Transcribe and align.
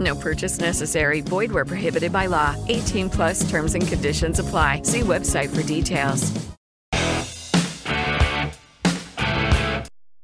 No 0.00 0.14
purchase 0.16 0.58
necessary. 0.58 1.20
Void 1.20 1.52
where 1.52 1.66
prohibited 1.66 2.12
by 2.12 2.26
law. 2.26 2.56
18 2.68 3.10
plus 3.10 3.48
terms 3.50 3.74
and 3.74 3.86
conditions 3.86 4.38
apply. 4.38 4.82
See 4.82 5.00
website 5.00 5.54
for 5.54 5.62
details. 5.62 6.32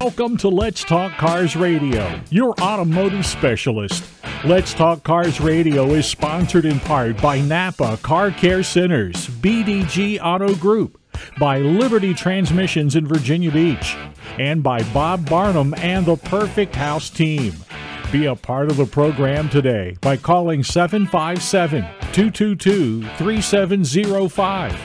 Welcome 0.00 0.39
to 0.39 0.48
Let's 0.48 0.83
Talk 0.83 1.12
Cars 1.19 1.55
Radio, 1.55 2.20
your 2.31 2.55
automotive 2.61 3.27
specialist. 3.27 4.03
Let's 4.47 4.72
Talk 4.72 5.03
Cars 5.03 5.42
Radio 5.42 5.91
is 5.91 6.06
sponsored 6.06 6.64
in 6.64 6.81
part 6.81 7.20
by 7.20 7.41
Napa 7.42 7.98
Car 7.98 8.31
Care 8.31 8.62
Centers, 8.62 9.28
BDG 9.28 10.19
Auto 10.19 10.55
Group, 10.55 10.98
by 11.39 11.59
Liberty 11.59 12.14
Transmissions 12.14 12.97
in 12.97 13.06
Virginia 13.06 13.50
Beach, 13.50 13.94
and 14.39 14.62
by 14.62 14.83
Bob 14.94 15.28
Barnum 15.28 15.75
and 15.77 16.06
the 16.06 16.16
Perfect 16.16 16.75
House 16.75 17.11
team. 17.11 17.53
Be 18.12 18.27
a 18.27 18.34
part 18.34 18.70
of 18.70 18.77
the 18.77 18.86
program 18.86 19.48
today 19.48 19.97
by 20.00 20.16
calling 20.16 20.64
757 20.64 21.83
222 22.12 23.05
3705. 23.05 24.77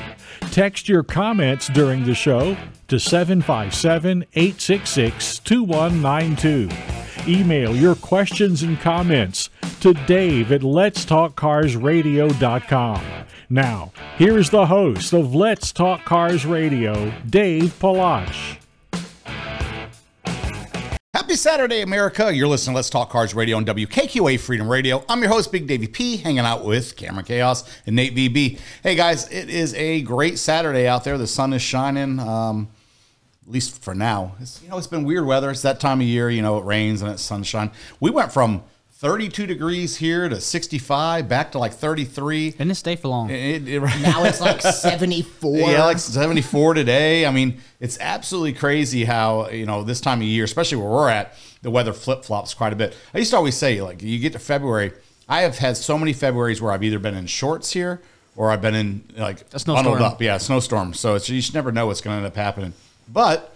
Text 0.52 0.88
your 0.88 1.02
comments 1.02 1.68
during 1.70 2.06
the 2.06 2.14
show 2.14 2.56
to 2.88 3.00
757 3.00 4.26
866 4.36 5.40
2192. 5.40 6.70
Email 7.28 7.76
your 7.76 7.96
questions 7.96 8.62
and 8.62 8.80
comments 8.80 9.50
to 9.80 9.96
dave 10.06 10.52
at 10.52 10.62
letstalkcarsradio.com. 10.62 13.02
Now, 13.50 13.92
here's 14.18 14.52
the 14.52 14.68
host 14.68 15.14
of 15.14 15.34
Let's 15.34 15.72
Talk 15.72 16.06
Cars 16.06 16.46
Radio, 16.46 17.12
Dave 17.28 17.80
Palach. 17.80 18.60
Happy 21.16 21.36
Saturday, 21.38 21.80
America. 21.80 22.36
You're 22.36 22.50
listening 22.50 22.74
to 22.74 22.76
Let's 22.76 22.90
Talk 22.90 23.10
Cars 23.10 23.34
Radio 23.34 23.56
on 23.56 23.64
WKQA 23.64 24.38
Freedom 24.38 24.68
Radio. 24.68 25.02
I'm 25.08 25.22
your 25.22 25.32
host, 25.32 25.50
Big 25.50 25.66
Davey 25.66 25.88
P, 25.88 26.18
hanging 26.18 26.40
out 26.40 26.66
with 26.66 26.98
Cameron 26.98 27.24
Chaos 27.24 27.64
and 27.88 27.96
Nate 27.96 28.14
VB. 28.14 28.60
Hey, 28.84 28.96
guys, 28.96 29.32
it 29.32 29.50
is 29.50 29.74
a 29.76 30.02
great 30.02 30.38
Saturday 30.38 30.90
out 30.90 31.06
there. 31.06 31.18
The 31.18 31.26
sun 31.26 31.54
is 31.54 31.62
shining, 31.62 32.20
um, 32.20 32.68
at 33.48 33.54
least 33.54 33.82
for 33.82 33.96
now. 33.96 34.36
It's, 34.42 34.62
you 34.62 34.68
know, 34.68 34.78
it's 34.78 34.88
been 34.88 35.06
weird 35.06 35.26
weather. 35.26 35.50
It's 35.52 35.62
that 35.62 35.80
time 35.80 36.02
of 36.02 36.06
year, 36.06 36.30
you 36.30 36.42
know, 36.42 36.58
it 36.58 36.66
rains 36.66 37.02
and 37.02 37.10
it's 37.10 37.24
sunshine. 37.24 37.72
We 38.02 38.12
went 38.12 38.34
from 38.34 38.66
32 39.06 39.46
degrees 39.46 39.98
here 39.98 40.28
to 40.28 40.42
65, 40.42 41.30
back 41.30 41.52
to 41.52 41.60
like 41.60 41.74
33. 41.74 42.50
Didn't 42.50 42.72
it 42.72 42.74
stay 42.74 42.96
for 42.96 43.10
long? 43.10 43.30
It, 43.30 43.68
it, 43.68 43.80
Now 44.02 44.24
it's 44.24 44.42
like 44.42 44.64
74. 44.64 45.58
Yeah, 45.70 45.86
like 45.86 46.00
74 46.00 46.74
today. 46.74 47.24
I 47.28 47.30
mean, 47.30 47.60
it's 47.80 48.00
absolutely 48.00 48.54
crazy 48.54 49.06
how, 49.06 49.50
you 49.50 49.68
know, 49.68 49.84
this 49.84 50.02
time 50.02 50.22
of 50.22 50.28
year, 50.28 50.44
especially 50.44 50.80
where 50.80 50.90
we're 50.90 51.10
at, 51.10 51.36
the 51.62 51.70
weather 51.70 51.94
flip 51.94 52.26
flops 52.26 52.56
quite 52.56 52.74
a 52.74 52.76
bit. 52.76 52.98
I 53.14 53.20
used 53.20 53.30
to 53.30 53.38
always 53.38 53.56
say, 53.56 53.80
like, 53.80 54.02
you 54.02 54.18
get 54.18 54.34
to 54.34 54.40
February, 54.40 54.92
I 55.30 55.42
have 55.42 55.60
had 55.60 55.78
so 55.78 56.00
many 56.00 56.12
Februarys 56.12 56.60
where 56.60 56.72
I've 56.72 56.84
either 56.84 56.98
been 56.98 57.14
in 57.14 57.28
shorts 57.28 57.74
here 57.74 58.02
or 58.36 58.50
I've 58.50 58.62
been 58.64 58.74
in, 58.74 59.04
like, 59.16 59.42
A 59.54 59.60
snowstorm. 59.60 59.86
bundled 59.86 60.02
up. 60.02 60.20
Yeah, 60.20 60.40
snowstorm. 60.40 60.96
So 60.96 61.14
it's, 61.14 61.30
you 61.30 61.40
just 61.42 61.54
never 61.54 61.72
know 61.72 61.86
what's 61.86 62.02
going 62.02 62.16
to 62.16 62.18
end 62.18 62.26
up 62.26 62.36
happening. 62.36 62.74
But 63.08 63.56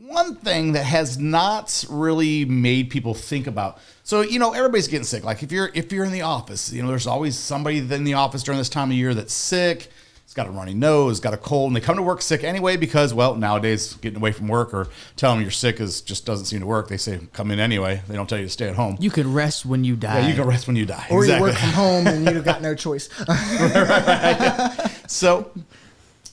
one 0.00 0.36
thing 0.36 0.72
that 0.72 0.84
has 0.84 1.18
not 1.18 1.84
really 1.90 2.46
made 2.46 2.88
people 2.88 3.12
think 3.12 3.46
about 3.46 3.78
so 4.04 4.20
you 4.20 4.38
know 4.38 4.52
everybody's 4.52 4.86
getting 4.86 5.04
sick 5.04 5.24
like 5.24 5.42
if 5.42 5.50
you're 5.50 5.70
if 5.74 5.90
you're 5.92 6.04
in 6.04 6.12
the 6.12 6.22
office 6.22 6.72
you 6.72 6.80
know 6.82 6.88
there's 6.88 7.06
always 7.06 7.36
somebody 7.36 7.78
in 7.78 8.04
the 8.04 8.14
office 8.14 8.42
during 8.44 8.58
this 8.58 8.68
time 8.68 8.90
of 8.90 8.96
year 8.96 9.12
that's 9.14 9.32
sick 9.34 9.90
it's 10.24 10.32
got 10.34 10.46
a 10.46 10.50
runny 10.50 10.72
nose 10.74 11.20
got 11.20 11.34
a 11.34 11.36
cold 11.36 11.68
and 11.68 11.76
they 11.76 11.80
come 11.80 11.96
to 11.96 12.02
work 12.02 12.22
sick 12.22 12.44
anyway 12.44 12.76
because 12.76 13.12
well 13.12 13.34
nowadays 13.34 13.94
getting 13.94 14.18
away 14.18 14.32
from 14.32 14.46
work 14.48 14.72
or 14.72 14.88
telling 15.16 15.36
them 15.38 15.42
you're 15.42 15.50
sick 15.50 15.80
is 15.80 16.00
just 16.00 16.24
doesn't 16.24 16.46
seem 16.46 16.60
to 16.60 16.66
work 16.66 16.88
they 16.88 16.96
say 16.96 17.18
come 17.32 17.50
in 17.50 17.58
anyway 17.58 18.00
they 18.08 18.14
don't 18.14 18.28
tell 18.28 18.38
you 18.38 18.44
to 18.44 18.50
stay 18.50 18.68
at 18.68 18.74
home 18.74 18.96
You 19.00 19.10
could 19.10 19.26
rest 19.26 19.66
when 19.66 19.84
you 19.84 19.96
die. 19.96 20.20
yeah 20.20 20.28
you 20.28 20.34
can 20.34 20.44
rest 20.44 20.66
when 20.66 20.76
you 20.76 20.86
die 20.86 21.06
Or 21.10 21.22
exactly. 21.24 21.48
you 21.48 21.52
work 21.52 21.60
from 21.60 21.70
home 21.70 22.06
and 22.06 22.28
you've 22.30 22.44
got 22.44 22.62
no 22.62 22.74
choice. 22.86 23.08
Right, 23.28 23.70
right, 23.74 24.38
right. 24.78 24.90
So 25.10 25.50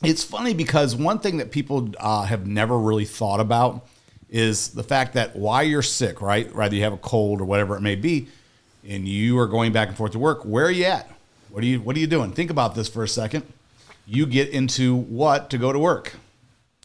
it's 0.04 0.24
funny 0.24 0.54
because 0.54 0.96
one 0.96 1.20
thing 1.20 1.38
that 1.38 1.52
people 1.52 1.90
uh, 2.00 2.24
have 2.24 2.48
never 2.48 2.78
really 2.80 3.06
thought 3.06 3.40
about 3.40 3.86
is 4.32 4.70
the 4.70 4.84
fact 4.84 5.14
that 5.14 5.36
why 5.36 5.62
you're 5.64 5.82
sick, 5.82 6.22
right? 6.22 6.54
Rather 6.56 6.76
you 6.76 6.84
have 6.84 6.94
a 6.94 6.98
cold 6.98 7.42
or 7.42 7.46
whatever 7.46 7.76
it 7.76 7.82
may 7.82 7.96
be, 7.96 8.28
and 8.88 9.08
you 9.08 9.38
are 9.38 9.46
going 9.48 9.72
back 9.74 9.90
and 9.90 9.98
forth 9.98 10.14
to 10.14 10.20
work, 10.20 10.44
where 10.44 10.66
are 10.66 10.72
you 10.72 10.86
at? 10.86 11.08
What 11.50 11.64
are 11.64 11.68
you 11.68 11.82
What 11.82 11.96
are 11.96 12.00
you 12.00 12.08
doing? 12.08 12.32
Think 12.32 12.50
about 12.50 12.74
this 12.74 12.88
for 12.88 13.04
a 13.04 13.08
second. 13.08 13.44
You 14.08 14.26
get 14.26 14.50
into 14.50 14.96
what 14.96 15.50
to 15.52 15.58
go 15.58 15.72
to 15.74 15.78
work? 15.80 16.14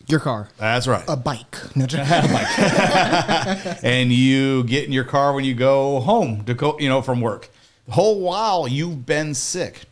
Your 0.08 0.20
car. 0.20 0.48
That's 0.58 0.86
right. 0.86 1.04
A 1.08 1.16
bike. 1.16 1.56
No, 1.76 1.86
just- 1.86 2.10
a 2.10 2.32
bike. 2.32 3.78
and 3.84 4.12
you 4.12 4.64
get 4.64 4.84
in 4.84 4.92
your 4.92 5.04
car 5.04 5.32
when 5.32 5.44
you 5.44 5.54
go 5.54 6.00
home 6.00 6.44
to 6.44 6.54
go, 6.54 6.78
you 6.78 6.88
know, 6.88 7.00
from 7.02 7.20
work. 7.20 7.48
The 7.86 7.92
whole 7.92 8.20
while 8.20 8.68
you've 8.68 9.06
been 9.06 9.34
sick. 9.34 9.82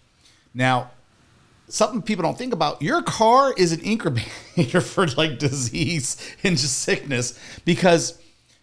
Now, 0.52 0.90
something 1.68 2.02
people 2.02 2.22
don't 2.22 2.38
think 2.38 2.52
about, 2.52 2.82
your 2.82 3.02
car 3.02 3.52
is 3.56 3.72
an 3.72 3.80
incubator 3.80 4.80
for 4.80 5.06
like 5.08 5.38
disease 5.38 6.16
and 6.42 6.56
just 6.56 6.78
sickness 6.80 7.38
because 7.64 8.18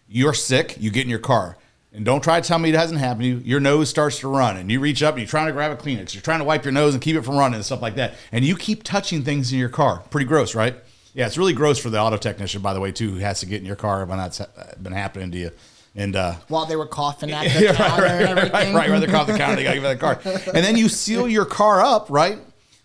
you're 0.08 0.34
sick, 0.34 0.76
you 0.78 0.90
get 0.90 1.04
in 1.04 1.10
your 1.10 1.18
car. 1.18 1.56
And 1.94 2.06
don't 2.06 2.22
try 2.24 2.40
to 2.40 2.46
tell 2.48 2.58
me 2.58 2.70
it 2.70 2.74
hasn't 2.74 3.00
happened 3.00 3.22
to 3.22 3.28
you. 3.28 3.36
Your 3.44 3.60
nose 3.60 3.90
starts 3.90 4.20
to 4.20 4.28
run, 4.28 4.56
and 4.56 4.72
you 4.72 4.80
reach 4.80 5.02
up 5.02 5.14
and 5.14 5.20
you're 5.20 5.28
trying 5.28 5.48
to 5.48 5.52
grab 5.52 5.72
a 5.72 5.76
Kleenex. 5.76 6.14
You're 6.14 6.22
trying 6.22 6.38
to 6.38 6.44
wipe 6.44 6.64
your 6.64 6.72
nose 6.72 6.94
and 6.94 7.02
keep 7.02 7.16
it 7.16 7.22
from 7.22 7.36
running 7.36 7.56
and 7.56 7.64
stuff 7.64 7.82
like 7.82 7.96
that. 7.96 8.14
And 8.32 8.46
you 8.46 8.56
keep 8.56 8.82
touching 8.82 9.22
things 9.22 9.52
in 9.52 9.58
your 9.58 9.68
car. 9.68 10.02
Pretty 10.08 10.24
gross, 10.24 10.54
right? 10.54 10.74
Yeah, 11.12 11.26
it's 11.26 11.36
really 11.36 11.52
gross 11.52 11.78
for 11.78 11.90
the 11.90 12.00
auto 12.00 12.16
technician, 12.16 12.62
by 12.62 12.72
the 12.72 12.80
way, 12.80 12.92
too, 12.92 13.10
who 13.10 13.18
has 13.18 13.40
to 13.40 13.46
get 13.46 13.60
in 13.60 13.66
your 13.66 13.76
car 13.76 14.06
when 14.06 14.16
that's 14.16 14.40
been 14.80 14.94
happening 14.94 15.30
to 15.32 15.38
you. 15.38 15.50
And 15.94 16.16
uh, 16.16 16.36
While 16.48 16.64
they 16.64 16.76
were 16.76 16.86
coughing 16.86 17.30
at 17.30 17.52
the 17.52 17.64
yeah, 17.64 17.74
counter 17.74 18.04
right, 18.04 18.10
and 18.12 18.22
right, 18.22 18.22
right, 18.22 18.38
everything. 18.38 18.74
right, 18.74 18.90
right. 18.90 19.06
They're 19.06 19.16
off 19.16 19.26
the 19.26 19.36
counter. 19.36 19.56
They 19.56 19.64
got 19.64 19.74
to 19.74 19.80
give 19.80 19.82
the 19.82 19.96
car, 19.96 20.18
and 20.54 20.64
then 20.64 20.78
you 20.78 20.88
seal 20.88 21.28
your 21.28 21.44
car 21.44 21.82
up, 21.82 22.06
right? 22.08 22.38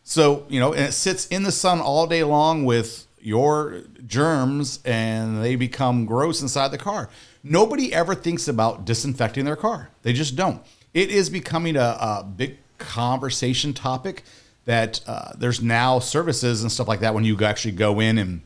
So 0.07 0.45
you 0.47 0.62
know, 0.62 0.72
and 0.72 0.85
it 0.85 0.94
sits 0.94 1.28
in 1.28 1.44
the 1.44 1.51
sun 1.51 1.81
all 1.81 2.07
day 2.07 2.23
long 2.23 2.63
with 2.63 3.06
your 3.19 3.81
germs, 4.06 4.79
and 4.85 5.44
they 5.44 5.57
become 5.57 6.06
gross 6.06 6.41
inside 6.41 6.69
the 6.69 6.78
car. 6.78 7.09
Nobody 7.44 7.94
ever 7.94 8.16
thinks 8.16 8.47
about 8.47 8.85
disinfecting 8.85 9.44
their 9.44 9.57
car. 9.57 9.90
They 10.03 10.13
just 10.13 10.38
don't. 10.38 10.62
It 10.94 11.12
is 11.12 11.29
becoming 11.29 11.75
a, 11.75 11.97
a 12.00 12.23
big 12.23 12.56
conversation 12.78 13.73
topic 13.73 14.23
that 14.63 15.01
uh, 15.07 15.34
there's 15.38 15.62
now 15.62 16.00
services 16.00 16.62
and 16.62 16.72
stuff 16.72 16.88
like 16.88 17.01
that 17.01 17.13
when 17.13 17.25
you 17.25 17.38
actually 17.44 17.74
go 17.74 18.00
in 18.00 18.18
and 18.18 18.44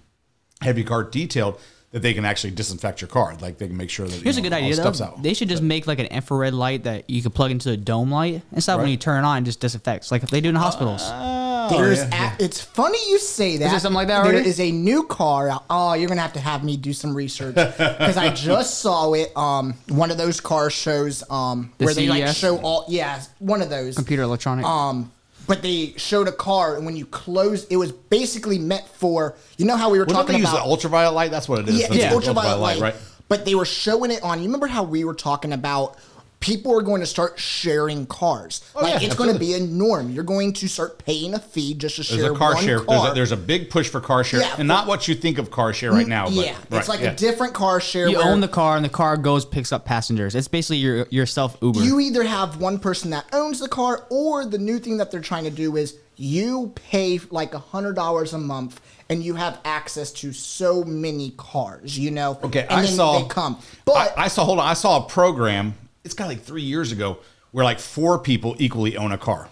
have 0.61 0.79
your 0.79 0.87
car 0.87 1.03
detailed 1.03 1.59
that 1.91 2.01
they 2.01 2.15
can 2.15 2.25
actually 2.25 2.51
disinfect 2.51 3.01
your 3.01 3.07
car. 3.07 3.35
Like 3.39 3.59
they 3.59 3.67
can 3.67 3.77
make 3.77 3.91
sure 3.91 4.07
that 4.07 4.19
Here's 4.23 4.35
you 4.35 4.41
a 4.41 4.43
good 4.43 4.53
idea 4.53 4.75
though. 4.77 5.19
They 5.21 5.35
should 5.35 5.49
just 5.49 5.61
make 5.61 5.85
like 5.85 5.99
an 5.99 6.07
infrared 6.07 6.55
light 6.55 6.85
that 6.85 7.07
you 7.07 7.21
could 7.21 7.35
plug 7.35 7.51
into 7.51 7.69
a 7.69 7.77
dome 7.77 8.09
light 8.09 8.41
instead 8.51 8.73
of 8.73 8.81
when 8.81 8.89
you 8.89 8.97
turn 8.97 9.23
it 9.23 9.27
on, 9.27 9.43
it 9.43 9.45
just 9.45 9.59
disinfects 9.59 10.11
like 10.11 10.23
if 10.23 10.31
they 10.31 10.41
do 10.41 10.49
in 10.49 10.55
hospitals. 10.55 11.01
There's 11.07 11.50
Oh, 11.71 11.89
yeah, 11.91 12.35
a- 12.39 12.43
it's 12.43 12.59
funny 12.61 12.97
you 13.09 13.17
say 13.19 13.57
that. 13.57 13.69
there 13.71 13.79
something 13.79 13.95
like 13.95 14.07
that 14.07 14.23
There 14.23 14.33
already? 14.33 14.49
is 14.49 14.59
a 14.59 14.71
new 14.71 15.03
car. 15.03 15.49
out- 15.49 15.65
Oh, 15.69 15.93
you're 15.93 16.09
gonna 16.09 16.21
have 16.21 16.33
to 16.33 16.39
have 16.39 16.63
me 16.63 16.77
do 16.77 16.93
some 16.93 17.13
research 17.15 17.55
because 17.77 18.17
I 18.17 18.29
just 18.33 18.79
saw 18.79 19.13
it. 19.13 19.35
Um, 19.37 19.75
one 19.89 20.11
of 20.11 20.17
those 20.17 20.39
car 20.39 20.69
shows. 20.69 21.23
Um, 21.29 21.71
The 21.77 21.85
where 21.85 21.93
they 21.93 22.07
like 22.07 22.27
CES? 22.27 22.37
show 22.37 22.57
all. 22.59 22.85
Yeah, 22.87 23.21
one 23.39 23.61
of 23.61 23.69
those. 23.69 23.95
Computer 23.95 24.23
electronic. 24.23 24.65
Um, 24.65 25.11
but 25.47 25.61
they 25.63 25.93
showed 25.97 26.27
a 26.27 26.31
car, 26.31 26.75
and 26.77 26.85
when 26.85 26.95
you 26.95 27.05
close, 27.05 27.65
it 27.65 27.75
was 27.77 27.91
basically 27.91 28.59
meant 28.59 28.87
for. 28.87 29.35
You 29.57 29.65
know 29.65 29.75
how 29.75 29.89
we 29.89 29.99
were 29.99 30.05
Well, 30.05 30.15
don't 30.17 30.25
they 30.27 30.33
talking 30.33 30.41
use 30.41 30.49
about 30.49 30.63
the 30.65 30.69
ultraviolet 30.69 31.13
light? 31.15 31.31
That's 31.31 31.49
what 31.49 31.59
it 31.59 31.69
is. 31.69 31.75
yeah, 31.79 31.87
That's 31.87 31.99
it's 31.99 32.05
the 32.09 32.15
ultraviolet 32.15 32.59
light. 32.59 32.79
right? 32.79 32.95
But 33.27 33.45
they 33.45 33.55
were 33.55 33.65
showing 33.65 34.11
it 34.11 34.21
on. 34.23 34.39
You 34.39 34.45
remember 34.45 34.67
how 34.67 34.83
we 34.83 35.03
were 35.03 35.13
talking 35.13 35.53
about 35.53 35.97
people 36.41 36.77
are 36.77 36.81
going 36.81 36.99
to 36.99 37.07
start 37.07 37.39
sharing 37.39 38.05
cars. 38.05 38.69
Oh, 38.75 38.81
like 38.81 39.01
yeah, 39.01 39.07
it's 39.07 39.15
going 39.15 39.31
to 39.31 39.39
be 39.39 39.53
a 39.53 39.59
norm. 39.59 40.09
You're 40.09 40.25
going 40.25 40.51
to 40.53 40.67
start 40.67 40.97
paying 41.05 41.33
a 41.33 41.39
fee 41.39 41.73
just 41.75 41.95
to 41.95 42.01
There's 42.01 42.21
share 42.21 42.33
a 42.33 42.35
car 42.35 42.55
one 42.55 42.63
share. 42.63 42.79
car. 42.79 42.87
There's 42.87 43.11
a, 43.11 43.15
there's 43.15 43.31
a 43.31 43.37
big 43.37 43.69
push 43.69 43.87
for 43.87 44.01
car 44.01 44.25
share, 44.25 44.41
Yeah, 44.41 44.55
and 44.57 44.67
not 44.67 44.87
what 44.87 45.07
you 45.07 45.15
think 45.15 45.37
of 45.37 45.49
car 45.49 45.71
share 45.71 45.91
right 45.91 46.05
mm, 46.05 46.09
now. 46.09 46.25
But, 46.25 46.33
yeah, 46.33 46.57
right, 46.69 46.79
it's 46.79 46.89
like 46.89 46.99
yeah. 46.99 47.11
a 47.11 47.15
different 47.15 47.53
car 47.53 47.79
share. 47.79 48.09
You 48.09 48.17
where 48.17 48.27
own 48.27 48.41
the 48.41 48.49
car, 48.49 48.75
and 48.75 48.83
the 48.83 48.89
car 48.89 49.15
goes 49.15 49.45
picks 49.45 49.71
up 49.71 49.85
passengers. 49.85 50.35
It's 50.35 50.49
basically 50.49 50.77
your 50.77 51.05
your 51.11 51.25
self 51.25 51.57
Uber. 51.61 51.81
You 51.81 52.01
either 52.01 52.23
have 52.23 52.59
one 52.59 52.79
person 52.79 53.11
that 53.11 53.25
owns 53.31 53.59
the 53.59 53.69
car, 53.69 54.05
or 54.09 54.43
the 54.43 54.57
new 54.57 54.79
thing 54.79 54.97
that 54.97 55.11
they're 55.11 55.21
trying 55.21 55.45
to 55.45 55.51
do 55.51 55.77
is 55.77 55.97
you 56.17 56.71
pay 56.75 57.19
like 57.29 57.53
a 57.53 57.59
hundred 57.59 57.93
dollars 57.93 58.33
a 58.33 58.39
month, 58.39 58.81
and 59.09 59.23
you 59.23 59.35
have 59.35 59.59
access 59.63 60.11
to 60.11 60.33
so 60.33 60.83
many 60.83 61.31
cars. 61.37 61.99
You 61.99 62.09
know. 62.09 62.39
Okay, 62.43 62.61
and 62.61 62.71
I 62.71 62.81
then 62.81 62.95
saw. 62.95 63.19
they 63.19 63.27
come, 63.27 63.59
but 63.85 64.17
I, 64.17 64.23
I 64.23 64.27
saw. 64.27 64.43
Hold 64.43 64.57
on, 64.57 64.67
I 64.67 64.73
saw 64.73 65.05
a 65.05 65.07
program. 65.07 65.75
It's 66.03 66.13
got 66.13 66.27
like 66.27 66.41
three 66.41 66.63
years 66.63 66.91
ago 66.91 67.19
where 67.51 67.65
like 67.65 67.79
four 67.79 68.19
people 68.19 68.55
equally 68.59 68.97
own 68.97 69.11
a 69.11 69.17
car. 69.17 69.49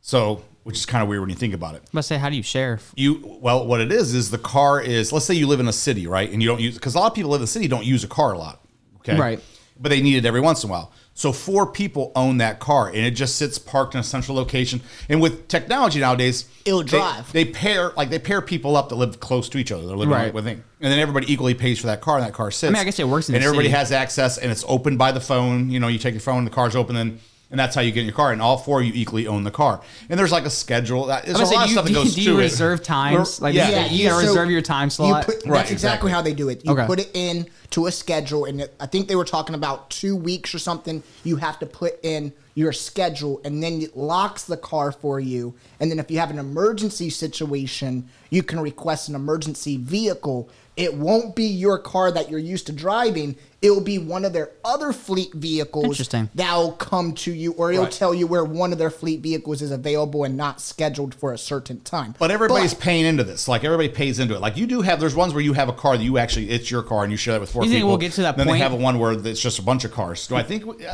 So, 0.00 0.44
which 0.64 0.76
is 0.76 0.86
kind 0.86 1.02
of 1.02 1.08
weird 1.08 1.20
when 1.20 1.30
you 1.30 1.36
think 1.36 1.54
about 1.54 1.74
it. 1.74 1.82
I'm 1.92 2.02
say, 2.02 2.18
how 2.18 2.28
do 2.28 2.36
you 2.36 2.42
share? 2.42 2.78
You 2.94 3.38
well, 3.40 3.66
what 3.66 3.80
it 3.80 3.92
is 3.92 4.14
is 4.14 4.30
the 4.30 4.38
car 4.38 4.80
is. 4.80 5.12
Let's 5.12 5.24
say 5.24 5.34
you 5.34 5.46
live 5.46 5.60
in 5.60 5.68
a 5.68 5.72
city, 5.72 6.06
right, 6.06 6.30
and 6.30 6.42
you 6.42 6.48
don't 6.48 6.60
use 6.60 6.74
because 6.74 6.94
a 6.94 6.98
lot 6.98 7.06
of 7.06 7.14
people 7.14 7.30
live 7.30 7.40
in 7.40 7.44
the 7.44 7.46
city 7.46 7.68
don't 7.68 7.84
use 7.84 8.04
a 8.04 8.08
car 8.08 8.32
a 8.32 8.38
lot. 8.38 8.60
Okay, 8.98 9.18
Right. 9.18 9.40
But 9.80 9.90
they 9.90 10.02
need 10.02 10.16
it 10.16 10.24
every 10.24 10.40
once 10.40 10.64
in 10.64 10.70
a 10.70 10.72
while. 10.72 10.92
So 11.18 11.32
four 11.32 11.66
people 11.66 12.12
own 12.14 12.38
that 12.38 12.60
car, 12.60 12.86
and 12.86 12.98
it 12.98 13.10
just 13.10 13.34
sits 13.34 13.58
parked 13.58 13.94
in 13.94 13.98
a 14.00 14.04
central 14.04 14.36
location. 14.36 14.80
And 15.08 15.20
with 15.20 15.48
technology 15.48 15.98
nowadays, 15.98 16.44
It'll 16.64 16.84
they- 16.84 16.90
drive. 16.90 17.32
They, 17.32 17.44
pair 17.44 17.90
like 17.96 18.08
they 18.08 18.20
pair 18.20 18.40
people 18.40 18.76
up 18.76 18.88
that 18.90 18.94
live 18.94 19.18
close 19.18 19.48
to 19.48 19.58
each 19.58 19.72
other. 19.72 19.84
They're 19.84 19.96
living 19.96 20.14
Right. 20.14 20.26
right 20.26 20.34
within, 20.34 20.62
and 20.80 20.92
then 20.92 21.00
everybody 21.00 21.32
equally 21.32 21.54
pays 21.54 21.80
for 21.80 21.88
that 21.88 22.00
car, 22.02 22.18
and 22.18 22.24
that 22.24 22.34
car 22.34 22.52
sits. 22.52 22.70
I 22.70 22.72
mean, 22.72 22.80
I 22.80 22.84
guess 22.84 23.00
it 23.00 23.08
works 23.08 23.28
in 23.28 23.34
and 23.34 23.42
the 23.42 23.46
everybody 23.48 23.66
city. 23.66 23.76
has 23.78 23.90
access, 23.90 24.38
and 24.38 24.52
it's 24.52 24.64
open 24.68 24.96
by 24.96 25.10
the 25.10 25.18
phone. 25.20 25.70
You 25.70 25.80
know, 25.80 25.88
you 25.88 25.98
take 25.98 26.14
your 26.14 26.20
phone, 26.20 26.44
the 26.44 26.52
car's 26.52 26.76
open, 26.76 26.94
and 26.94 27.18
and 27.50 27.58
that's 27.58 27.74
how 27.74 27.80
you 27.80 27.92
get 27.92 28.00
in 28.00 28.06
your 28.06 28.14
car. 28.14 28.32
And 28.32 28.42
all 28.42 28.58
four 28.58 28.80
of 28.80 28.86
you 28.86 28.92
equally 28.94 29.26
own 29.26 29.44
the 29.44 29.50
car. 29.50 29.80
And 30.08 30.18
there's 30.18 30.32
like 30.32 30.44
a 30.44 30.50
schedule. 30.50 31.06
That, 31.06 31.24
there's 31.24 31.38
a 31.40 31.44
gonna 31.44 31.54
lot 31.56 31.62
of 31.62 31.68
do, 31.68 31.72
stuff 31.72 31.84
that 31.86 31.90
you, 31.90 31.96
goes 31.96 32.14
do 32.14 32.22
to 32.22 32.30
you 32.30 32.38
it. 32.38 32.42
reserve 32.42 32.82
times? 32.82 33.40
Like, 33.40 33.54
yeah, 33.54 33.70
yeah, 33.70 33.86
you 33.86 34.08
gotta 34.08 34.22
so 34.26 34.28
reserve 34.28 34.50
your 34.50 34.62
time 34.62 34.90
slot. 34.90 35.26
You 35.28 35.34
put, 35.34 35.46
Right, 35.46 35.58
that's 35.58 35.70
exactly 35.70 35.72
exactly. 35.72 36.10
how 36.12 36.22
they 36.22 36.34
do 36.34 36.48
it. 36.50 36.64
You 36.64 36.72
Okay. 36.72 36.86
put 36.86 37.00
it 37.00 37.10
in 37.14 37.46
to 37.70 37.86
a 37.86 37.92
schedule, 37.92 38.44
and 38.44 38.60
it, 38.62 38.74
I 38.80 38.86
think 38.86 39.08
they 39.08 39.16
were 39.16 39.24
talking 39.24 39.54
about 39.54 39.88
two 39.90 40.14
weeks 40.16 40.54
or 40.54 40.58
something. 40.58 41.02
You 41.24 41.36
have 41.36 41.58
to 41.60 41.66
put 41.66 41.98
in 42.02 42.32
your 42.54 42.72
schedule, 42.72 43.40
and 43.44 43.62
then 43.62 43.80
it 43.80 43.96
locks 43.96 44.44
the 44.44 44.56
car 44.56 44.90
for 44.92 45.20
you. 45.20 45.54
And 45.80 45.90
then 45.90 45.98
if 45.98 46.10
you 46.10 46.18
have 46.18 46.30
an 46.30 46.38
emergency 46.38 47.08
situation, 47.08 48.08
you 48.30 48.42
can 48.42 48.58
request 48.60 49.08
an 49.08 49.14
emergency 49.14 49.76
vehicle. 49.76 50.48
It 50.78 50.94
won't 50.94 51.34
be 51.34 51.44
your 51.46 51.76
car 51.78 52.12
that 52.12 52.30
you're 52.30 52.38
used 52.38 52.66
to 52.66 52.72
driving. 52.72 53.34
It 53.60 53.70
will 53.72 53.80
be 53.80 53.98
one 53.98 54.24
of 54.24 54.32
their 54.32 54.52
other 54.64 54.92
fleet 54.92 55.34
vehicles 55.34 55.98
that'll 56.36 56.72
come 56.72 57.12
to 57.14 57.32
you, 57.32 57.50
or 57.54 57.72
it'll 57.72 57.82
Right. 57.86 57.92
tell 57.92 58.14
you 58.14 58.28
where 58.28 58.44
one 58.44 58.70
of 58.72 58.78
their 58.78 58.88
fleet 58.90 59.20
vehicles 59.20 59.60
is 59.60 59.72
available 59.72 60.22
and 60.22 60.36
not 60.36 60.60
scheduled 60.60 61.16
for 61.16 61.32
a 61.32 61.38
certain 61.38 61.80
time. 61.80 62.14
But 62.20 62.30
everybody's 62.30 62.72
But- 62.74 62.82
paying 62.84 63.04
into 63.04 63.24
this. 63.24 63.48
Like 63.48 63.64
everybody 63.64 63.88
pays 63.88 64.20
into 64.20 64.36
it. 64.36 64.40
Like 64.40 64.56
you 64.56 64.68
do 64.68 64.82
have. 64.82 65.00
There's 65.00 65.16
ones 65.16 65.34
where 65.34 65.42
you 65.42 65.54
have 65.54 65.68
a 65.68 65.72
car 65.72 65.96
that 65.98 66.04
you 66.04 66.16
actually 66.18 66.50
it's 66.50 66.70
your 66.70 66.84
car 66.84 67.02
and 67.02 67.10
you 67.10 67.16
share 67.16 67.34
it 67.34 67.40
with 67.40 67.50
four 67.50 67.64
You 67.64 67.70
think 67.70 67.78
people. 67.78 67.88
we'll 67.88 67.98
get 67.98 68.12
to 68.12 68.22
that 68.22 68.36
then 68.36 68.46
point? 68.46 68.58
they 68.58 68.62
have 68.62 68.72
a 68.72 68.76
one 68.76 69.00
where 69.00 69.12
it's 69.14 69.40
just 69.40 69.58
a 69.58 69.62
bunch 69.62 69.84
of 69.84 69.90
cars. 69.90 70.24
Do 70.28 70.36
I 70.36 70.44
think? 70.44 70.62
Uh, 70.64 70.74
Where 70.74 70.84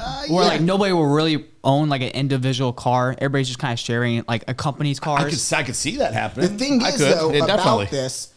yeah. 0.45 0.49
like 0.49 0.63
nobody 0.63 0.95
will 0.95 1.05
really 1.09 1.45
own 1.63 1.91
like 1.91 2.01
an 2.01 2.09
individual 2.09 2.73
car. 2.73 3.15
Everybody's 3.19 3.49
just 3.49 3.59
kind 3.59 3.75
of 3.75 3.79
sharing 3.79 4.25
like 4.27 4.45
a 4.49 4.55
company's 4.55 4.99
I 5.01 5.05
cars. 5.05 5.49
could 5.51 5.59
I 5.59 5.63
could 5.65 5.77
see 5.77 5.99
that 5.99 6.15
happening. 6.15 6.51
The 6.57 6.65
thing 6.65 6.83
I 6.83 6.89
is, 6.89 6.97
could. 6.97 7.13
though, 7.19 7.31
Yeah, 7.31 7.45
about 7.45 7.57
definitely. 7.59 7.87
this, 7.91 8.29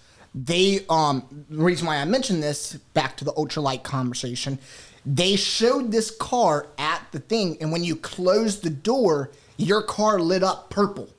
they 0.45 0.86
um 0.89 1.45
the 1.50 1.63
reason 1.63 1.88
why 1.88 1.98
I 1.98 2.06
mentioned 2.06 2.44
this 2.44 2.74
back 2.94 3.18
to 3.18 3.25
the 3.25 3.34
ultralight 3.34 3.84
conversation, 3.84 4.60
they 5.06 5.36
showed 5.36 5.92
this 5.92 6.12
car 6.12 6.68
at 6.78 7.01
the 7.12 7.19
thing, 7.19 7.57
and 7.62 7.72
when 7.72 7.84
you 7.84 7.95
closed 7.95 8.63
the 8.63 8.69
door, 8.69 9.31
your 9.57 9.81
car 9.81 10.19
lit 10.19 10.44
up 10.44 10.69
purple, 10.69 11.10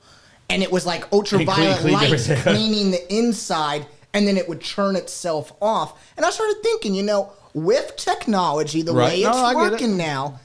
and 0.50 0.62
it 0.62 0.70
was 0.70 0.87
like 0.87 1.11
ultraviolet 1.12 1.79
clean 1.81 1.94
lights 1.94 2.29
everything. 2.29 2.43
cleaning 2.55 2.91
the 2.93 3.15
inside, 3.15 3.87
and 4.15 4.26
then 4.29 4.37
it 4.37 4.49
would 4.49 4.62
turn 4.62 4.94
itself 4.94 5.53
off. 5.61 5.99
And 6.17 6.25
I 6.25 6.31
started 6.31 6.56
thinking, 6.62 6.94
you 6.94 7.03
know, 7.03 7.32
with 7.55 7.97
technology, 7.97 8.82
the 8.82 8.93
Right. 8.93 9.15
way 9.15 9.23
No, 9.23 9.31
it's 9.31 9.38
get 9.38 9.50
it. 9.50 9.70
working 9.73 9.97
now. 9.97 10.38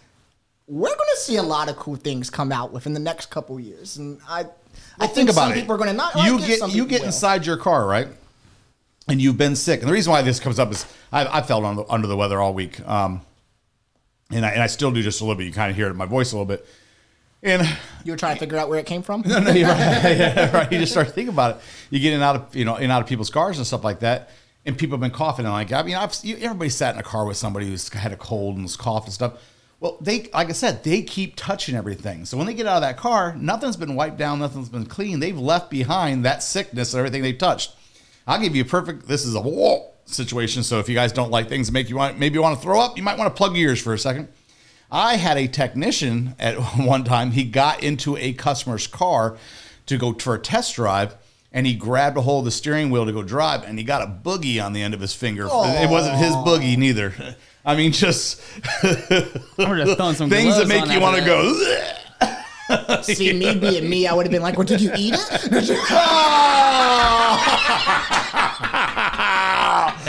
We're 0.65 0.87
going 0.87 1.09
to 1.15 1.19
see 1.19 1.35
a 1.35 1.43
lot 1.43 1.67
of 1.69 1.75
cool 1.75 1.97
things 1.97 2.29
come 2.29 2.51
out 2.53 2.71
within 2.71 2.93
the 2.93 2.99
next 3.01 3.29
couple 3.29 3.59
years, 3.59 3.97
and 3.97 4.19
I, 4.27 4.45
I 4.97 5.07
think, 5.07 5.13
think 5.15 5.29
about 5.31 5.41
some 5.43 5.51
it. 5.51 5.55
people 5.55 5.75
are 5.75 5.77
going 5.77 5.89
to 5.89 5.95
not 5.95 6.15
you 6.15 6.37
like 6.37 6.47
get 6.47 6.69
you 6.73 6.85
get 6.85 7.01
will. 7.01 7.07
inside 7.07 7.45
your 7.45 7.57
car, 7.57 7.85
right? 7.85 8.07
And 9.07 9.21
you've 9.21 9.37
been 9.37 9.55
sick. 9.55 9.81
And 9.81 9.89
the 9.89 9.93
reason 9.93 10.11
why 10.11 10.21
this 10.21 10.39
comes 10.39 10.59
up 10.59 10.71
is 10.71 10.85
I, 11.11 11.39
I 11.39 11.41
felt 11.41 11.65
under, 11.65 11.83
under 11.91 12.07
the 12.07 12.15
weather 12.15 12.39
all 12.39 12.53
week, 12.53 12.79
um, 12.87 13.21
and 14.31 14.45
I, 14.45 14.51
and 14.51 14.61
I 14.61 14.67
still 14.67 14.91
do 14.91 15.01
just 15.03 15.19
a 15.19 15.25
little 15.25 15.35
bit. 15.35 15.43
You 15.45 15.51
kind 15.51 15.69
of 15.69 15.75
hear 15.75 15.87
it 15.87 15.91
in 15.91 15.97
my 15.97 16.05
voice 16.05 16.31
a 16.31 16.35
little 16.35 16.45
bit. 16.45 16.65
And 17.43 17.67
You 18.05 18.13
were 18.13 18.17
trying 18.17 18.35
to 18.35 18.39
figure 18.39 18.57
out 18.57 18.69
where 18.69 18.79
it 18.79 18.85
came 18.85 19.03
from? 19.03 19.21
no, 19.25 19.37
you're 19.51 19.67
right. 19.67 20.03
Yeah, 20.17 20.55
right. 20.55 20.71
You 20.71 20.79
just 20.79 20.93
start 20.93 21.11
thinking 21.11 21.33
about 21.33 21.57
it. 21.57 21.61
You 21.89 21.99
get 21.99 22.13
in 22.13 22.21
out 22.21 22.35
of 22.37 22.55
you 22.55 22.63
know 22.63 22.77
in 22.77 22.89
out 22.89 23.01
of 23.01 23.07
people's 23.07 23.29
cars 23.29 23.57
and 23.57 23.67
stuff 23.67 23.83
like 23.83 23.99
that. 23.99 24.29
And 24.65 24.77
people 24.77 24.95
have 24.95 25.01
been 25.01 25.11
coughing 25.11 25.43
and 25.45 25.53
like 25.53 25.73
I 25.73 25.83
mean 25.83 25.95
I've 25.95 26.15
you, 26.23 26.37
everybody 26.37 26.69
sat 26.69 26.95
in 26.95 27.01
a 27.01 27.03
car 27.03 27.25
with 27.25 27.35
somebody 27.35 27.67
who's 27.67 27.89
had 27.89 28.13
a 28.13 28.17
cold 28.17 28.55
and 28.55 28.63
was 28.63 28.77
coughing 28.77 29.07
and 29.07 29.13
stuff. 29.13 29.33
Well, 29.81 29.97
they 29.99 30.29
like 30.33 30.47
I 30.47 30.53
said, 30.53 30.85
they 30.85 31.01
keep 31.01 31.35
touching 31.35 31.75
everything. 31.75 32.23
So 32.23 32.37
when 32.37 32.47
they 32.47 32.53
get 32.53 32.65
out 32.65 32.77
of 32.77 32.81
that 32.83 32.95
car, 32.95 33.35
nothing's 33.37 33.75
been 33.75 33.95
wiped 33.95 34.17
down, 34.17 34.39
nothing's 34.39 34.69
been 34.69 34.85
clean. 34.85 35.19
They've 35.19 35.37
left 35.37 35.69
behind 35.69 36.23
that 36.23 36.41
sickness 36.41 36.93
and 36.93 36.99
everything 36.99 37.21
they've 37.23 37.37
touched. 37.37 37.75
I'll 38.27 38.39
give 38.39 38.55
you 38.55 38.63
a 38.63 38.65
perfect. 38.65 39.07
This 39.07 39.25
is 39.25 39.35
a 39.35 39.41
whoa 39.41 39.91
situation. 40.05 40.63
So 40.63 40.79
if 40.79 40.89
you 40.89 40.95
guys 40.95 41.11
don't 41.11 41.31
like 41.31 41.49
things 41.49 41.67
that 41.67 41.73
make 41.73 41.89
you 41.89 41.95
want 41.97 42.19
maybe 42.19 42.35
you 42.35 42.41
want 42.41 42.57
to 42.57 42.63
throw 42.63 42.79
up, 42.79 42.97
you 42.97 43.03
might 43.03 43.17
want 43.17 43.33
to 43.33 43.37
plug 43.37 43.55
your 43.55 43.69
ears 43.69 43.81
for 43.81 43.93
a 43.93 43.99
second. 43.99 44.27
I 44.91 45.15
had 45.15 45.37
a 45.37 45.47
technician 45.47 46.35
at 46.39 46.55
one 46.77 47.03
time. 47.03 47.31
He 47.31 47.43
got 47.43 47.83
into 47.83 48.15
a 48.17 48.33
customer's 48.33 48.87
car 48.87 49.37
to 49.87 49.97
go 49.97 50.13
for 50.13 50.35
a 50.35 50.39
test 50.39 50.75
drive, 50.75 51.15
and 51.51 51.65
he 51.67 51.73
grabbed 51.73 52.15
a 52.17 52.21
hold 52.21 52.41
of 52.41 52.45
the 52.45 52.51
steering 52.51 52.89
wheel 52.89 53.05
to 53.05 53.11
go 53.11 53.23
drive, 53.23 53.63
and 53.63 53.77
he 53.77 53.83
got 53.83 54.01
a 54.01 54.07
boogie 54.07 54.63
on 54.63 54.73
the 54.73 54.81
end 54.81 54.93
of 54.93 55.01
his 55.01 55.13
finger. 55.13 55.45
It 55.45 55.89
wasn't 55.89 56.17
his 56.17 56.33
boogie 56.35 56.77
neither. 56.77 57.13
I 57.65 57.75
mean, 57.75 57.91
just 57.91 58.41
I 58.83 59.31
would 59.57 59.97
some 60.15 60.29
things 60.29 60.57
that 60.57 60.67
make 60.67 60.87
you 60.89 60.99
want 60.99 61.17
to 61.17 61.25
go. 61.25 63.01
See, 63.01 63.33
me 63.33 63.57
being 63.57 63.89
me, 63.89 64.07
I 64.07 64.13
would 64.13 64.25
have 64.25 64.31
been 64.31 64.41
like, 64.41 64.57
well, 64.57 64.65
did 64.65 64.81
you 64.81 64.91
eat 64.95 65.15
it? 65.17 65.79
Ah! 65.89 66.93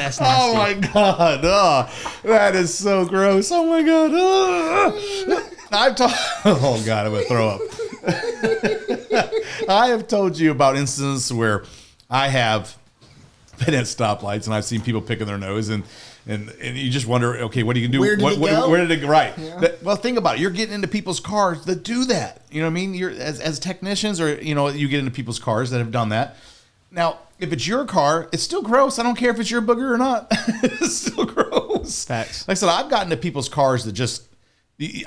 That's 0.04 0.18
Oh 0.20 0.54
my 0.54 0.74
god! 0.74 1.40
Oh, 1.44 2.18
that 2.24 2.54
is 2.54 2.76
so 2.76 3.06
gross. 3.06 3.50
Oh 3.50 3.64
my 3.64 3.82
god! 3.82 4.10
Oh. 4.12 5.50
I've 5.72 5.96
told. 5.96 6.12
Oh 6.44 6.82
god, 6.84 7.06
I'm 7.06 7.12
gonna 7.12 7.24
throw 7.24 7.48
up. 7.48 7.60
I 9.68 9.88
have 9.88 10.06
told 10.08 10.38
you 10.38 10.50
about 10.50 10.76
instances 10.76 11.32
where 11.32 11.64
I 12.10 12.28
have 12.28 12.76
been 13.64 13.74
at 13.74 13.84
stoplights 13.84 14.44
and 14.44 14.54
I've 14.54 14.66
seen 14.66 14.82
people 14.82 15.00
picking 15.00 15.26
their 15.26 15.38
nose 15.38 15.68
and. 15.68 15.84
And, 16.26 16.48
and 16.62 16.74
you 16.74 16.90
just 16.90 17.06
wonder, 17.06 17.36
okay, 17.36 17.62
what 17.62 17.74
do 17.74 17.80
you 17.80 17.88
do? 17.88 18.00
Where 18.00 18.16
did 18.16 18.22
what, 18.22 18.32
it 18.32 18.38
what- 18.38 18.50
go? 18.50 18.70
Where 18.70 18.80
did 18.80 18.90
it 18.90 19.02
go? 19.02 19.08
Right. 19.08 19.36
That- 19.60 19.82
well, 19.82 19.94
think 19.94 20.16
about 20.16 20.36
it. 20.36 20.40
You're 20.40 20.52
getting 20.52 20.74
into 20.74 20.88
people's 20.88 21.20
cars 21.20 21.66
that 21.66 21.82
do 21.82 22.06
that. 22.06 22.40
You 22.50 22.62
know 22.62 22.66
what 22.66 22.70
I 22.70 22.72
mean? 22.72 22.94
You're 22.94 23.10
as, 23.10 23.40
as 23.40 23.58
technicians, 23.58 24.22
or 24.22 24.40
you 24.40 24.54
know, 24.54 24.68
you 24.68 24.88
get 24.88 25.00
into 25.00 25.10
people's 25.10 25.38
cars 25.38 25.68
that 25.68 25.80
have 25.80 25.92
done 25.92 26.08
that. 26.08 26.36
Now, 26.90 27.18
if 27.38 27.52
it's 27.52 27.66
your 27.66 27.84
car, 27.84 28.28
it's 28.32 28.42
still 28.42 28.62
gross. 28.62 28.98
I 28.98 29.02
don't 29.02 29.16
care 29.16 29.30
if 29.30 29.40
it's 29.40 29.50
your 29.50 29.62
booger 29.62 29.92
or 29.92 29.98
not. 29.98 30.28
it's 30.30 30.96
still 30.96 31.26
gross. 31.26 32.04
Facts. 32.04 32.46
Like 32.46 32.54
I 32.54 32.58
said, 32.58 32.68
I've 32.68 32.90
gotten 32.90 33.10
to 33.10 33.16
people's 33.16 33.48
cars 33.48 33.84
that 33.84 33.92
just 33.92 34.28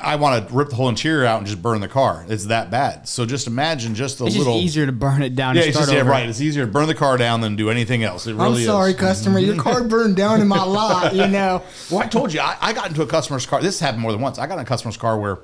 I 0.01 0.15
want 0.15 0.47
to 0.47 0.53
rip 0.53 0.69
the 0.69 0.77
whole 0.77 0.87
interior 0.87 1.25
out 1.25 1.39
and 1.39 1.45
just 1.45 1.61
burn 1.61 1.81
the 1.81 1.89
car. 1.89 2.25
It's 2.29 2.45
that 2.45 2.71
bad. 2.71 3.05
So 3.07 3.25
just 3.25 3.47
imagine 3.47 3.95
just 3.95 4.21
a 4.21 4.25
It's 4.25 4.37
little 4.37 4.55
easier 4.55 4.85
to 4.85 4.93
burn 4.93 5.21
it 5.21 5.35
down 5.35 5.55
Yeah, 5.55 5.63
and 5.63 5.69
it's 5.69 5.77
start 5.77 5.89
just 5.89 6.05
yeah, 6.05 6.09
right. 6.09 6.27
It's 6.27 6.39
easier 6.39 6.65
to 6.65 6.71
burn 6.71 6.87
the 6.87 6.95
car 6.95 7.17
down 7.17 7.41
than 7.41 7.57
do 7.57 7.69
anything 7.69 8.01
else. 8.03 8.27
It 8.27 8.37
I'm 8.39 8.55
sorry, 8.55 8.91
is. 8.91 8.97
customer. 8.97 9.39
Your 9.39 9.57
car 9.57 9.83
burned 9.87 10.15
down 10.15 10.39
in 10.39 10.47
my 10.47 10.63
lot, 10.63 11.13
you 11.13 11.27
know. 11.27 11.63
Well, 11.91 12.01
I 12.01 12.07
told 12.07 12.33
you, 12.33 12.39
I, 12.39 12.57
I 12.61 12.73
got 12.73 12.87
into 12.89 13.01
a 13.01 13.07
customer's 13.07 13.45
car. 13.45 13.61
This 13.61 13.79
happened 13.79 14.01
more 14.01 14.11
than 14.11 14.21
once. 14.21 14.39
I 14.39 14.47
got 14.47 14.55
in 14.55 14.61
a 14.61 14.65
customer's 14.65 14.97
car 14.97 15.17
where 15.19 15.39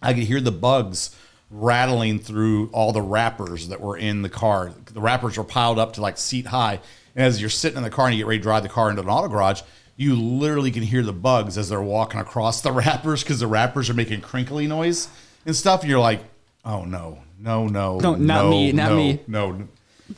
I 0.00 0.14
could 0.14 0.24
hear 0.24 0.40
the 0.40 0.52
bugs 0.52 1.14
rattling 1.52 2.18
through 2.18 2.70
all 2.72 2.92
the 2.92 3.02
wrappers 3.02 3.68
that 3.68 3.80
were 3.80 3.96
in 3.96 4.22
the 4.22 4.28
car. 4.28 4.72
The 4.92 5.00
wrappers 5.00 5.36
were 5.36 5.44
piled 5.44 5.78
up 5.78 5.92
to 5.94 6.00
like 6.00 6.16
seat 6.16 6.46
high. 6.46 6.80
And 7.14 7.26
as 7.26 7.40
you're 7.40 7.50
sitting 7.50 7.76
in 7.76 7.82
the 7.82 7.90
car 7.90 8.06
and 8.06 8.14
you 8.14 8.22
get 8.24 8.26
ready 8.26 8.38
to 8.38 8.42
drive 8.42 8.62
the 8.62 8.70
car 8.70 8.88
into 8.88 9.02
an 9.02 9.08
auto 9.08 9.28
garage, 9.28 9.60
you 9.96 10.16
literally 10.16 10.70
can 10.70 10.82
hear 10.82 11.02
the 11.02 11.12
bugs 11.12 11.58
as 11.58 11.68
they're 11.68 11.82
walking 11.82 12.18
across 12.18 12.62
the 12.62 12.72
wrappers 12.72 13.22
because 13.22 13.38
the 13.38 13.46
wrappers 13.46 13.90
are 13.90 13.94
making 13.94 14.22
crinkly 14.22 14.66
noise 14.66 15.08
and 15.44 15.54
stuff. 15.54 15.82
And 15.82 15.90
you're 15.90 16.00
like, 16.00 16.22
oh 16.64 16.84
no, 16.84 17.18
no, 17.38 17.66
no, 17.66 17.98
No, 17.98 18.14
not 18.14 18.44
no, 18.44 18.50
me, 18.50 18.72
not 18.72 18.90
no, 18.90 18.96
me. 18.96 19.20
No, 19.26 19.52
no. 19.52 19.68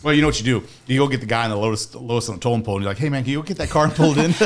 Well, 0.02 0.14
you 0.14 0.20
know 0.22 0.28
what 0.28 0.38
you 0.40 0.44
do? 0.60 0.66
You 0.86 0.98
go 0.98 1.08
get 1.08 1.20
the 1.20 1.26
guy 1.26 1.44
in 1.44 1.50
the 1.50 1.56
lowest, 1.56 1.94
lowest 1.94 2.28
on 2.28 2.36
the 2.36 2.40
towing 2.40 2.62
pole, 2.62 2.76
and 2.76 2.84
you're 2.84 2.90
like, 2.90 2.98
"Hey, 2.98 3.08
man, 3.08 3.22
can 3.22 3.32
you 3.32 3.38
go 3.38 3.42
get 3.42 3.56
that 3.58 3.70
car 3.70 3.88
pulled 3.90 4.18
in?" 4.18 4.30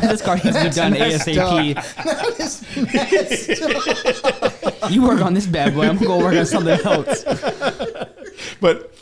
this 0.00 0.22
car 0.22 0.36
needs 0.36 0.56
to 0.56 0.64
be 0.64 0.70
done 0.70 0.92
ASAP. 0.94 1.74
That 2.04 2.40
is 2.40 2.62
messed 2.92 4.82
up. 4.82 4.90
You 4.90 5.02
work 5.02 5.20
on 5.22 5.34
this 5.34 5.46
bad 5.46 5.74
boy. 5.74 5.88
I'm 5.88 5.96
gonna 5.96 6.06
go 6.06 6.18
work 6.18 6.34
on 6.36 6.46
something 6.46 6.78
else. 6.84 7.24
but 8.60 8.92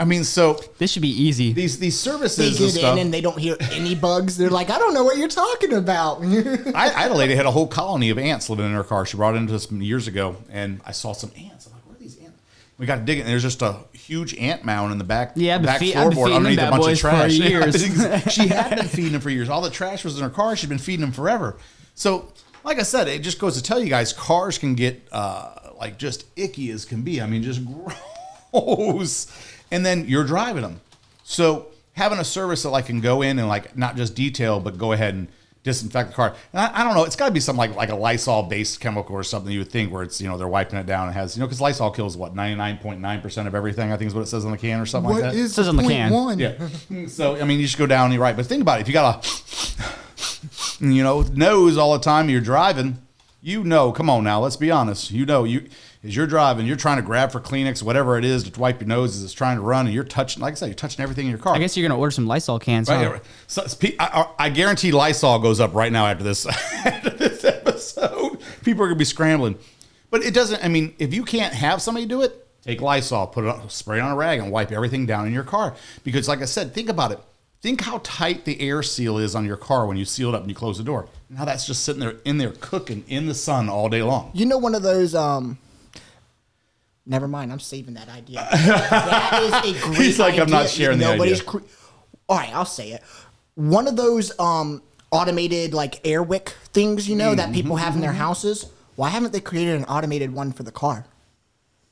I 0.00 0.04
mean, 0.04 0.24
so 0.24 0.58
This 0.78 0.90
should 0.92 1.02
be 1.02 1.08
easy. 1.10 1.52
these 1.52 1.78
these 1.78 2.02
They 2.02 2.10
services 2.10 2.60
and 2.60 2.72
get 2.72 2.78
stuff. 2.80 2.92
in 2.96 2.98
and 3.06 3.14
they 3.14 3.20
don't 3.20 3.38
hear 3.38 3.56
any 3.70 3.94
bugs. 3.94 4.36
They're 4.36 4.50
like, 4.50 4.68
I 4.70 4.78
don't 4.78 4.94
know 4.94 5.04
what 5.04 5.16
you're 5.16 5.28
talking 5.28 5.72
about. 5.74 6.22
I, 6.22 6.72
I 6.74 7.02
had 7.02 7.10
a 7.10 7.14
lady 7.14 7.34
had 7.34 7.46
a 7.46 7.50
whole 7.50 7.66
colony 7.68 8.10
of 8.10 8.18
ants 8.18 8.50
living 8.50 8.66
in 8.66 8.72
her 8.72 8.84
car. 8.84 9.06
She 9.06 9.16
brought 9.16 9.34
it 9.34 9.38
into 9.38 9.54
us 9.54 9.70
years 9.70 10.08
ago, 10.08 10.36
and 10.50 10.80
I 10.84 10.92
saw 10.92 11.12
some 11.12 11.30
ants. 11.36 11.66
I'm 11.66 11.72
like, 11.74 11.82
"Where 11.86 11.96
are 11.96 12.00
these 12.00 12.16
ants?" 12.18 12.38
We 12.78 12.86
got 12.86 12.96
to 12.96 13.02
dig 13.02 13.18
it. 13.18 13.22
And 13.22 13.30
there's 13.30 13.42
just 13.42 13.62
a 13.62 13.76
huge 14.06 14.34
ant 14.36 14.64
mound 14.64 14.92
in 14.92 14.98
the 14.98 15.04
back, 15.04 15.32
Yeah, 15.36 15.58
back 15.58 15.80
floorboard 15.80 16.34
underneath 16.34 16.58
a 16.58 16.70
bunch 16.70 16.80
of 16.82 16.86
boys 16.86 17.00
for 17.00 17.10
trash. 17.10 17.32
years. 17.38 17.82
she 18.32 18.48
had 18.48 18.76
been 18.76 18.88
feeding 18.88 19.12
them 19.12 19.20
for 19.20 19.30
years. 19.30 19.48
All 19.48 19.62
the 19.62 19.70
trash 19.70 20.04
was 20.04 20.16
in 20.16 20.22
her 20.22 20.30
car. 20.30 20.56
She'd 20.56 20.68
been 20.68 20.78
feeding 20.78 21.02
them 21.02 21.12
forever. 21.12 21.56
So, 21.94 22.32
like 22.64 22.78
I 22.78 22.82
said, 22.82 23.08
it 23.08 23.20
just 23.20 23.38
goes 23.38 23.56
to 23.56 23.62
tell 23.62 23.82
you 23.82 23.88
guys, 23.88 24.12
cars 24.12 24.58
can 24.58 24.74
get 24.74 25.06
uh, 25.12 25.54
like 25.78 25.98
just 25.98 26.26
icky 26.36 26.70
as 26.70 26.84
can 26.84 27.02
be. 27.02 27.20
I 27.20 27.26
mean, 27.26 27.42
just 27.42 27.60
gross. 28.52 29.26
And 29.70 29.84
then 29.84 30.06
you're 30.06 30.24
driving 30.24 30.62
them. 30.62 30.80
So 31.24 31.66
having 31.94 32.18
a 32.18 32.24
service 32.24 32.62
that 32.62 32.70
like 32.70 32.86
can 32.86 33.00
go 33.00 33.22
in 33.22 33.38
and 33.38 33.48
like 33.48 33.76
not 33.76 33.96
just 33.96 34.14
detail, 34.14 34.60
but 34.60 34.78
go 34.78 34.92
ahead 34.92 35.14
and 35.14 35.28
disinfect 35.64 36.10
the 36.10 36.14
car. 36.16 36.34
And 36.52 36.60
I, 36.60 36.80
I 36.80 36.84
don't 36.84 36.94
know. 36.94 37.04
It's 37.04 37.14
got 37.16 37.26
to 37.26 37.32
be 37.32 37.40
something 37.40 37.58
like 37.58 37.74
like 37.76 37.90
a 37.90 37.94
Lysol 37.96 38.44
based 38.44 38.80
chemical 38.80 39.14
or 39.14 39.22
something. 39.22 39.52
You 39.52 39.60
would 39.60 39.70
think 39.70 39.92
where 39.92 40.02
it's 40.02 40.20
you 40.20 40.28
know 40.28 40.36
they're 40.36 40.48
wiping 40.48 40.78
it 40.78 40.86
down 40.86 41.06
and 41.06 41.14
has 41.14 41.36
you 41.36 41.40
know 41.40 41.46
because 41.46 41.60
Lysol 41.60 41.90
kills 41.90 42.16
what 42.16 42.34
ninety 42.34 42.56
nine 42.56 42.78
point 42.78 43.00
nine 43.00 43.20
percent 43.20 43.46
of 43.48 43.54
everything. 43.54 43.92
I 43.92 43.96
think 43.96 44.08
is 44.08 44.14
what 44.14 44.22
it 44.22 44.26
says 44.26 44.44
on 44.44 44.50
the 44.52 44.58
can 44.58 44.80
or 44.80 44.86
something 44.86 45.12
like 45.12 45.22
What 45.22 45.32
that. 45.32 45.38
is 45.38 45.54
Says 45.54 45.68
on 45.68 45.76
the 45.76 45.82
can. 45.84 46.12
one? 46.12 46.38
Yeah. 46.38 46.68
So 47.08 47.36
I 47.40 47.44
mean, 47.44 47.58
you 47.58 47.66
just 47.66 47.78
go 47.78 47.86
down 47.86 48.06
and 48.06 48.14
you're 48.14 48.22
right. 48.22 48.36
But 48.36 48.46
think 48.46 48.62
about 48.62 48.78
it. 48.78 48.82
If 48.82 48.88
you 48.88 48.94
got 48.94 49.24
a, 49.24 50.84
you 50.84 51.02
know, 51.02 51.22
nose 51.22 51.76
all 51.76 51.92
the 51.92 52.00
time 52.00 52.28
you're 52.28 52.40
driving, 52.40 52.98
you 53.40 53.62
know. 53.64 53.92
Come 53.92 54.10
on 54.10 54.24
now, 54.24 54.40
let's 54.40 54.56
be 54.56 54.70
honest. 54.70 55.10
You 55.10 55.26
know, 55.26 55.44
you 55.44 55.68
as 56.04 56.16
you're 56.16 56.26
driving, 56.26 56.66
you're 56.66 56.76
trying 56.76 56.96
to 56.96 57.02
grab 57.02 57.30
for 57.30 57.40
Kleenex, 57.40 57.82
whatever 57.82 58.18
it 58.18 58.24
is 58.24 58.42
to 58.50 58.60
wipe 58.60 58.80
your 58.80 58.88
nose 58.88 59.16
as 59.16 59.22
it's 59.22 59.32
trying 59.32 59.56
to 59.56 59.62
run, 59.62 59.86
and 59.86 59.94
you're 59.94 60.02
touching. 60.02 60.42
Like 60.42 60.52
I 60.52 60.54
said, 60.56 60.66
you're 60.66 60.74
touching 60.74 61.00
everything 61.00 61.26
in 61.26 61.30
your 61.30 61.38
car. 61.38 61.54
I 61.54 61.58
guess 61.58 61.76
you're 61.76 61.88
gonna 61.88 61.98
order 61.98 62.10
some 62.10 62.26
Lysol 62.26 62.58
cans. 62.58 62.88
Right, 62.88 63.04
huh? 63.04 63.12
right. 63.12 63.22
So, 63.46 63.64
I, 64.00 64.06
I 64.38 64.46
I 64.46 64.48
guarantee 64.48 64.90
Lysol 64.90 65.38
goes 65.38 65.60
up 65.60 65.74
right 65.74 65.92
now 65.92 66.06
after 66.06 66.24
this 66.24 66.46
after 66.86 67.10
this 67.10 67.44
episode. 67.44 68.40
People 68.64 68.82
are 68.82 68.88
gonna 68.88 68.98
be 68.98 69.04
scrambling, 69.04 69.56
but 70.10 70.24
it 70.24 70.34
doesn't. 70.34 70.64
I 70.64 70.68
mean, 70.68 70.94
if 70.98 71.14
you 71.14 71.24
can't 71.24 71.54
have 71.54 71.80
somebody 71.80 72.06
do 72.06 72.22
it, 72.22 72.48
take 72.62 72.80
Lysol, 72.80 73.28
put 73.28 73.44
it 73.44 73.48
on, 73.48 73.70
spray 73.70 73.98
it 73.98 74.02
on 74.02 74.10
a 74.10 74.16
rag, 74.16 74.40
and 74.40 74.50
wipe 74.50 74.72
everything 74.72 75.06
down 75.06 75.28
in 75.28 75.32
your 75.32 75.44
car. 75.44 75.76
Because, 76.02 76.26
like 76.26 76.42
I 76.42 76.46
said, 76.46 76.74
think 76.74 76.88
about 76.88 77.12
it. 77.12 77.20
Think 77.60 77.80
how 77.80 78.00
tight 78.02 78.44
the 78.44 78.60
air 78.60 78.82
seal 78.82 79.18
is 79.18 79.36
on 79.36 79.44
your 79.44 79.56
car 79.56 79.86
when 79.86 79.96
you 79.96 80.04
seal 80.04 80.30
it 80.30 80.34
up 80.34 80.40
and 80.40 80.50
you 80.50 80.56
close 80.56 80.78
the 80.78 80.84
door. 80.84 81.08
Now 81.30 81.44
that's 81.44 81.64
just 81.64 81.84
sitting 81.84 82.00
there 82.00 82.16
in 82.24 82.38
there 82.38 82.52
cooking 82.58 83.04
in 83.06 83.26
the 83.26 83.34
sun 83.34 83.68
all 83.68 83.88
day 83.88 84.02
long. 84.02 84.32
You 84.34 84.46
know, 84.46 84.58
one 84.58 84.74
of 84.74 84.82
those. 84.82 85.14
um 85.14 85.58
Never 87.04 87.26
mind. 87.26 87.50
I'm 87.52 87.60
saving 87.60 87.94
that 87.94 88.08
idea. 88.08 88.46
that 88.52 89.62
is 89.64 89.76
a 89.76 89.80
great. 89.84 89.96
He's 89.98 90.18
like, 90.18 90.38
I'm 90.38 90.48
not 90.50 90.62
idea. 90.66 90.68
sharing 90.68 90.98
the 90.98 91.06
idea. 91.06 91.40
Cre- 91.42 91.58
All 92.28 92.38
right, 92.38 92.54
I'll 92.54 92.64
say 92.64 92.92
it. 92.92 93.02
One 93.54 93.88
of 93.88 93.96
those 93.96 94.38
um 94.38 94.82
automated 95.10 95.74
like 95.74 96.00
air 96.06 96.22
wick 96.22 96.54
things, 96.72 97.08
you 97.08 97.16
know, 97.16 97.34
that 97.34 97.52
people 97.52 97.76
have 97.76 97.88
in 97.88 97.92
Mm-hmm. 97.94 98.00
their 98.02 98.12
houses. 98.12 98.66
Why 98.96 99.08
haven't 99.08 99.32
they 99.32 99.40
created 99.40 99.76
an 99.76 99.84
automated 99.86 100.32
one 100.32 100.52
for 100.52 100.62
the 100.62 100.70
car? 100.72 101.06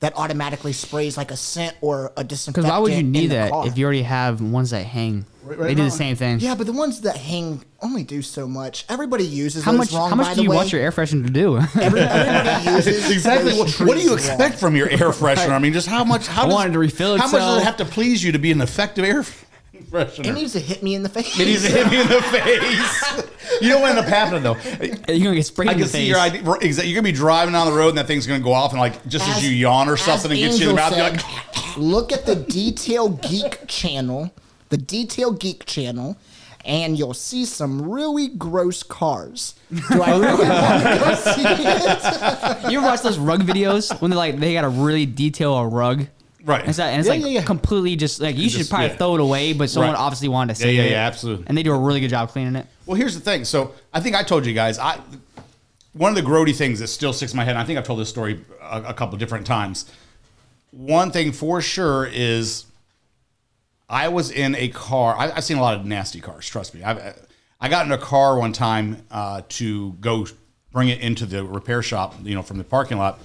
That 0.01 0.17
automatically 0.17 0.73
sprays 0.73 1.15
like 1.15 1.29
a 1.31 1.37
scent 1.37 1.75
or 1.79 2.11
a 2.17 2.23
disinfectant. 2.23 2.55
Because 2.65 2.69
why 2.71 2.79
would 2.79 2.93
you 2.93 3.03
need 3.03 3.27
that 3.27 3.51
car? 3.51 3.67
if 3.67 3.77
you 3.77 3.85
already 3.85 4.01
have 4.01 4.41
ones 4.41 4.71
that 4.71 4.83
hang? 4.85 5.25
right 5.43 5.59
they 5.59 5.75
do 5.75 5.83
the 5.83 5.91
same 5.91 6.15
thing. 6.15 6.39
Yeah, 6.39 6.55
but 6.55 6.65
the 6.67 6.73
ones 6.73 7.01
that 7.01 7.17
hang 7.17 7.63
only 7.81 8.03
do 8.03 8.21
so 8.23 8.47
much. 8.47 8.83
Everybody 8.89 9.25
uses 9.25 9.63
How 9.63 9.71
those 9.71 9.77
much? 9.77 9.91
wrong. 9.93 10.09
How 10.09 10.15
by 10.15 10.23
much 10.23 10.29
the 10.29 10.35
do 10.37 10.43
you 10.43 10.49
way. 10.49 10.55
want 10.55 10.71
your 10.71 10.81
air 10.81 10.91
freshener 10.91 11.25
to 11.25 11.31
do? 11.31 11.57
Every- 11.79 11.99
everybody 12.01 12.69
uses 12.75 13.11
Exactly. 13.11 13.53
What, 13.53 13.69
what 13.79 13.95
do 13.95 14.01
you 14.03 14.13
expect 14.13 14.57
from 14.59 14.75
your 14.75 14.89
air 14.89 15.11
freshener? 15.11 15.51
I 15.51 15.59
mean, 15.59 15.71
just 15.73 15.87
how 15.87 16.03
much? 16.03 16.25
How 16.27 16.43
I 16.43 16.45
does- 16.45 16.53
wanted 16.55 16.73
to 16.73 16.79
refill 16.79 17.17
How 17.17 17.25
much 17.27 17.39
does 17.39 17.61
it 17.61 17.65
have 17.65 17.77
to 17.77 17.85
please 17.85 18.23
you 18.23 18.31
to 18.31 18.39
be 18.39 18.51
an 18.51 18.61
effective 18.61 19.05
air 19.05 19.23
freshener? 19.91 20.25
It 20.27 20.33
needs 20.33 20.53
to 20.53 20.59
hit 20.59 20.81
me 20.81 20.95
in 20.95 21.03
the 21.03 21.09
face. 21.09 21.39
It 21.39 21.45
needs 21.45 21.63
to 21.63 21.69
hit 21.71 21.87
me 21.91 22.01
in 22.01 22.07
the 22.07 22.21
face. 22.31 23.61
you 23.61 23.69
know 23.69 23.79
what 23.79 23.89
ended 23.89 24.05
up 24.05 24.09
happening 24.09 24.43
though? 24.43 24.57
You're 25.13 25.23
gonna 25.25 25.35
get 25.35 25.45
sprayed 25.45 25.69
I 25.69 25.73
in 25.73 25.77
can 25.79 25.87
the 25.87 25.91
see 25.91 25.97
face. 25.99 26.07
your 26.09 26.19
idea. 26.19 26.41
Exactly. 26.61 26.91
You're 26.91 27.01
gonna 27.01 27.11
be 27.11 27.17
driving 27.17 27.53
down 27.53 27.67
the 27.67 27.73
road 27.77 27.89
and 27.89 27.97
that 27.97 28.07
thing's 28.07 28.25
gonna 28.25 28.39
go 28.43 28.53
off 28.53 28.71
and 28.71 28.79
like 28.79 29.05
just 29.07 29.27
as, 29.27 29.43
you 29.43 29.51
yawn 29.51 29.89
or 29.89 29.97
something 29.97 30.31
and 30.31 30.39
gets 30.39 30.59
you 30.59 30.69
in 30.69 30.75
the 30.75 30.81
Angel 30.81 30.97
mouth. 30.97 31.13
You're 31.13 31.19
said, 31.19 31.65
like, 31.67 31.77
look 31.77 32.11
at 32.11 32.25
the 32.25 32.35
Detail 32.35 33.09
Geek 33.09 33.67
channel, 33.67 34.31
the 34.69 34.77
Detail 34.77 35.31
Geek 35.33 35.65
channel, 35.65 36.17
and 36.65 36.97
you'll 36.97 37.13
see 37.13 37.43
some 37.45 37.81
really 37.89 38.27
gross 38.29 38.83
cars. 38.83 39.55
Do 39.71 40.01
I 40.01 40.11
really 40.11 40.47
want 40.47 40.83
to 40.83 40.99
go 41.03 41.15
see 41.15 41.43
it? 41.45 42.11
You 42.71 42.77
ever 42.79 42.87
watch 42.87 43.01
those 43.01 43.17
rug 43.17 43.41
videos 43.43 43.99
when 44.01 44.11
they 44.11 44.17
like 44.17 44.39
they 44.39 44.53
gotta 44.53 44.69
really 44.69 45.05
detail 45.05 45.55
a 45.55 45.67
rug? 45.67 46.07
Right. 46.43 46.61
And 46.61 46.69
it's, 46.69 46.79
and 46.79 46.99
it's 46.99 47.07
Yeah, 47.07 47.13
like 47.13 47.21
yeah, 47.21 47.27
yeah. 47.27 47.43
completely 47.43 47.95
just 47.95 48.19
like 48.19 48.35
you 48.35 48.49
should 48.49 48.67
probably 48.69 48.87
yeah. 48.87 48.95
throw 48.95 49.15
it 49.15 49.21
away, 49.21 49.53
but 49.53 49.69
someone 49.69 49.93
Right. 49.93 49.99
obviously 49.99 50.27
wanted 50.27 50.55
to 50.55 50.59
Yeah, 50.61 50.65
save 50.65 50.75
yeah, 50.75 50.81
it. 50.81 50.85
yeah, 50.85 50.91
yeah, 50.91 51.07
absolutely. 51.07 51.45
And 51.47 51.57
they 51.57 51.63
do 51.63 51.73
a 51.73 51.77
really 51.79 51.99
good 51.99 52.09
job 52.09 52.29
cleaning 52.29 52.55
it. 52.55 52.65
Well, 52.85 52.95
here's 52.95 53.13
the 53.13 53.19
thing. 53.21 53.45
So 53.45 53.73
I 53.93 53.99
think 53.99 54.15
I 54.15 54.23
told 54.23 54.45
you 54.45 54.53
guys. 54.53 54.79
I 54.79 54.99
one 55.93 56.09
of 56.09 56.15
the 56.23 56.29
grody 56.29 56.55
things 56.55 56.79
that 56.79 56.87
still 56.87 57.11
sticks 57.13 57.33
in 57.33 57.37
my 57.37 57.43
head. 57.43 57.51
And 57.51 57.59
I 57.59 57.65
think 57.65 57.77
I've 57.77 57.85
told 57.85 57.99
this 57.99 58.09
story 58.09 58.39
a, 58.61 58.81
a 58.87 58.93
couple 58.93 59.17
different 59.17 59.45
times. 59.45 59.91
One 60.71 61.11
thing 61.11 61.31
for 61.33 61.61
sure 61.61 62.05
is 62.11 62.65
I 63.89 64.07
was 64.07 64.31
in 64.31 64.55
a 64.55 64.69
car. 64.69 65.15
I, 65.17 65.31
I've 65.31 65.43
seen 65.43 65.57
a 65.57 65.61
lot 65.61 65.75
of 65.75 65.85
nasty 65.85 66.21
cars. 66.21 66.47
Trust 66.47 66.73
me. 66.73 66.81
I've, 66.81 67.27
I 67.59 67.67
got 67.69 67.85
in 67.85 67.91
a 67.91 67.97
car 67.97 68.39
one 68.39 68.53
time 68.53 69.05
uh, 69.11 69.41
to 69.49 69.91
go 69.99 70.25
bring 70.71 70.87
it 70.87 71.01
into 71.01 71.25
the 71.25 71.43
repair 71.43 71.83
shop. 71.83 72.15
You 72.23 72.35
know, 72.35 72.41
from 72.41 72.57
the 72.57 72.63
parking 72.63 72.97
lot. 72.97 73.19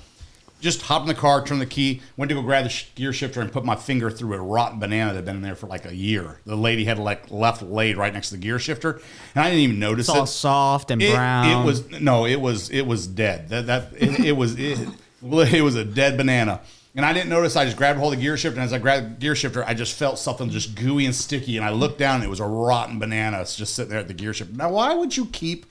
Just 0.60 0.82
hopped 0.82 1.02
in 1.02 1.08
the 1.08 1.14
car, 1.20 1.44
turned 1.44 1.60
the 1.60 1.66
key, 1.66 2.00
went 2.16 2.30
to 2.30 2.34
go 2.34 2.40
grab 2.42 2.64
the 2.64 2.82
gear 2.94 3.12
shifter, 3.12 3.40
and 3.42 3.52
put 3.52 3.64
my 3.64 3.76
finger 3.76 4.10
through 4.10 4.34
a 4.34 4.40
rotten 4.40 4.78
banana 4.78 5.10
that 5.10 5.16
had 5.16 5.25
been 5.26 5.36
in 5.36 5.42
there 5.42 5.54
for 5.54 5.66
like 5.66 5.84
a 5.84 5.94
year. 5.94 6.40
The 6.46 6.56
lady 6.56 6.84
had 6.84 6.98
like 6.98 7.30
left 7.30 7.60
laid 7.62 7.96
right 7.98 8.12
next 8.12 8.30
to 8.30 8.36
the 8.36 8.40
gear 8.40 8.58
shifter, 8.58 9.00
and 9.34 9.44
I 9.44 9.50
didn't 9.50 9.60
even 9.60 9.78
notice 9.78 10.08
It's 10.08 10.16
all 10.16 10.25
it. 10.25 10.28
soft 10.28 10.90
and 10.90 11.02
It, 11.02 11.14
brown. 11.14 11.60
it 11.60 11.64
was 11.64 11.90
no, 12.00 12.25
it 12.25 12.40
was 12.40 12.70
it 12.70 12.86
was 12.86 13.06
dead. 13.06 13.50
That 13.50 13.66
that 13.66 13.92
it, 13.96 14.18
it 14.20 14.32
was 14.32 14.58
it, 14.58 14.78
it 15.22 15.62
was 15.62 15.76
a 15.76 15.84
dead 15.84 16.16
banana. 16.16 16.60
And 16.94 17.04
I 17.04 17.12
didn't 17.12 17.28
notice. 17.28 17.56
I 17.56 17.66
just 17.66 17.76
grabbed 17.76 17.98
hold 17.98 18.14
of 18.14 18.18
the 18.18 18.25
gear 18.25 18.38
shifter, 18.38 18.58
and 18.58 18.64
as 18.64 18.72
I 18.72 18.78
grabbed 18.78 19.16
the 19.16 19.20
gear 19.20 19.34
shifter, 19.34 19.62
I 19.66 19.75
just 19.75 19.92
felt 19.98 20.18
something 20.18 20.48
just 20.48 20.75
gooey 20.75 21.04
and 21.04 21.14
sticky. 21.14 21.58
And 21.58 21.66
I 21.66 21.68
looked 21.68 21.98
down, 21.98 22.14
and 22.14 22.25
it 22.25 22.30
was 22.30 22.40
a 22.40 22.46
rotten 22.46 22.98
banana 22.98 23.42
It's 23.42 23.54
just 23.54 23.75
sitting 23.75 23.90
there 23.90 23.98
at 24.00 24.08
the 24.08 24.14
gear 24.14 24.32
shifter. 24.32 24.54
Now, 24.54 24.70
why 24.70 24.94
would 24.94 25.14
you 25.14 25.26
keep 25.26 25.66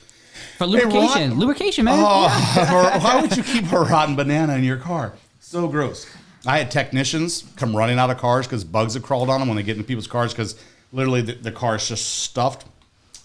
for 0.58 0.68
lubrication. 0.68 1.36
lubrication, 1.36 1.86
man. 1.86 1.96
Oh, 1.98 2.26
or 2.72 3.00
why 3.00 3.22
would 3.22 3.36
you 3.36 3.44
keep 3.44 3.72
a 3.72 3.80
rotten 3.80 4.16
banana 4.16 4.56
in 4.56 4.64
your 4.64 4.78
car? 4.78 5.14
So 5.40 5.68
gross. 5.68 6.08
I 6.46 6.60
had 6.60 6.72
technicians 6.72 7.44
come 7.56 7.76
running 7.76 7.98
out 7.98 8.10
of 8.10 8.18
cars 8.18 8.46
because 8.46 8.64
bugs 8.64 8.94
have 8.94 9.04
crawled 9.04 9.30
on 9.30 9.40
them 9.40 9.50
when 9.50 9.58
they 9.58 9.64
get 9.64 9.78
into 9.78 9.88
people's 9.88 10.08
cars 10.08 10.32
because 10.32 10.60
literally 10.92 11.22
the, 11.22 11.34
the 11.34 11.52
car 11.52 11.76
is 11.76 11.88
just 11.88 12.20
stuffed. 12.24 12.66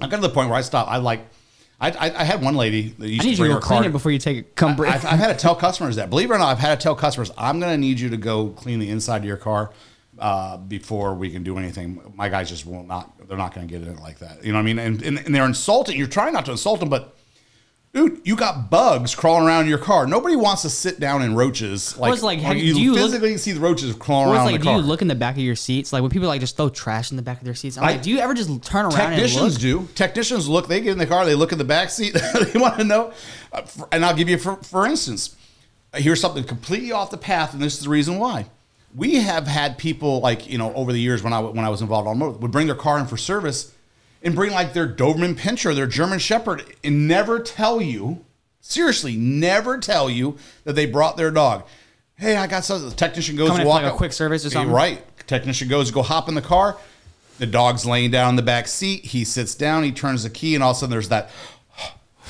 I 0.00 0.06
got 0.06 0.16
to 0.16 0.22
the 0.22 0.30
point 0.30 0.48
where 0.48 0.58
I 0.58 0.62
stopped. 0.62 0.90
I 0.90 0.96
like, 0.96 1.20
I, 1.80 1.90
I, 1.90 2.20
I 2.20 2.24
had 2.24 2.42
one 2.42 2.54
lady 2.54 2.94
that 2.98 3.08
used 3.08 3.22
I 3.22 3.30
need 3.30 3.36
to 3.36 3.42
to 3.42 3.48
go 3.48 3.60
clean 3.60 3.80
car. 3.80 3.88
it 3.88 3.92
before 3.92 4.12
you 4.12 4.18
take 4.18 4.38
it. 4.38 4.56
Come 4.56 4.76
bring. 4.76 4.90
I've, 4.90 5.04
I've 5.04 5.18
had 5.18 5.28
to 5.28 5.34
tell 5.34 5.54
customers 5.54 5.96
that. 5.96 6.08
Believe 6.08 6.30
it 6.30 6.34
or 6.34 6.38
not, 6.38 6.48
I've 6.48 6.58
had 6.58 6.80
to 6.80 6.82
tell 6.82 6.94
customers, 6.94 7.30
I'm 7.36 7.60
going 7.60 7.72
to 7.72 7.78
need 7.78 8.00
you 8.00 8.08
to 8.08 8.16
go 8.16 8.48
clean 8.50 8.78
the 8.78 8.88
inside 8.88 9.18
of 9.18 9.24
your 9.24 9.36
car 9.36 9.70
uh, 10.20 10.56
before 10.58 11.14
we 11.14 11.30
can 11.30 11.42
do 11.42 11.58
anything. 11.58 12.00
My 12.14 12.28
guys 12.28 12.48
just 12.50 12.66
will 12.66 12.84
not, 12.84 13.26
they're 13.26 13.38
not 13.38 13.54
going 13.54 13.66
to 13.66 13.72
get 13.72 13.82
in 13.86 13.92
it 13.94 14.00
like 14.00 14.18
that. 14.20 14.44
You 14.44 14.52
know 14.52 14.58
what 14.58 14.62
I 14.62 14.64
mean? 14.64 14.78
And, 14.78 15.02
and, 15.02 15.18
and 15.18 15.34
they're 15.34 15.46
insulting. 15.46 15.96
You're 15.98 16.06
trying 16.06 16.32
not 16.34 16.44
to 16.44 16.52
insult 16.52 16.78
them, 16.80 16.88
but 16.90 17.16
dude, 17.94 18.20
you 18.24 18.36
got 18.36 18.70
bugs 18.70 19.14
crawling 19.14 19.46
around 19.48 19.66
your 19.68 19.78
car. 19.78 20.06
Nobody 20.06 20.36
wants 20.36 20.62
to 20.62 20.70
sit 20.70 21.00
down 21.00 21.22
in 21.22 21.34
roaches. 21.34 21.96
Like, 21.96 22.12
it's 22.12 22.22
like, 22.22 22.38
have- 22.40 22.56
you, 22.58 22.74
do 22.74 22.80
you 22.82 22.92
look- 22.92 23.00
physically 23.00 23.36
see 23.38 23.52
the 23.52 23.60
roaches 23.60 23.94
crawling 23.96 24.28
Or 24.28 24.34
it's 24.34 24.36
around 24.38 24.46
like, 24.46 24.52
the 24.54 24.58
do 24.58 24.64
car. 24.64 24.76
you 24.78 24.82
look 24.84 25.02
in 25.02 25.08
the 25.08 25.14
back 25.14 25.34
of 25.36 25.40
your 25.42 25.56
seats? 25.56 25.92
Like 25.92 26.02
when 26.02 26.10
people 26.10 26.28
like 26.28 26.40
just 26.40 26.56
throw 26.56 26.68
trash 26.68 27.10
in 27.10 27.16
the 27.16 27.22
back 27.22 27.38
of 27.38 27.44
their 27.44 27.54
seats. 27.54 27.78
I'm 27.78 27.84
I- 27.84 27.92
like, 27.92 28.02
do 28.02 28.10
you 28.10 28.18
ever 28.18 28.34
just 28.34 28.62
turn 28.62 28.84
around 28.84 28.94
and 29.00 29.14
Technicians 29.14 29.54
look? 29.54 29.60
do. 29.88 29.88
Technicians 29.94 30.48
look. 30.48 30.68
They 30.68 30.80
get 30.82 30.92
in 30.92 30.98
the 30.98 31.06
car. 31.06 31.24
They 31.24 31.34
look 31.34 31.50
in 31.52 31.58
the 31.58 31.64
back 31.64 31.88
seat. 31.90 32.14
they 32.52 32.60
want 32.60 32.76
to 32.76 32.84
know. 32.84 33.12
Uh, 33.52 33.62
for- 33.62 33.88
and 33.90 34.04
I'll 34.04 34.14
give 34.14 34.28
you 34.28 34.36
for 34.38 34.56
for 34.56 34.86
instance. 34.86 35.36
Here's 35.92 36.20
something 36.20 36.44
completely 36.44 36.92
off 36.92 37.10
the 37.10 37.16
path, 37.18 37.52
and 37.52 37.60
this 37.60 37.78
is 37.78 37.82
the 37.82 37.88
reason 37.90 38.18
why. 38.20 38.46
We 38.94 39.16
have 39.16 39.46
had 39.46 39.78
people 39.78 40.20
like 40.20 40.48
you 40.48 40.58
know 40.58 40.74
over 40.74 40.92
the 40.92 41.00
years 41.00 41.22
when 41.22 41.32
I 41.32 41.40
when 41.40 41.64
I 41.64 41.68
was 41.68 41.80
involved 41.80 42.08
on 42.08 42.18
motor 42.18 42.38
would 42.38 42.50
bring 42.50 42.66
their 42.66 42.76
car 42.76 42.98
in 42.98 43.06
for 43.06 43.16
service, 43.16 43.72
and 44.22 44.34
bring 44.34 44.52
like 44.52 44.72
their 44.72 44.88
Doberman 44.88 45.34
Pinscher, 45.34 45.74
their 45.74 45.86
German 45.86 46.18
Shepherd, 46.18 46.64
and 46.82 47.06
never 47.06 47.40
tell 47.40 47.80
you. 47.80 48.24
Seriously, 48.62 49.16
never 49.16 49.78
tell 49.78 50.10
you 50.10 50.36
that 50.64 50.74
they 50.74 50.86
brought 50.86 51.16
their 51.16 51.30
dog. 51.30 51.66
Hey, 52.16 52.36
I 52.36 52.46
got 52.46 52.64
something. 52.64 52.90
The 52.90 52.94
technician 52.94 53.34
goes 53.36 53.48
Coming 53.48 53.62
to 53.62 53.68
walk 53.68 53.82
like, 53.82 53.92
a 53.92 53.96
quick 53.96 54.12
service 54.12 54.44
or 54.44 54.50
something? 54.50 54.70
Right. 54.70 55.02
Technician 55.26 55.68
goes 55.68 55.90
go 55.90 56.02
hop 56.02 56.28
in 56.28 56.34
the 56.34 56.42
car. 56.42 56.76
The 57.38 57.46
dog's 57.46 57.86
laying 57.86 58.10
down 58.10 58.30
in 58.30 58.36
the 58.36 58.42
back 58.42 58.68
seat. 58.68 59.06
He 59.06 59.24
sits 59.24 59.54
down. 59.54 59.82
He 59.82 59.92
turns 59.92 60.24
the 60.24 60.30
key, 60.30 60.54
and 60.54 60.62
all 60.62 60.72
of 60.72 60.76
a 60.76 60.80
sudden 60.80 60.90
there's 60.90 61.08
that 61.08 61.30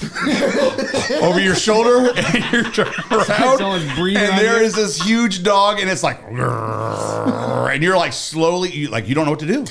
over 1.23 1.41
your 1.41 1.55
shoulder, 1.55 2.11
and 2.17 2.53
you're 2.53 2.65
turning 2.73 2.95
around, 3.11 3.61
and 4.17 4.39
there 4.39 4.63
is 4.63 4.75
this 4.75 5.01
huge 5.03 5.43
dog, 5.43 5.79
and 5.81 5.91
it's 5.91 6.03
like, 6.03 6.21
and 6.27 7.83
you're 7.83 7.97
like 7.97 8.13
slowly, 8.13 8.71
you, 8.71 8.89
like 8.89 9.09
you 9.09 9.15
don't 9.15 9.25
know 9.27 9.31
what 9.33 9.41
to 9.41 9.47
do. 9.47 9.65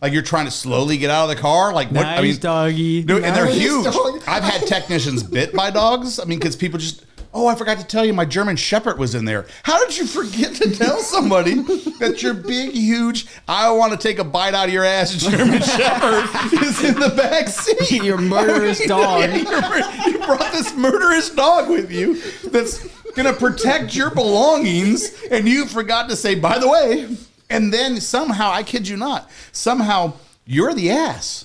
Like 0.00 0.12
you're 0.12 0.22
trying 0.22 0.44
to 0.44 0.50
slowly 0.52 0.98
get 0.98 1.10
out 1.10 1.28
of 1.28 1.36
the 1.36 1.42
car. 1.42 1.72
Like 1.72 1.90
what? 1.90 2.06
I 2.06 2.16
Nice 2.16 2.22
mean, 2.34 2.40
doggy. 2.40 3.02
Dude, 3.02 3.24
and 3.24 3.34
they're 3.34 3.46
huge. 3.46 3.84
dog. 3.84 4.22
I've 4.26 4.44
had 4.44 4.66
technicians 4.68 5.22
bit 5.22 5.52
by 5.52 5.70
dogs. 5.70 6.20
I 6.20 6.24
mean, 6.26 6.38
because 6.38 6.54
people 6.54 6.78
just 6.78 7.04
Oh, 7.32 7.46
I 7.46 7.54
forgot 7.54 7.78
to 7.78 7.86
tell 7.86 8.04
you, 8.04 8.12
my 8.12 8.24
German 8.24 8.56
Shepherd 8.56 8.98
was 8.98 9.14
in 9.14 9.24
there. 9.24 9.46
How 9.62 9.84
did 9.84 9.96
you 9.96 10.04
forget 10.06 10.52
to 10.56 10.74
tell 10.74 10.98
somebody 10.98 11.54
that 12.00 12.22
your 12.22 12.34
big, 12.34 12.72
huge, 12.72 13.26
I 13.46 13.70
want 13.70 13.92
to 13.92 13.98
take 13.98 14.18
a 14.18 14.24
bite 14.24 14.52
out 14.52 14.66
of 14.66 14.74
your 14.74 14.84
ass 14.84 15.14
German 15.14 15.62
Shepherd 15.62 16.24
is 16.60 16.82
in 16.82 16.98
the 16.98 17.10
back 17.16 17.46
seat? 17.46 18.02
Your 18.02 18.18
murderous 18.18 18.84
dog. 18.86 19.20
Yeah, 19.20 20.06
you 20.06 20.18
brought 20.18 20.52
this 20.52 20.74
murderous 20.74 21.30
dog 21.30 21.68
with 21.68 21.92
you 21.92 22.20
that's 22.50 22.88
going 23.12 23.32
to 23.32 23.38
protect 23.38 23.94
your 23.94 24.10
belongings, 24.10 25.12
and 25.30 25.48
you 25.48 25.66
forgot 25.66 26.08
to 26.08 26.16
say, 26.16 26.34
by 26.34 26.58
the 26.58 26.68
way, 26.68 27.16
and 27.48 27.72
then 27.72 28.00
somehow, 28.00 28.50
I 28.50 28.62
kid 28.62 28.88
you 28.88 28.96
not, 28.96 29.30
somehow 29.52 30.14
you're 30.46 30.74
the 30.74 30.90
ass. 30.90 31.44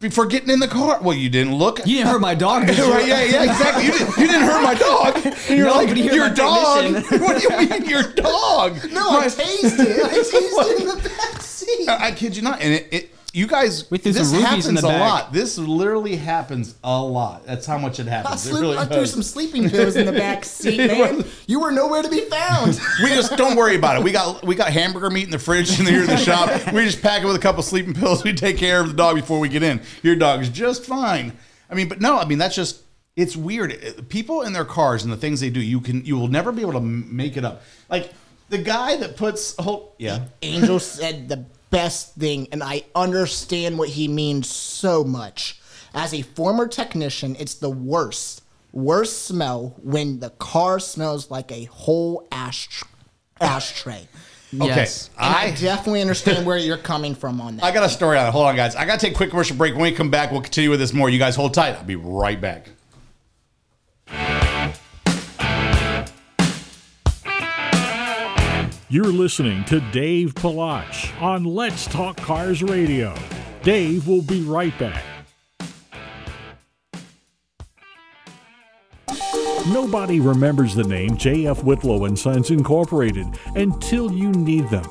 Before 0.00 0.26
getting 0.26 0.50
in 0.50 0.60
the 0.60 0.68
car, 0.68 1.00
well, 1.02 1.16
you 1.16 1.28
didn't 1.28 1.56
look. 1.56 1.80
You 1.84 1.96
didn't 1.96 2.06
hurt 2.12 2.20
my 2.20 2.36
dog, 2.36 2.68
did 2.68 2.78
you? 2.78 2.84
Right, 2.88 3.04
yeah, 3.08 3.24
yeah, 3.24 3.42
exactly. 3.42 3.86
You 3.86 3.90
didn't, 3.92 4.16
you 4.16 4.26
didn't 4.28 4.42
hurt 4.42 4.62
my 4.62 4.74
dog. 4.74 5.16
And 5.26 5.34
you're 5.58 5.66
No, 5.66 5.74
like, 5.74 5.96
you 5.96 6.04
your 6.12 6.30
dog. 6.30 6.82
technician. 6.84 7.20
What 7.24 7.40
do 7.42 7.52
you 7.52 7.68
mean, 7.68 7.84
your 7.90 8.04
dog? 8.04 8.78
No, 8.92 9.18
I 9.18 9.28
tasted 9.28 9.80
it. 9.88 10.04
I 10.04 10.08
tasted 10.10 10.36
it 10.36 10.80
in 10.82 10.86
the 10.86 11.08
back 11.18 11.42
seat. 11.42 11.88
I, 11.88 12.06
I 12.06 12.12
kid 12.12 12.36
you 12.36 12.42
not. 12.42 12.60
And 12.60 12.74
it, 12.74 12.86
it 12.92 13.10
you 13.38 13.46
guys, 13.46 13.90
We 13.90 13.98
threw 13.98 14.12
this 14.12 14.28
some 14.30 14.38
rubies 14.38 14.46
happens 14.48 14.66
in 14.66 14.74
the 14.74 14.80
a 14.80 14.88
back. 14.90 15.00
lot. 15.00 15.32
This 15.32 15.56
literally 15.58 16.16
happens 16.16 16.74
a 16.82 17.00
lot. 17.00 17.46
That's 17.46 17.64
how 17.66 17.78
much 17.78 18.00
it 18.00 18.06
I, 18.08 18.10
happens. 18.10 18.44
It 18.44 18.48
sleep, 18.50 18.60
really 18.62 18.76
I 18.78 18.84
threw 18.84 18.96
does. 18.96 19.12
some 19.12 19.22
sleeping 19.22 19.70
pills 19.70 19.96
in 19.96 20.06
the 20.06 20.12
back 20.12 20.44
seat, 20.56 20.78
man. 20.78 21.24
You 21.46 21.60
were 21.60 21.70
nowhere 21.70 22.02
to 22.02 22.08
be 22.10 22.22
found. 22.22 22.78
We 23.02 23.10
just 23.10 23.36
don't 23.36 23.56
worry 23.56 23.76
about 23.76 23.96
it. 23.98 24.02
We 24.02 24.10
got 24.12 24.44
we 24.44 24.54
got 24.56 24.72
hamburger 24.72 25.08
meat 25.10 25.24
in 25.24 25.30
the 25.30 25.38
fridge 25.38 25.78
in 25.78 25.86
here 25.86 26.00
in 26.00 26.06
the 26.08 26.16
shop. 26.28 26.72
We 26.72 26.84
just 26.84 27.00
pack 27.00 27.22
it 27.22 27.26
with 27.26 27.36
a 27.36 27.40
couple 27.40 27.62
sleeping 27.62 27.94
pills. 27.94 28.24
We 28.24 28.32
take 28.32 28.56
care 28.58 28.80
of 28.80 28.88
the 28.88 28.94
dog 28.94 29.14
before 29.14 29.38
we 29.38 29.48
get 29.48 29.62
in. 29.62 29.80
Your 30.02 30.16
dog's 30.16 30.48
just 30.48 30.84
fine. 30.84 31.32
I 31.70 31.74
mean, 31.74 31.88
but 31.88 32.00
no, 32.00 32.18
I 32.18 32.24
mean 32.24 32.38
that's 32.38 32.56
just 32.56 32.82
it's 33.14 33.36
weird. 33.36 34.08
People 34.08 34.42
in 34.42 34.52
their 34.52 34.64
cars 34.64 35.04
and 35.04 35.12
the 35.12 35.16
things 35.16 35.38
they 35.40 35.50
do, 35.50 35.60
you 35.60 35.80
can 35.80 36.04
you 36.04 36.16
will 36.16 36.28
never 36.28 36.50
be 36.50 36.62
able 36.62 36.72
to 36.72 36.78
m- 36.78 37.14
make 37.14 37.36
it 37.36 37.44
up. 37.44 37.62
Like 37.88 38.10
the 38.48 38.58
guy 38.58 38.96
that 38.96 39.16
puts 39.16 39.54
whole 39.56 39.94
yeah. 39.98 40.24
Angel 40.42 40.80
said 40.80 41.28
the 41.28 41.44
best 41.70 42.14
thing, 42.14 42.48
and 42.52 42.62
I 42.62 42.84
understand 42.94 43.78
what 43.78 43.90
he 43.90 44.08
means 44.08 44.48
so 44.48 45.04
much. 45.04 45.60
As 45.94 46.12
a 46.12 46.22
former 46.22 46.68
technician, 46.68 47.36
it's 47.38 47.54
the 47.54 47.70
worst, 47.70 48.42
worst 48.72 49.26
smell 49.26 49.74
when 49.82 50.20
the 50.20 50.30
car 50.30 50.78
smells 50.78 51.30
like 51.30 51.50
a 51.50 51.64
whole 51.64 52.26
ash 52.30 52.82
ashtray. 53.40 54.08
Okay, 54.54 54.64
Yes. 54.66 55.10
And 55.20 55.34
I, 55.34 55.42
I 55.42 55.50
definitely 55.50 56.00
understand 56.00 56.46
where 56.46 56.56
you're 56.56 56.78
coming 56.78 57.14
from 57.14 57.38
on 57.38 57.58
that. 57.58 57.64
I 57.66 57.70
got 57.70 57.84
a 57.84 57.88
story 57.90 58.16
on 58.16 58.28
it. 58.28 58.30
Hold 58.30 58.46
on, 58.46 58.56
guys. 58.56 58.74
I 58.74 58.86
got 58.86 58.98
to 58.98 59.04
take 59.04 59.12
a 59.12 59.16
quick 59.16 59.28
commercial 59.28 59.58
break. 59.58 59.74
When 59.74 59.82
we 59.82 59.92
come 59.92 60.08
back, 60.10 60.32
we'll 60.32 60.40
continue 60.40 60.70
with 60.70 60.80
this 60.80 60.94
more. 60.94 61.10
You 61.10 61.18
guys 61.18 61.36
hold 61.36 61.52
tight. 61.52 61.74
I'll 61.74 61.84
be 61.84 61.96
right 61.96 62.40
back. 62.40 62.70
You're 68.90 69.04
listening 69.04 69.66
to 69.66 69.80
Dave 69.90 70.34
Palach 70.34 71.20
on 71.20 71.44
Let's 71.44 71.84
Talk 71.84 72.16
Cars 72.16 72.62
Radio. 72.62 73.14
Dave 73.62 74.08
will 74.08 74.22
be 74.22 74.40
right 74.40 74.72
back. 74.78 75.04
Nobody 79.66 80.20
remembers 80.20 80.74
the 80.74 80.84
name 80.84 81.18
J.F. 81.18 81.62
Whitlow 81.64 82.06
and 82.06 82.18
Sons 82.18 82.50
Incorporated 82.50 83.26
until 83.56 84.10
you 84.10 84.30
need 84.30 84.66
them. 84.70 84.86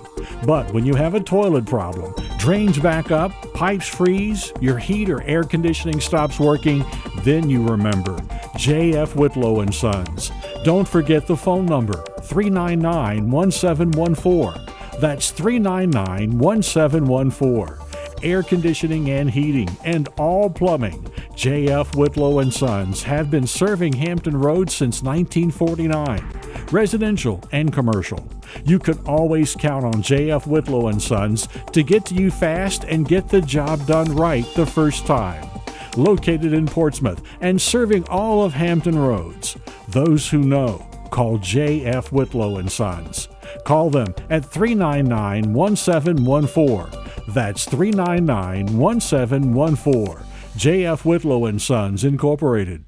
But 0.46 0.72
when 0.76 0.86
you 0.86 0.94
have 0.94 1.16
a 1.16 1.20
toilet 1.20 1.66
problem, 1.66 2.14
drains 2.38 2.78
back 2.78 3.10
up, 3.10 3.32
pipes 3.56 3.88
freeze, 3.88 4.54
your 4.62 4.78
heat 4.78 5.10
or 5.10 5.24
air 5.24 5.44
conditioning 5.44 6.00
stops 6.00 6.40
working, 6.40 6.86
then 7.22 7.50
you 7.50 7.68
remember 7.68 8.16
J.F. 8.58 9.16
Whitlow 9.16 9.62
and 9.62 9.74
Sons. 9.74 10.32
Don't 10.68 10.86
forget 10.86 11.26
the 11.26 11.38
phone 11.38 11.66
number 11.66 12.04
399 12.24 13.32
1714. 13.32 15.00
That's 15.00 15.32
399 15.32 16.38
1714 16.38 17.88
air 18.22 18.44
conditioning 18.44 19.10
and 19.12 19.32
heating, 19.32 19.70
and 19.86 20.10
all 20.18 20.50
plumbing. 20.50 21.10
J.F. 21.36 21.96
Whitlow 21.96 22.40
and 22.40 22.54
Sons 22.54 23.02
have 23.04 23.32
been 23.32 23.48
serving 23.48 23.94
Hampton 23.94 24.36
Roads 24.36 24.76
since 24.76 25.02
1949, 25.02 26.68
residential 26.74 27.42
and 27.54 27.72
commercial. 27.72 28.28
You 28.66 28.78
can 28.78 28.98
always 29.06 29.56
count 29.56 29.86
on 29.86 30.02
J.F. 30.02 30.48
Whitlow 30.48 30.90
and 30.90 31.02
Sons 31.02 31.48
to 31.72 31.82
get 31.82 32.06
to 32.08 32.14
you 32.14 32.30
fast 32.30 32.84
and 32.84 33.08
get 33.08 33.30
the 33.30 33.40
job 33.40 33.86
done 33.88 34.14
right 34.14 34.46
the 34.56 34.66
first 34.66 35.06
time. 35.06 35.57
Located 35.98 36.54
in 36.54 36.68
Portsmouth 36.68 37.22
and 37.42 37.62
serving 37.62 38.08
all 38.08 38.44
of 38.44 38.54
Hampton 38.54 38.98
Roads. 38.98 39.58
Those 39.90 40.30
who 40.30 40.40
know, 40.40 40.88
call 41.12 41.38
J.F. 41.40 42.12
Whitlow 42.12 42.58
and 42.58 42.72
Sons. 42.72 43.28
Call 43.66 43.90
them 43.90 44.14
at 44.30 44.46
399 44.46 45.54
1714. 45.54 47.08
That's 47.28 47.66
399 47.66 48.78
1714. 48.78 50.26
JF 50.58 51.06
Whitlow 51.06 51.46
and 51.46 51.62
Sons 51.62 52.04
Incorporated. 52.04 52.84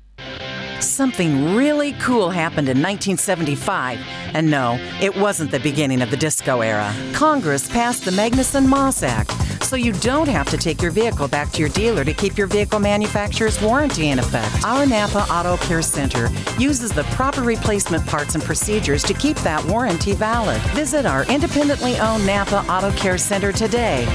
Something 0.79 1.55
really 1.55 1.93
cool 1.93 2.29
happened 2.29 2.69
in 2.69 2.81
1975. 2.81 3.99
And 4.33 4.49
no, 4.49 4.77
it 5.01 5.15
wasn't 5.15 5.51
the 5.51 5.59
beginning 5.59 6.01
of 6.01 6.09
the 6.09 6.17
disco 6.17 6.61
era. 6.61 6.93
Congress 7.13 7.69
passed 7.69 8.05
the 8.05 8.11
Magnuson 8.11 8.65
Moss 8.65 9.03
Act, 9.03 9.29
so 9.69 9.75
you 9.75 9.91
don't 9.93 10.27
have 10.27 10.49
to 10.49 10.57
take 10.57 10.81
your 10.81 10.89
vehicle 10.89 11.27
back 11.27 11.51
to 11.51 11.59
your 11.59 11.69
dealer 11.69 12.03
to 12.03 12.11
keep 12.13 12.39
your 12.39 12.47
vehicle 12.47 12.79
manufacturer's 12.79 13.61
warranty 13.61 14.09
in 14.09 14.17
effect. 14.17 14.65
Our 14.65 14.87
Napa 14.87 15.27
Auto 15.31 15.57
Care 15.57 15.83
Center 15.83 16.29
uses 16.57 16.91
the 16.91 17.03
proper 17.11 17.43
replacement 17.43 18.03
parts 18.07 18.33
and 18.33 18.43
procedures 18.43 19.03
to 19.03 19.13
keep 19.13 19.37
that 19.37 19.63
warranty 19.65 20.13
valid. 20.13 20.59
Visit 20.73 21.05
our 21.05 21.23
independently 21.31 21.95
owned 21.99 22.25
Napa 22.25 22.65
Auto 22.67 22.89
Care 22.97 23.19
Center 23.19 23.51
today. 23.51 24.05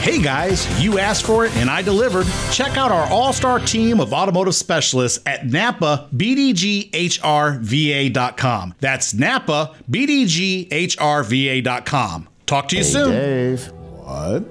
Hey 0.00 0.22
guys, 0.22 0.68
you 0.82 0.98
asked 1.00 1.24
for 1.24 1.44
it 1.46 1.56
and 1.56 1.68
I 1.68 1.82
delivered. 1.82 2.26
Check 2.52 2.76
out 2.76 2.92
our 2.92 3.10
all 3.10 3.32
star 3.32 3.58
team 3.58 3.98
of 4.00 4.12
automotive 4.12 4.54
specialists 4.54 5.18
at 5.26 5.44
Napa 5.46 6.08
BDGHRVA.com. 6.14 8.74
That's 8.80 9.12
Napa 9.14 9.74
BDGHRVA.com. 9.90 12.28
Talk 12.46 12.68
to 12.68 12.76
you 12.76 12.84
Hey, 12.84 12.88
soon. 12.90 13.10
Dave. 13.10 13.72
What? 13.72 14.44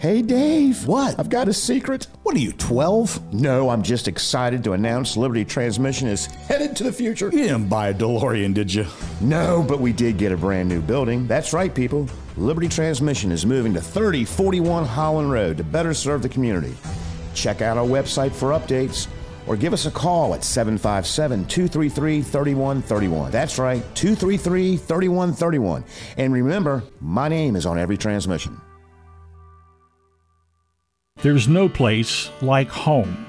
Hey, 0.00 0.22
Dave. 0.22 0.86
What? 0.86 1.20
I've 1.20 1.28
got 1.28 1.46
a 1.46 1.52
secret. 1.52 2.06
What 2.22 2.34
are 2.34 2.38
you, 2.38 2.52
12? 2.52 3.34
No, 3.34 3.68
I'm 3.68 3.82
just 3.82 4.08
excited 4.08 4.64
to 4.64 4.72
announce 4.72 5.14
Liberty 5.14 5.44
Transmission 5.44 6.08
is 6.08 6.24
headed 6.24 6.74
to 6.76 6.84
the 6.84 6.92
future. 6.92 7.26
You 7.26 7.42
didn't 7.42 7.68
buy 7.68 7.88
a 7.88 7.94
DeLorean, 7.94 8.54
did 8.54 8.72
you? 8.72 8.86
No, 9.20 9.62
but 9.62 9.78
we 9.78 9.92
did 9.92 10.16
get 10.16 10.32
a 10.32 10.38
brand 10.38 10.70
new 10.70 10.80
building. 10.80 11.26
That's 11.26 11.52
right, 11.52 11.74
people. 11.74 12.08
Liberty 12.38 12.66
Transmission 12.66 13.30
is 13.30 13.44
moving 13.44 13.74
to 13.74 13.80
3041 13.82 14.86
Holland 14.86 15.30
Road 15.30 15.58
to 15.58 15.64
better 15.64 15.92
serve 15.92 16.22
the 16.22 16.30
community. 16.30 16.74
Check 17.34 17.60
out 17.60 17.76
our 17.76 17.84
website 17.84 18.32
for 18.32 18.52
updates 18.58 19.06
or 19.46 19.54
give 19.54 19.74
us 19.74 19.84
a 19.84 19.90
call 19.90 20.32
at 20.32 20.44
757 20.44 21.44
233 21.44 22.22
3131. 22.22 23.30
That's 23.30 23.58
right, 23.58 23.82
233 23.94 24.78
3131. 24.78 25.84
And 26.16 26.32
remember, 26.32 26.84
my 27.02 27.28
name 27.28 27.54
is 27.54 27.66
on 27.66 27.78
every 27.78 27.98
transmission. 27.98 28.58
There's 31.22 31.48
no 31.48 31.68
place 31.68 32.30
like 32.40 32.68
home. 32.68 33.26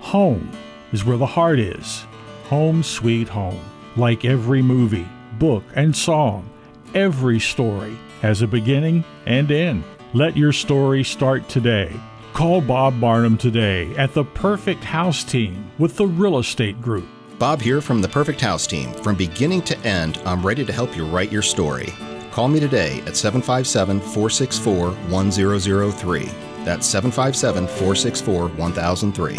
Home 0.00 0.50
is 0.92 1.06
where 1.06 1.16
the 1.16 1.24
heart 1.24 1.58
is. 1.58 2.04
Home 2.44 2.82
sweet 2.82 3.28
home. 3.28 3.64
Like 3.96 4.26
every 4.26 4.60
movie, 4.60 5.08
book, 5.38 5.64
and 5.74 5.96
song, 5.96 6.50
every 6.94 7.40
story 7.40 7.96
has 8.20 8.42
a 8.42 8.46
beginning 8.46 9.04
and 9.24 9.50
end. 9.50 9.84
Let 10.12 10.36
your 10.36 10.52
story 10.52 11.02
start 11.02 11.48
today. 11.48 11.98
Call 12.34 12.60
Bob 12.60 13.00
Barnum 13.00 13.38
today 13.38 13.94
at 13.96 14.12
the 14.12 14.24
Perfect 14.24 14.84
House 14.84 15.24
Team 15.24 15.70
with 15.78 15.96
the 15.96 16.06
Real 16.06 16.38
Estate 16.38 16.80
Group. 16.82 17.06
Bob 17.38 17.62
here 17.62 17.80
from 17.80 18.02
the 18.02 18.08
Perfect 18.08 18.42
House 18.42 18.66
Team. 18.66 18.92
From 18.92 19.16
beginning 19.16 19.62
to 19.62 19.78
end, 19.78 20.20
I'm 20.26 20.44
ready 20.46 20.66
to 20.66 20.72
help 20.74 20.94
you 20.94 21.06
write 21.06 21.32
your 21.32 21.40
story. 21.40 21.94
Call 22.32 22.48
me 22.48 22.60
today 22.60 23.00
at 23.06 23.16
757 23.16 23.98
464 24.00 24.90
1003. 24.90 26.49
That's 26.64 26.86
757 26.86 27.66
464 27.66 28.48
1003. 28.48 29.36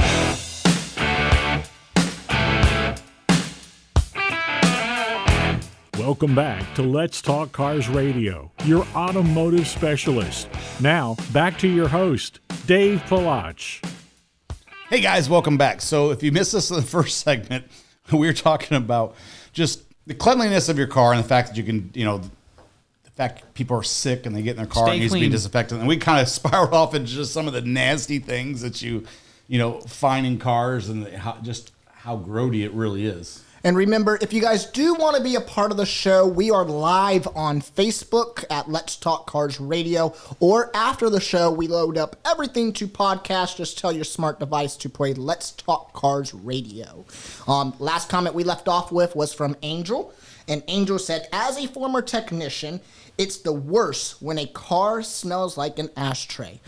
Welcome 6.00 6.34
back 6.34 6.74
to 6.76 6.82
Let's 6.82 7.22
Talk 7.22 7.52
Cars 7.52 7.88
Radio, 7.88 8.52
your 8.66 8.86
automotive 8.96 9.68
specialist. 9.68 10.50
Now, 10.80 11.16
back 11.32 11.60
to 11.60 11.68
your 11.68 11.88
host, 11.88 12.40
Dave 12.66 13.02
Palach. 13.04 13.86
Hey 14.90 15.00
guys, 15.00 15.30
welcome 15.30 15.58
back. 15.58 15.80
So 15.82 16.10
if 16.12 16.24
you 16.24 16.32
missed 16.32 16.56
us 16.56 16.70
in 16.72 16.78
the 16.78 16.82
first 16.98 17.20
segment, 17.20 17.66
we 18.12 18.26
were 18.26 18.34
talking 18.34 18.76
about 18.76 19.16
just 19.54 19.84
the 20.08 20.16
cleanliness 20.16 20.70
of 20.70 20.78
your 20.78 20.88
car 20.88 21.14
and 21.14 21.24
the 21.24 21.28
fact 21.28 21.50
that 21.50 21.58
you 21.58 21.64
can, 21.64 21.92
you 21.94 22.04
know, 22.04 22.18
the 22.18 22.32
fact 23.16 23.54
people 23.54 23.78
are 23.78 23.84
sick 23.84 24.26
and 24.26 24.36
they 24.36 24.42
get 24.42 24.52
in 24.52 24.58
their 24.58 24.66
car 24.66 24.86
Stay 24.88 24.94
and 24.94 25.00
it 25.00 25.04
needs 25.04 25.14
to 25.14 25.20
be 25.20 25.30
disinfected. 25.30 25.80
And 25.80 25.88
we 25.88 25.98
kind 25.98 26.22
of 26.22 26.28
spiraled 26.30 26.74
off 26.74 26.94
into 26.96 27.12
just 27.12 27.34
some 27.34 27.48
of 27.48 27.54
the 27.54 27.62
nasty 27.62 28.20
things 28.20 28.62
that 28.62 28.82
you, 28.82 29.06
you 29.48 29.58
know, 29.58 29.80
find 29.82 30.26
in 30.26 30.40
cars 30.40 30.90
and 30.90 31.08
how, 31.08 31.38
just 31.42 31.72
how 31.88 32.18
grody 32.18 32.64
it 32.64 32.74
really 32.74 33.06
is. 33.06 33.44
And 33.64 33.78
remember, 33.78 34.18
if 34.22 34.34
you 34.34 34.42
guys 34.42 34.66
do 34.66 34.96
want 34.96 35.18
to 35.18 35.24
be 35.24 35.36
a 35.36 35.42
part 35.42 35.70
of 35.70 35.78
the 35.78 35.86
show, 35.86 36.28
we 36.28 36.50
are 36.50 36.66
live 36.66 37.28
on 37.36 37.62
Facebook 37.62 38.44
at 38.50 38.68
Let's 38.68 38.96
Talk 38.96 39.28
Cars 39.28 39.60
Radio. 39.60 40.16
Or 40.40 40.76
after 40.76 41.12
the 41.12 41.20
show, 41.20 41.52
we 41.52 41.68
load 41.68 41.96
up 41.96 42.16
everything 42.26 42.74
to 42.74 42.88
podcast. 42.88 43.58
Just 43.58 43.78
tell 43.78 43.92
your 43.92 44.04
smart 44.04 44.40
device 44.40 44.76
to 44.78 44.90
play 44.90 45.14
Let's 45.14 45.52
Talk 45.52 45.94
Cars 45.94 46.34
Radio. 46.34 47.06
Um, 47.48 47.76
last 47.78 48.10
comment 48.10 48.34
we 48.34 48.44
left 48.44 48.68
off 48.68 48.92
with 48.92 49.16
was 49.16 49.32
from 49.32 49.56
Angel. 49.62 50.12
And 50.48 50.64
Angel 50.68 50.98
said, 50.98 51.28
as 51.32 51.56
a 51.58 51.68
former 51.68 52.02
technician, 52.02 52.82
it's 53.22 53.38
the 53.38 53.54
worst 53.54 54.22
when 54.22 54.38
a 54.40 54.46
car 54.48 55.02
smells 55.04 55.58
like 55.58 55.80
an 55.80 55.90
ashtray. 55.96 56.60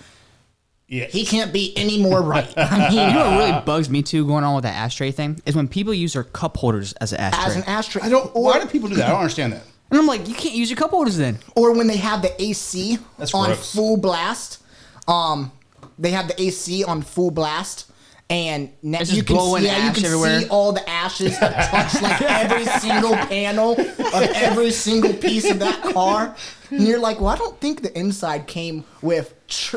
Yeah. 0.87 1.05
He 1.05 1.25
can't 1.25 1.51
be 1.51 1.75
any 1.75 1.99
more 2.01 2.21
right. 2.21 2.53
I 2.55 2.89
mean, 2.89 2.91
You 3.09 3.13
know 3.13 3.31
what 3.31 3.39
really 3.49 3.61
bugs 3.65 3.89
me 3.89 4.03
too 4.03 4.27
going 4.27 4.43
on 4.43 4.53
with 4.55 4.63
that 4.63 4.75
ashtray 4.75 5.11
thing 5.11 5.41
is 5.45 5.55
when 5.55 5.67
people 5.67 5.93
use 5.93 6.13
their 6.13 6.23
cup 6.23 6.55
holders 6.57 6.93
as 6.93 7.13
an 7.13 7.19
ashtray. 7.19 7.45
as 7.45 7.55
an 7.55 7.63
ashtray. 7.63 8.01
I 8.03 8.09
don't. 8.09 8.33
why 8.35 8.59
do 8.59 8.67
people 8.67 8.89
do 8.89 8.95
that? 8.95 9.07
I 9.07 9.11
don't 9.11 9.19
understand 9.21 9.53
that. 9.53 9.63
and 9.89 9.99
I'm 9.99 10.05
like, 10.05 10.27
you 10.27 10.35
can't 10.35 10.53
use 10.55 10.69
your 10.69 10.77
cup 10.77 10.91
holders 10.91 11.17
then. 11.17 11.39
or 11.55 11.73
when 11.75 11.87
they 11.87 11.97
have 11.97 12.21
the 12.21 12.39
AC 12.41 12.99
That's 13.17 13.33
on 13.33 13.47
gross. 13.47 13.73
full 13.73 13.97
blast. 13.97 14.61
Um, 15.07 15.51
they 15.97 16.11
have 16.11 16.27
the 16.27 16.39
AC 16.41 16.83
on 16.83 17.01
full 17.01 17.31
blast, 17.31 17.91
and 18.33 18.71
now 18.81 18.99
It's 19.01 19.13
you 19.13 19.23
can 19.23 19.35
blowing 19.35 19.61
see, 19.61 19.67
yeah, 19.67 19.87
you 19.87 19.93
can 19.93 20.05
everywhere. 20.05 20.41
see 20.41 20.47
all 20.49 20.71
the 20.73 20.89
ashes 20.89 21.39
that 21.39 21.69
touch 21.69 22.01
like 22.01 22.21
every 22.21 22.65
single 22.65 23.15
panel 23.15 23.73
of 23.73 24.13
every 24.35 24.71
single 24.71 25.13
piece 25.13 25.49
of 25.49 25.59
that 25.59 25.81
car. 25.93 26.35
And 26.71 26.81
you're 26.87 26.99
like, 26.99 27.19
well, 27.19 27.29
I 27.29 27.37
don't 27.37 27.59
think 27.61 27.81
the 27.83 27.95
inside 27.97 28.47
came 28.47 28.83
with. 29.01 29.33
Ch- 29.47 29.75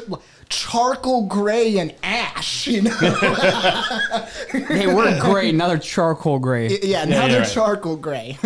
Charcoal 0.49 1.27
gray 1.27 1.79
and 1.79 1.93
ash, 2.05 2.69
you 2.69 2.83
know. 2.83 2.97
They 4.69 4.87
were 4.87 5.19
gray, 5.21 5.51
now 5.51 5.67
they're 5.67 5.77
charcoal 5.79 6.39
gray. 6.39 6.79
yeah, 6.85 7.05
now 7.05 7.23
yeah, 7.23 7.29
they're 7.29 7.41
right. 7.41 7.51
charcoal 7.51 7.97
gray. 7.97 8.39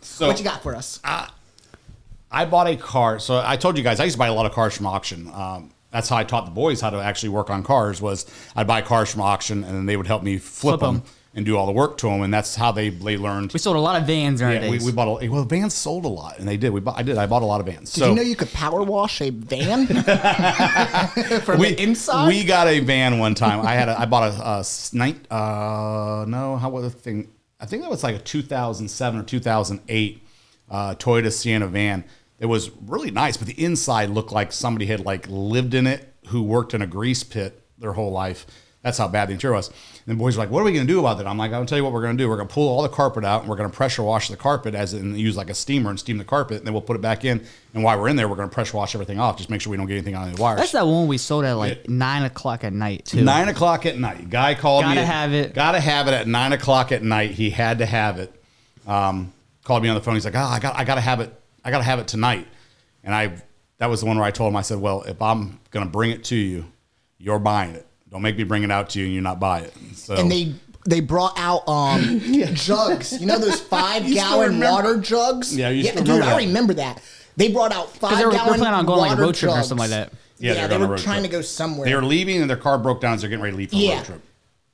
So 0.00 0.26
what 0.26 0.38
you 0.38 0.44
got 0.44 0.62
for 0.62 0.74
us? 0.74 0.98
I 1.04 2.44
bought 2.46 2.68
a 2.68 2.76
car. 2.76 3.18
So 3.18 3.42
I 3.44 3.56
told 3.56 3.76
you 3.76 3.84
guys 3.84 4.00
I 4.00 4.04
used 4.04 4.14
to 4.14 4.18
buy 4.18 4.28
a 4.28 4.32
lot 4.34 4.46
of 4.46 4.52
cars 4.52 4.74
from 4.74 4.86
auction. 4.86 5.30
Um, 5.34 5.70
that's 5.92 6.08
how 6.08 6.16
I 6.16 6.24
taught 6.24 6.46
the 6.46 6.50
boys 6.50 6.80
how 6.80 6.90
to 6.90 6.98
actually 6.98 7.28
work 7.28 7.50
on 7.50 7.62
cars. 7.62 8.00
Was 8.02 8.26
I'd 8.56 8.66
buy 8.66 8.82
cars 8.82 9.10
from 9.12 9.20
auction 9.20 9.62
and 9.64 9.74
then 9.76 9.86
they 9.86 9.96
would 9.96 10.06
help 10.06 10.22
me 10.22 10.38
flip, 10.38 10.78
Flip 10.78 10.80
them 10.80 10.96
'em. 10.96 11.02
and 11.34 11.44
do 11.46 11.56
all 11.56 11.66
the 11.66 11.72
work 11.72 11.98
to 11.98 12.08
them. 12.08 12.22
And 12.22 12.32
that's 12.32 12.56
how 12.56 12.72
they 12.72 12.88
they 12.88 13.16
learned. 13.16 13.52
We 13.52 13.58
sold 13.58 13.76
a 13.76 13.80
lot 13.80 14.00
of 14.00 14.06
vans 14.06 14.40
in 14.40 14.50
Yeah, 14.50 14.70
we, 14.70 14.78
we 14.78 14.90
bought 14.92 15.22
a 15.22 15.28
well. 15.28 15.44
Vans 15.44 15.74
sold 15.74 16.04
a 16.04 16.08
lot, 16.08 16.38
and 16.38 16.48
they 16.48 16.56
did. 16.56 16.70
We 16.70 16.80
bought, 16.80 16.98
I 16.98 17.02
did. 17.02 17.18
I 17.18 17.26
bought 17.26 17.42
a 17.42 17.46
lot 17.46 17.60
of 17.60 17.66
vans. 17.66 17.92
Did 17.92 18.00
so 18.00 18.08
you 18.08 18.14
know 18.16 18.22
you 18.22 18.36
could 18.36 18.52
power 18.52 18.82
wash 18.82 19.20
a 19.20 19.30
van 19.30 19.86
from 21.42 21.58
we, 21.58 21.74
the 21.74 21.82
inside? 21.82 22.28
We 22.28 22.44
got 22.44 22.68
a 22.68 22.80
van 22.80 23.18
one 23.18 23.34
time. 23.34 23.64
I 23.64 23.74
had 23.74 23.88
a, 23.88 24.00
I 24.00 24.06
bought 24.06 24.32
a, 24.32 24.42
a 24.42 24.64
night. 24.96 25.30
Uh, 25.30 26.24
no, 26.26 26.56
how 26.56 26.70
was 26.70 26.84
the 26.84 26.90
thing? 26.98 27.28
I 27.60 27.66
think 27.66 27.82
that 27.82 27.90
was 27.90 28.02
like 28.02 28.16
a 28.16 28.18
2007 28.18 29.20
or 29.20 29.22
2008 29.22 30.22
uh, 30.70 30.94
Toyota 30.94 31.30
Sienna 31.32 31.66
van. 31.66 32.04
It 32.42 32.46
was 32.46 32.72
really 32.86 33.12
nice, 33.12 33.36
but 33.36 33.46
the 33.46 33.54
inside 33.64 34.10
looked 34.10 34.32
like 34.32 34.50
somebody 34.50 34.86
had 34.86 35.06
like 35.06 35.26
lived 35.28 35.74
in 35.74 35.86
it 35.86 36.12
who 36.26 36.42
worked 36.42 36.74
in 36.74 36.82
a 36.82 36.88
grease 36.88 37.22
pit 37.22 37.62
their 37.78 37.92
whole 37.92 38.10
life. 38.10 38.46
That's 38.82 38.98
how 38.98 39.06
bad 39.06 39.28
the 39.28 39.34
interior 39.34 39.54
was. 39.54 39.68
And 39.68 39.76
the 40.06 40.14
boys 40.16 40.36
were 40.36 40.42
like, 40.42 40.50
"What 40.50 40.58
are 40.58 40.64
we 40.64 40.72
going 40.72 40.84
to 40.84 40.92
do 40.92 40.98
about 40.98 41.18
that?" 41.18 41.28
I'm 41.28 41.38
like, 41.38 41.52
"I'll 41.52 41.64
tell 41.64 41.78
you 41.78 41.84
what 41.84 41.92
we're 41.92 42.02
going 42.02 42.16
to 42.16 42.20
do. 42.20 42.28
We're 42.28 42.34
going 42.34 42.48
to 42.48 42.52
pull 42.52 42.68
all 42.68 42.82
the 42.82 42.88
carpet 42.88 43.24
out, 43.24 43.42
and 43.42 43.48
we're 43.48 43.54
going 43.54 43.70
to 43.70 43.76
pressure 43.76 44.02
wash 44.02 44.26
the 44.26 44.36
carpet 44.36 44.74
as 44.74 44.92
in 44.92 45.14
use 45.14 45.36
like 45.36 45.50
a 45.50 45.54
steamer 45.54 45.88
and 45.88 46.00
steam 46.00 46.18
the 46.18 46.24
carpet, 46.24 46.56
and 46.56 46.66
then 46.66 46.74
we'll 46.74 46.82
put 46.82 46.96
it 46.96 47.00
back 47.00 47.24
in. 47.24 47.46
And 47.74 47.84
while 47.84 47.96
we're 48.00 48.08
in 48.08 48.16
there, 48.16 48.26
we're 48.26 48.34
going 48.34 48.48
to 48.48 48.54
pressure 48.54 48.76
wash 48.76 48.96
everything 48.96 49.20
off. 49.20 49.36
Just 49.36 49.48
make 49.48 49.60
sure 49.60 49.70
we 49.70 49.76
don't 49.76 49.86
get 49.86 49.94
anything 49.94 50.16
on 50.16 50.32
the 50.32 50.42
wires." 50.42 50.58
That's 50.58 50.72
that 50.72 50.84
one 50.84 51.06
we 51.06 51.18
sold 51.18 51.44
at 51.44 51.52
like 51.52 51.88
nine 51.88 52.24
o'clock 52.24 52.64
at 52.64 52.72
night 52.72 53.04
too. 53.04 53.22
Nine 53.22 53.48
o'clock 53.48 53.86
at 53.86 53.96
night. 53.96 54.28
Guy 54.30 54.56
called 54.56 54.84
me. 54.84 54.88
Gotta 54.96 55.00
at- 55.02 55.06
have 55.06 55.32
it. 55.32 55.54
Gotta 55.54 55.78
have 55.78 56.08
it 56.08 56.14
at 56.14 56.26
nine 56.26 56.52
o'clock 56.52 56.90
at 56.90 57.04
night. 57.04 57.30
He 57.30 57.50
had 57.50 57.78
to 57.78 57.86
have 57.86 58.18
it. 58.18 58.34
Um, 58.84 59.32
called 59.62 59.84
me 59.84 59.90
on 59.90 59.94
the 59.94 60.00
phone. 60.00 60.14
He's 60.14 60.24
like, 60.24 60.34
"Oh, 60.34 60.40
I 60.40 60.58
got, 60.58 60.76
I 60.76 60.82
gotta 60.82 61.00
have 61.00 61.20
it. 61.20 61.38
I 61.64 61.70
gotta 61.70 61.84
have 61.84 61.98
it 61.98 62.08
tonight." 62.08 62.46
And 63.04 63.14
I, 63.14 63.32
that 63.78 63.86
was 63.90 64.00
the 64.00 64.06
one 64.06 64.16
where 64.16 64.26
I 64.26 64.30
told 64.30 64.50
him, 64.52 64.56
I 64.56 64.62
said, 64.62 64.78
"Well, 64.80 65.02
if 65.02 65.20
I'm 65.20 65.58
gonna 65.70 65.86
bring 65.86 66.10
it 66.10 66.24
to 66.24 66.36
you, 66.36 66.66
you're 67.18 67.38
buying 67.38 67.74
it. 67.74 67.86
Don't 68.10 68.22
make 68.22 68.36
me 68.36 68.44
bring 68.44 68.62
it 68.62 68.70
out 68.70 68.90
to 68.90 68.98
you 69.00 69.06
and 69.06 69.14
you 69.14 69.20
not 69.20 69.40
buy 69.40 69.60
it." 69.60 69.74
So 69.94 70.14
and 70.16 70.30
they 70.30 70.54
they 70.86 71.00
brought 71.00 71.34
out 71.38 71.66
um 71.68 72.20
jugs. 72.54 73.20
You 73.20 73.26
know 73.26 73.38
those 73.38 73.60
five 73.60 74.04
gallon 74.12 74.60
water 74.60 74.98
jugs? 74.98 75.56
Yeah, 75.56 75.68
you 75.70 75.84
still 75.84 75.96
dude, 76.04 76.08
remember 76.08 76.24
I 76.26 76.30
that. 76.40 76.46
remember 76.46 76.74
that. 76.74 77.02
They 77.36 77.48
brought 77.50 77.72
out 77.72 77.88
five 77.96 78.10
Because 78.10 78.18
they 78.18 78.24
were, 78.26 78.30
they 78.32 78.36
were 78.38 78.44
gallon 78.44 78.58
planning 78.60 78.78
on 78.80 78.86
going 78.86 78.98
like 79.00 79.18
a 79.18 79.20
road 79.20 79.34
trip 79.34 79.52
or 79.52 79.62
something 79.62 79.78
like 79.78 79.90
that. 79.90 80.12
Yeah, 80.38 80.54
they're 80.54 80.68
they 80.68 80.74
on 80.74 80.82
a 80.82 80.88
were 80.88 80.98
trying 80.98 81.20
trip. 81.20 81.30
to 81.30 81.36
go 81.38 81.40
somewhere. 81.42 81.86
They 81.88 81.94
were 81.94 82.04
leaving 82.04 82.40
and 82.40 82.50
their 82.50 82.56
car 82.56 82.76
broke 82.78 83.00
down, 83.00 83.16
so 83.16 83.22
they're 83.22 83.30
getting 83.30 83.42
ready 83.44 83.52
to 83.54 83.58
leave 83.58 83.70
for 83.70 83.76
a 83.76 83.78
Yeah. 83.78 83.96
road 83.98 84.04
trip. 84.04 84.22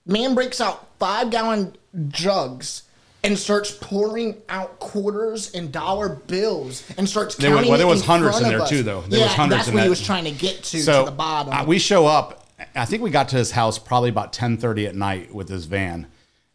Man 0.06 0.34
breaks 0.34 0.60
out 0.60 0.88
five 0.98 1.30
gallon 1.30 1.76
jugs 2.08 2.82
and 3.24 3.36
starts 3.38 3.70
pouring 3.72 4.36
out 4.48 4.78
quarters 4.78 5.52
and 5.52 5.72
dollar 5.72 6.08
bills 6.08 6.84
and 6.96 7.08
starts 7.08 7.34
There 7.36 7.50
was- 7.50 7.56
counting. 7.58 7.70
well, 7.70 7.78
there 7.78 7.86
was 7.86 8.00
in 8.02 8.06
hundreds 8.06 8.40
in 8.40 8.48
there 8.48 8.62
us. 8.62 8.68
too, 8.68 8.82
though. 8.82 9.00
There 9.02 9.18
yeah, 9.18 9.26
was 9.26 9.34
hundreds 9.34 9.58
that's 9.60 9.68
in 9.68 9.74
what 9.74 9.82
he 9.82 9.88
was 9.88 10.02
trying 10.04 10.24
to 10.24 10.30
get 10.30 10.62
to 10.64 10.80
so 10.80 11.04
to 11.04 11.10
the 11.10 11.16
bottom. 11.16 11.52
uh, 11.52 11.64
we 11.64 11.78
show 11.78 12.06
up. 12.06 12.46
I 12.74 12.84
think 12.84 13.02
we 13.02 13.10
got 13.10 13.28
to 13.30 13.36
his 13.36 13.50
house 13.52 13.78
probably 13.78 14.08
about 14.10 14.32
ten 14.32 14.56
thirty 14.56 14.86
at 14.86 14.94
night 14.94 15.32
with 15.34 15.48
his 15.48 15.66
van, 15.66 16.06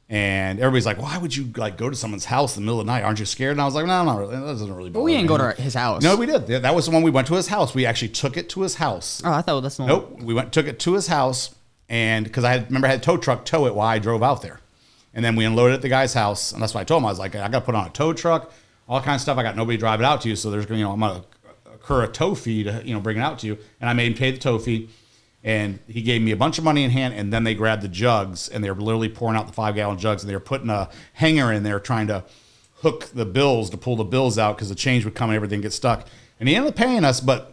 and 0.09 0.59
everybody's 0.59 0.85
like, 0.85 1.01
"Why 1.01 1.17
would 1.17 1.35
you 1.35 1.49
like 1.55 1.77
go 1.77 1.89
to 1.89 1.95
someone's 1.95 2.25
house 2.25 2.55
in 2.57 2.63
the 2.63 2.65
middle 2.65 2.79
of 2.81 2.85
the 2.85 2.91
night? 2.91 3.03
Aren't 3.03 3.19
you 3.19 3.25
scared?" 3.25 3.53
And 3.53 3.61
I 3.61 3.65
was 3.65 3.73
like, 3.73 3.85
"No, 3.85 4.03
not 4.03 4.17
really. 4.19 4.35
That 4.35 4.41
doesn't 4.45 4.73
really." 4.73 4.89
But 4.89 4.95
bother 4.99 5.03
we 5.05 5.11
didn't 5.13 5.23
me." 5.23 5.27
go 5.29 5.37
to 5.51 5.61
his 5.61 5.73
house. 5.73 6.01
No, 6.03 6.15
we 6.15 6.25
did. 6.25 6.47
That 6.47 6.75
was 6.75 6.85
the 6.85 6.91
one 6.91 7.03
we 7.03 7.11
went 7.11 7.27
to 7.27 7.35
his 7.35 7.47
house. 7.47 7.73
We 7.73 7.85
actually 7.85 8.09
took 8.09 8.35
it 8.37 8.49
to 8.49 8.61
his 8.61 8.75
house. 8.75 9.21
Oh, 9.25 9.31
I 9.31 9.41
thought 9.41 9.61
that's 9.61 9.77
the 9.77 9.83
one. 9.83 9.89
Nope. 9.89 10.21
We 10.21 10.33
went 10.33 10.51
took 10.53 10.67
it 10.67 10.79
to 10.79 10.93
his 10.93 11.07
house, 11.07 11.55
and 11.89 12.25
because 12.25 12.43
I 12.43 12.51
had 12.51 12.65
remember 12.67 12.87
I 12.87 12.91
had 12.91 12.99
a 12.99 13.03
tow 13.03 13.17
truck 13.17 13.45
tow 13.45 13.65
it 13.65 13.75
while 13.75 13.87
I 13.87 13.99
drove 13.99 14.21
out 14.23 14.41
there, 14.41 14.59
and 15.13 15.23
then 15.23 15.35
we 15.35 15.45
unloaded 15.45 15.75
at 15.75 15.81
the 15.81 15.89
guy's 15.89 16.13
house, 16.13 16.51
and 16.51 16.61
that's 16.61 16.73
what 16.73 16.81
I 16.81 16.83
told 16.83 17.01
him. 17.01 17.05
I 17.05 17.09
was 17.09 17.19
like, 17.19 17.35
I 17.35 17.47
got 17.47 17.59
to 17.59 17.61
put 17.61 17.75
on 17.75 17.87
a 17.87 17.89
tow 17.89 18.13
truck, 18.13 18.51
all 18.87 19.01
kinds 19.01 19.19
of 19.19 19.21
stuff. 19.21 19.37
I 19.37 19.43
got 19.43 19.55
nobody 19.55 19.77
to 19.77 19.93
it 19.93 20.01
out 20.01 20.21
to 20.21 20.29
you, 20.29 20.35
so 20.35 20.51
there's 20.51 20.65
gonna 20.65 20.79
you 20.79 20.85
know 20.85 20.91
I'm 20.91 20.99
gonna 20.99 21.23
occur 21.73 22.03
a 22.03 22.07
tow 22.07 22.35
fee 22.35 22.63
to 22.63 22.81
you 22.85 22.93
know 22.93 22.99
bring 22.99 23.17
it 23.17 23.21
out 23.21 23.39
to 23.39 23.47
you, 23.47 23.57
and 23.79 23.89
I 23.89 23.93
made 23.93 24.11
him 24.11 24.17
pay 24.17 24.31
the 24.31 24.37
tow 24.37 24.59
fee. 24.59 24.89
And 25.45 25.79
he 25.89 26.01
gave 26.01 26.21
me 26.21 26.31
a 26.31 26.37
bunch 26.37 26.57
of 26.57 26.63
money 26.63 26.85
in 26.85 26.91
hand, 26.91 27.15
and 27.15 27.33
then 27.33 27.43
they 27.43 27.53
grabbed 27.53 27.81
the 27.81 27.89
jugs, 27.89 28.47
and 28.47 28.63
they 28.63 28.71
were 28.71 28.79
literally 28.79 29.09
pouring 29.09 29.35
out 29.37 29.45
the 29.45 29.51
five 29.51 29.75
gallon 29.75 29.97
jugs, 29.97 30.23
and 30.23 30.29
they 30.29 30.35
were 30.35 30.39
putting 30.39 30.69
a 30.69 30.89
hanger 31.13 31.51
in 31.51 31.63
there 31.63 31.81
trying 31.81 32.07
to 32.07 32.23
hook 32.75 33.07
the 33.13 33.25
bills 33.25 33.69
to 33.71 33.77
pull 33.77 33.97
the 33.97 34.05
bills 34.05 34.37
out 34.37 34.55
because 34.55 34.69
the 34.69 34.75
change 34.75 35.03
would 35.03 35.15
come 35.15 35.29
and 35.29 35.35
everything 35.35 35.59
get 35.59 35.73
stuck. 35.73 36.07
And 36.39 36.47
he 36.47 36.55
ended 36.55 36.71
up 36.71 36.77
paying 36.77 37.03
us, 37.03 37.19
but 37.19 37.52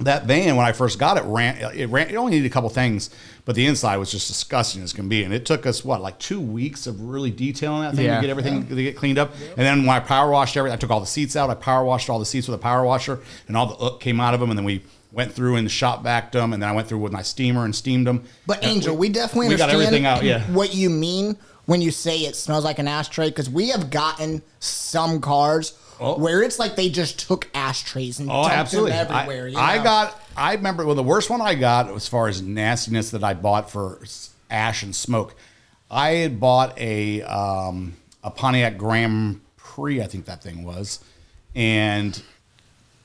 that 0.00 0.26
van 0.26 0.56
when 0.56 0.66
I 0.66 0.72
first 0.72 0.98
got 0.98 1.16
it 1.16 1.24
ran 1.24 1.56
it 1.74 1.86
ran 1.86 2.10
it 2.10 2.16
only 2.16 2.32
needed 2.32 2.46
a 2.46 2.50
couple 2.50 2.68
things, 2.68 3.08
but 3.46 3.54
the 3.54 3.64
inside 3.66 3.96
was 3.96 4.10
just 4.10 4.28
disgusting 4.28 4.82
as 4.82 4.92
can 4.92 5.08
be. 5.08 5.24
And 5.24 5.32
it 5.32 5.46
took 5.46 5.64
us 5.64 5.84
what 5.84 6.02
like 6.02 6.18
two 6.18 6.40
weeks 6.40 6.86
of 6.86 7.00
really 7.00 7.30
detailing 7.30 7.80
that 7.82 7.94
thing 7.94 8.04
Yeah. 8.04 8.16
to 8.16 8.20
get 8.20 8.30
everything 8.30 8.66
to 8.68 8.74
get 8.74 8.96
cleaned 8.96 9.18
up. 9.18 9.32
And 9.56 9.58
then 9.66 9.80
when 9.86 9.90
I 9.96 10.00
power 10.00 10.30
washed 10.30 10.56
everything, 10.56 10.74
I 10.74 10.78
took 10.78 10.90
all 10.90 11.00
the 11.00 11.06
seats 11.06 11.34
out. 11.36 11.48
I 11.48 11.54
power 11.54 11.84
washed 11.84 12.10
all 12.10 12.18
the 12.18 12.26
seats 12.26 12.46
with 12.46 12.54
a 12.56 12.62
power 12.62 12.84
washer, 12.84 13.20
and 13.48 13.56
all 13.56 13.66
the 13.66 13.76
ook 13.76 14.00
came 14.00 14.20
out 14.20 14.34
of 14.34 14.40
them. 14.40 14.50
And 14.50 14.58
then 14.58 14.64
we 14.66 14.82
went 15.12 15.32
through 15.32 15.56
and 15.56 15.70
shop 15.70 16.02
backed 16.02 16.32
them, 16.32 16.52
and 16.52 16.62
then 16.62 16.68
I 16.68 16.72
went 16.72 16.88
through 16.88 16.98
with 16.98 17.12
my 17.12 17.22
steamer 17.22 17.64
and 17.64 17.74
steamed 17.74 18.06
them. 18.06 18.24
But 18.46 18.62
And 18.62 18.72
Angel, 18.72 18.94
we, 18.94 19.08
definitely 19.08 19.48
we 19.48 19.56
got 19.56 19.70
everything 19.70 20.04
out. 20.04 20.22
Yeah. 20.22 20.42
what 20.52 20.74
you 20.74 20.90
mean 20.90 21.38
when 21.64 21.80
you 21.80 21.90
say 21.90 22.18
it 22.18 22.36
smells 22.36 22.64
like 22.64 22.78
an 22.78 22.86
ashtray 22.86 23.30
because 23.30 23.48
we 23.48 23.70
have 23.70 23.88
gotten 23.90 24.42
some 24.60 25.20
cars 25.22 25.72
where 25.98 26.42
it's 26.42 26.58
like 26.58 26.76
they 26.76 26.88
just 26.88 27.18
took 27.18 27.48
ashtrays 27.54 28.18
and 28.20 28.30
Oh, 28.30 28.42
dumped 28.42 28.54
absolutely. 28.54 28.92
them 28.92 29.10
everywhere. 29.10 29.46
I, 29.46 29.48
you 29.50 29.58
I 29.58 29.82
got. 29.82 30.20
I 30.36 30.54
remember 30.54 30.84
well, 30.86 30.94
the 30.94 31.02
worst 31.02 31.30
one 31.30 31.40
I 31.40 31.54
got 31.54 31.88
as 31.90 32.06
far 32.08 32.28
as 32.28 32.42
nastiness 32.42 33.10
that 33.10 33.24
I 33.24 33.34
bought 33.34 33.70
for 33.70 34.00
ash 34.50 34.82
and 34.82 34.94
smoke. 34.94 35.34
I 35.90 36.10
had 36.10 36.38
bought 36.40 36.78
a 36.78 37.22
um, 37.22 37.96
a 38.22 38.30
Pontiac 38.30 38.76
Grand 38.78 39.40
Prix, 39.56 40.00
I 40.02 40.06
think 40.06 40.24
that 40.26 40.42
thing 40.42 40.64
was, 40.64 41.02
and 41.54 42.20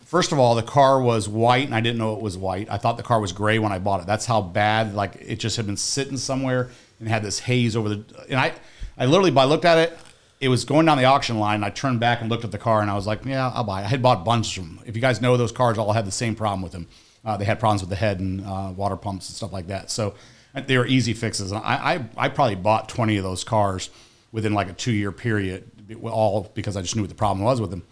first 0.05 0.31
of 0.31 0.39
all, 0.39 0.55
the 0.55 0.63
car 0.63 1.01
was 1.01 1.29
white, 1.29 1.65
and 1.65 1.75
I 1.75 1.79
didn't 1.81 1.97
know 1.99 2.15
it 2.15 2.21
was 2.21 2.37
white. 2.37 2.69
I 2.69 2.77
thought 2.77 2.97
the 2.97 3.03
car 3.03 3.19
was 3.19 3.31
gray 3.31 3.59
when 3.59 3.71
I 3.71 3.79
bought 3.79 4.01
it. 4.01 4.07
That's 4.07 4.25
how 4.25 4.41
bad. 4.41 4.93
Like 4.95 5.15
it 5.19 5.37
just 5.39 5.57
had 5.57 5.65
been 5.65 5.77
sitting 5.77 6.17
somewhere 6.17 6.69
and 6.99 7.07
had 7.07 7.23
this 7.23 7.39
haze 7.39 7.75
over 7.75 7.89
the. 7.89 8.03
And 8.29 8.39
I, 8.39 8.53
I 8.97 9.05
literally, 9.05 9.35
I 9.37 9.45
looked 9.45 9.65
at 9.65 9.77
it. 9.77 9.97
It 10.41 10.49
was 10.49 10.65
going 10.65 10.85
down 10.85 10.97
the 10.97 11.05
auction 11.05 11.39
line. 11.39 11.55
And 11.55 11.65
I 11.65 11.69
turned 11.69 11.99
back 11.99 12.19
and 12.19 12.29
looked 12.29 12.43
at 12.43 12.51
the 12.51 12.57
car, 12.57 12.81
and 12.81 12.91
I 12.91 12.95
was 12.95 13.07
like, 13.07 13.23
"Yeah, 13.23 13.49
I'll 13.53 13.63
buy." 13.63 13.81
it. 13.81 13.85
I 13.85 13.87
had 13.87 14.01
bought 14.01 14.21
a 14.21 14.23
bunch 14.23 14.57
of 14.57 14.63
them. 14.65 14.79
If 14.85 14.95
you 14.95 15.01
guys 15.01 15.21
know, 15.21 15.37
those 15.37 15.51
cars 15.51 15.77
all 15.77 15.93
had 15.93 16.05
the 16.05 16.11
same 16.11 16.35
problem 16.35 16.61
with 16.61 16.73
them. 16.73 16.87
Uh, 17.23 17.37
they 17.37 17.45
had 17.45 17.59
problems 17.59 17.81
with 17.81 17.89
the 17.89 17.95
head 17.95 18.19
and 18.19 18.45
uh, 18.45 18.73
water 18.75 18.97
pumps 18.97 19.29
and 19.29 19.35
stuff 19.35 19.53
like 19.53 19.67
that. 19.67 19.91
So 19.91 20.15
they 20.53 20.77
were 20.77 20.87
easy 20.87 21.13
fixes. 21.13 21.51
And 21.51 21.63
I, 21.63 21.93
I, 22.17 22.25
I 22.25 22.29
probably 22.29 22.55
bought 22.55 22.89
twenty 22.89 23.17
of 23.17 23.23
those 23.23 23.43
cars 23.43 23.89
within 24.31 24.53
like 24.53 24.69
a 24.69 24.73
two 24.73 24.91
year 24.91 25.11
period, 25.11 25.69
all 26.03 26.51
because 26.53 26.75
I 26.75 26.81
just 26.81 26.95
knew 26.95 27.03
what 27.03 27.09
the 27.09 27.15
problem 27.15 27.45
was 27.45 27.61
with 27.61 27.69
them. 27.69 27.83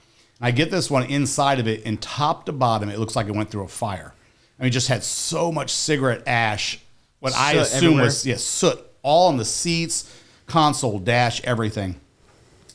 I 0.42 0.52
get 0.52 0.72
this 0.72 0.90
one 0.90 1.04
inside 1.04 1.60
of 1.60 1.68
it, 1.68 1.84
and 1.86 2.02
top 2.02 2.46
to 2.46 2.52
bottom, 2.52 2.90
it 2.90 2.98
looks 2.98 3.16
like 3.16 3.28
it 3.28 3.36
went 3.36 3.52
through 3.52 3.64
a 3.64 3.68
fire. 3.68 4.14
I 4.58 4.64
mean, 4.64 4.70
it 4.70 4.72
just 4.72 4.88
had 4.88 5.04
so 5.04 5.52
much 5.52 5.72
cigarette 5.72 6.24
ash. 6.28 6.80
What 7.20 7.36
I 7.36 7.54
assume 7.54 7.78
everywhere. 7.78 8.06
was 8.06 8.26
yeah, 8.26 8.38
soot 8.38 8.80
all 9.04 9.28
on 9.28 9.38
the 9.38 9.46
seats, 9.46 10.14
console, 10.48 11.00
dash, 11.00 11.42
everything. 11.44 12.00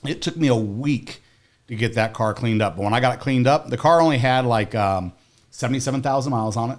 It 0.07 0.23
took 0.23 0.37
me 0.37 0.49
a 0.49 0.55
week 0.57 1.23
to 1.69 1.75
get 1.77 1.95
that 1.95 2.12
car 2.12 2.35
cleaned 2.35 2.62
up. 2.62 2.77
But 2.77 2.83
when 2.83 2.95
I 2.95 3.01
got 3.01 3.14
it 3.14 3.21
cleaned 3.21 3.47
up, 3.47 3.69
the 3.69 3.77
car 3.77 4.01
only 4.01 4.19
had 4.19 4.45
like 4.45 4.75
um, 4.75 5.12
seventy-seven 5.51 6.03
thousand 6.03 6.31
miles 6.31 6.57
on 6.57 6.73
it, 6.73 6.79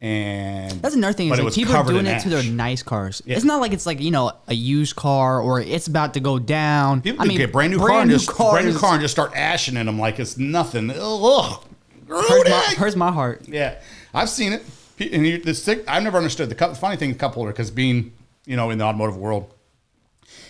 and 0.00 0.82
That's 0.82 0.94
another 0.94 1.12
thing. 1.12 1.30
Is 1.30 1.40
like 1.40 1.52
people 1.54 1.74
are 1.76 1.84
doing 1.84 2.06
in 2.06 2.14
it 2.14 2.20
to 2.22 2.28
their 2.28 2.42
nice 2.42 2.82
cars. 2.82 3.22
Yeah. 3.24 3.36
It's 3.36 3.44
not 3.44 3.60
like 3.60 3.72
it's 3.72 3.86
like 3.86 4.00
you 4.00 4.10
know 4.10 4.32
a 4.48 4.54
used 4.54 4.96
car 4.96 5.40
or 5.40 5.60
it's 5.60 5.86
about 5.86 6.14
to 6.14 6.20
go 6.20 6.38
down. 6.38 7.00
People 7.02 7.20
I 7.20 7.24
can 7.24 7.28
mean, 7.28 7.38
get 7.38 7.52
brand 7.52 7.72
new 7.72 7.78
car 7.78 8.00
and 8.00 8.10
just 8.10 8.26
brand 8.26 8.66
new 8.66 8.72
cars- 8.72 8.80
car 8.80 8.92
and 8.92 9.00
just 9.00 9.12
start 9.12 9.34
ashing 9.34 9.76
in 9.76 9.86
them 9.86 9.98
like 9.98 10.18
it's 10.18 10.36
nothing. 10.38 10.90
Ugh. 10.90 11.64
Hurts 12.06 12.50
my, 12.50 12.74
hurts 12.76 12.96
my 12.96 13.10
heart. 13.10 13.48
Yeah, 13.48 13.80
I've 14.12 14.28
seen 14.28 14.52
it. 14.52 14.62
And 15.00 15.26
you, 15.26 15.38
this 15.38 15.64
thing, 15.64 15.80
I've 15.88 16.02
never 16.02 16.18
understood 16.18 16.48
the 16.48 16.54
cup. 16.54 16.76
Funny 16.76 16.96
thing, 16.96 17.12
the 17.12 17.18
cup 17.18 17.34
holder, 17.34 17.50
because 17.50 17.70
being 17.70 18.12
you 18.44 18.56
know 18.56 18.70
in 18.70 18.78
the 18.78 18.84
automotive 18.84 19.16
world, 19.16 19.52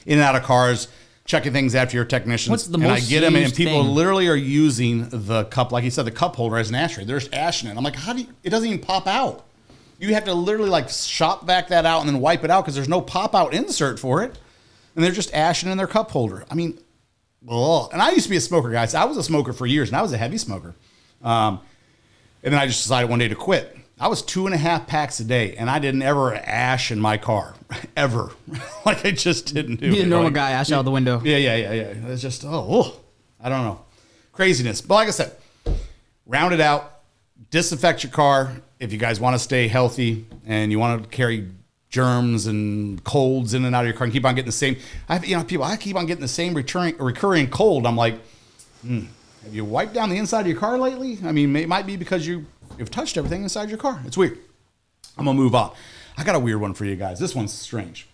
in 0.05 0.14
and 0.18 0.22
out 0.22 0.35
of 0.35 0.42
cars, 0.42 0.88
checking 1.24 1.52
things 1.52 1.74
after 1.74 1.96
your 1.96 2.04
technicians. 2.04 2.50
What's 2.50 2.66
the 2.66 2.78
and 2.78 2.87
I 2.87 3.00
get 3.00 3.20
them, 3.20 3.37
and 3.37 3.54
people 3.54 3.82
thing? 3.82 3.94
literally 3.94 4.28
are 4.28 4.37
using 4.37 5.08
the 5.08 5.44
cup, 5.44 5.72
like 5.72 5.84
you 5.84 5.90
said, 5.90 6.04
the 6.04 6.10
cup 6.10 6.37
holder 6.37 6.58
as 6.58 6.68
an 6.68 6.74
ashtray. 6.74 7.04
They're 7.04 7.18
just 7.18 7.34
ashing 7.34 7.68
it. 7.68 7.76
I'm 7.76 7.84
like, 7.84 7.96
how 7.96 8.12
do 8.12 8.20
you? 8.20 8.28
It 8.42 8.50
doesn't 8.50 8.68
even 8.68 8.80
pop 8.80 9.06
out. 9.06 9.44
You 9.98 10.12
have 10.14 10.24
to 10.24 10.34
literally 10.34 10.70
like 10.70 10.90
shop 10.90 11.46
back 11.46 11.68
that 11.68 11.87
out 11.87 12.00
and 12.00 12.08
then 12.08 12.20
wipe 12.20 12.44
it 12.44 12.50
out 12.50 12.62
because 12.62 12.74
there's 12.74 12.88
no 12.88 13.00
pop 13.00 13.34
out 13.34 13.54
insert 13.54 13.98
for 13.98 14.22
it, 14.22 14.38
and 14.94 15.04
they're 15.04 15.12
just 15.12 15.32
ashing 15.34 15.70
in 15.70 15.78
their 15.78 15.87
cup 15.87 16.10
holder. 16.10 16.44
I 16.50 16.54
mean, 16.54 16.78
ugh. 17.48 17.90
and 17.92 18.02
I 18.02 18.10
used 18.10 18.24
to 18.24 18.30
be 18.30 18.37
a 18.37 18.40
smoker, 18.40 18.70
guys. 18.70 18.94
I 18.94 19.04
was 19.04 19.16
a 19.16 19.22
smoker 19.22 19.52
for 19.52 19.66
years, 19.66 19.88
and 19.88 19.96
I 19.96 20.02
was 20.02 20.12
a 20.12 20.18
heavy 20.18 20.38
smoker. 20.38 20.74
Um, 21.22 21.60
and 22.42 22.52
then 22.52 22.60
I 22.60 22.66
just 22.66 22.82
decided 22.82 23.08
one 23.08 23.18
day 23.18 23.28
to 23.28 23.34
quit. 23.34 23.74
I 23.98 24.09
was 24.09 24.22
two 24.22 24.46
and 24.46 24.54
a 24.54 24.59
half 24.59 24.87
packs 24.87 25.20
a 25.20 25.24
day, 25.24 25.54
and 25.57 25.70
I 25.70 25.78
didn't 25.78 26.02
ever 26.02 26.35
ash 26.35 26.90
in 26.90 26.98
my 27.00 27.16
car, 27.16 27.54
ever. 27.96 28.30
like 28.87 29.04
I 29.04 29.12
just 29.12 29.54
didn't 29.54 29.76
do 29.76 29.90
Be 29.90 30.00
a 30.00 30.07
normal 30.07 30.26
Like, 30.26 30.35
guy, 30.35 30.50
ash 30.50 30.72
out 30.72 30.85
the 30.85 30.90
window. 30.90 31.20
Yeah, 31.24 31.37
yeah, 31.37 31.57
yeah, 31.57 31.72
yeah. 31.72 32.09
It's 32.09 32.22
just 32.22 32.44
oh, 32.44 32.80
ugh. 32.80 32.92
I 33.40 33.48
don't 33.48 33.62
know, 33.62 33.85
craziness. 34.33 34.80
But 34.80 34.94
like 34.94 35.09
I 35.09 35.12
said, 35.12 35.33
round 36.26 36.54
it 36.54 36.61
out, 36.61 37.00
disinfect 37.50 38.02
your 38.02 38.12
car 38.12 38.52
if 38.80 38.92
you 38.92 38.98
guys 38.98 39.20
want 39.20 39.35
to 39.35 39.38
stay 39.38 39.68
healthy 39.68 40.26
and 40.46 40.72
you 40.72 40.78
want 40.78 41.02
to 41.02 41.09
carry 41.09 41.48
germs 41.88 42.46
and 42.46 43.02
colds 43.04 43.54
in 43.54 43.64
and 43.64 43.74
out 43.74 43.83
of 43.83 43.87
your 43.87 43.96
car 43.96 44.04
and 44.04 44.12
keep 44.12 44.24
on 44.24 44.35
getting 44.35 44.46
the 44.46 44.52
same. 44.52 44.76
I 45.09 45.20
you 45.20 45.37
know 45.37 45.44
people 45.44 45.64
I 45.64 45.76
keep 45.76 45.94
on 45.94 46.07
getting 46.07 46.22
the 46.22 46.28
same 46.28 46.54
recurring 46.54 46.96
recurring 46.98 47.48
cold. 47.48 47.87
I'm 47.87 47.96
like, 47.96 48.18
hmm, 48.83 49.02
have 49.44 49.54
you 49.54 49.64
wiped 49.64 49.94
down 49.94 50.11
the 50.11 50.16
inside 50.16 50.40
of 50.40 50.46
your 50.48 50.59
car 50.59 50.78
lately? 50.78 51.18
I 51.24 51.30
mean, 51.30 51.54
it 51.54 51.68
might 51.68 51.87
be 51.87 51.96
because 51.96 52.26
you 52.26 52.46
you've 52.78 52.90
touched 52.90 53.16
everything 53.16 53.42
inside 53.42 53.68
your 53.68 53.78
car. 53.78 54.00
It's 54.06 54.16
weird. 54.16 54.38
I'm 55.16 55.24
gonna 55.24 55.37
move 55.38 55.54
on. 55.54 55.72
I 56.16 56.24
got 56.24 56.34
a 56.34 56.38
weird 56.38 56.60
one 56.60 56.74
for 56.74 56.84
you 56.84 56.96
guys. 56.96 57.18
This 57.18 57.34
one's 57.34 57.52
strange. 57.52 58.06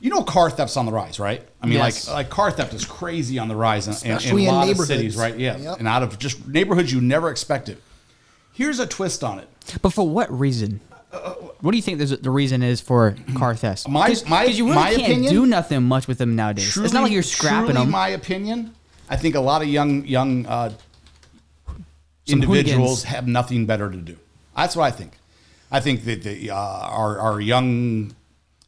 You 0.00 0.10
know, 0.10 0.22
car 0.22 0.50
theft's 0.50 0.76
on 0.76 0.84
the 0.86 0.92
rise, 0.92 1.18
right? 1.18 1.42
I 1.62 1.66
mean, 1.66 1.78
Yes. 1.78 2.06
like 2.06 2.14
like 2.16 2.30
car 2.30 2.50
theft 2.50 2.74
is 2.74 2.84
crazy 2.84 3.38
on 3.38 3.48
the 3.48 3.56
rise 3.56 3.86
in, 3.88 3.94
in, 3.94 4.10
in 4.12 4.16
Especially 4.18 4.46
a 4.46 4.48
in 4.50 4.54
lot 4.54 4.62
of 4.62 4.66
neighborhoods. 4.68 4.88
cities, 4.88 5.16
right? 5.16 5.36
Yeah, 5.38 5.56
Yep. 5.56 5.78
and 5.78 5.88
out 5.88 6.02
of 6.02 6.18
just 6.18 6.46
neighborhoods 6.46 6.92
you 6.92 7.00
never 7.00 7.30
expected. 7.30 7.78
Here's 8.52 8.78
a 8.78 8.86
twist 8.86 9.24
on 9.24 9.38
it. 9.38 9.48
But 9.82 9.90
for 9.92 10.08
what 10.08 10.30
reason? 10.36 10.80
What 11.60 11.70
do 11.70 11.76
you 11.78 11.82
think 11.82 11.96
there's- 11.98 12.18
the 12.20 12.30
reason 12.30 12.62
is 12.62 12.80
for 12.80 13.16
car 13.36 13.54
thefts? 13.54 13.88
My- 13.88 14.14
my- 14.28 14.44
you 14.44 14.64
really 14.64 14.74
my 14.74 14.90
can't 14.94 15.02
opinion- 15.02 15.32
do 15.32 15.46
nothing 15.46 15.82
much 15.84 16.06
with 16.06 16.18
them 16.18 16.36
nowadays. 16.36 16.76
it's 16.76 16.92
not 16.92 17.02
like 17.04 17.12
you're 17.12 17.22
scrapping 17.22 17.70
truly 17.70 17.72
them. 17.74 17.90
My 17.90 18.08
opinion. 18.08 18.72
I 19.08 19.16
think 19.16 19.34
a 19.34 19.40
lot 19.40 19.62
of 19.62 19.68
young 19.68 20.04
young 20.04 20.44
uh, 20.46 20.72
Some 22.26 22.42
individuals 22.42 23.02
hooligans. 23.02 23.02
have 23.04 23.28
nothing 23.28 23.66
better 23.66 23.90
to 23.90 23.96
do. 23.96 24.16
That's 24.56 24.74
what 24.76 24.84
I 24.84 24.90
think. 24.90 25.12
I 25.70 25.80
think 25.80 26.04
that 26.04 26.22
the, 26.22 26.50
uh, 26.50 26.54
our 26.56 27.18
our 27.18 27.40
young 27.40 28.14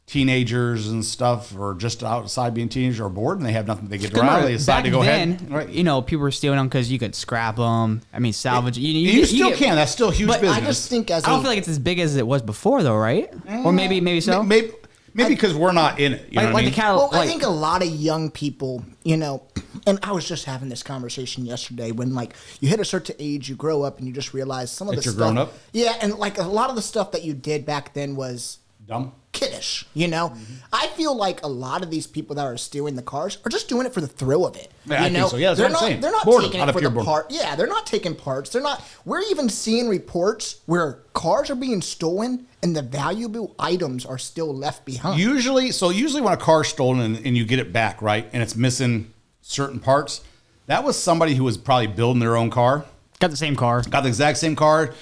teenagers 0.05 0.87
and 0.87 1.05
stuff 1.05 1.55
are 1.55 1.75
just 1.75 2.03
outside 2.03 2.53
being 2.55 2.67
teenagers 2.67 2.99
are 2.99 3.09
bored 3.09 3.37
and 3.37 3.45
they 3.45 3.51
have 3.51 3.67
nothing. 3.67 3.87
They 3.89 3.99
get 3.99 4.17
around. 4.17 4.43
They 4.43 4.53
decide 4.53 4.77
back 4.77 4.83
to 4.85 4.89
go 4.91 5.03
then, 5.03 5.33
ahead. 5.33 5.51
Right. 5.51 5.69
you 5.69 5.83
know, 5.83 6.01
people 6.01 6.23
were 6.23 6.31
stealing 6.31 6.57
them 6.57 6.67
because 6.67 6.91
you 6.91 6.97
could 6.97 7.13
scrap 7.13 7.57
them. 7.57 8.01
I 8.11 8.17
mean, 8.19 8.33
salvage. 8.33 8.77
You, 8.77 8.91
you, 8.91 9.09
You 9.11 9.19
get- 9.21 9.27
still 9.29 9.49
get- 9.49 9.59
can. 9.59 9.75
That's 9.75 9.91
still 9.91 10.09
huge 10.09 10.29
But 10.29 10.41
business. 10.41 10.57
I 10.63 10.65
just 10.65 10.89
think 10.89 11.11
as 11.11 11.23
I 11.25 11.29
don't 11.29 11.39
a- 11.39 11.41
feel 11.43 11.51
like 11.51 11.59
it's 11.59 11.67
as 11.67 11.77
big 11.79 11.99
as 11.99 12.15
it 12.15 12.25
was 12.25 12.41
before, 12.41 12.81
though, 12.81 12.97
right? 12.97 13.31
Or 13.63 13.71
maybe, 13.71 14.01
maybe 14.01 14.19
so. 14.21 14.41
Maybe 14.41 14.71
maybe 15.13 15.35
because 15.35 15.53
we're 15.53 15.73
not 15.73 15.99
in 15.99 16.13
it. 16.13 16.25
You 16.31 16.37
Like- 16.37 16.45
know 16.47 16.53
what 16.53 16.53
like 16.55 16.61
I 16.61 16.65
the 16.65 16.71
mean? 16.71 16.73
cat- 16.73 16.95
Well, 16.95 17.09
I 17.13 17.27
think 17.27 17.43
a 17.43 17.49
lot 17.49 17.83
of 17.83 17.89
young 17.89 18.31
people, 18.31 18.83
you 19.03 19.15
know, 19.17 19.43
and 19.87 19.99
I 20.03 20.11
was 20.11 20.27
just 20.27 20.45
having 20.45 20.69
this 20.69 20.83
conversation 20.83 21.45
yesterday 21.45 21.91
when 21.91 22.13
like 22.13 22.33
you 22.59 22.69
hit 22.69 22.79
a 22.79 22.85
certain 22.85 23.15
age, 23.19 23.49
you 23.49 23.55
grow 23.55 23.83
up, 23.83 23.97
and 23.99 24.07
you 24.07 24.13
just 24.13 24.33
realize 24.33 24.71
some 24.71 24.89
of 24.89 24.95
the 24.95 25.01
stuff. 25.01 25.15
grown 25.15 25.37
up? 25.37 25.53
Yeah, 25.73 25.95
and 26.01 26.15
like 26.15 26.37
a 26.37 26.43
lot 26.43 26.69
of 26.69 26.75
the 26.75 26.81
stuff 26.81 27.11
that 27.11 27.23
you 27.23 27.33
did 27.33 27.65
back 27.65 27.93
then 27.93 28.15
was 28.15 28.59
Dumb. 28.87 29.11
kiddish. 29.33 29.85
You 29.93 30.07
know, 30.07 30.29
Mm-hmm. 30.29 30.53
I 30.73 30.87
feel 30.87 31.15
like 31.15 31.43
a 31.43 31.47
lot 31.47 31.83
of 31.83 31.89
these 31.91 32.07
people 32.07 32.35
that 32.37 32.45
are 32.45 32.57
stealing 32.57 32.95
the 32.95 33.01
cars 33.03 33.37
are 33.45 33.49
just 33.49 33.69
doing 33.69 33.85
it 33.85 33.93
for 33.93 34.01
the 34.01 34.07
thrill 34.07 34.45
of 34.45 34.55
it. 34.55 34.71
Yeah, 34.85 34.93
you 34.93 34.99
I 34.99 35.03
think 35.03 35.13
know, 35.17 35.27
so. 35.27 35.37
Yeah, 35.37 35.53
they're 35.53 35.69
not. 35.69 36.01
They're 36.01 36.11
not 36.11 36.25
Boredom, 36.25 36.51
taking 36.51 36.67
it 36.67 36.73
for 36.73 36.81
the 36.81 36.89
boredom. 36.89 37.05
part. 37.05 37.27
Yeah, 37.31 37.55
they're 37.55 37.67
not 37.67 37.85
taking 37.85 38.15
parts. 38.15 38.49
They're 38.49 38.61
not. 38.61 38.83
We're 39.05 39.21
even 39.21 39.47
seeing 39.49 39.87
reports 39.89 40.61
where 40.65 40.99
cars 41.13 41.49
are 41.49 41.55
being 41.55 41.81
stolen 41.81 42.47
and 42.63 42.75
the 42.75 42.81
valuable 42.81 43.55
items 43.59 44.05
are 44.05 44.17
still 44.17 44.53
left 44.53 44.83
behind. 44.85 45.19
Usually, 45.19 45.71
so 45.71 45.89
usually 45.91 46.21
when 46.21 46.33
a 46.33 46.37
car's 46.37 46.67
stolen 46.67 46.99
and, 46.99 47.25
and 47.25 47.37
you 47.37 47.45
get 47.45 47.59
it 47.59 47.71
back, 47.71 48.01
right, 48.01 48.27
and 48.33 48.41
it's 48.43 48.55
missing 48.55 49.13
certain 49.49 49.79
parts, 49.79 50.21
that 50.67 50.83
was 50.83 50.97
somebody 50.97 51.35
who 51.35 51.43
was 51.43 51.57
probably 51.57 51.87
building 51.87 52.19
their 52.19 52.37
own 52.37 52.49
car, 52.49 52.85
Got 53.19 53.31
the 53.31 53.37
same 53.37 53.55
car. 53.55 53.81
got 53.81 54.01
the 54.01 54.07
exact 54.07 54.37
same 54.37 54.55
car, 54.55 54.93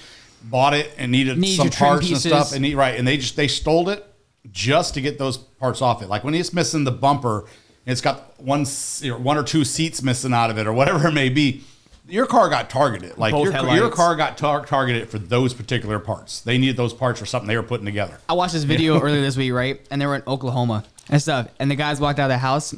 bought 0.43 0.73
it 0.73 0.91
and 0.97 1.11
needed 1.11 1.37
Needs 1.37 1.57
some 1.57 1.69
parts 1.69 2.09
and 2.09 2.17
stuff, 2.17 2.53
and 2.53 2.65
he, 2.65 2.73
right, 2.73 2.97
and 2.97 3.07
they 3.07 3.17
just 3.17 3.35
they 3.35 3.47
stole 3.47 3.89
it 3.89 4.03
just 4.51 4.93
to 4.95 5.01
get 5.01 5.19
those 5.19 5.37
parts 5.37 5.81
off 5.81 6.01
it. 6.01 6.07
Like 6.07 6.23
when 6.23 6.33
it's 6.33 6.53
missing 6.53 6.83
the 6.83 6.91
bumper, 6.91 7.41
and 7.41 7.91
it's 7.91 8.01
got 8.01 8.39
one 8.39 8.65
or 9.05 9.17
one 9.17 9.37
or 9.37 9.43
two 9.43 9.63
seats 9.63 10.01
missing 10.01 10.33
out 10.33 10.49
of 10.49 10.57
it, 10.57 10.65
or 10.65 10.73
whatever 10.73 11.07
it 11.09 11.13
may 11.13 11.29
be. 11.29 11.63
Your 12.09 12.25
car 12.25 12.47
got 12.47 12.69
targeted. 12.69 13.17
Like 13.17 13.33
your, 13.33 13.51
your 13.75 13.89
car 13.89 14.15
got 14.15 14.37
tar- 14.37 14.65
targeted 14.65 15.09
for 15.09 15.19
those 15.19 15.53
particular 15.53 15.99
parts. 15.99 16.39
They 16.39 16.57
needed 16.57 16.77
those 16.77 16.93
parts 16.93 17.19
for 17.19 17.25
something 17.25 17.49
they 17.49 17.57
were 17.57 17.63
putting 17.63 17.85
together. 17.85 18.17
I 18.29 18.33
watched 18.33 18.53
this 18.53 18.63
video 18.63 18.97
earlier 19.01 19.19
this 19.19 19.35
week, 19.35 19.51
right? 19.51 19.85
And 19.91 20.01
they 20.01 20.05
were 20.05 20.15
in 20.15 20.23
Oklahoma 20.25 20.85
and 21.09 21.21
stuff. 21.21 21.49
And 21.59 21.69
the 21.69 21.75
guys 21.75 21.99
walked 21.99 22.19
out 22.19 22.25
of 22.25 22.29
the 22.29 22.37
house, 22.37 22.73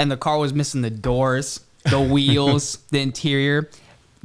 and 0.00 0.10
the 0.10 0.16
car 0.16 0.38
was 0.38 0.52
missing 0.54 0.80
the 0.80 0.90
doors, 0.90 1.60
the 1.88 2.00
wheels, 2.00 2.78
the 2.90 3.00
interior. 3.00 3.70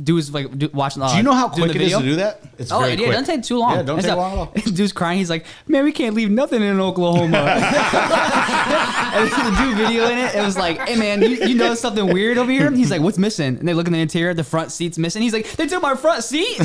Dude 0.02 0.16
was 0.16 0.34
like 0.34 0.58
do, 0.58 0.70
watching. 0.74 1.02
Uh, 1.02 1.12
Do 1.12 1.18
you 1.18 1.24
know 1.24 1.34
how 1.34 1.48
quick 1.48 1.74
it 1.74 1.82
is 1.82 1.96
to 1.96 2.04
do 2.04 2.16
that? 2.18 2.42
It's 2.58 2.70
oh, 2.72 2.80
very 2.80 2.94
it, 2.94 2.98
doesn't 2.98 3.26
take 3.26 3.44
too 3.44 3.58
long. 3.58 3.76
Yeah, 3.76 3.84
don't 3.84 3.96
take 3.98 4.06
stuff. 4.06 4.18
long 4.18 4.34
at 4.34 4.38
all. 4.38 4.52
Dude's 4.74 4.92
crying. 4.92 5.20
He's 5.20 5.30
like, 5.30 5.46
"Man, 5.68 5.86
we 5.86 5.94
can't 5.94 6.16
leave 6.16 6.30
nothing 6.30 6.62
in 6.62 6.82
Oklahoma." 6.82 7.38
and 7.38 9.30
the 9.30 9.56
dude 9.58 9.78
video 9.78 10.10
in 10.10 10.18
it. 10.18 10.36
It 10.36 10.44
was 10.44 10.58
like, 10.58 10.80
"Hey, 10.86 10.98
man, 10.98 11.22
you, 11.22 11.30
you 11.46 11.56
notice 11.56 11.80
something 11.80 12.08
weird 12.08 12.38
over 12.38 12.52
here?" 12.52 12.70
He's 12.72 12.92
like, 12.92 13.00
"What's 13.00 13.18
missing?" 13.18 13.58
And 13.58 13.66
they 13.66 13.74
look 13.74 13.88
in 13.88 13.94
the 13.94 14.00
interior. 14.00 14.34
The 14.34 14.44
front 14.44 14.74
seat's 14.74 14.98
missing. 14.98 15.22
He's 15.22 15.32
like, 15.32 15.50
"They 15.54 15.66
took 15.68 15.82
my 15.82 15.96
front 15.96 16.26
seat." 16.26 16.60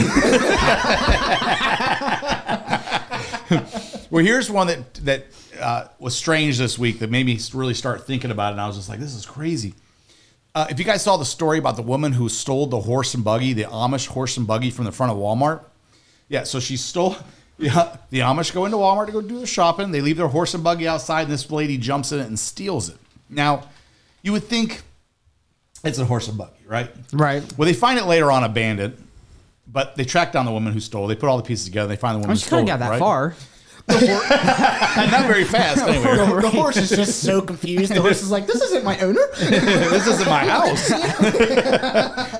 Well, 4.10 4.24
here's 4.24 4.50
one 4.50 4.66
that 4.66 4.94
that 5.04 5.26
uh, 5.60 5.88
was 5.98 6.16
strange 6.16 6.58
this 6.58 6.78
week 6.78 6.98
that 7.00 7.10
made 7.10 7.26
me 7.26 7.38
really 7.52 7.74
start 7.74 8.06
thinking 8.06 8.30
about 8.30 8.48
it. 8.48 8.52
And 8.52 8.60
I 8.60 8.66
was 8.66 8.76
just 8.76 8.88
like, 8.88 8.98
this 9.00 9.14
is 9.14 9.26
crazy. 9.26 9.74
Uh, 10.54 10.66
if 10.68 10.78
you 10.78 10.84
guys 10.84 11.02
saw 11.02 11.16
the 11.16 11.24
story 11.24 11.58
about 11.58 11.76
the 11.76 11.82
woman 11.82 12.12
who 12.12 12.28
stole 12.28 12.66
the 12.66 12.80
horse 12.80 13.14
and 13.14 13.22
buggy, 13.22 13.52
the 13.52 13.64
Amish 13.64 14.08
horse 14.08 14.36
and 14.36 14.46
buggy 14.46 14.70
from 14.70 14.84
the 14.84 14.92
front 14.92 15.12
of 15.12 15.18
Walmart, 15.18 15.62
yeah. 16.28 16.44
So 16.44 16.60
she 16.60 16.76
stole. 16.76 17.16
Yeah, 17.62 17.94
the 18.08 18.20
Amish 18.20 18.54
go 18.54 18.64
into 18.64 18.78
Walmart 18.78 19.04
to 19.04 19.12
go 19.12 19.20
do 19.20 19.36
their 19.36 19.46
shopping. 19.46 19.90
They 19.90 20.00
leave 20.00 20.16
their 20.16 20.28
horse 20.28 20.54
and 20.54 20.64
buggy 20.64 20.88
outside, 20.88 21.24
and 21.24 21.30
this 21.30 21.50
lady 21.50 21.76
jumps 21.76 22.10
in 22.10 22.18
it 22.18 22.26
and 22.26 22.38
steals 22.38 22.88
it. 22.88 22.96
Now, 23.28 23.68
you 24.22 24.32
would 24.32 24.44
think 24.44 24.80
it's 25.84 25.98
a 25.98 26.06
horse 26.06 26.28
and 26.28 26.38
buggy, 26.38 26.56
right? 26.66 26.90
Right. 27.12 27.42
Well, 27.58 27.66
they 27.66 27.74
find 27.74 27.98
it 27.98 28.06
later 28.06 28.32
on 28.32 28.44
abandoned, 28.44 28.96
but 29.66 29.94
they 29.94 30.04
track 30.04 30.32
down 30.32 30.46
the 30.46 30.52
woman 30.52 30.72
who 30.72 30.80
stole. 30.80 31.04
it. 31.04 31.08
They 31.14 31.20
put 31.20 31.28
all 31.28 31.36
the 31.36 31.42
pieces 31.42 31.66
together. 31.66 31.86
They 31.88 31.96
find 31.96 32.14
the 32.14 32.20
woman 32.20 32.30
I 32.30 32.32
mean, 32.32 32.38
she 32.40 32.48
couldn't 32.48 32.64
got 32.64 32.78
that 32.78 32.92
right? 32.92 32.98
far. 32.98 33.34
Not 35.10 35.26
very 35.26 35.44
fast, 35.44 35.82
anyway. 35.82 36.16
the, 36.16 36.40
the 36.42 36.50
horse 36.50 36.76
is 36.76 36.90
just 36.90 37.22
so 37.22 37.40
confused. 37.42 37.92
The 37.94 38.00
horse 38.00 38.22
is 38.22 38.30
like, 38.30 38.46
"This 38.46 38.60
isn't 38.62 38.84
my 38.84 38.98
owner." 39.00 39.20
this 39.38 40.06
isn't 40.06 40.28
my 40.28 40.44
house. 40.46 40.86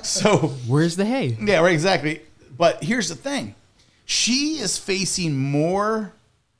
so 0.07 0.49
Where's 0.67 0.95
the 0.95 1.05
hay? 1.05 1.37
yeah, 1.41 1.59
right, 1.59 1.73
exactly. 1.73 2.21
But 2.57 2.83
here's 2.83 3.09
the 3.09 3.15
thing: 3.15 3.55
she 4.05 4.59
is 4.59 4.77
facing 4.77 5.37
more 5.37 6.13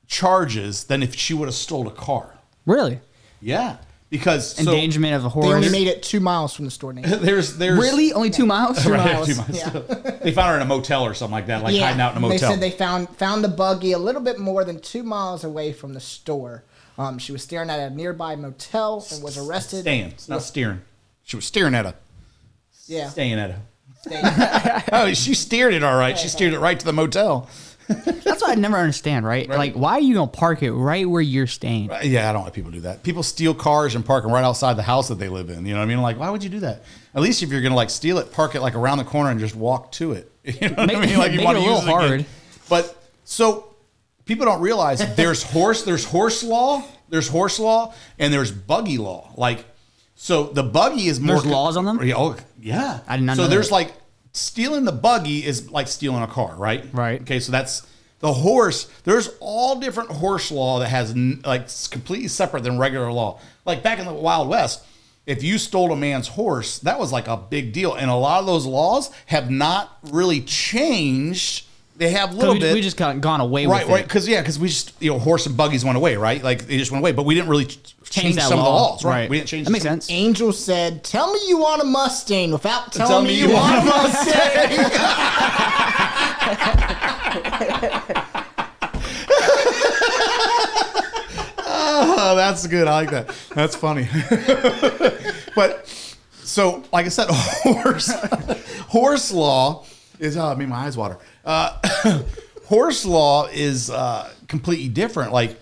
charges 0.08 0.86
than 0.86 1.02
if 1.04 1.16
she 1.16 1.34
would 1.34 1.48
have 1.48 1.56
stole 1.56 1.88
a 1.88 1.92
car. 1.92 2.38
Really? 2.66 3.00
Yeah, 3.42 3.78
because 4.12 4.56
so 4.56 4.62
Endangerment 4.72 5.16
of 5.16 5.26
a 5.26 5.30
horse 5.30 5.46
They 5.48 5.52
horse. 5.54 5.66
only 5.66 5.80
made 5.80 5.88
it 5.88 6.04
two 6.04 6.20
miles 6.20 6.54
from 6.54 6.66
the 6.66 6.72
store 6.72 6.94
name. 6.94 7.06
there's 7.08 7.58
there's 7.58 7.80
Really? 7.80 8.14
Only 8.14 8.30
two 8.30 8.46
miles? 8.46 8.86
Right, 8.92 9.04
miles. 9.14 9.28
two 9.28 9.36
miles. 9.36 9.58
Yeah. 9.58 9.70
they 10.24 10.32
found 10.32 10.50
her 10.50 10.56
in 10.58 10.62
a 10.62 10.66
motel 10.66 11.04
or 11.04 11.16
something 11.16 11.32
like 11.34 11.48
that, 11.48 11.64
like 11.64 11.76
hiding 11.76 12.00
out 12.00 12.12
in 12.12 12.18
a 12.18 12.20
motel. 12.20 12.30
They 12.30 12.36
motel. 12.36 12.52
said 12.52 12.60
they 12.62 12.72
found 12.72 13.10
found 13.18 13.44
the 13.44 13.48
buggy 13.50 13.94
a 13.94 13.98
little 13.98 14.22
bit 14.22 14.38
more 14.38 14.64
than 14.64 14.80
two 14.80 15.02
miles 15.02 15.44
away 15.44 15.74
from 15.74 15.94
the 15.94 16.00
store. 16.00 16.64
Um, 16.98 17.18
she 17.18 17.32
was 17.32 17.42
staring 17.42 17.70
at 17.72 17.80
a 17.80 17.90
nearby 17.90 18.36
motel 18.36 19.04
and 19.12 19.24
was 19.24 19.38
arrested. 19.38 19.82
Staying, 19.82 20.10
it's 20.10 20.30
not 20.30 20.44
steering. 20.44 20.82
She 21.24 21.36
was 21.38 21.46
staring 21.46 21.74
at 21.74 21.86
a 21.88 21.96
Yeah. 22.86 23.10
staying 23.10 23.40
at 23.40 23.50
a. 23.50 23.60
Staying. 24.04 24.84
Oh, 24.92 25.14
she 25.14 25.34
steered 25.34 25.74
it 25.74 25.84
all 25.84 25.98
right. 25.98 26.18
She 26.20 26.28
steered 26.28 26.54
it 26.54 26.60
right 26.60 26.78
to 26.80 26.86
the 26.86 26.92
motel. 26.94 27.48
That's 27.94 28.42
what 28.42 28.50
I 28.52 28.56
never 28.56 28.78
understand, 28.78 29.26
right? 29.26 29.48
Like, 29.50 29.74
why 29.74 29.94
are 29.94 30.00
you 30.02 30.14
gonna 30.16 30.28
park 30.32 30.64
it 30.64 30.72
right 30.72 31.08
where 31.10 31.22
you're 31.22 31.48
staying? 31.48 31.90
Yeah, 32.04 32.30
I 32.30 32.34
don't 32.34 32.44
like 32.44 32.54
people 32.54 32.72
do 32.72 32.82
that. 32.82 33.04
People 33.04 33.24
steal 33.24 33.54
cars 33.54 33.96
and 33.96 34.06
park 34.06 34.24
them 34.24 34.32
right 34.32 34.44
outside 34.44 34.74
the 34.76 34.84
house 34.84 35.08
that 35.10 35.16
they 35.20 35.30
live 35.30 35.50
in. 35.50 35.66
You 35.66 35.74
know 35.74 35.80
what 35.80 35.86
I 35.86 35.88
mean? 35.88 36.02
Like, 36.02 36.18
why 36.20 36.30
would 36.30 36.44
you 36.44 36.50
do 36.50 36.60
that? 36.62 36.84
At 37.16 37.22
least 37.22 37.44
if 37.44 37.50
you're 37.50 37.62
gonna 37.62 37.76
like 37.76 37.90
steal 37.90 38.18
it, 38.20 38.32
park 38.32 38.56
it 38.56 38.62
like 38.62 38.76
around 38.76 38.98
the 39.00 39.04
corner 39.04 39.30
and 39.32 39.40
just 39.40 39.56
walk 39.56 39.92
to 39.94 40.14
it. 40.14 40.32
You 40.44 40.70
know 40.70 40.76
what 40.76 40.88
Make- 40.88 40.98
I 40.98 41.06
mean? 41.06 41.18
Like 41.18 41.32
you 41.34 41.44
want 41.44 41.58
it 41.58 41.62
to 41.62 41.68
a 41.68 41.70
use 41.72 41.80
it 41.80 41.84
again. 41.84 41.96
hard. 41.96 42.26
But 42.70 43.04
so 43.26 43.76
people 44.26 44.46
don't 44.46 44.62
realize 44.62 45.00
there's 45.16 45.44
horse, 45.44 45.84
there's 45.84 46.06
horse 46.06 46.44
law, 46.44 46.84
there's 47.10 47.28
horse 47.28 47.60
law, 47.60 47.94
and 48.18 48.34
there's 48.34 48.52
buggy 48.52 48.98
law. 48.98 49.32
Like, 49.38 49.66
so 50.16 50.46
the 50.46 50.64
buggy 50.64 51.08
is 51.08 51.20
more 51.20 51.36
There's 51.36 51.46
laws 51.46 51.78
on 51.78 51.86
them? 51.86 52.02
Yeah, 52.04 52.16
Oh, 52.16 52.36
yeah. 52.60 53.00
I 53.08 53.18
did 53.18 53.24
not 53.26 53.38
So 53.38 53.48
there's 53.48 53.68
that. 53.70 53.74
like 53.76 53.94
stealing 54.34 54.86
the 54.86 54.92
buggy 54.92 55.46
is 55.46 55.70
like 55.72 55.88
stealing 55.88 56.24
a 56.24 56.28
car, 56.28 56.56
right? 56.56 56.86
Right. 56.94 57.22
Okay, 57.22 57.40
so 57.40 57.52
that's 57.52 57.88
the 58.20 58.34
horse. 58.34 58.90
There's 59.04 59.30
all 59.40 59.80
different 59.80 60.12
horse 60.12 60.52
law 60.52 60.80
that 60.80 60.88
has 60.88 61.16
like 61.16 61.62
it's 61.62 61.88
completely 61.88 62.28
separate 62.28 62.64
than 62.64 62.78
regular 62.78 63.12
law. 63.12 63.40
Like 63.66 63.84
back 63.84 64.00
in 64.00 64.06
the 64.06 64.14
Wild 64.14 64.48
West, 64.48 64.86
if 65.26 65.44
you 65.44 65.58
stole 65.58 65.92
a 65.92 65.96
man's 65.96 66.30
horse, 66.30 66.80
that 66.80 67.00
was 67.00 67.12
like 67.12 67.28
a 67.28 67.38
big 67.38 67.74
deal, 67.74 67.94
and 67.94 68.10
a 68.10 68.16
lot 68.16 68.40
of 68.40 68.46
those 68.46 68.66
laws 68.66 69.12
have 69.28 69.52
not 69.52 69.98
really 70.04 70.42
changed. 70.42 71.66
They 72.02 72.10
have 72.10 72.34
a 72.34 72.36
little 72.36 72.56
we, 72.56 72.60
bit. 72.60 72.74
we 72.74 72.82
just 72.82 72.98
got 72.98 73.22
gone 73.22 73.42
away 73.42 73.68
right, 73.68 73.86
with 73.86 73.94
right, 73.94 74.04
because 74.04 74.28
yeah, 74.28 74.42
because 74.42 74.58
we 74.58 74.70
just 74.70 74.92
you 75.00 75.12
know 75.12 75.20
horse 75.20 75.46
and 75.46 75.56
buggies 75.56 75.86
went 75.86 75.98
away, 75.98 76.16
right? 76.16 76.44
Like 76.44 76.66
they 76.66 76.80
just 76.80 76.90
went 76.90 77.04
away, 77.04 77.12
but 77.12 77.28
we 77.28 77.36
didn't 77.36 77.48
really 77.52 77.66
ch- 77.66 77.94
change, 78.10 78.38
that 78.38 78.50
some 78.50 78.58
of 78.58 78.66
the 78.66 78.72
laws, 78.72 79.06
right? 79.06 79.12
Right. 79.12 79.30
We 79.30 79.38
didn't 79.38 79.50
change. 79.50 79.68
That 79.68 79.72
makes 79.72 79.84
some- 79.84 80.02
sense. 80.02 80.10
Angel 80.10 80.52
said, 80.52 81.04
"Tell 81.04 81.32
me 81.32 81.40
you 81.48 81.60
want 81.60 81.80
a 81.80 81.86
Mustang 81.86 82.54
without 82.54 82.92
telling 82.92 83.08
Tell 83.12 83.22
me, 83.22 83.28
me 83.28 83.36
you 83.36 83.50
you 83.50 83.54
want 83.54 83.86
a 83.86 83.88
want 83.88 84.04
a 84.04 84.08
Mustang." 84.08 84.32
Oh, 91.64 92.34
that's 92.36 92.66
good. 92.66 92.88
I 92.88 92.94
like 92.94 93.12
that. 93.12 93.32
That's 93.54 93.76
funny. 93.76 94.10
but 95.56 95.88
so, 96.32 96.84
like 96.92 97.06
I 97.06 97.10
said, 97.10 97.28
horse 97.30 98.12
horse 98.88 99.32
law 99.32 99.86
is. 100.18 100.36
Ah, 100.36 100.50
oh, 100.50 100.54
it 100.54 100.58
made 100.58 100.68
my 100.70 100.78
eyes 100.78 100.98
water. 100.98 101.20
Uh, 101.46 102.22
horse 102.66 103.06
law 103.06 103.48
is 103.48 103.90
uh, 103.90 104.32
completely 104.48 104.88
different. 104.88 105.34
Like 105.34 105.58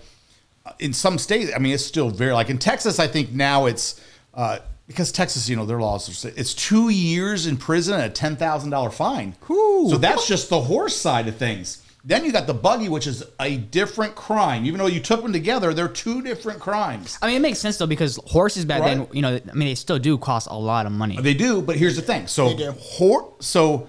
in 0.78 0.92
some 0.92 1.18
states, 1.18 1.50
I 1.54 1.58
mean, 1.58 1.74
it's 1.74 1.84
still 1.84 2.10
very 2.10 2.32
like 2.32 2.50
in 2.50 2.58
Texas. 2.58 2.98
I 2.98 3.06
think 3.06 3.32
now 3.32 3.66
it's 3.66 4.00
uh, 4.34 4.58
because 4.86 5.12
Texas, 5.12 5.48
you 5.48 5.56
know, 5.56 5.66
their 5.66 5.80
laws. 5.80 6.24
Are, 6.24 6.32
it's 6.36 6.54
two 6.54 6.88
years 6.88 7.46
in 7.46 7.56
prison 7.56 7.94
and 7.94 8.02
a 8.04 8.10
ten 8.10 8.36
thousand 8.36 8.70
dollar 8.70 8.90
fine. 8.90 9.34
So 9.90 9.98
that's 9.98 10.26
just 10.26 10.50
the 10.50 10.60
horse 10.60 10.96
side 10.96 11.28
of 11.28 11.36
things. 11.36 11.84
Then 12.02 12.24
you 12.24 12.32
got 12.32 12.46
the 12.46 12.54
buggy, 12.54 12.88
which 12.88 13.06
is 13.06 13.22
a 13.38 13.58
different 13.58 14.14
crime. 14.14 14.64
Even 14.64 14.78
though 14.78 14.86
you 14.86 15.00
took 15.00 15.22
them 15.22 15.34
together, 15.34 15.74
they're 15.74 15.86
two 15.86 16.22
different 16.22 16.58
crimes. 16.58 17.18
I 17.20 17.26
mean, 17.26 17.36
it 17.36 17.40
makes 17.40 17.58
sense 17.58 17.76
though 17.76 17.86
because 17.86 18.18
horses 18.26 18.64
back 18.64 18.82
then, 18.82 19.06
you 19.12 19.20
know, 19.20 19.36
I 19.36 19.54
mean, 19.54 19.68
they 19.68 19.74
still 19.74 19.98
do 19.98 20.16
cost 20.16 20.48
a 20.50 20.54
lot 20.54 20.86
of 20.86 20.92
money. 20.92 21.18
They 21.20 21.34
do, 21.34 21.60
but 21.60 21.76
here's 21.76 21.96
the 21.96 22.02
thing. 22.02 22.26
So, 22.26 22.56
do. 22.56 22.72
hor- 22.78 23.34
so 23.40 23.86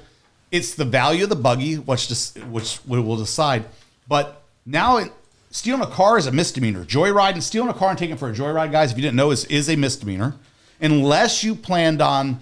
it's 0.51 0.75
the 0.75 0.85
value 0.85 1.23
of 1.23 1.29
the 1.29 1.35
buggy, 1.35 1.75
which 1.75 2.07
just 2.07 2.37
which 2.45 2.79
we 2.85 2.99
will 2.99 3.15
decide. 3.15 3.65
But 4.07 4.43
now, 4.65 4.97
it, 4.97 5.11
stealing 5.49 5.81
a 5.81 5.87
car 5.87 6.17
is 6.17 6.27
a 6.27 6.31
misdemeanor. 6.31 6.85
Joyriding, 6.85 7.41
stealing 7.41 7.69
a 7.69 7.73
car 7.73 7.89
and 7.89 7.97
taking 7.97 8.15
it 8.15 8.19
for 8.19 8.29
a 8.29 8.33
joyride, 8.33 8.71
guys, 8.71 8.91
if 8.91 8.97
you 8.97 9.01
didn't 9.01 9.15
know, 9.15 9.31
is 9.31 9.45
is 9.45 9.69
a 9.69 9.75
misdemeanor, 9.75 10.35
unless 10.81 11.43
you 11.43 11.55
planned 11.55 12.01
on 12.01 12.39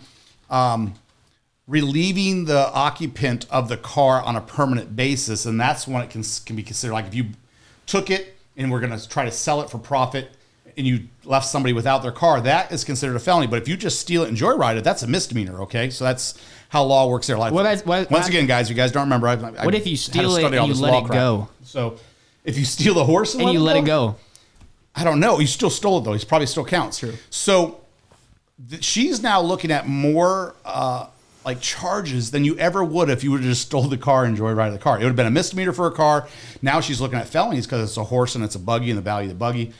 um, 0.49 0.95
relieving 1.67 2.45
the 2.45 2.73
occupant 2.73 3.45
of 3.51 3.69
the 3.69 3.77
car 3.77 4.21
on 4.23 4.35
a 4.35 4.41
permanent 4.41 4.95
basis, 4.95 5.45
and 5.45 5.61
that's 5.61 5.87
when 5.87 6.01
it 6.01 6.09
can 6.09 6.23
can 6.45 6.55
be 6.55 6.63
considered 6.63 6.93
like 6.93 7.05
if 7.05 7.13
you 7.13 7.27
took 7.85 8.09
it 8.09 8.35
and 8.57 8.71
we're 8.71 8.79
going 8.79 8.97
to 8.97 9.09
try 9.09 9.25
to 9.25 9.31
sell 9.31 9.61
it 9.61 9.69
for 9.69 9.77
profit 9.77 10.29
and 10.79 10.87
you 10.87 11.01
left 11.25 11.45
somebody 11.47 11.73
without 11.73 12.01
their 12.01 12.11
car, 12.11 12.41
that 12.41 12.71
is 12.71 12.83
considered 12.83 13.15
a 13.15 13.19
felony. 13.19 13.45
But 13.45 13.61
if 13.61 13.67
you 13.67 13.77
just 13.77 13.99
steal 13.99 14.23
it 14.23 14.29
and 14.29 14.37
joyride 14.37 14.77
it, 14.77 14.83
that's 14.83 15.03
a 15.03 15.07
misdemeanor. 15.07 15.61
Okay, 15.63 15.89
so 15.91 16.03
that's 16.05 16.33
how 16.69 16.83
law 16.83 17.07
works 17.07 17.27
there. 17.27 17.37
Like, 17.37 17.53
Well, 17.53 17.63
that's- 17.63 17.85
what- 17.85 18.09
once 18.09 18.27
again, 18.27 18.47
guys, 18.47 18.69
you 18.69 18.75
guys 18.75 18.91
don't 18.91 19.03
remember. 19.03 19.27
I, 19.27 19.33
I 19.33 19.65
What 19.65 19.75
if 19.75 19.85
you 19.85 19.97
steal 19.97 20.35
it 20.37 20.43
and 20.45 20.67
you 20.67 20.73
let 20.73 20.93
it 20.95 21.05
crap. 21.05 21.13
go? 21.17 21.47
So 21.63 21.97
if 22.43 22.57
you 22.57 22.65
steal 22.65 22.93
the 22.95 23.05
horse 23.05 23.35
and 23.35 23.51
you 23.53 23.59
let 23.59 23.75
it 23.77 23.85
go. 23.85 24.15
I 24.95 25.03
don't 25.03 25.19
know. 25.19 25.37
He 25.37 25.45
still 25.45 25.69
stole 25.69 25.99
it 25.99 26.03
though. 26.05 26.13
He's 26.13 26.23
probably 26.25 26.47
still 26.47 26.65
counts. 26.65 27.03
So 27.29 27.81
th- 28.69 28.83
she's 28.83 29.21
now 29.21 29.39
looking 29.41 29.71
at 29.71 29.87
more 29.87 30.55
uh, 30.65 31.07
like 31.45 31.61
charges 31.61 32.31
than 32.31 32.43
you 32.43 32.57
ever 32.57 32.83
would 32.83 33.09
if 33.09 33.23
you 33.23 33.31
would 33.31 33.41
have 33.41 33.49
just 33.49 33.61
stole 33.63 33.83
the 33.83 33.97
car 33.97 34.25
and 34.25 34.37
joyrided 34.37 34.73
the 34.73 34.77
car. 34.79 34.95
It 34.97 35.03
would 35.03 35.07
have 35.09 35.15
been 35.15 35.25
a 35.27 35.31
misdemeanor 35.31 35.73
for 35.73 35.87
a 35.87 35.91
car. 35.91 36.27
Now 36.61 36.81
she's 36.81 36.99
looking 36.99 37.17
at 37.19 37.27
felonies 37.27 37.65
because 37.65 37.87
it's 37.87 37.97
a 37.97 38.03
horse 38.03 38.35
and 38.35 38.43
it's 38.43 38.55
a 38.55 38.59
buggy 38.59 38.89
and 38.89 38.97
the 38.97 39.01
value 39.03 39.27
of 39.29 39.35
the 39.35 39.39
buggy. 39.39 39.73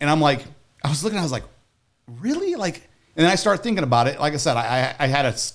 And 0.00 0.10
I'm 0.10 0.20
like, 0.20 0.44
I 0.84 0.88
was 0.88 1.02
looking, 1.02 1.18
I 1.18 1.22
was 1.22 1.32
like, 1.32 1.44
really? 2.20 2.54
Like, 2.54 2.76
and 3.16 3.24
then 3.24 3.30
I 3.30 3.34
started 3.34 3.62
thinking 3.62 3.84
about 3.84 4.08
it. 4.08 4.20
Like 4.20 4.34
I 4.34 4.36
said, 4.36 4.56
I, 4.56 4.94
I, 4.98 5.04
I 5.04 5.06
had 5.06 5.34
to 5.34 5.52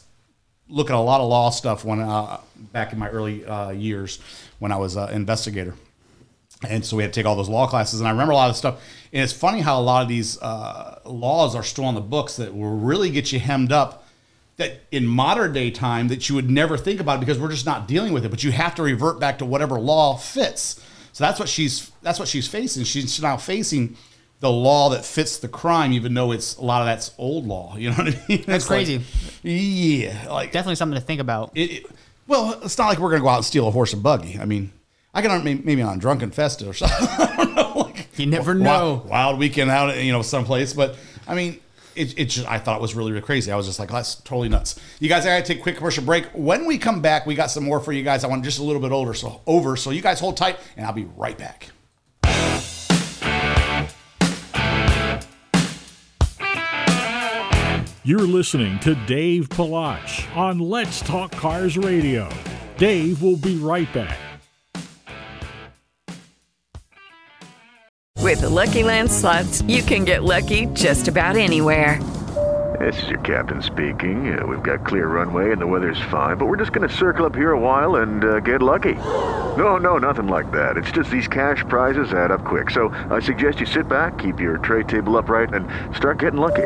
look 0.67 0.89
at 0.89 0.95
a 0.95 0.99
lot 0.99 1.21
of 1.21 1.29
law 1.29 1.49
stuff 1.49 1.85
when 1.85 1.99
uh, 1.99 2.39
back 2.71 2.93
in 2.93 2.99
my 2.99 3.09
early 3.09 3.45
uh, 3.45 3.69
years 3.71 4.19
when 4.59 4.71
I 4.71 4.77
was 4.77 4.95
an 4.95 5.09
investigator. 5.09 5.75
And 6.67 6.85
so 6.85 6.95
we 6.95 7.03
had 7.03 7.11
to 7.13 7.19
take 7.19 7.25
all 7.25 7.35
those 7.35 7.49
law 7.49 7.67
classes. 7.67 7.99
And 7.99 8.07
I 8.07 8.11
remember 8.11 8.33
a 8.33 8.35
lot 8.35 8.49
of 8.49 8.55
stuff. 8.55 8.81
And 9.11 9.23
it's 9.23 9.33
funny 9.33 9.61
how 9.61 9.79
a 9.79 9.81
lot 9.81 10.03
of 10.03 10.07
these 10.07 10.39
uh, 10.41 10.99
laws 11.05 11.55
are 11.55 11.63
still 11.63 11.85
on 11.85 11.95
the 11.95 12.01
books 12.01 12.35
that 12.37 12.55
will 12.55 12.77
really 12.77 13.09
get 13.09 13.31
you 13.31 13.39
hemmed 13.39 13.71
up 13.71 14.07
that 14.57 14.81
in 14.91 15.07
modern 15.07 15.53
day 15.53 15.71
time 15.71 16.07
that 16.09 16.29
you 16.29 16.35
would 16.35 16.49
never 16.49 16.77
think 16.77 16.99
about 16.99 17.19
because 17.19 17.39
we're 17.39 17.49
just 17.49 17.65
not 17.65 17.87
dealing 17.87 18.13
with 18.13 18.25
it. 18.25 18.29
But 18.29 18.43
you 18.43 18.51
have 18.51 18.75
to 18.75 18.83
revert 18.83 19.19
back 19.19 19.39
to 19.39 19.45
whatever 19.45 19.79
law 19.79 20.15
fits. 20.17 20.83
So 21.13 21.23
that's 21.23 21.39
what 21.39 21.49
she's 21.49 21.91
that's 22.01 22.19
what 22.19 22.27
she's 22.27 22.47
facing. 22.47 22.83
She's 22.83 23.21
now 23.21 23.37
facing 23.37 23.97
the 24.41 24.51
law 24.51 24.89
that 24.89 25.05
fits 25.05 25.37
the 25.37 25.47
crime, 25.47 25.93
even 25.93 26.13
though 26.13 26.31
it's 26.33 26.57
a 26.57 26.61
lot 26.61 26.81
of 26.81 26.87
that's 26.87 27.11
old 27.17 27.47
law. 27.47 27.75
You 27.77 27.91
know 27.91 27.95
what 27.95 28.07
I 28.09 28.25
mean? 28.27 28.43
That's 28.45 28.65
It's 28.65 28.69
like- 28.69 28.85
crazy. 28.85 29.01
yeah, 29.43 30.27
like 30.29 30.51
Definitely 30.51 30.75
something 30.75 30.99
to 30.99 31.05
think 31.05 31.21
about. 31.21 31.51
it, 31.55 31.71
it- 31.71 31.85
well, 32.27 32.59
it's 32.63 32.77
not 32.77 32.87
like 32.87 32.99
we're 32.99 33.09
gonna 33.11 33.21
go 33.23 33.29
out 33.29 33.37
and 33.37 33.45
steal 33.45 33.67
a 33.67 33.71
horse 33.71 33.93
and 33.93 34.01
buggy. 34.03 34.39
I 34.39 34.45
mean, 34.45 34.71
I 35.13 35.21
can 35.21 35.43
maybe 35.43 35.81
on 35.81 35.99
drunken 35.99 36.31
festa 36.31 36.67
or 36.67 36.73
something. 36.73 37.07
I 37.07 37.35
don't 37.37 37.55
know. 37.55 37.71
Like, 37.81 38.07
You 38.17 38.25
never 38.27 38.53
wild- 38.57 38.61
know. 39.05 39.09
Wild, 39.09 39.39
weekend 39.39 39.69
out, 39.71 39.97
you 39.97 40.11
know, 40.11 40.21
someplace. 40.21 40.73
But 40.73 40.95
I 41.27 41.35
mean, 41.35 41.59
it, 41.95 42.17
it 42.17 42.25
just 42.25 42.47
I 42.47 42.57
thought 42.57 42.77
it 42.77 42.81
was 42.81 42.95
really, 42.95 43.11
really 43.11 43.21
crazy. 43.23 43.51
I 43.51 43.55
was 43.57 43.65
just 43.65 43.79
like, 43.79 43.89
that's 43.89 44.15
totally 44.15 44.47
nuts. 44.47 44.79
You 44.99 45.09
guys, 45.09 45.25
I 45.25 45.29
gotta 45.37 45.43
take 45.45 45.59
a 45.59 45.61
quick 45.61 45.75
commercial 45.77 46.05
break. 46.05 46.25
When 46.33 46.65
we 46.65 46.77
come 46.77 47.01
back, 47.01 47.25
we 47.25 47.35
got 47.35 47.51
some 47.51 47.65
more 47.65 47.79
for 47.81 47.91
you 47.91 48.03
guys. 48.03 48.23
I 48.23 48.27
want 48.27 48.45
just 48.45 48.59
a 48.59 48.63
little 48.63 48.81
bit 48.81 48.91
older, 48.93 49.13
so 49.13 49.41
over. 49.45 49.75
So 49.75 49.89
you 49.91 50.01
guys 50.01 50.19
hold 50.21 50.37
tight, 50.37 50.57
and 50.77 50.85
I'll 50.85 50.93
be 50.93 51.07
right 51.17 51.37
back. 51.37 51.67
You're 58.03 58.21
listening 58.21 58.79
to 58.79 58.95
Dave 59.05 59.47
Palach 59.49 60.35
on 60.35 60.57
Let's 60.57 61.01
Talk 61.01 61.31
Cars 61.33 61.77
Radio. 61.77 62.27
Dave 62.77 63.21
will 63.21 63.37
be 63.37 63.57
right 63.57 63.91
back. 63.93 64.17
With 68.17 68.41
the 68.41 68.49
Lucky 68.49 68.81
Land 68.81 69.11
slots, 69.11 69.61
you 69.63 69.83
can 69.83 70.03
get 70.03 70.23
lucky 70.23 70.65
just 70.73 71.09
about 71.09 71.35
anywhere. 71.35 72.01
This 72.79 73.03
is 73.03 73.09
your 73.09 73.19
captain 73.19 73.61
speaking. 73.61 74.33
Uh, 74.33 74.47
we've 74.47 74.63
got 74.63 74.83
clear 74.83 75.05
runway 75.05 75.51
and 75.51 75.61
the 75.61 75.67
weather's 75.67 76.01
fine, 76.09 76.37
but 76.37 76.47
we're 76.47 76.57
just 76.57 76.73
going 76.73 76.89
to 76.89 76.95
circle 76.95 77.27
up 77.27 77.35
here 77.35 77.51
a 77.51 77.59
while 77.59 77.97
and 77.97 78.25
uh, 78.25 78.39
get 78.39 78.63
lucky. 78.63 78.95
No, 78.95 79.77
no, 79.77 79.99
nothing 79.99 80.27
like 80.27 80.51
that. 80.53 80.75
It's 80.75 80.91
just 80.91 81.11
these 81.11 81.27
cash 81.27 81.63
prizes 81.69 82.13
add 82.13 82.31
up 82.31 82.45
quick. 82.45 82.71
So 82.71 82.89
I 83.11 83.19
suggest 83.19 83.59
you 83.59 83.67
sit 83.67 83.87
back, 83.87 84.17
keep 84.17 84.39
your 84.39 84.57
tray 84.57 84.81
table 84.81 85.17
upright, 85.17 85.53
and 85.53 85.67
start 85.95 86.17
getting 86.17 86.39
lucky. 86.39 86.65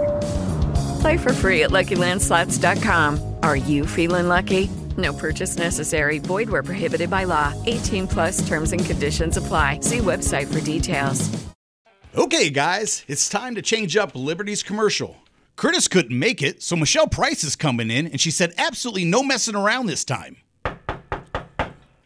Play 1.01 1.17
for 1.17 1.34
free 1.34 1.63
at 1.63 1.71
LuckyLandSlots.com. 1.71 3.36
Are 3.41 3.55
you 3.55 3.86
feeling 3.86 4.27
lucky? 4.27 4.69
No 4.97 5.13
purchase 5.13 5.58
necessary. 5.58 6.19
Void 6.19 6.49
where 6.49 6.63
prohibited 6.63 7.10
by 7.10 7.23
law. 7.25 7.53
18 7.65 8.08
plus 8.08 8.47
terms 8.47 8.71
and 8.71 8.86
conditions 8.86 9.38
apply. 9.38 9.79
See 9.81 9.97
website 9.97 10.51
for 10.51 10.62
details. 10.62 11.29
Okay, 12.17 12.49
guys, 12.49 13.03
it's 13.10 13.27
time 13.27 13.55
to 13.55 13.62
change 13.62 13.97
up 13.97 14.15
Liberty's 14.15 14.63
commercial. 14.63 15.17
Curtis 15.58 15.89
couldn't 15.89 16.17
make 16.17 16.41
it, 16.41 16.63
so 16.63 16.77
Michelle 16.77 17.08
Price 17.08 17.43
is 17.43 17.58
coming 17.58 17.91
in, 17.91 18.08
and 18.08 18.21
she 18.21 18.31
said 18.31 18.53
absolutely 18.58 19.03
no 19.03 19.21
messing 19.21 19.55
around 19.55 19.88
this 19.88 20.05
time. 20.05 20.38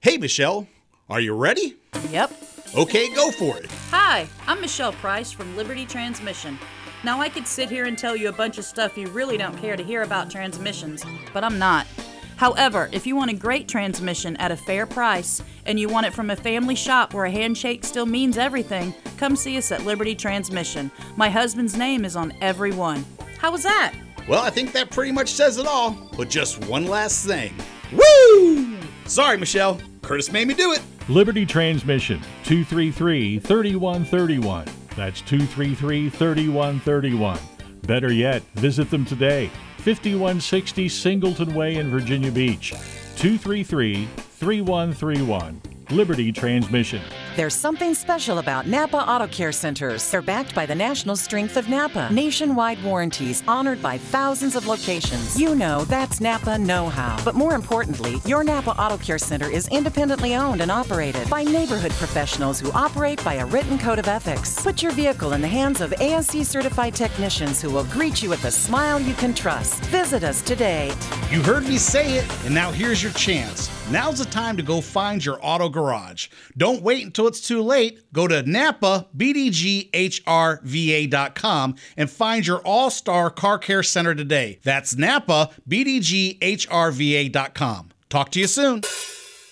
Hey, 0.01 0.17
Michelle, 0.17 0.67
are 1.09 1.19
you 1.19 1.35
ready? 1.35 1.75
Yep. 2.09 2.31
Okay, 2.75 3.13
go 3.13 3.29
for 3.31 3.57
it. 3.57 3.69
Hi, 3.91 4.27
I'm 4.47 4.61
Michelle 4.61 4.93
Price 4.93 5.31
from 5.31 5.55
Liberty 5.55 5.85
Transmission. 5.85 6.57
Now, 7.03 7.21
I 7.21 7.29
could 7.29 7.47
sit 7.47 7.69
here 7.69 7.85
and 7.85 7.97
tell 7.97 8.15
you 8.15 8.27
a 8.27 8.33
bunch 8.33 8.57
of 8.57 8.65
stuff 8.65 8.97
you 8.97 9.07
really 9.07 9.37
don't 9.37 9.57
care 9.57 9.77
to 9.77 9.83
hear 9.83 10.03
about 10.03 10.29
transmissions, 10.29 11.03
but 11.33 11.45
I'm 11.45 11.57
not. 11.57 11.87
However, 12.35 12.89
if 12.91 13.07
you 13.07 13.15
want 13.15 13.31
a 13.31 13.35
great 13.35 13.67
transmission 13.67 14.35
at 14.37 14.51
a 14.51 14.57
fair 14.57 14.85
price 14.85 15.41
and 15.65 15.79
you 15.79 15.87
want 15.87 16.07
it 16.07 16.13
from 16.13 16.29
a 16.29 16.35
family 16.35 16.75
shop 16.75 17.13
where 17.13 17.25
a 17.25 17.31
handshake 17.31 17.85
still 17.85 18.05
means 18.05 18.37
everything, 18.37 18.93
come 19.17 19.35
see 19.35 19.57
us 19.57 19.71
at 19.71 19.85
Liberty 19.85 20.15
Transmission. 20.15 20.91
My 21.15 21.29
husband's 21.29 21.77
name 21.77 22.03
is 22.03 22.15
on 22.15 22.33
every 22.41 22.71
one. 22.71 23.05
How 23.37 23.51
was 23.51 23.63
that? 23.63 23.93
Well, 24.27 24.43
I 24.43 24.49
think 24.49 24.73
that 24.73 24.89
pretty 24.91 25.11
much 25.11 25.31
says 25.33 25.57
it 25.57 25.67
all, 25.67 25.97
but 26.17 26.29
just 26.29 26.65
one 26.65 26.85
last 26.85 27.25
thing. 27.25 27.53
Woo! 27.91 28.77
Sorry, 29.05 29.37
Michelle. 29.37 29.79
Curtis 30.01 30.31
made 30.31 30.47
me 30.47 30.53
do 30.53 30.71
it. 30.73 30.81
Liberty 31.09 31.45
Transmission, 31.45 32.19
233 32.43 33.39
3131. 33.39 34.65
That's 34.99 35.21
233 35.21 36.09
3131. 36.09 37.39
Better 37.83 38.11
yet, 38.11 38.43
visit 38.55 38.91
them 38.91 39.05
today. 39.05 39.49
5160 39.77 40.89
Singleton 40.89 41.53
Way 41.55 41.75
in 41.75 41.89
Virginia 41.89 42.29
Beach. 42.29 42.71
233 43.15 44.07
3131. 44.17 45.61
Liberty 45.91 46.31
Transmission. 46.31 47.01
There's 47.35 47.53
something 47.53 47.93
special 47.93 48.39
about 48.39 48.67
Napa 48.67 48.97
Auto 48.97 49.27
Care 49.27 49.51
Centers. 49.51 50.09
They're 50.11 50.21
backed 50.21 50.53
by 50.53 50.65
the 50.65 50.75
national 50.75 51.15
strength 51.15 51.57
of 51.57 51.69
Napa. 51.69 52.09
Nationwide 52.11 52.83
warranties 52.83 53.43
honored 53.47 53.81
by 53.81 53.97
thousands 53.97 54.55
of 54.55 54.67
locations. 54.67 55.39
You 55.39 55.55
know 55.55 55.85
that's 55.85 56.21
Napa 56.21 56.57
know 56.57 56.89
how. 56.89 57.23
But 57.23 57.35
more 57.35 57.55
importantly, 57.55 58.21
your 58.25 58.43
Napa 58.43 58.71
Auto 58.71 58.97
Care 58.97 59.17
Center 59.17 59.49
is 59.49 59.67
independently 59.69 60.35
owned 60.35 60.61
and 60.61 60.71
operated 60.71 61.29
by 61.29 61.43
neighborhood 61.43 61.91
professionals 61.93 62.59
who 62.59 62.71
operate 62.73 63.23
by 63.23 63.35
a 63.35 63.45
written 63.45 63.77
code 63.77 63.99
of 63.99 64.07
ethics. 64.07 64.61
Put 64.61 64.83
your 64.83 64.91
vehicle 64.91 65.33
in 65.33 65.41
the 65.41 65.47
hands 65.47 65.81
of 65.81 65.93
ASE 65.99 66.47
certified 66.47 66.93
technicians 66.93 67.61
who 67.61 67.69
will 67.69 67.85
greet 67.85 68.21
you 68.21 68.29
with 68.29 68.45
a 68.45 68.51
smile 68.51 68.99
you 68.99 69.13
can 69.13 69.33
trust. 69.33 69.83
Visit 69.85 70.23
us 70.23 70.41
today. 70.41 70.91
You 71.31 71.41
heard 71.41 71.63
me 71.63 71.77
say 71.77 72.17
it, 72.17 72.45
and 72.45 72.53
now 72.53 72.71
here's 72.71 73.01
your 73.01 73.13
chance. 73.13 73.69
Now's 73.91 74.19
the 74.19 74.25
time 74.25 74.55
to 74.57 74.61
go 74.61 74.81
find 74.81 75.25
your 75.25 75.39
auto 75.41 75.67
garage. 75.67 76.27
Don't 76.55 76.83
wait 76.83 77.03
until 77.03 77.25
it's 77.25 77.41
too 77.41 77.63
late. 77.63 78.13
Go 78.13 78.27
to 78.27 78.43
Napa 78.43 79.07
BDGHRVA.com 79.17 81.75
and 81.97 82.07
find 82.07 82.45
your 82.45 82.59
all 82.59 82.91
star 82.91 83.31
car 83.31 83.57
care 83.57 83.81
center 83.81 84.13
today. 84.13 84.59
That's 84.63 84.95
Napa 84.95 85.49
BDGHRVA.com. 85.67 87.89
Talk 88.09 88.29
to 88.31 88.39
you 88.39 88.47
soon. 88.47 88.81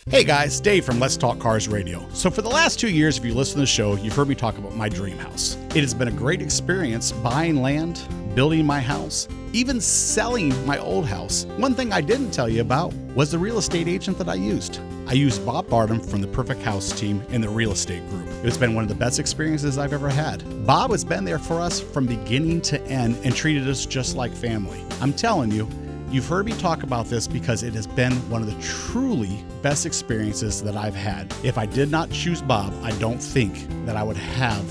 Hey 0.09 0.23
guys, 0.23 0.61
Dave 0.61 0.85
from 0.85 1.01
Let's 1.01 1.17
Talk 1.17 1.37
Cars 1.37 1.67
Radio. 1.67 2.07
So, 2.13 2.29
for 2.29 2.41
the 2.41 2.47
last 2.47 2.79
two 2.79 2.89
years, 2.89 3.17
if 3.17 3.25
you 3.25 3.33
listen 3.33 3.55
to 3.55 3.59
the 3.59 3.65
show, 3.65 3.97
you've 3.97 4.15
heard 4.15 4.29
me 4.29 4.35
talk 4.35 4.57
about 4.57 4.73
my 4.73 4.87
dream 4.87 5.17
house. 5.17 5.57
It 5.75 5.81
has 5.81 5.93
been 5.93 6.07
a 6.07 6.11
great 6.11 6.41
experience 6.41 7.11
buying 7.11 7.61
land, 7.61 8.07
building 8.33 8.65
my 8.65 8.79
house, 8.79 9.27
even 9.51 9.81
selling 9.81 10.65
my 10.65 10.77
old 10.77 11.05
house. 11.05 11.43
One 11.57 11.75
thing 11.75 11.91
I 11.91 11.99
didn't 11.99 12.31
tell 12.31 12.47
you 12.47 12.61
about 12.61 12.93
was 13.15 13.31
the 13.31 13.37
real 13.37 13.57
estate 13.57 13.89
agent 13.89 14.17
that 14.19 14.29
I 14.29 14.35
used. 14.35 14.79
I 15.07 15.11
used 15.11 15.45
Bob 15.45 15.67
Bardem 15.67 16.03
from 16.09 16.21
the 16.21 16.27
Perfect 16.27 16.61
House 16.61 16.97
team 16.97 17.21
in 17.31 17.41
the 17.41 17.49
real 17.49 17.73
estate 17.73 18.07
group. 18.09 18.29
It's 18.45 18.55
been 18.55 18.75
one 18.75 18.85
of 18.85 18.89
the 18.89 18.95
best 18.95 19.19
experiences 19.19 19.77
I've 19.77 19.91
ever 19.91 20.07
had. 20.07 20.65
Bob 20.65 20.91
has 20.91 21.03
been 21.03 21.25
there 21.25 21.37
for 21.37 21.59
us 21.59 21.81
from 21.81 22.05
beginning 22.05 22.61
to 22.61 22.81
end 22.83 23.17
and 23.25 23.35
treated 23.35 23.67
us 23.67 23.85
just 23.85 24.15
like 24.15 24.31
family. 24.31 24.81
I'm 25.01 25.11
telling 25.11 25.51
you, 25.51 25.67
You've 26.09 26.27
heard 26.27 26.45
me 26.45 26.53
talk 26.53 26.83
about 26.83 27.07
this 27.07 27.27
because 27.27 27.63
it 27.63 27.73
has 27.73 27.85
been 27.85 28.13
one 28.29 28.41
of 28.41 28.47
the 28.47 28.61
truly 28.61 29.43
best 29.61 29.85
experiences 29.85 30.63
that 30.63 30.77
I've 30.77 30.95
had. 30.95 31.33
If 31.43 31.57
I 31.57 31.65
did 31.65 31.91
not 31.91 32.09
choose 32.11 32.41
Bob, 32.41 32.73
I 32.81 32.91
don't 32.91 33.21
think 33.21 33.67
that 33.85 33.97
I 33.97 34.03
would 34.03 34.15
have 34.15 34.65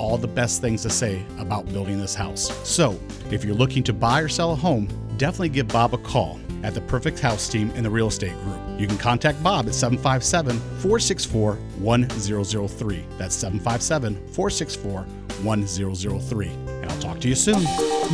all 0.00 0.16
the 0.16 0.28
best 0.28 0.60
things 0.60 0.82
to 0.82 0.90
say 0.90 1.24
about 1.38 1.66
building 1.72 1.98
this 1.98 2.14
house. 2.14 2.52
So, 2.68 3.00
if 3.32 3.44
you're 3.44 3.56
looking 3.56 3.82
to 3.82 3.92
buy 3.92 4.20
or 4.20 4.28
sell 4.28 4.52
a 4.52 4.54
home, 4.54 4.86
definitely 5.16 5.48
give 5.48 5.66
Bob 5.68 5.92
a 5.92 5.98
call 5.98 6.38
at 6.62 6.72
the 6.74 6.82
Perfect 6.82 7.18
House 7.18 7.48
team 7.48 7.70
in 7.72 7.82
the 7.82 7.90
real 7.90 8.06
estate 8.06 8.34
group. 8.42 8.60
You 8.78 8.86
can 8.86 8.98
contact 8.98 9.42
Bob 9.42 9.66
at 9.66 9.74
757 9.74 10.56
464 10.56 11.54
1003. 11.54 13.04
That's 13.18 13.34
757 13.34 14.14
464 14.28 15.02
1003. 15.42 16.65
I'll 16.88 17.00
talk 17.00 17.20
to 17.20 17.28
you 17.28 17.34
soon. 17.34 17.62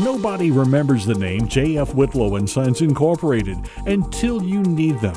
Nobody 0.03 0.51
remembers 0.51 1.05
the 1.05 1.14
name 1.14 1.47
J.F. 1.49 1.95
Whitlow 1.95 2.37
and 2.37 2.49
Sons 2.49 2.81
Incorporated 2.81 3.59
until 3.87 4.43
you 4.43 4.62
need 4.62 4.99
them. 5.01 5.16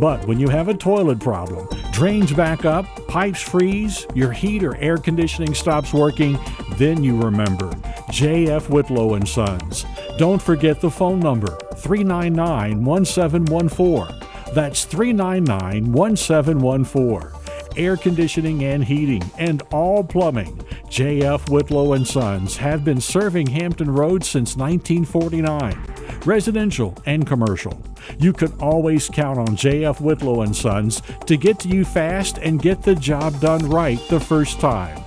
But 0.00 0.26
when 0.26 0.40
you 0.40 0.48
have 0.48 0.68
a 0.68 0.74
toilet 0.74 1.20
problem, 1.20 1.68
drains 1.92 2.32
back 2.32 2.64
up, 2.64 2.86
pipes 3.06 3.42
freeze, 3.42 4.06
your 4.14 4.32
heat 4.32 4.64
or 4.64 4.76
air 4.76 4.96
conditioning 4.96 5.54
stops 5.54 5.92
working, 5.92 6.38
then 6.76 7.04
you 7.04 7.20
remember 7.20 7.70
J.F. 8.10 8.70
Whitlow 8.70 9.14
and 9.14 9.28
Sons. 9.28 9.84
Don't 10.18 10.40
forget 10.40 10.80
the 10.80 10.90
phone 10.90 11.20
number 11.20 11.58
399 11.76 12.84
1714. 12.84 14.54
That's 14.54 14.84
399 14.84 15.92
1714 15.92 17.43
air 17.76 17.96
conditioning 17.96 18.64
and 18.64 18.84
heating, 18.84 19.22
and 19.38 19.62
all 19.72 20.04
plumbing. 20.04 20.64
J.F. 20.88 21.48
Whitlow 21.48 21.94
and 21.94 22.06
Sons 22.06 22.56
have 22.56 22.84
been 22.84 23.00
serving 23.00 23.48
Hampton 23.48 23.90
Roads 23.90 24.28
since 24.28 24.56
1949, 24.56 26.20
residential 26.24 26.96
and 27.06 27.26
commercial. 27.26 27.80
You 28.18 28.32
can 28.32 28.52
always 28.60 29.08
count 29.08 29.38
on 29.38 29.56
J.F. 29.56 30.00
Whitlow 30.00 30.42
and 30.42 30.54
Sons 30.54 31.02
to 31.26 31.36
get 31.36 31.58
to 31.60 31.68
you 31.68 31.84
fast 31.84 32.38
and 32.38 32.62
get 32.62 32.82
the 32.82 32.94
job 32.94 33.40
done 33.40 33.68
right 33.68 34.00
the 34.08 34.20
first 34.20 34.60
time. 34.60 35.00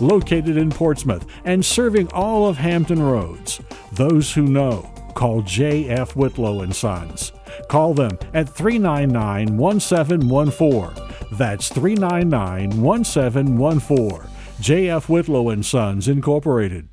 Located 0.00 0.56
in 0.56 0.70
Portsmouth 0.70 1.26
and 1.44 1.64
serving 1.64 2.08
all 2.12 2.48
of 2.48 2.56
Hampton 2.56 3.02
Roads. 3.02 3.60
Those 3.92 4.32
who 4.32 4.42
know, 4.42 4.90
call 5.14 5.42
J.F. 5.42 6.16
Whitlow 6.16 6.62
and 6.62 6.74
Sons. 6.74 7.32
Call 7.68 7.94
them 7.94 8.18
at 8.32 8.48
399 8.48 9.56
1714. 9.56 11.03
That's 11.36 11.68
399 11.68 12.80
1714. 12.80 14.30
J.F. 14.60 15.08
Whitlow 15.08 15.48
and 15.48 15.66
Sons, 15.66 16.06
Incorporated. 16.06 16.88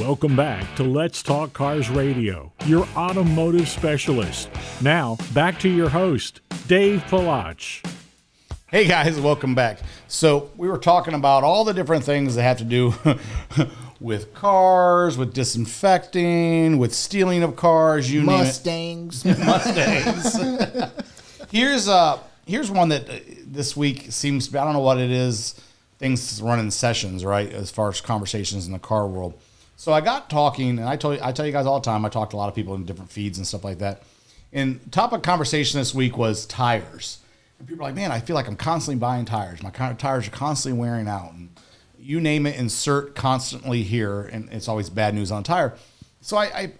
Welcome 0.00 0.34
back 0.34 0.74
to 0.74 0.82
Let's 0.82 1.22
Talk 1.22 1.52
Cars 1.52 1.88
Radio, 1.88 2.52
your 2.66 2.88
automotive 2.96 3.68
specialist. 3.68 4.50
Now, 4.82 5.16
back 5.32 5.60
to 5.60 5.68
your 5.68 5.88
host, 5.88 6.40
Dave 6.66 7.04
Palach. 7.04 7.86
Hey 8.66 8.88
guys, 8.88 9.20
welcome 9.20 9.54
back. 9.54 9.78
So, 10.08 10.50
we 10.56 10.66
were 10.66 10.78
talking 10.78 11.14
about 11.14 11.44
all 11.44 11.64
the 11.64 11.72
different 11.72 12.02
things 12.02 12.34
that 12.34 12.42
have 12.42 12.58
to 12.58 12.64
do 12.64 12.94
with 14.04 14.34
cars, 14.34 15.16
with 15.16 15.32
disinfecting, 15.32 16.76
with 16.76 16.94
stealing 16.94 17.42
of 17.42 17.56
cars, 17.56 18.12
you 18.12 18.20
Mustangs. 18.20 19.24
name 19.24 19.34
it. 19.34 19.46
Mustangs. 19.46 20.92
here's 21.50 21.88
uh 21.88 22.18
here's 22.46 22.70
one 22.70 22.90
that 22.90 23.08
uh, 23.08 23.14
this 23.46 23.74
week 23.74 24.12
seems 24.12 24.46
to 24.46 24.52
be, 24.52 24.58
I 24.58 24.64
don't 24.64 24.74
know 24.74 24.80
what 24.80 24.98
it 24.98 25.10
is. 25.10 25.58
Things 25.98 26.42
run 26.42 26.58
in 26.58 26.70
sessions, 26.70 27.24
right? 27.24 27.50
As 27.50 27.70
far 27.70 27.88
as 27.88 28.02
conversations 28.02 28.66
in 28.66 28.72
the 28.72 28.78
car 28.78 29.06
world. 29.06 29.40
So 29.76 29.90
I 29.90 30.02
got 30.02 30.28
talking, 30.28 30.78
and 30.78 30.86
I 30.86 30.96
told 30.96 31.18
I 31.20 31.32
tell 31.32 31.46
you 31.46 31.52
guys 31.52 31.64
all 31.64 31.80
the 31.80 31.84
time. 31.84 32.04
I 32.04 32.10
talked 32.10 32.32
to 32.32 32.36
a 32.36 32.38
lot 32.38 32.50
of 32.50 32.54
people 32.54 32.74
in 32.74 32.84
different 32.84 33.10
feeds 33.10 33.38
and 33.38 33.46
stuff 33.46 33.64
like 33.64 33.78
that. 33.78 34.02
And 34.52 34.80
topic 34.92 35.22
conversation 35.22 35.80
this 35.80 35.94
week 35.94 36.18
was 36.18 36.44
tires. 36.44 37.20
And 37.58 37.66
people 37.66 37.82
are 37.82 37.88
like, 37.88 37.94
"Man, 37.94 38.12
I 38.12 38.20
feel 38.20 38.34
like 38.34 38.48
I'm 38.48 38.56
constantly 38.56 39.00
buying 39.00 39.24
tires. 39.24 39.62
My 39.62 39.70
tires 39.70 40.28
are 40.28 40.30
constantly 40.30 40.78
wearing 40.78 41.08
out." 41.08 41.32
And 41.32 41.48
you 42.04 42.20
name 42.20 42.44
it, 42.44 42.56
insert 42.56 43.14
constantly 43.14 43.82
here, 43.82 44.22
and 44.22 44.52
it's 44.52 44.68
always 44.68 44.90
bad 44.90 45.14
news 45.14 45.32
on 45.32 45.42
tire. 45.42 45.74
So 46.20 46.36
I, 46.36 46.44
I 46.44 46.72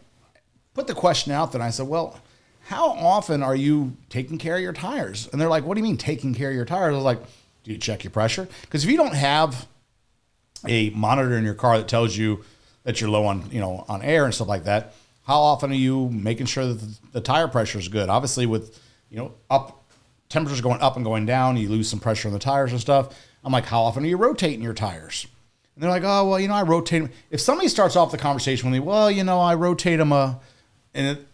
put 0.74 0.86
the 0.86 0.94
question 0.94 1.32
out 1.32 1.50
there, 1.50 1.60
and 1.60 1.66
I 1.66 1.70
said, 1.70 1.88
"Well, 1.88 2.20
how 2.66 2.90
often 2.90 3.42
are 3.42 3.56
you 3.56 3.96
taking 4.10 4.36
care 4.36 4.56
of 4.56 4.62
your 4.62 4.74
tires?" 4.74 5.28
And 5.32 5.40
they're 5.40 5.48
like, 5.48 5.64
"What 5.64 5.74
do 5.74 5.80
you 5.80 5.84
mean 5.84 5.96
taking 5.96 6.34
care 6.34 6.50
of 6.50 6.54
your 6.54 6.66
tires?" 6.66 6.92
I 6.92 6.96
was 6.96 7.04
like, 7.04 7.22
"Do 7.62 7.72
you 7.72 7.78
check 7.78 8.04
your 8.04 8.10
pressure? 8.10 8.46
Because 8.60 8.84
if 8.84 8.90
you 8.90 8.98
don't 8.98 9.14
have 9.14 9.66
a 10.68 10.90
monitor 10.90 11.38
in 11.38 11.44
your 11.44 11.54
car 11.54 11.78
that 11.78 11.88
tells 11.88 12.16
you 12.16 12.44
that 12.84 13.00
you're 13.00 13.10
low 13.10 13.24
on, 13.24 13.50
you 13.50 13.60
know, 13.60 13.86
on 13.88 14.02
air 14.02 14.26
and 14.26 14.34
stuff 14.34 14.48
like 14.48 14.64
that, 14.64 14.94
how 15.26 15.40
often 15.40 15.72
are 15.72 15.74
you 15.74 16.10
making 16.10 16.46
sure 16.46 16.66
that 16.66 16.74
the, 16.74 16.98
the 17.12 17.20
tire 17.22 17.48
pressure 17.48 17.78
is 17.78 17.88
good? 17.88 18.10
Obviously, 18.10 18.44
with 18.44 18.78
you 19.08 19.16
know 19.16 19.32
up 19.48 19.86
temperatures 20.28 20.60
going 20.60 20.82
up 20.82 20.96
and 20.96 21.04
going 21.04 21.24
down, 21.24 21.56
you 21.56 21.70
lose 21.70 21.88
some 21.88 22.00
pressure 22.00 22.28
on 22.28 22.34
the 22.34 22.40
tires 22.40 22.72
and 22.72 22.80
stuff. 22.80 23.14
I'm 23.44 23.52
like, 23.52 23.66
how 23.66 23.82
often 23.82 24.04
are 24.04 24.06
you 24.06 24.16
rotating 24.16 24.62
your 24.62 24.74
tires? 24.74 25.26
And 25.74 25.82
they're 25.82 25.90
like, 25.90 26.04
oh 26.04 26.28
well, 26.28 26.40
you 26.40 26.48
know, 26.48 26.54
I 26.54 26.62
rotate 26.62 27.02
them. 27.02 27.10
If 27.30 27.40
somebody 27.40 27.68
starts 27.68 27.96
off 27.96 28.10
the 28.10 28.18
conversation 28.18 28.70
with 28.70 28.80
me, 28.80 28.80
well, 28.86 29.10
you 29.10 29.24
know, 29.24 29.40
I 29.40 29.54
rotate 29.54 29.98
them, 29.98 30.12
uh, 30.12 30.34
and 30.94 31.18
it, 31.18 31.26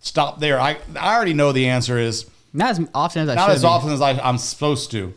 stop 0.00 0.40
there. 0.40 0.60
I 0.60 0.78
I 0.98 1.14
already 1.16 1.34
know 1.34 1.52
the 1.52 1.66
answer 1.68 1.98
is 1.98 2.26
not 2.52 2.70
as 2.70 2.80
often 2.94 3.22
as 3.22 3.28
I 3.28 3.34
not 3.34 3.46
should 3.46 3.56
as 3.56 3.62
be. 3.62 3.66
often 3.68 3.90
as 3.90 4.00
I, 4.00 4.12
I'm 4.12 4.38
supposed 4.38 4.90
to. 4.92 5.12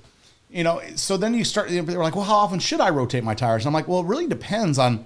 You 0.50 0.64
know, 0.66 0.82
so 0.96 1.16
then 1.16 1.34
you 1.34 1.46
start. 1.46 1.70
They're 1.70 1.82
like, 1.84 2.16
well, 2.16 2.26
how 2.26 2.36
often 2.36 2.60
should 2.60 2.82
I 2.82 2.90
rotate 2.90 3.24
my 3.24 3.36
tires? 3.36 3.64
And 3.64 3.68
I'm 3.68 3.74
like, 3.74 3.88
well, 3.88 4.02
it 4.02 4.08
really 4.08 4.28
depends 4.28 4.78
on 4.78 5.06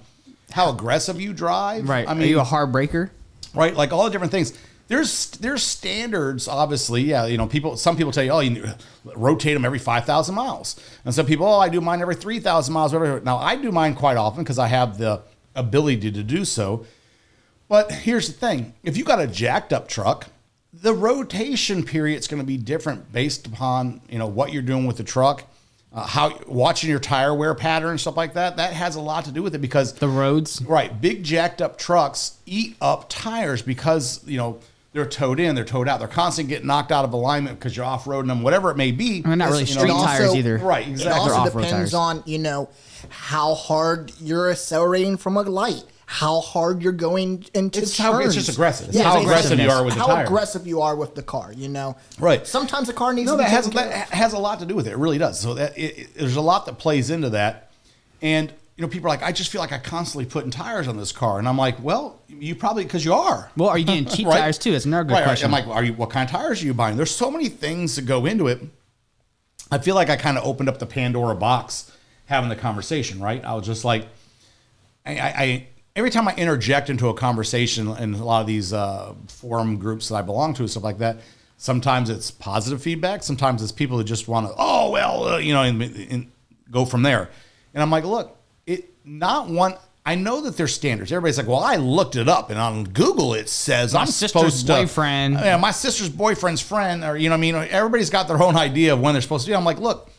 how 0.50 0.70
aggressive 0.72 1.20
you 1.20 1.32
drive. 1.32 1.88
Right. 1.88 2.08
I 2.08 2.14
mean, 2.14 2.24
Are 2.24 2.26
you 2.26 2.40
a 2.40 2.44
hard 2.44 2.72
breaker? 2.72 3.12
right? 3.54 3.74
Like 3.74 3.92
all 3.92 4.04
the 4.04 4.10
different 4.10 4.32
things. 4.32 4.52
There's 4.88 5.30
there's 5.32 5.64
standards, 5.64 6.46
obviously. 6.46 7.02
Yeah, 7.02 7.26
you 7.26 7.36
know, 7.36 7.46
people. 7.46 7.76
Some 7.76 7.96
people 7.96 8.12
tell 8.12 8.22
you, 8.22 8.30
oh, 8.30 8.40
you 8.40 8.64
rotate 9.04 9.54
them 9.54 9.64
every 9.64 9.80
five 9.80 10.04
thousand 10.04 10.36
miles, 10.36 10.80
and 11.04 11.12
some 11.12 11.26
people, 11.26 11.46
oh, 11.46 11.58
I 11.58 11.68
do 11.68 11.80
mine 11.80 12.00
every 12.00 12.14
three 12.14 12.38
thousand 12.38 12.72
miles. 12.72 12.92
Whatever. 12.92 13.20
Now 13.20 13.38
I 13.38 13.56
do 13.56 13.72
mine 13.72 13.94
quite 13.94 14.16
often 14.16 14.44
because 14.44 14.58
I 14.58 14.68
have 14.68 14.98
the 14.98 15.22
ability 15.56 16.12
to 16.12 16.22
do 16.22 16.44
so. 16.44 16.86
But 17.68 17.90
here's 17.90 18.28
the 18.28 18.32
thing: 18.32 18.74
if 18.84 18.96
you 18.96 19.04
got 19.04 19.20
a 19.20 19.26
jacked 19.26 19.72
up 19.72 19.88
truck, 19.88 20.28
the 20.72 20.94
rotation 20.94 21.82
period 21.84 22.18
is 22.18 22.28
going 22.28 22.40
to 22.40 22.46
be 22.46 22.56
different 22.56 23.10
based 23.12 23.46
upon 23.48 24.00
you 24.08 24.18
know 24.18 24.28
what 24.28 24.52
you're 24.52 24.62
doing 24.62 24.86
with 24.86 24.98
the 24.98 25.04
truck. 25.04 25.44
Uh, 25.92 26.06
how 26.06 26.38
watching 26.46 26.90
your 26.90 26.98
tire 26.98 27.34
wear 27.34 27.54
pattern 27.54 27.90
and 27.90 28.00
stuff 28.00 28.16
like 28.16 28.34
that 28.34 28.56
that 28.58 28.72
has 28.72 28.96
a 28.96 29.00
lot 29.00 29.24
to 29.24 29.32
do 29.32 29.42
with 29.42 29.54
it 29.54 29.60
because 29.60 29.94
the 29.94 30.08
roads 30.08 30.60
right 30.62 31.00
big 31.00 31.22
jacked 31.22 31.62
up 31.62 31.78
trucks 31.78 32.38
eat 32.44 32.76
up 32.80 33.06
tires 33.08 33.62
because 33.62 34.22
you 34.26 34.36
know 34.36 34.58
they're 34.96 35.04
towed 35.06 35.38
in 35.38 35.54
they're 35.54 35.62
towed 35.64 35.88
out 35.88 35.98
they're 35.98 36.08
constantly 36.08 36.48
getting 36.52 36.66
knocked 36.66 36.90
out 36.90 37.04
of 37.04 37.12
alignment 37.12 37.58
because 37.58 37.76
you're 37.76 37.84
off-roading 37.84 38.28
them 38.28 38.42
whatever 38.42 38.70
it 38.70 38.76
may 38.76 38.90
be 38.92 39.22
I 39.24 39.28
mean, 39.28 39.38
not 39.38 39.50
really 39.50 39.64
You 39.64 39.74
know, 39.74 39.80
street 39.82 39.90
And 39.92 40.00
tires 40.04 40.20
also- 40.28 40.38
either. 40.38 40.56
right 40.58 40.88
It 40.88 41.06
also 41.06 41.44
depends 41.44 41.70
tires. 41.70 41.94
on, 41.94 42.22
you 42.24 42.38
know, 42.38 42.68
how 43.10 43.54
hard 43.54 44.10
you're 44.20 44.50
accelerating 44.50 45.16
from 45.18 45.36
a 45.36 45.42
light, 45.42 45.82
how 46.06 46.40
hard 46.40 46.82
you're 46.82 46.92
going 46.92 47.44
into 47.52 47.80
It's 47.82 47.98
how- 47.98 48.18
it's 48.20 48.34
just 48.34 48.48
aggressive. 48.48 48.88
It's 48.88 48.98
how 48.98 49.20
aggressive 49.20 49.58
you 49.60 49.70
are 49.70 49.84
with 49.84 49.94
the 49.94 50.00
car. 50.00 50.08
how 50.08 50.14
tire. 50.16 50.24
aggressive 50.24 50.66
you 50.66 50.80
are 50.80 50.96
with 50.96 51.14
the 51.14 51.22
car. 51.22 51.52
You 51.54 51.68
know, 51.68 51.96
Right. 52.18 52.46
Sometimes 52.46 52.86
the 52.86 52.94
car 52.94 53.12
needs 53.12 53.26
no, 53.26 53.32
to 53.32 53.38
be 53.38 53.44
that 53.44 53.50
has 53.50 53.66
taken 53.66 53.80
care 53.82 53.90
that 53.90 54.06
of. 54.06 54.12
has 54.12 54.32
a 54.32 54.38
lot 54.38 54.60
to 54.60 54.66
do 54.66 54.74
with 54.74 54.86
it. 54.86 54.92
It 54.92 54.98
really 54.98 55.18
does. 55.18 55.38
So 55.38 55.52
that 55.54 55.76
it, 55.76 55.98
it- 55.98 56.08
there's 56.16 56.36
a 56.36 56.40
lot 56.40 56.64
that 56.66 56.78
plays 56.78 57.10
into 57.10 57.28
that, 57.30 57.68
and 58.22 58.52
you 58.76 58.82
know, 58.82 58.88
people 58.88 59.06
are 59.06 59.10
like, 59.10 59.22
I 59.22 59.32
just 59.32 59.50
feel 59.50 59.60
like 59.62 59.72
I 59.72 59.78
constantly 59.78 60.26
putting 60.26 60.50
tires 60.50 60.86
on 60.86 60.96
this 60.98 61.10
car, 61.12 61.38
and 61.38 61.48
I'm 61.48 61.56
like, 61.56 61.82
well, 61.82 62.20
you 62.28 62.54
probably 62.54 62.84
because 62.84 63.04
you 63.04 63.14
are. 63.14 63.50
Well, 63.56 63.70
are 63.70 63.78
you 63.78 63.84
getting 63.86 64.04
cheap 64.14 64.26
Right. 64.26 64.38
tires 64.40 64.58
too? 64.58 64.72
That's 64.72 64.84
another 64.84 65.04
good 65.04 65.12
Right, 65.14 65.20
right. 65.20 65.26
question. 65.26 65.46
I'm 65.46 65.52
like, 65.52 65.66
are 65.66 65.82
you? 65.82 65.94
What 65.94 66.10
kind 66.10 66.28
of 66.28 66.30
tires 66.36 66.62
are 66.62 66.66
you 66.66 66.74
buying? 66.74 66.96
There's 66.96 67.10
so 67.14 67.30
many 67.30 67.48
things 67.48 67.96
that 67.96 68.02
go 68.02 68.26
into 68.26 68.46
it. 68.48 68.60
I 69.70 69.78
feel 69.78 69.94
like 69.94 70.10
I 70.10 70.16
kind 70.16 70.36
of 70.38 70.44
opened 70.44 70.68
up 70.68 70.78
the 70.78 70.86
Pandora 70.86 71.34
box 71.34 71.90
having 72.26 72.48
the 72.50 72.56
conversation. 72.56 73.20
Right? 73.20 73.42
I 73.44 73.54
was 73.54 73.64
just 73.66 73.84
like, 73.84 74.08
I, 75.06 75.18
I, 75.20 75.66
every 75.94 76.10
time 76.10 76.28
I 76.28 76.34
interject 76.36 76.90
into 76.90 77.08
a 77.08 77.14
conversation 77.14 77.88
in 77.96 78.14
a 78.14 78.24
lot 78.24 78.40
of 78.42 78.46
these 78.46 78.72
uh, 78.72 79.14
forum 79.28 79.78
groups 79.78 80.08
that 80.08 80.16
I 80.16 80.22
belong 80.22 80.52
to 80.54 80.62
and 80.62 80.70
stuff 80.70 80.82
like 80.84 80.98
that. 80.98 81.18
Sometimes 81.58 82.10
it's 82.10 82.30
positive 82.30 82.82
feedback. 82.82 83.22
Sometimes 83.22 83.62
it's 83.62 83.72
people 83.72 83.96
that 83.96 84.04
just 84.04 84.28
want 84.28 84.46
to, 84.46 84.54
oh 84.58 84.90
well, 84.90 85.26
uh, 85.26 85.38
you 85.38 85.54
know, 85.54 85.62
and, 85.62 85.80
and 85.82 86.30
go 86.70 86.84
from 86.84 87.02
there. 87.02 87.30
And 87.72 87.82
I'm 87.82 87.90
like, 87.90 88.04
look, 88.04 88.36
not 89.06 89.48
one. 89.48 89.74
I 90.04 90.14
know 90.14 90.40
that 90.42 90.56
there's 90.56 90.72
standards. 90.74 91.10
Everybody's 91.10 91.38
like, 91.38 91.48
well, 91.48 91.58
I 91.58 91.76
looked 91.76 92.14
it 92.14 92.28
up, 92.28 92.50
and 92.50 92.58
on 92.60 92.84
Google 92.84 93.34
it 93.34 93.48
says 93.48 93.92
My 93.94 94.00
I'm 94.02 94.06
sister's 94.06 94.30
supposed 94.30 94.66
to. 94.66 94.72
boyfriend. 94.74 95.34
Yeah, 95.34 95.56
my 95.56 95.72
sister's 95.72 96.08
boyfriend's 96.08 96.60
friend, 96.60 97.02
or 97.02 97.16
you 97.16 97.28
know, 97.28 97.34
I 97.34 97.38
mean, 97.38 97.54
everybody's 97.54 98.10
got 98.10 98.28
their 98.28 98.40
own 98.40 98.56
idea 98.56 98.92
of 98.92 99.00
when 99.00 99.14
they're 99.14 99.22
supposed 99.22 99.46
to 99.46 99.52
do. 99.52 99.56
I'm 99.56 99.64
like, 99.64 99.78
look, 99.80 100.10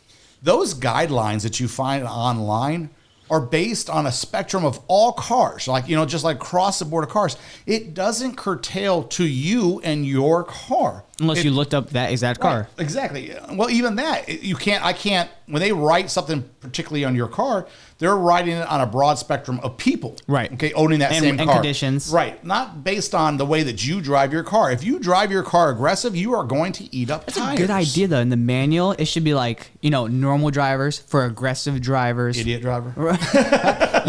those 0.41 0.73
guidelines 0.73 1.43
that 1.43 1.59
you 1.59 1.67
find 1.67 2.03
online 2.03 2.89
are 3.29 3.41
based 3.41 3.89
on 3.89 4.05
a 4.05 4.11
spectrum 4.11 4.65
of 4.65 4.79
all 4.87 5.11
cars, 5.13 5.67
like 5.67 5.87
you 5.87 5.95
know, 5.95 6.05
just 6.05 6.23
like 6.25 6.35
across 6.37 6.79
the 6.79 6.85
board 6.85 7.03
of 7.05 7.09
cars. 7.09 7.37
It 7.65 7.93
doesn't 7.93 8.35
curtail 8.35 9.03
to 9.03 9.25
you 9.25 9.79
and 9.85 10.05
your 10.05 10.43
car. 10.43 11.03
Unless 11.19 11.39
It- 11.39 11.45
you 11.45 11.51
looked 11.51 11.73
up 11.73 11.89
that 11.91 12.11
exact 12.11 12.39
car. 12.39 12.59
Right, 12.77 12.83
exactly. 12.83 13.33
Well, 13.53 13.69
even 13.69 13.95
that, 13.95 14.43
you 14.43 14.55
can't. 14.55 14.83
I 14.85 14.93
can't. 14.93 15.29
When 15.47 15.61
they 15.61 15.71
write 15.71 16.11
something 16.11 16.43
particularly 16.59 17.05
on 17.05 17.15
your 17.15 17.27
car, 17.29 17.65
they're 17.99 18.15
writing 18.17 18.57
it 18.57 18.67
on 18.67 18.81
a 18.81 18.85
broad 18.85 19.17
spectrum 19.17 19.59
of 19.63 19.77
people. 19.77 20.17
Right. 20.27 20.51
Okay. 20.53 20.73
Owning 20.73 20.99
that 20.99 21.11
And- 21.13 21.21
same 21.23 21.39
and 21.39 21.47
car. 21.47 21.55
conditions. 21.55 22.09
Right. 22.09 22.43
Not 22.45 22.83
based 22.83 23.15
on 23.15 23.37
the 23.37 23.45
way 23.45 23.63
that 23.63 23.85
you 23.87 24.01
drive 24.01 24.31
your 24.33 24.43
car. 24.43 24.69
If 24.71 24.83
you 24.83 24.99
drive 24.99 25.31
your 25.31 25.43
car 25.43 25.69
aggressive, 25.71 26.15
you 26.15 26.33
are 26.35 26.43
going 26.43 26.73
to 26.73 26.95
eat 26.95 27.09
up 27.09 27.25
That's 27.25 27.37
a 27.37 27.55
good 27.55 27.69
idea 27.71 28.07
though. 28.07 28.19
In 28.19 28.29
the 28.29 28.35
manual, 28.37 28.91
it 28.91 29.05
should 29.05 29.23
be 29.23 29.33
like 29.33 29.71
you 29.81 29.89
know 29.89 30.05
normal 30.07 30.51
drivers 30.51 30.99
for 30.99 31.23
aggressive 31.25 31.81
drivers. 31.81 32.37
Idiot 32.37 32.61
driver. 32.61 32.93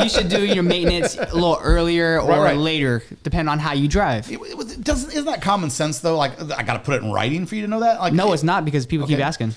you 0.03 0.09
should 0.09 0.29
do 0.29 0.45
your 0.45 0.65
maintenance 0.65 1.17
a 1.17 1.33
little 1.33 1.59
earlier 1.63 2.21
or 2.21 2.29
Right, 2.29 2.39
right. 2.41 2.57
later, 2.57 3.03
depending 3.23 3.49
on 3.49 3.59
how 3.61 3.73
you 3.73 3.89
drive. 3.89 4.31
It- 4.31 4.39
it 4.41 4.85
doesn't 4.85 5.11
isn't 5.13 5.25
that 5.27 5.41
common 5.41 5.71
sense 5.71 6.01
though? 6.01 6.17
Like 6.17 6.33
I 6.53 6.63
got 6.63 6.75
to 6.75 6.81
put 6.81 6.95
it 6.97 6.98
in 7.03 7.13
writing 7.13 7.47
for 7.47 7.55
you 7.55 7.63
to 7.63 7.69
know 7.69 7.81
that. 7.81 8.01
Like 8.01 8.13
No, 8.13 8.33
it's 8.33 8.43
not 8.43 8.65
because 8.65 8.87
people 8.87 9.07
keep 9.07 9.19
asking. 9.21 9.55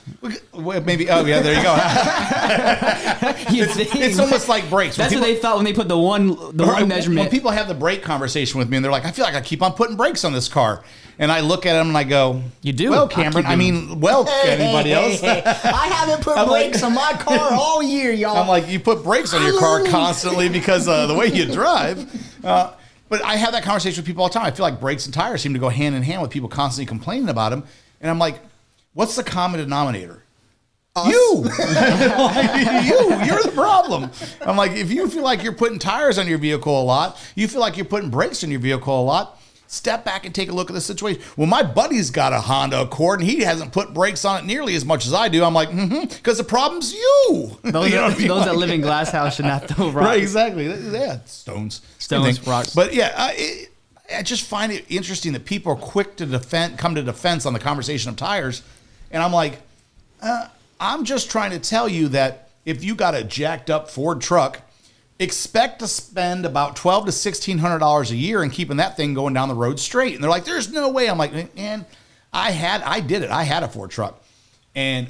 Well, 0.53 0.81
maybe. 0.81 1.09
Oh 1.09 1.25
yeah, 1.25 1.41
there 1.41 1.55
you 1.55 1.63
go. 1.63 1.75
You 3.51 3.63
it's, 3.63 3.75
it's 3.77 4.19
almost 4.19 4.47
like 4.47 4.69
brakes. 4.69 4.97
When 4.97 5.05
That's 5.05 5.15
what 5.15 5.23
they 5.25 5.35
thought 5.35 5.55
when 5.57 5.65
they 5.65 5.73
put 5.73 5.87
the 5.87 5.97
one 5.97 6.27
the 6.55 6.65
one 6.65 6.87
measurement. 6.87 7.21
When 7.21 7.29
people 7.29 7.51
have 7.51 7.67
the 7.67 7.73
brake 7.73 8.01
conversation 8.01 8.59
with 8.59 8.69
me 8.69 8.77
and 8.77 8.83
they're 8.83 8.91
like, 8.91 9.05
I 9.05 9.11
feel 9.11 9.25
like 9.25 9.35
I 9.35 9.41
keep 9.41 9.61
on 9.61 9.73
putting 9.73 9.97
brakes 9.97 10.23
on 10.23 10.31
this 10.33 10.47
car. 10.47 10.83
And 11.19 11.31
I 11.31 11.41
look 11.41 11.65
at 11.65 11.73
them 11.73 11.89
and 11.89 11.97
I 11.97 12.03
go, 12.03 12.41
You 12.61 12.73
do. 12.73 12.89
Well, 12.91 13.07
Cameron, 13.07 13.45
I, 13.45 13.55
mean, 13.55 13.99
well, 13.99 14.25
Hey, 14.25 14.51
anybody 14.57 14.89
hey, 14.91 14.95
else? 15.11 15.21
hey. 15.21 15.41
I 15.45 15.87
haven't 15.87 16.23
put 16.23 16.37
I'm 16.37 16.47
like- 16.47 16.71
brakes 16.71 16.83
on 16.83 16.93
my 16.95 17.13
car 17.19 17.37
all 17.51 17.83
year, 17.83 18.11
y'all. 18.11 18.37
I'm 18.37 18.47
like, 18.47 18.67
you 18.69 18.79
put 18.79 19.03
brakes 19.03 19.33
on 19.33 19.43
your 19.43 19.59
car 19.59 19.83
constantly 19.85 20.49
because 20.49 20.87
uh, 20.87 21.07
the 21.07 21.13
way 21.13 21.27
you 21.27 21.45
drive. 21.45 22.43
Uh, 22.43 22.73
but 23.11 23.21
I 23.25 23.35
have 23.35 23.51
that 23.51 23.63
conversation 23.63 23.99
with 24.01 24.07
people 24.07 24.23
all 24.23 24.29
the 24.29 24.33
time. 24.33 24.45
I 24.45 24.51
feel 24.51 24.63
like 24.63 24.79
brakes 24.79 25.05
and 25.05 25.13
tires 25.13 25.41
seem 25.41 25.51
to 25.51 25.59
go 25.59 25.67
hand 25.67 25.95
in 25.95 26.01
hand 26.01 26.21
with 26.21 26.31
people 26.31 26.47
constantly 26.47 26.85
complaining 26.85 27.27
about 27.27 27.49
them. 27.49 27.65
And 27.99 28.09
I'm 28.09 28.17
like, 28.17 28.39
what's 28.93 29.17
the 29.17 29.23
common 29.23 29.59
denominator? 29.59 30.23
You, 31.05 31.43
Like, 31.43 32.85
you, 32.85 33.25
you're 33.25 33.43
the 33.43 33.51
problem. 33.53 34.09
I'm 34.39 34.55
like, 34.55 34.71
if 34.71 34.93
you 34.93 35.09
feel 35.09 35.23
like 35.23 35.43
you're 35.43 35.51
putting 35.51 35.77
tires 35.77 36.17
on 36.17 36.25
your 36.25 36.37
vehicle 36.37 36.81
a 36.81 36.85
lot, 36.85 37.19
you 37.35 37.49
feel 37.49 37.59
like 37.59 37.75
you're 37.75 37.85
putting 37.85 38.09
brakes 38.09 38.45
on 38.45 38.49
your 38.49 38.61
vehicle 38.61 38.97
a 38.97 39.03
lot. 39.03 39.40
Step 39.73 40.03
back 40.03 40.25
and 40.25 40.35
take 40.35 40.49
a 40.49 40.51
look 40.51 40.69
at 40.69 40.73
the 40.73 40.81
situation. 40.81 41.21
Well, 41.37 41.47
my 41.47 41.63
buddy's 41.63 42.11
got 42.11 42.33
a 42.33 42.41
Honda 42.41 42.81
Accord 42.81 43.21
and 43.21 43.29
he 43.29 43.39
hasn't 43.39 43.71
put 43.71 43.93
brakes 43.93 44.25
on 44.25 44.39
it 44.43 44.45
nearly 44.45 44.75
as 44.75 44.83
much 44.83 45.05
as 45.05 45.13
I 45.13 45.29
do. 45.29 45.45
I'm 45.45 45.53
like, 45.53 45.69
mm-hmm, 45.69 46.07
because 46.13 46.37
the 46.37 46.43
problem's 46.43 46.93
you. 46.93 47.57
those 47.63 47.89
You 47.89 47.95
know 47.95 48.01
are- 48.01 48.09
what 48.09 48.15
I 48.15 48.17
mean? 48.17 48.27
those 48.27 48.45
that 48.45 48.57
live 48.57 48.69
in 48.69 48.81
glass 48.81 49.11
house 49.11 49.37
should 49.37 49.45
not 49.45 49.69
throw 49.69 49.85
rocks. 49.91 49.95
Right, 49.95 50.21
exactly. 50.21 50.65
Yeah, 50.67 51.19
stones, 51.25 51.79
Stones, 51.99 52.45
rocks. 52.45 52.75
But 52.75 52.93
yeah, 52.93 53.29
it, 53.31 53.69
I 54.13 54.23
just 54.23 54.43
find 54.43 54.73
it 54.73 54.83
interesting 54.89 55.31
that 55.31 55.45
people 55.45 55.71
are 55.71 55.77
quick 55.77 56.17
to 56.17 56.25
defend, 56.25 56.77
come 56.77 56.95
to 56.95 57.01
defense 57.01 57.45
on 57.45 57.53
the 57.53 57.59
conversation 57.59 58.09
of 58.09 58.17
tires, 58.17 58.63
and 59.09 59.23
I'm 59.23 59.31
like, 59.31 59.61
uh, 60.21 60.49
I'm 60.81 61.05
just 61.05 61.31
trying 61.31 61.51
to 61.51 61.59
tell 61.59 61.87
you 61.87 62.09
that 62.09 62.49
if 62.65 62.83
you 62.83 62.93
got 62.93 63.15
a 63.15 63.23
jacked 63.23 63.69
up 63.69 63.89
Ford 63.89 64.19
truck, 64.19 64.59
expect 65.21 65.79
to 65.79 65.87
spend 65.87 66.45
about 66.45 66.75
twelve 66.75 67.05
to 67.05 67.11
sixteen 67.11 67.57
hundred 67.57 67.79
dollars 67.79 68.11
a 68.11 68.15
year 68.15 68.43
in 68.43 68.49
keeping 68.49 68.77
that 68.77 68.97
thing 68.97 69.13
going 69.13 69.33
down 69.33 69.49
the 69.49 69.55
road 69.55 69.79
straight. 69.79 70.15
And 70.15 70.23
they're 70.23 70.29
like, 70.29 70.45
"There's 70.45 70.71
no 70.71 70.89
way." 70.89 71.09
I'm 71.09 71.17
like, 71.17 71.55
"Man, 71.55 71.85
I 72.33 72.51
had, 72.51 72.81
I 72.83 72.99
did 72.99 73.21
it. 73.23 73.29
I 73.29 73.43
had 73.43 73.63
a 73.63 73.67
Ford 73.67 73.91
truck, 73.91 74.23
and." 74.75 75.07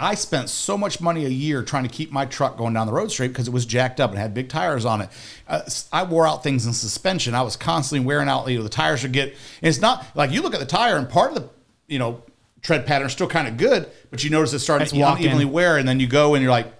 I 0.00 0.14
spent 0.14 0.48
so 0.48 0.78
much 0.78 1.00
money 1.00 1.24
a 1.24 1.28
year 1.28 1.64
trying 1.64 1.82
to 1.82 1.88
keep 1.88 2.12
my 2.12 2.24
truck 2.24 2.56
going 2.56 2.72
down 2.72 2.86
the 2.86 2.92
road 2.92 3.10
straight 3.10 3.32
because 3.32 3.48
it 3.48 3.50
was 3.50 3.66
jacked 3.66 3.98
up 3.98 4.10
and 4.10 4.18
had 4.20 4.32
big 4.32 4.48
tires 4.48 4.84
on 4.84 5.00
it. 5.00 5.08
Uh, 5.48 5.62
I 5.92 6.04
wore 6.04 6.24
out 6.24 6.44
things 6.44 6.66
in 6.66 6.72
suspension. 6.72 7.34
I 7.34 7.42
was 7.42 7.56
constantly 7.56 8.06
wearing 8.06 8.28
out. 8.28 8.46
You 8.46 8.58
know, 8.58 8.62
the 8.62 8.68
tires 8.68 9.02
would 9.02 9.10
get. 9.12 9.30
And 9.30 9.68
it's 9.68 9.80
not 9.80 10.06
like 10.14 10.30
you 10.30 10.40
look 10.40 10.54
at 10.54 10.60
the 10.60 10.66
tire 10.66 10.98
and 10.98 11.08
part 11.08 11.36
of 11.36 11.42
the, 11.42 11.50
you 11.88 11.98
know, 11.98 12.22
tread 12.62 12.86
pattern 12.86 13.08
is 13.08 13.12
still 13.12 13.26
kind 13.26 13.48
of 13.48 13.56
good, 13.56 13.90
but 14.10 14.22
you 14.22 14.30
notice 14.30 14.52
it 14.52 14.60
starting 14.60 14.84
That's 14.84 14.92
to 14.92 15.00
walking. 15.00 15.24
unevenly 15.24 15.46
wear, 15.46 15.78
and 15.78 15.88
then 15.88 15.98
you 15.98 16.06
go 16.06 16.34
and 16.34 16.42
you're 16.44 16.52
like, 16.52 16.72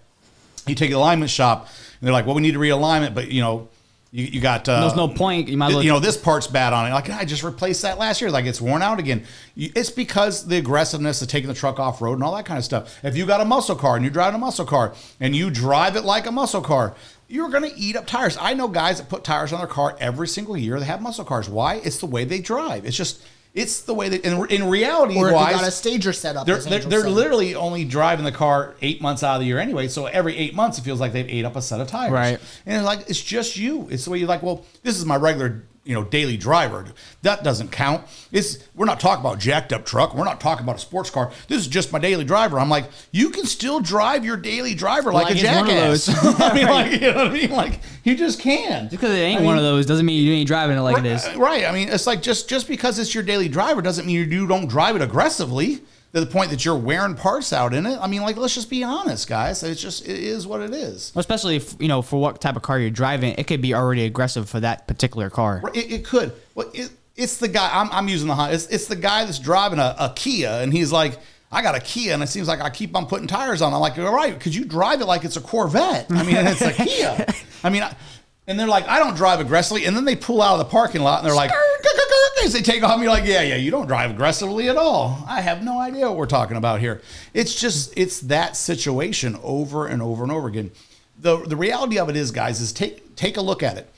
you 0.68 0.76
take 0.76 0.90
the 0.90 0.96
alignment 0.96 1.32
shop, 1.32 1.66
they're 2.00 2.12
like, 2.12 2.26
well, 2.26 2.34
we 2.34 2.42
need 2.42 2.52
to 2.52 2.58
realignment, 2.58 3.08
it, 3.08 3.14
but 3.14 3.30
you 3.30 3.40
know, 3.40 3.68
you, 4.10 4.24
you 4.24 4.40
got 4.40 4.66
uh, 4.68 4.80
There's 4.80 4.96
no 4.96 5.08
point. 5.08 5.48
You 5.48 5.56
might 5.58 5.68
well- 5.68 5.82
you 5.82 5.90
know 5.90 6.00
this 6.00 6.16
part's 6.16 6.46
bad 6.46 6.72
on 6.72 6.86
it. 6.86 6.94
Like 6.94 7.10
I 7.10 7.24
just 7.26 7.42
replaced 7.42 7.82
that 7.82 7.98
last 7.98 8.20
year. 8.22 8.30
Like 8.30 8.46
it's 8.46 8.60
worn 8.60 8.80
out 8.80 8.98
again. 8.98 9.24
You- 9.54 9.70
It's 9.76 9.90
because 9.90 10.46
the 10.46 10.56
aggressiveness 10.56 11.20
of 11.20 11.28
taking 11.28 11.48
the 11.48 11.54
truck 11.54 11.78
off 11.78 12.00
road 12.00 12.14
and 12.14 12.22
all 12.22 12.34
that 12.36 12.46
kind 12.46 12.56
of 12.56 12.64
stuff. 12.64 12.98
If 13.04 13.16
you 13.18 13.26
got 13.26 13.40
a 13.42 13.44
muscle 13.44 13.76
car 13.76 13.96
and 13.96 14.04
you're 14.04 14.12
driving 14.12 14.36
a 14.36 14.38
muscle 14.38 14.64
car 14.64 14.94
and 15.20 15.36
you 15.36 15.50
drive 15.50 15.94
it 15.96 16.04
like 16.04 16.24
a 16.26 16.32
muscle 16.32 16.62
car, 16.62 16.94
you're 17.28 17.50
going 17.50 17.68
to 17.70 17.78
eat 17.78 17.96
up 17.96 18.06
tires. 18.06 18.38
I 18.40 18.54
know 18.54 18.68
guys 18.68 18.96
that 18.98 19.10
put 19.10 19.24
tires 19.24 19.52
on 19.52 19.58
their 19.58 19.68
car 19.68 19.94
every 20.00 20.26
single 20.28 20.56
year. 20.56 20.80
They 20.80 20.86
have 20.86 21.02
muscle 21.02 21.26
cars. 21.26 21.46
Why? 21.50 21.74
It's 21.74 21.98
the 21.98 22.06
way 22.06 22.24
they 22.24 22.40
drive. 22.40 22.86
It's 22.86 22.96
just 22.96 23.22
it's 23.54 23.80
the 23.80 23.94
way 23.94 24.08
that 24.08 24.24
in, 24.24 24.46
in 24.50 24.68
reality 24.68 25.16
or 25.16 25.32
wise, 25.32 25.56
got 25.56 25.66
a 25.66 25.70
stager 25.70 26.12
set 26.12 26.36
up. 26.36 26.46
they're, 26.46 26.58
they're, 26.58 26.80
they're 26.80 27.08
literally 27.08 27.54
only 27.54 27.84
driving 27.84 28.24
the 28.24 28.32
car 28.32 28.74
eight 28.82 29.00
months 29.00 29.22
out 29.22 29.34
of 29.34 29.40
the 29.40 29.46
year 29.46 29.58
anyway. 29.58 29.88
So 29.88 30.06
every 30.06 30.36
eight 30.36 30.54
months, 30.54 30.78
it 30.78 30.82
feels 30.82 31.00
like 31.00 31.12
they've 31.12 31.28
ate 31.28 31.44
up 31.44 31.56
a 31.56 31.62
set 31.62 31.80
of 31.80 31.88
tires. 31.88 32.12
Right. 32.12 32.38
And 32.66 32.76
it's 32.76 32.84
like, 32.84 33.08
it's 33.08 33.22
just 33.22 33.56
you. 33.56 33.88
It's 33.90 34.04
the 34.04 34.10
way 34.10 34.18
you're 34.18 34.28
like, 34.28 34.42
well, 34.42 34.64
this 34.82 34.98
is 34.98 35.04
my 35.04 35.16
regular, 35.16 35.64
you 35.88 35.94
know, 35.94 36.04
daily 36.04 36.36
driver. 36.36 36.84
That 37.22 37.42
doesn't 37.42 37.72
count. 37.72 38.04
It's, 38.30 38.58
we're 38.74 38.84
not 38.84 39.00
talking 39.00 39.24
about 39.24 39.38
jacked 39.38 39.72
up 39.72 39.86
truck. 39.86 40.14
We're 40.14 40.26
not 40.26 40.38
talking 40.38 40.62
about 40.62 40.76
a 40.76 40.80
sports 40.80 41.08
car. 41.08 41.32
This 41.48 41.62
is 41.62 41.66
just 41.66 41.94
my 41.94 41.98
daily 41.98 42.24
driver. 42.24 42.60
I'm 42.60 42.68
like, 42.68 42.90
you 43.10 43.30
can 43.30 43.46
still 43.46 43.80
drive 43.80 44.22
your 44.22 44.36
daily 44.36 44.74
driver 44.74 45.10
like, 45.14 45.34
Like 45.34 45.36
a 45.36 45.38
it's 45.38 46.08
one 46.08 46.18
of 46.20 46.36
jackass. 46.36 46.40
I 46.42 46.54
mean, 46.54 46.66
Right. 46.66 46.92
like, 46.92 47.00
you 47.00 47.10
know 47.10 47.16
what 47.16 47.26
I 47.28 47.32
mean? 47.32 47.50
Like, 47.50 47.80
you 48.04 48.14
just 48.16 48.38
can. 48.38 48.82
Just 48.90 48.90
because 48.90 49.14
it 49.16 49.20
ain't 49.22 49.40
I 49.40 49.44
one 49.44 49.56
of 49.56 49.64
those 49.64 49.86
doesn't 49.86 50.04
mean 50.04 50.22
you 50.22 50.34
ain't 50.34 50.46
driving 50.46 50.76
it 50.76 50.80
like 50.82 50.98
it 50.98 51.06
is. 51.06 51.24
Right, 51.28 51.38
Right. 51.38 51.64
I 51.64 51.72
mean, 51.72 51.88
it's 51.88 52.06
like 52.06 52.20
just 52.20 52.50
just 52.50 52.68
because 52.68 52.98
it's 52.98 53.14
your 53.14 53.24
daily 53.24 53.48
driver 53.48 53.80
doesn't 53.80 54.04
mean 54.06 54.30
you 54.30 54.46
don't 54.46 54.68
drive 54.68 54.94
it 54.94 55.00
aggressively 55.00 55.80
to 56.14 56.20
the 56.20 56.26
point 56.26 56.50
that 56.50 56.64
you're 56.64 56.76
wearing 56.76 57.14
parts 57.14 57.52
out 57.52 57.74
in 57.74 57.86
it. 57.86 57.98
I 58.00 58.06
mean, 58.06 58.22
like 58.22 58.36
let's 58.36 58.54
just 58.54 58.70
be 58.70 58.82
honest, 58.82 59.28
guys. 59.28 59.62
It's 59.62 59.80
just 59.80 60.06
it 60.06 60.18
is 60.18 60.46
what 60.46 60.60
it 60.60 60.72
is. 60.72 61.12
Especially 61.14 61.56
if 61.56 61.74
you 61.80 61.88
know 61.88 62.02
for 62.02 62.20
what 62.20 62.40
type 62.40 62.56
of 62.56 62.62
car 62.62 62.78
you're 62.78 62.90
driving, 62.90 63.34
it 63.36 63.46
could 63.46 63.60
be 63.60 63.74
already 63.74 64.04
aggressive 64.04 64.48
for 64.48 64.60
that 64.60 64.86
particular 64.88 65.30
car. 65.30 65.62
It, 65.74 65.92
it 65.92 66.04
could. 66.04 66.32
Well, 66.54 66.70
it, 66.72 66.90
it's 67.16 67.38
the 67.38 67.48
guy. 67.48 67.70
I'm, 67.72 67.90
I'm 67.90 68.08
using 68.08 68.28
the 68.28 68.34
Honda. 68.34 68.54
It's, 68.54 68.66
it's 68.68 68.86
the 68.86 68.96
guy 68.96 69.24
that's 69.24 69.38
driving 69.38 69.78
a, 69.78 69.94
a 69.98 70.12
Kia, 70.14 70.50
and 70.62 70.72
he's 70.72 70.92
like. 70.92 71.18
I 71.50 71.62
got 71.62 71.74
a 71.74 71.80
Kia, 71.80 72.12
and 72.12 72.22
it 72.22 72.26
seems 72.26 72.46
like 72.46 72.60
I 72.60 72.68
keep 72.68 72.94
on 72.94 73.06
putting 73.06 73.26
tires 73.26 73.62
on. 73.62 73.72
I'm 73.72 73.80
like, 73.80 73.98
all 73.98 74.14
right, 74.14 74.38
could 74.38 74.54
you 74.54 74.66
drive 74.66 75.00
it 75.00 75.06
like 75.06 75.24
it's 75.24 75.38
a 75.38 75.40
Corvette. 75.40 76.04
I 76.10 76.22
mean, 76.22 76.36
it's 76.36 76.60
a 76.60 76.74
Kia. 76.74 77.24
I 77.64 77.70
mean, 77.70 77.84
and 78.48 78.58
they're 78.58 78.66
like, 78.66 78.88
I 78.88 78.98
don't 78.98 79.14
drive 79.14 79.38
aggressively, 79.38 79.84
and 79.84 79.94
then 79.94 80.04
they 80.04 80.16
pull 80.16 80.42
out 80.42 80.54
of 80.54 80.58
the 80.58 80.64
parking 80.64 81.02
lot, 81.02 81.20
and 81.20 81.26
they're 81.28 81.36
like, 81.36 81.52
as 82.44 82.52
they 82.52 82.62
take 82.62 82.82
off, 82.82 82.98
you're 83.00 83.10
like, 83.10 83.26
yeah, 83.26 83.42
yeah, 83.42 83.56
you 83.56 83.70
don't 83.70 83.86
drive 83.86 84.10
aggressively 84.10 84.68
at 84.68 84.76
all. 84.76 85.22
I 85.28 85.42
have 85.42 85.62
no 85.62 85.78
idea 85.78 86.08
what 86.08 86.16
we're 86.16 86.26
talking 86.26 86.56
about 86.56 86.80
here. 86.80 87.02
It's 87.34 87.54
just, 87.54 87.92
it's 87.96 88.20
that 88.20 88.56
situation 88.56 89.38
over 89.42 89.86
and 89.86 90.00
over 90.00 90.22
and 90.22 90.32
over 90.32 90.48
again. 90.48 90.70
The 91.20 91.38
the 91.38 91.56
reality 91.56 91.98
of 91.98 92.08
it 92.08 92.16
is, 92.16 92.30
guys, 92.30 92.60
is 92.60 92.72
take 92.72 93.16
take 93.16 93.36
a 93.36 93.40
look 93.40 93.62
at 93.62 93.76
it. 93.76 93.92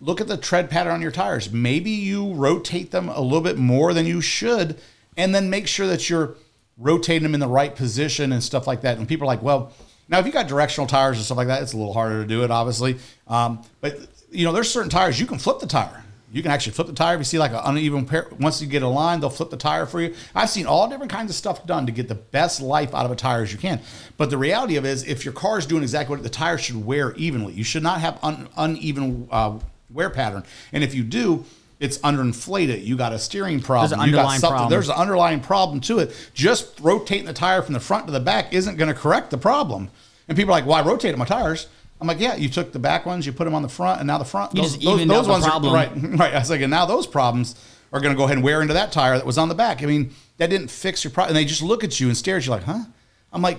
Look 0.00 0.20
at 0.20 0.26
the 0.26 0.36
tread 0.36 0.68
pattern 0.68 0.92
on 0.92 1.02
your 1.02 1.12
tires. 1.12 1.52
Maybe 1.52 1.90
you 1.90 2.34
rotate 2.34 2.90
them 2.90 3.08
a 3.08 3.20
little 3.20 3.40
bit 3.40 3.56
more 3.56 3.94
than 3.94 4.06
you 4.06 4.20
should, 4.20 4.80
and 5.16 5.32
then 5.32 5.48
make 5.48 5.68
sure 5.68 5.86
that 5.86 6.10
you're 6.10 6.34
rotating 6.76 7.22
them 7.22 7.34
in 7.34 7.40
the 7.40 7.46
right 7.46 7.74
position 7.76 8.32
and 8.32 8.42
stuff 8.42 8.66
like 8.66 8.80
that. 8.80 8.98
And 8.98 9.06
people 9.08 9.24
are 9.24 9.28
like, 9.28 9.42
well, 9.42 9.72
now 10.08 10.18
if 10.18 10.26
you 10.26 10.32
got 10.32 10.48
directional 10.48 10.86
tires 10.86 11.16
and 11.16 11.24
stuff 11.24 11.38
like 11.38 11.48
that, 11.48 11.62
it's 11.62 11.72
a 11.72 11.76
little 11.76 11.94
harder 11.94 12.22
to 12.22 12.28
do 12.28 12.44
it, 12.44 12.50
obviously. 12.50 12.98
Um, 13.26 13.62
but 13.80 13.98
you 14.30 14.44
know, 14.44 14.52
there's 14.52 14.70
certain 14.70 14.90
tires 14.90 15.18
you 15.18 15.26
can 15.26 15.38
flip 15.38 15.60
the 15.60 15.66
tire. 15.66 16.04
You 16.32 16.42
can 16.42 16.50
actually 16.50 16.72
flip 16.72 16.88
the 16.88 16.94
tire 16.94 17.14
if 17.14 17.20
you 17.20 17.24
see 17.24 17.38
like 17.38 17.52
an 17.52 17.60
uneven 17.62 18.06
pair. 18.06 18.26
Once 18.40 18.60
you 18.60 18.66
get 18.66 18.82
a 18.82 18.88
line, 18.88 19.20
they'll 19.20 19.30
flip 19.30 19.50
the 19.50 19.56
tire 19.56 19.86
for 19.86 20.00
you. 20.00 20.16
I've 20.34 20.50
seen 20.50 20.66
all 20.66 20.88
different 20.88 21.12
kinds 21.12 21.30
of 21.30 21.36
stuff 21.36 21.64
done 21.64 21.86
to 21.86 21.92
get 21.92 22.08
the 22.08 22.16
best 22.16 22.60
life 22.60 22.92
out 22.92 23.04
of 23.04 23.12
a 23.12 23.16
tire 23.16 23.42
as 23.42 23.52
you 23.52 23.58
can. 23.58 23.80
But 24.16 24.30
the 24.30 24.36
reality 24.36 24.74
of 24.74 24.84
it 24.84 24.88
is, 24.88 25.04
if 25.06 25.24
your 25.24 25.32
car 25.32 25.58
is 25.58 25.66
doing 25.66 25.82
exactly 25.82 26.16
what 26.16 26.24
the 26.24 26.28
tire 26.28 26.58
should 26.58 26.84
wear 26.84 27.14
evenly, 27.14 27.52
you 27.52 27.62
should 27.62 27.84
not 27.84 28.00
have 28.00 28.18
un, 28.24 28.48
uneven 28.56 29.28
uh, 29.30 29.60
wear 29.90 30.10
pattern. 30.10 30.42
And 30.72 30.82
if 30.82 30.92
you 30.92 31.04
do, 31.04 31.44
it's 31.80 31.98
underinflated. 31.98 32.84
You 32.84 32.96
got 32.96 33.12
a 33.12 33.18
steering 33.18 33.60
problem. 33.60 33.90
There's 33.90 34.00
an 34.00 34.06
you 34.06 34.12
got 34.12 34.18
underlying 34.20 34.40
something. 34.40 34.54
problem. 34.54 34.70
There's 34.70 34.88
an 34.88 34.94
underlying 34.96 35.40
problem 35.40 35.80
to 35.82 35.98
it. 35.98 36.30
Just 36.34 36.78
rotating 36.80 37.26
the 37.26 37.32
tire 37.32 37.62
from 37.62 37.74
the 37.74 37.80
front 37.80 38.06
to 38.06 38.12
the 38.12 38.20
back 38.20 38.52
isn't 38.52 38.76
going 38.76 38.88
to 38.92 38.98
correct 38.98 39.30
the 39.30 39.38
problem. 39.38 39.90
And 40.28 40.36
people 40.36 40.52
are 40.52 40.58
like, 40.58 40.66
"Why 40.66 40.82
rotate 40.82 41.16
my 41.18 41.24
tires?" 41.24 41.66
I'm 42.00 42.06
like, 42.06 42.20
"Yeah, 42.20 42.36
you 42.36 42.48
took 42.48 42.72
the 42.72 42.78
back 42.78 43.06
ones, 43.06 43.26
you 43.26 43.32
put 43.32 43.44
them 43.44 43.54
on 43.54 43.62
the 43.62 43.68
front, 43.68 44.00
and 44.00 44.06
now 44.06 44.18
the 44.18 44.24
front. 44.24 44.54
You 44.54 44.62
those, 44.62 44.78
those, 44.78 45.06
those 45.06 45.28
ones 45.28 45.44
problem. 45.44 45.72
are 45.72 45.76
right, 45.76 45.90
right." 46.18 46.34
I 46.34 46.38
was 46.38 46.50
like, 46.50 46.60
"And 46.60 46.70
now 46.70 46.86
those 46.86 47.06
problems 47.06 47.54
are 47.92 48.00
going 48.00 48.14
to 48.14 48.18
go 48.18 48.24
ahead 48.24 48.36
and 48.36 48.44
wear 48.44 48.62
into 48.62 48.74
that 48.74 48.92
tire 48.92 49.16
that 49.16 49.26
was 49.26 49.38
on 49.38 49.48
the 49.48 49.54
back." 49.54 49.82
I 49.82 49.86
mean, 49.86 50.12
that 50.38 50.50
didn't 50.50 50.68
fix 50.68 51.04
your 51.04 51.10
problem. 51.10 51.36
And 51.36 51.36
they 51.36 51.44
just 51.44 51.62
look 51.62 51.84
at 51.84 52.00
you 52.00 52.08
and 52.08 52.16
stare 52.16 52.36
at 52.36 52.46
you 52.46 52.52
like, 52.52 52.64
"Huh?" 52.64 52.84
I'm 53.32 53.42
like, 53.42 53.58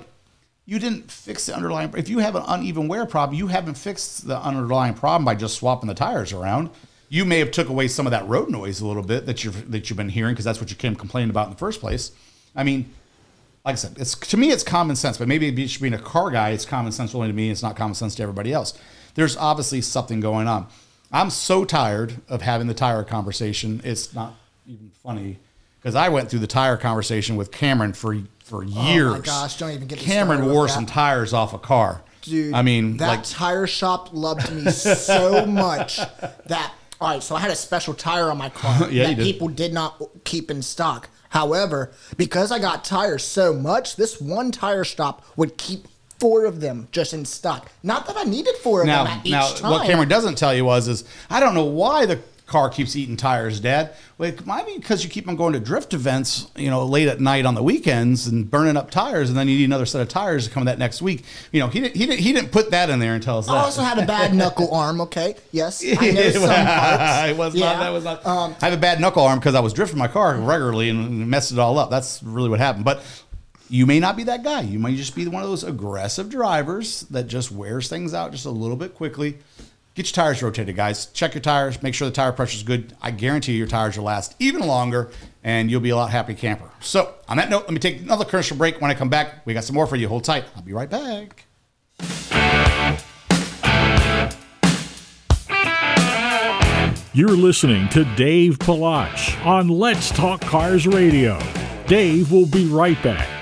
you 0.65 0.79
didn't 0.79 1.11
fix 1.11 1.45
the 1.45 1.55
underlying. 1.55 1.93
If 1.95 2.09
you 2.09 2.19
have 2.19 2.35
an 2.35 2.43
uneven 2.47 2.87
wear 2.87 3.05
problem, 3.05 3.37
you 3.37 3.47
haven't 3.47 3.75
fixed 3.75 4.27
the 4.27 4.39
underlying 4.39 4.95
problem 4.95 5.25
by 5.25 5.35
just 5.35 5.57
swapping 5.57 5.87
the 5.87 5.93
tires 5.93 6.33
around. 6.33 6.71
You 7.09 7.25
may 7.25 7.39
have 7.39 7.51
took 7.51 7.69
away 7.69 7.87
some 7.87 8.07
of 8.07 8.11
that 8.11 8.27
road 8.27 8.49
noise 8.49 8.81
a 8.81 8.87
little 8.87 9.03
bit 9.03 9.25
that 9.25 9.43
you've 9.43 9.71
that 9.71 9.89
you've 9.89 9.97
been 9.97 10.09
hearing 10.09 10.33
because 10.33 10.45
that's 10.45 10.59
what 10.59 10.69
you 10.69 10.75
came 10.75 10.95
complaining 10.95 11.29
about 11.29 11.45
in 11.45 11.51
the 11.51 11.57
first 11.57 11.79
place. 11.79 12.11
I 12.55 12.63
mean, 12.63 12.91
like 13.63 13.73
I 13.73 13.75
said, 13.75 13.97
it's 13.97 14.15
to 14.15 14.37
me 14.37 14.51
it's 14.51 14.63
common 14.63 14.95
sense, 14.95 15.17
but 15.17 15.27
maybe 15.27 15.51
being 15.51 15.93
a 15.93 15.99
car 15.99 16.31
guy, 16.31 16.49
it's 16.49 16.65
common 16.65 16.91
sense 16.91 17.13
only 17.13 17.27
to 17.27 17.33
me. 17.33 17.49
It's 17.49 17.63
not 17.63 17.75
common 17.75 17.95
sense 17.95 18.15
to 18.15 18.23
everybody 18.23 18.53
else. 18.53 18.77
There's 19.15 19.37
obviously 19.37 19.81
something 19.81 20.19
going 20.19 20.47
on. 20.47 20.67
I'm 21.11 21.29
so 21.29 21.63
tired 21.65 22.15
of 22.27 22.41
having 22.41 22.67
the 22.67 22.73
tire 22.73 23.03
conversation. 23.03 23.81
It's 23.83 24.13
not 24.13 24.35
even 24.67 24.91
funny 25.01 25.39
because 25.79 25.95
I 25.95 26.09
went 26.09 26.29
through 26.29 26.39
the 26.39 26.47
tire 26.47 26.77
conversation 26.77 27.35
with 27.35 27.51
Cameron 27.51 27.93
for 27.93 28.17
for 28.43 28.63
years. 28.63 29.13
Oh 29.13 29.17
my 29.17 29.19
gosh, 29.19 29.57
don't 29.57 29.71
even 29.71 29.87
get 29.87 29.99
me 29.99 30.05
Cameron 30.05 30.45
wore 30.45 30.67
some 30.67 30.85
tires 30.85 31.33
off 31.33 31.53
a 31.53 31.59
car. 31.59 32.01
Dude, 32.21 32.53
I 32.53 32.61
mean, 32.61 32.97
that 32.97 33.07
like 33.07 33.23
tire 33.23 33.67
shop 33.67 34.09
loved 34.11 34.51
me 34.51 34.69
so 34.71 35.45
much 35.47 35.97
that 35.97 36.73
all 37.05 37.11
right. 37.11 37.23
So 37.23 37.35
I 37.35 37.39
had 37.39 37.51
a 37.51 37.55
special 37.55 37.93
tire 37.93 38.31
on 38.31 38.37
my 38.37 38.49
car 38.49 38.89
Yeah, 38.91 39.13
that 39.13 39.19
people 39.19 39.47
did 39.47 39.73
not 39.73 40.01
keep 40.23 40.49
in 40.49 40.61
stock. 40.63 41.09
However, 41.29 41.91
because 42.17 42.51
I 42.51 42.59
got 42.59 42.83
tires 42.83 43.23
so 43.23 43.53
much, 43.53 43.95
this 43.95 44.19
one 44.19 44.51
tire 44.51 44.83
shop 44.83 45.23
would 45.35 45.57
keep 45.57 45.87
four 46.19 46.45
of 46.45 46.61
them 46.61 46.87
just 46.91 47.13
in 47.13 47.25
stock. 47.25 47.71
Not 47.83 48.07
that 48.07 48.17
I 48.17 48.23
needed 48.23 48.55
four 48.55 48.81
of 48.81 48.87
them 48.87 49.05
now, 49.05 49.11
at 49.11 49.25
each 49.25 49.31
now 49.31 49.47
time. 49.49 49.71
what 49.71 49.85
Cameron 49.85 50.09
doesn't 50.09 50.37
tell 50.37 50.55
you 50.55 50.65
was 50.65 50.87
is 50.87 51.03
I 51.29 51.39
don't 51.39 51.53
know 51.53 51.65
why 51.65 52.05
the 52.05 52.19
car 52.45 52.69
keeps 52.69 52.95
eating 52.95 53.17
tires, 53.17 53.59
Dad. 53.59 53.93
Well, 54.17 54.29
it 54.29 54.45
might 54.45 54.65
be 54.67 54.75
because 54.77 55.03
you 55.03 55.09
keep 55.09 55.27
on 55.27 55.35
going 55.35 55.53
to 55.53 55.59
drift 55.59 55.93
events, 55.93 56.47
you 56.55 56.69
know, 56.69 56.85
late 56.85 57.07
at 57.07 57.19
night 57.19 57.45
on 57.45 57.55
the 57.55 57.63
weekends 57.63 58.27
and 58.27 58.49
burning 58.49 58.77
up 58.77 58.91
tires, 58.91 59.29
and 59.29 59.37
then 59.37 59.47
you 59.47 59.57
need 59.57 59.65
another 59.65 59.85
set 59.85 60.01
of 60.01 60.09
tires 60.09 60.47
to 60.47 60.53
come 60.53 60.65
that 60.65 60.77
next 60.77 61.01
week. 61.01 61.23
You 61.51 61.59
know, 61.59 61.67
he 61.67 61.79
didn't 61.79 61.95
he 61.95 62.05
didn't 62.05 62.19
he 62.21 62.33
didn't 62.33 62.51
put 62.51 62.71
that 62.71 62.89
in 62.89 62.99
there 62.99 63.13
and 63.15 63.23
tell 63.23 63.39
us 63.39 63.47
that. 63.47 63.53
I 63.53 63.59
also 63.59 63.81
had 63.81 63.97
a 63.97 64.05
bad 64.05 64.33
knuckle 64.35 64.73
arm. 64.73 65.01
Okay, 65.01 65.35
yes, 65.51 65.83
I 65.83 66.11
know 66.11 66.29
some 66.31 66.41
parts. 66.43 67.29
it 67.29 67.37
was 67.37 67.55
Yeah. 67.55 67.65
not. 67.73 67.79
That 67.79 67.89
was 67.89 68.03
not. 68.03 68.25
Um, 68.25 68.55
I 68.61 68.65
have 68.69 68.77
a 68.77 68.81
bad 68.81 69.01
knuckle 69.01 69.23
arm 69.23 69.39
because 69.39 69.55
I 69.55 69.59
was 69.59 69.73
drifting 69.73 69.97
my 69.97 70.07
car 70.07 70.35
regularly 70.37 70.89
and 70.89 71.27
messed 71.29 71.51
it 71.51 71.59
all 71.59 71.79
up. 71.79 71.89
That's 71.89 72.21
really 72.23 72.49
what 72.49 72.59
happened. 72.59 72.85
But 72.85 73.01
you 73.69 73.87
may 73.87 73.99
not 73.99 74.15
be 74.15 74.23
that 74.25 74.43
guy. 74.43 74.61
You 74.61 74.77
might 74.77 74.95
just 74.95 75.15
be 75.15 75.27
one 75.27 75.41
of 75.41 75.49
those 75.49 75.63
aggressive 75.63 76.29
drivers 76.29 77.01
that 77.09 77.23
just 77.25 77.51
wears 77.51 77.89
things 77.89 78.13
out 78.13 78.31
just 78.31 78.45
a 78.45 78.51
little 78.51 78.77
bit 78.77 78.93
quickly. 78.93 79.39
Get 79.95 80.07
your 80.07 80.25
tires 80.25 80.43
rotated, 80.43 80.75
guys. 80.75 81.05
Check 81.07 81.35
your 81.35 81.41
tires. 81.41 81.81
Make 81.81 81.93
sure 81.93 82.09
the 82.09 82.13
tire 82.13 82.33
pressure 82.33 82.57
is 82.57 82.63
good. 82.63 82.93
I 83.01 83.11
guarantee 83.11 83.53
you 83.53 83.59
your 83.59 83.67
tires 83.67 83.97
will 83.97 84.03
last 84.03 84.35
even 84.39 84.61
longer, 84.67 85.09
and 85.41 85.71
you'll 85.71 85.79
be 85.79 85.91
a 85.91 85.95
lot 85.95 86.11
happy 86.11 86.35
camper. 86.35 86.69
So, 86.81 87.15
on 87.29 87.37
that 87.37 87.49
note, 87.49 87.61
let 87.63 87.71
me 87.71 87.79
take 87.79 88.01
another 88.01 88.25
commercial 88.25 88.57
break. 88.57 88.81
When 88.81 88.91
I 88.91 88.93
come 88.93 89.07
back, 89.07 89.45
we 89.45 89.53
got 89.53 89.63
some 89.63 89.73
more 89.73 89.87
for 89.87 89.95
you. 89.95 90.09
Hold 90.09 90.25
tight. 90.25 90.43
I'll 90.53 90.63
be 90.63 90.73
right 90.73 90.89
back. 90.89 91.45
You're 97.13 97.29
listening 97.29 97.87
to 97.89 98.03
Dave 98.17 98.59
Palach 98.59 99.45
on 99.45 99.69
Let's 99.69 100.11
Talk 100.11 100.41
Cars 100.41 100.85
Radio. 100.85 101.39
Dave 101.87 102.33
will 102.33 102.45
be 102.45 102.67
right 102.67 103.01
back. 103.01 103.34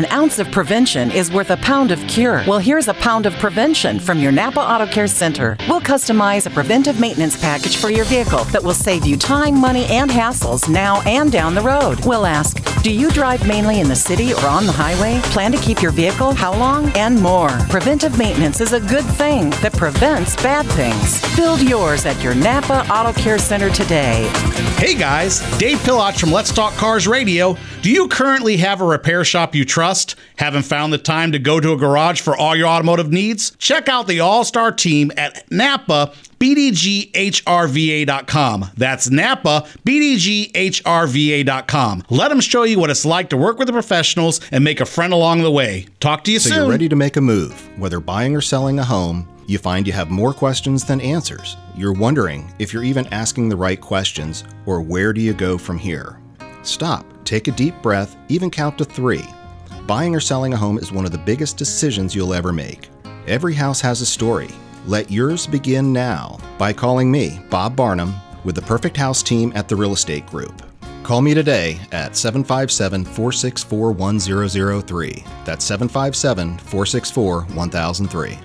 An 0.00 0.06
ounce 0.06 0.38
of 0.38 0.50
prevention 0.50 1.10
is 1.10 1.30
worth 1.30 1.50
a 1.50 1.58
pound 1.58 1.90
of 1.90 2.00
cure. 2.08 2.42
Well, 2.46 2.58
here's 2.58 2.88
a 2.88 2.94
pound 2.94 3.26
of 3.26 3.34
prevention 3.34 4.00
from 4.00 4.18
your 4.18 4.32
Napa 4.32 4.58
Auto 4.58 4.86
Care 4.86 5.06
Center. 5.06 5.58
We'll 5.68 5.82
customize 5.82 6.46
a 6.46 6.50
preventive 6.50 6.98
maintenance 6.98 7.38
package 7.38 7.76
for 7.76 7.90
your 7.90 8.06
vehicle 8.06 8.44
that 8.44 8.64
will 8.64 8.72
save 8.72 9.04
you 9.04 9.18
time, 9.18 9.60
money, 9.60 9.84
and 9.90 10.10
hassles 10.10 10.70
now 10.70 11.02
and 11.02 11.30
down 11.30 11.54
the 11.54 11.60
road. 11.60 12.02
We'll 12.06 12.24
ask, 12.24 12.62
do 12.82 12.90
you 12.90 13.10
drive 13.10 13.46
mainly 13.46 13.80
in 13.80 13.88
the 13.88 13.94
city 13.94 14.32
or 14.32 14.46
on 14.46 14.64
the 14.64 14.72
highway? 14.72 15.20
Plan 15.24 15.52
to 15.52 15.58
keep 15.58 15.82
your 15.82 15.92
vehicle? 15.92 16.32
How 16.32 16.56
long? 16.58 16.90
And 16.96 17.20
more. 17.20 17.50
Preventive 17.68 18.16
maintenance 18.16 18.62
is 18.62 18.72
a 18.72 18.80
good 18.80 19.04
thing 19.04 19.50
that 19.60 19.74
prevents 19.74 20.34
bad 20.36 20.64
things. 20.68 21.20
Build 21.36 21.60
yours 21.60 22.06
at 22.06 22.22
your 22.22 22.34
Napa 22.34 22.90
Auto 22.90 23.12
Care 23.20 23.36
Center 23.36 23.68
today. 23.68 24.32
Hey 24.78 24.94
guys, 24.94 25.40
Dave 25.58 25.76
Palach 25.80 26.18
from 26.18 26.32
Let's 26.32 26.52
Talk 26.54 26.72
Cars 26.76 27.06
Radio. 27.06 27.54
Do 27.82 27.90
you 27.90 28.08
currently 28.08 28.58
have 28.58 28.82
a 28.82 28.84
repair 28.84 29.24
shop 29.24 29.54
you 29.54 29.64
trust? 29.64 30.14
Haven't 30.36 30.64
found 30.64 30.92
the 30.92 30.98
time 30.98 31.32
to 31.32 31.38
go 31.38 31.60
to 31.60 31.72
a 31.72 31.78
garage 31.78 32.20
for 32.20 32.36
all 32.36 32.54
your 32.54 32.68
automotive 32.68 33.10
needs? 33.10 33.56
Check 33.56 33.88
out 33.88 34.06
the 34.06 34.20
all 34.20 34.44
star 34.44 34.70
team 34.70 35.10
at 35.16 35.50
Napa. 35.50 36.12
BDGHRVA.com. 36.38 38.66
That's 38.76 39.10
Napa, 39.10 39.66
BDGHRVA.com. 39.84 42.04
Let 42.08 42.28
them 42.28 42.40
show 42.40 42.62
you 42.62 42.78
what 42.78 42.88
it's 42.88 43.04
like 43.04 43.28
to 43.30 43.36
work 43.36 43.58
with 43.58 43.66
the 43.66 43.72
professionals 43.74 44.40
and 44.50 44.64
make 44.64 44.80
a 44.80 44.86
friend 44.86 45.12
along 45.12 45.42
the 45.42 45.50
way. 45.50 45.86
Talk 46.00 46.24
to 46.24 46.32
you 46.32 46.38
So 46.38 46.48
soon. 46.48 46.56
So 46.56 46.62
you're 46.62 46.70
ready 46.70 46.88
to 46.88 46.96
make 46.96 47.16
a 47.16 47.20
move. 47.20 47.68
Whether 47.78 48.00
buying 48.00 48.34
or 48.34 48.40
selling 48.40 48.78
a 48.78 48.84
home, 48.84 49.28
you 49.46 49.58
find 49.58 49.86
you 49.86 49.92
have 49.92 50.08
more 50.10 50.32
questions 50.32 50.82
than 50.84 50.98
answers. 51.02 51.58
You're 51.76 51.92
wondering 51.92 52.50
if 52.58 52.72
you're 52.72 52.84
even 52.84 53.06
asking 53.08 53.50
the 53.50 53.56
right 53.56 53.80
questions 53.80 54.44
or 54.64 54.80
where 54.80 55.12
do 55.12 55.20
you 55.20 55.34
go 55.34 55.58
from 55.58 55.76
here? 55.78 56.19
Stop, 56.62 57.06
take 57.24 57.48
a 57.48 57.52
deep 57.52 57.74
breath, 57.82 58.16
even 58.28 58.50
count 58.50 58.78
to 58.78 58.84
three. 58.84 59.24
Buying 59.86 60.14
or 60.14 60.20
selling 60.20 60.52
a 60.52 60.56
home 60.56 60.78
is 60.78 60.92
one 60.92 61.04
of 61.04 61.12
the 61.12 61.18
biggest 61.18 61.56
decisions 61.56 62.14
you'll 62.14 62.34
ever 62.34 62.52
make. 62.52 62.88
Every 63.26 63.54
house 63.54 63.80
has 63.80 64.00
a 64.00 64.06
story. 64.06 64.48
Let 64.86 65.10
yours 65.10 65.46
begin 65.46 65.92
now 65.92 66.38
by 66.58 66.72
calling 66.72 67.10
me, 67.10 67.40
Bob 67.50 67.76
Barnum, 67.76 68.14
with 68.44 68.54
the 68.54 68.62
Perfect 68.62 68.96
House 68.96 69.22
team 69.22 69.52
at 69.54 69.68
the 69.68 69.76
Real 69.76 69.92
Estate 69.92 70.26
Group. 70.26 70.62
Call 71.02 71.22
me 71.22 71.34
today 71.34 71.78
at 71.92 72.14
757 72.14 73.04
464 73.04 73.92
1003. 73.92 75.24
That's 75.44 75.64
757 75.64 76.58
464 76.58 77.42
1003. 77.42 78.38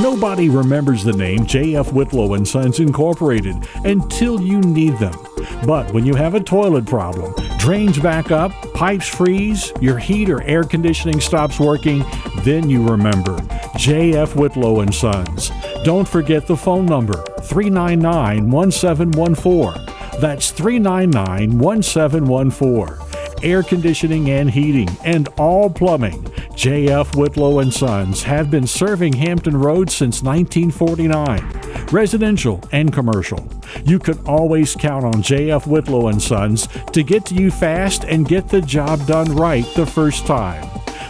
Nobody 0.00 0.48
remembers 0.48 1.02
the 1.02 1.12
name 1.12 1.46
J.F. 1.46 1.92
Whitlow 1.92 2.34
and 2.34 2.46
Sons 2.46 2.80
Incorporated 2.80 3.56
until 3.84 4.40
you 4.40 4.60
need 4.60 4.98
them. 4.98 5.25
But 5.66 5.92
when 5.92 6.06
you 6.06 6.14
have 6.14 6.34
a 6.34 6.40
toilet 6.40 6.86
problem, 6.86 7.34
drains 7.58 7.98
back 7.98 8.30
up, 8.30 8.52
pipes 8.74 9.08
freeze, 9.08 9.72
your 9.80 9.98
heat 9.98 10.30
or 10.30 10.40
air 10.42 10.62
conditioning 10.64 11.20
stops 11.20 11.60
working, 11.60 12.04
then 12.42 12.70
you 12.70 12.86
remember 12.86 13.36
J.F. 13.76 14.36
Whitlow 14.36 14.80
and 14.80 14.94
Sons. 14.94 15.50
Don't 15.84 16.08
forget 16.08 16.46
the 16.46 16.56
phone 16.56 16.86
number 16.86 17.24
399-1714. 17.40 20.20
That's 20.20 20.52
399-1714 20.52 23.06
air 23.42 23.62
conditioning 23.62 24.30
and 24.30 24.50
heating, 24.50 24.88
and 25.04 25.28
all 25.38 25.70
plumbing. 25.70 26.26
J.F. 26.56 27.14
Whitlow 27.14 27.58
and 27.58 27.72
Sons 27.72 28.22
have 28.22 28.50
been 28.50 28.66
serving 28.66 29.12
Hampton 29.12 29.54
Roads 29.54 29.94
since 29.94 30.22
1949, 30.22 31.86
residential 31.92 32.64
and 32.72 32.90
commercial. 32.90 33.46
You 33.84 33.98
can 33.98 34.18
always 34.26 34.74
count 34.74 35.04
on 35.04 35.20
J.F. 35.20 35.66
Whitlow 35.66 36.08
and 36.08 36.20
Sons 36.20 36.66
to 36.92 37.02
get 37.02 37.26
to 37.26 37.34
you 37.34 37.50
fast 37.50 38.04
and 38.04 38.26
get 38.26 38.48
the 38.48 38.62
job 38.62 39.06
done 39.06 39.36
right 39.36 39.66
the 39.76 39.84
first 39.84 40.26
time. 40.26 40.66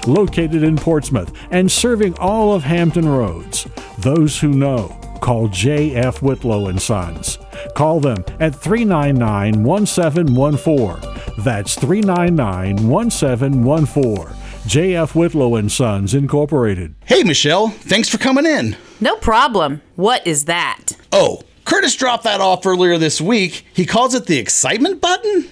Located 0.09 0.65
in 0.65 0.75
Portsmouth 0.77 1.33
and 1.53 1.71
serving 1.71 2.19
all 2.19 2.53
of 2.53 2.65
Hampton 2.65 3.09
Roads. 3.09 3.69
Those 3.99 4.41
who 4.41 4.49
know 4.49 4.89
call 5.21 5.47
J.F. 5.47 6.23
Whitlow 6.23 6.67
and 6.67 6.83
Sons. 6.83 7.39
Call 7.77 8.01
them 8.01 8.25
at 8.41 8.55
399 8.55 9.63
1714. 9.63 11.45
That's 11.45 11.77
399 11.77 12.89
1714. 12.89 14.36
J.F. 14.67 15.15
Whitlow 15.15 15.55
and 15.55 15.71
Sons 15.71 16.13
Incorporated. 16.13 16.97
Hey, 17.05 17.23
Michelle, 17.23 17.69
thanks 17.69 18.09
for 18.09 18.19
coming 18.19 18.45
in. 18.45 18.77
No 19.01 19.15
problem. 19.17 19.81
What 19.95 20.27
is 20.27 20.47
that? 20.47 20.89
Oh, 21.13 21.43
Curtis 21.65 21.95
dropped 21.95 22.25
that 22.25 22.41
off 22.41 22.67
earlier 22.67 22.99
this 22.99 23.21
week. 23.21 23.65
He 23.73 23.87
calls 23.87 24.15
it 24.15 24.27
the 24.27 24.39
excitement 24.39 25.01
button. 25.01 25.49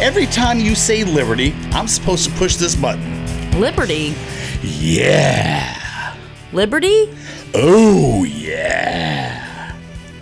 Every 0.00 0.26
time 0.26 0.60
you 0.60 0.76
say 0.76 1.02
Liberty, 1.02 1.52
I'm 1.72 1.88
supposed 1.88 2.30
to 2.30 2.36
push 2.36 2.54
this 2.54 2.76
button. 2.76 3.60
Liberty? 3.60 4.14
Yeah. 4.62 6.16
Liberty? 6.52 7.12
Oh, 7.54 8.22
yeah. 8.22 9.74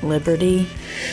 Liberty? 0.02 0.66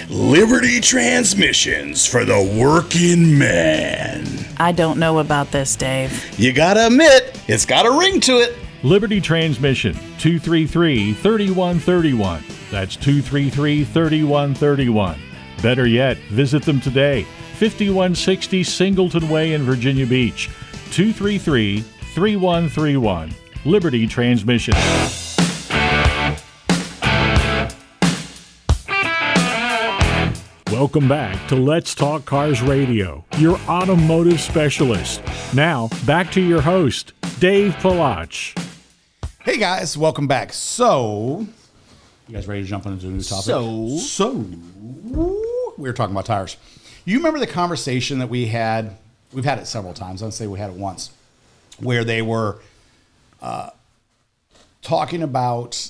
Liberty 0.09 0.79
Transmissions 0.79 2.05
for 2.05 2.25
the 2.25 2.41
working 2.59 3.37
man. 3.37 4.25
I 4.57 4.71
don't 4.71 4.99
know 4.99 5.19
about 5.19 5.51
this, 5.51 5.75
Dave. 5.75 6.39
You 6.39 6.53
gotta 6.53 6.87
admit, 6.87 7.41
it's 7.47 7.65
got 7.65 7.85
a 7.85 7.91
ring 7.91 8.19
to 8.21 8.33
it. 8.37 8.55
Liberty 8.83 9.19
Transmission, 9.19 9.93
233 10.19 11.13
3131. 11.13 12.43
That's 12.71 12.95
233 12.95 13.83
3131. 13.83 15.19
Better 15.61 15.87
yet, 15.87 16.17
visit 16.29 16.63
them 16.63 16.79
today. 16.79 17.23
5160 17.57 18.63
Singleton 18.63 19.29
Way 19.29 19.53
in 19.53 19.63
Virginia 19.63 20.05
Beach. 20.05 20.49
233 20.91 21.81
3131. 21.81 23.31
Liberty 23.65 24.07
Transmission. 24.07 24.75
Welcome 30.77 31.07
back 31.07 31.47
to 31.47 31.55
Let's 31.55 31.95
Talk 31.95 32.25
Cars 32.25 32.61
Radio, 32.61 33.25
your 33.39 33.57
automotive 33.61 34.39
specialist. 34.39 35.23
Now, 35.51 35.89
back 36.05 36.31
to 36.33 36.39
your 36.39 36.61
host, 36.61 37.13
Dave 37.39 37.73
Palach. 37.77 38.55
Hey 39.41 39.57
guys, 39.57 39.97
welcome 39.97 40.27
back. 40.27 40.53
So, 40.53 41.47
you 42.27 42.35
guys 42.35 42.47
ready 42.47 42.61
to 42.61 42.67
jump 42.67 42.85
into 42.85 43.07
a 43.07 43.09
new 43.09 43.23
topic? 43.23 43.45
So? 43.45 43.97
so 43.97 44.33
we 45.77 45.89
were 45.89 45.93
talking 45.93 46.13
about 46.13 46.27
tires. 46.27 46.57
You 47.05 47.17
remember 47.17 47.39
the 47.39 47.47
conversation 47.47 48.19
that 48.19 48.29
we 48.29 48.45
had? 48.45 48.97
We've 49.33 49.45
had 49.45 49.57
it 49.57 49.65
several 49.65 49.95
times. 49.95 50.21
I'd 50.21 50.35
say 50.35 50.45
we 50.45 50.59
had 50.59 50.69
it 50.69 50.75
once, 50.75 51.09
where 51.79 52.03
they 52.03 52.21
were 52.21 52.59
uh, 53.41 53.71
talking 54.83 55.23
about 55.23 55.89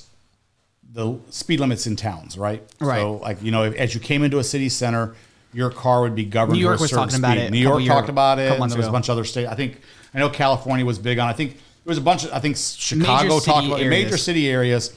the 0.92 1.18
speed 1.30 1.60
limits 1.60 1.86
in 1.86 1.96
towns, 1.96 2.38
right? 2.38 2.62
Right. 2.80 3.00
So, 3.00 3.16
like 3.16 3.42
you 3.42 3.50
know, 3.50 3.64
as 3.64 3.94
you 3.94 4.00
came 4.00 4.22
into 4.22 4.38
a 4.38 4.44
city 4.44 4.68
center, 4.68 5.14
your 5.52 5.70
car 5.70 6.02
would 6.02 6.14
be 6.14 6.24
governed. 6.24 6.58
New 6.58 6.64
York 6.64 6.80
was 6.80 6.90
talking 6.90 7.18
about 7.18 7.36
it 7.36 7.50
New 7.50 7.58
York 7.58 7.82
year- 7.82 7.92
talked 7.92 8.08
about 8.08 8.38
it. 8.38 8.58
there 8.58 8.76
was 8.76 8.86
a 8.86 8.90
bunch 8.92 9.08
of 9.08 9.12
other 9.12 9.24
states. 9.24 9.50
I 9.50 9.54
think 9.54 9.80
I 10.14 10.18
know 10.18 10.30
California 10.30 10.84
was 10.84 10.98
big 10.98 11.18
on. 11.18 11.28
I 11.28 11.32
think 11.32 11.52
there 11.54 11.90
was 11.90 11.98
a 11.98 12.02
bunch 12.02 12.24
of. 12.24 12.32
I 12.32 12.40
think 12.40 12.56
Chicago 12.56 13.40
talked 13.40 13.66
about 13.66 13.80
it, 13.80 13.88
major 13.88 14.16
city 14.16 14.48
areas, 14.48 14.94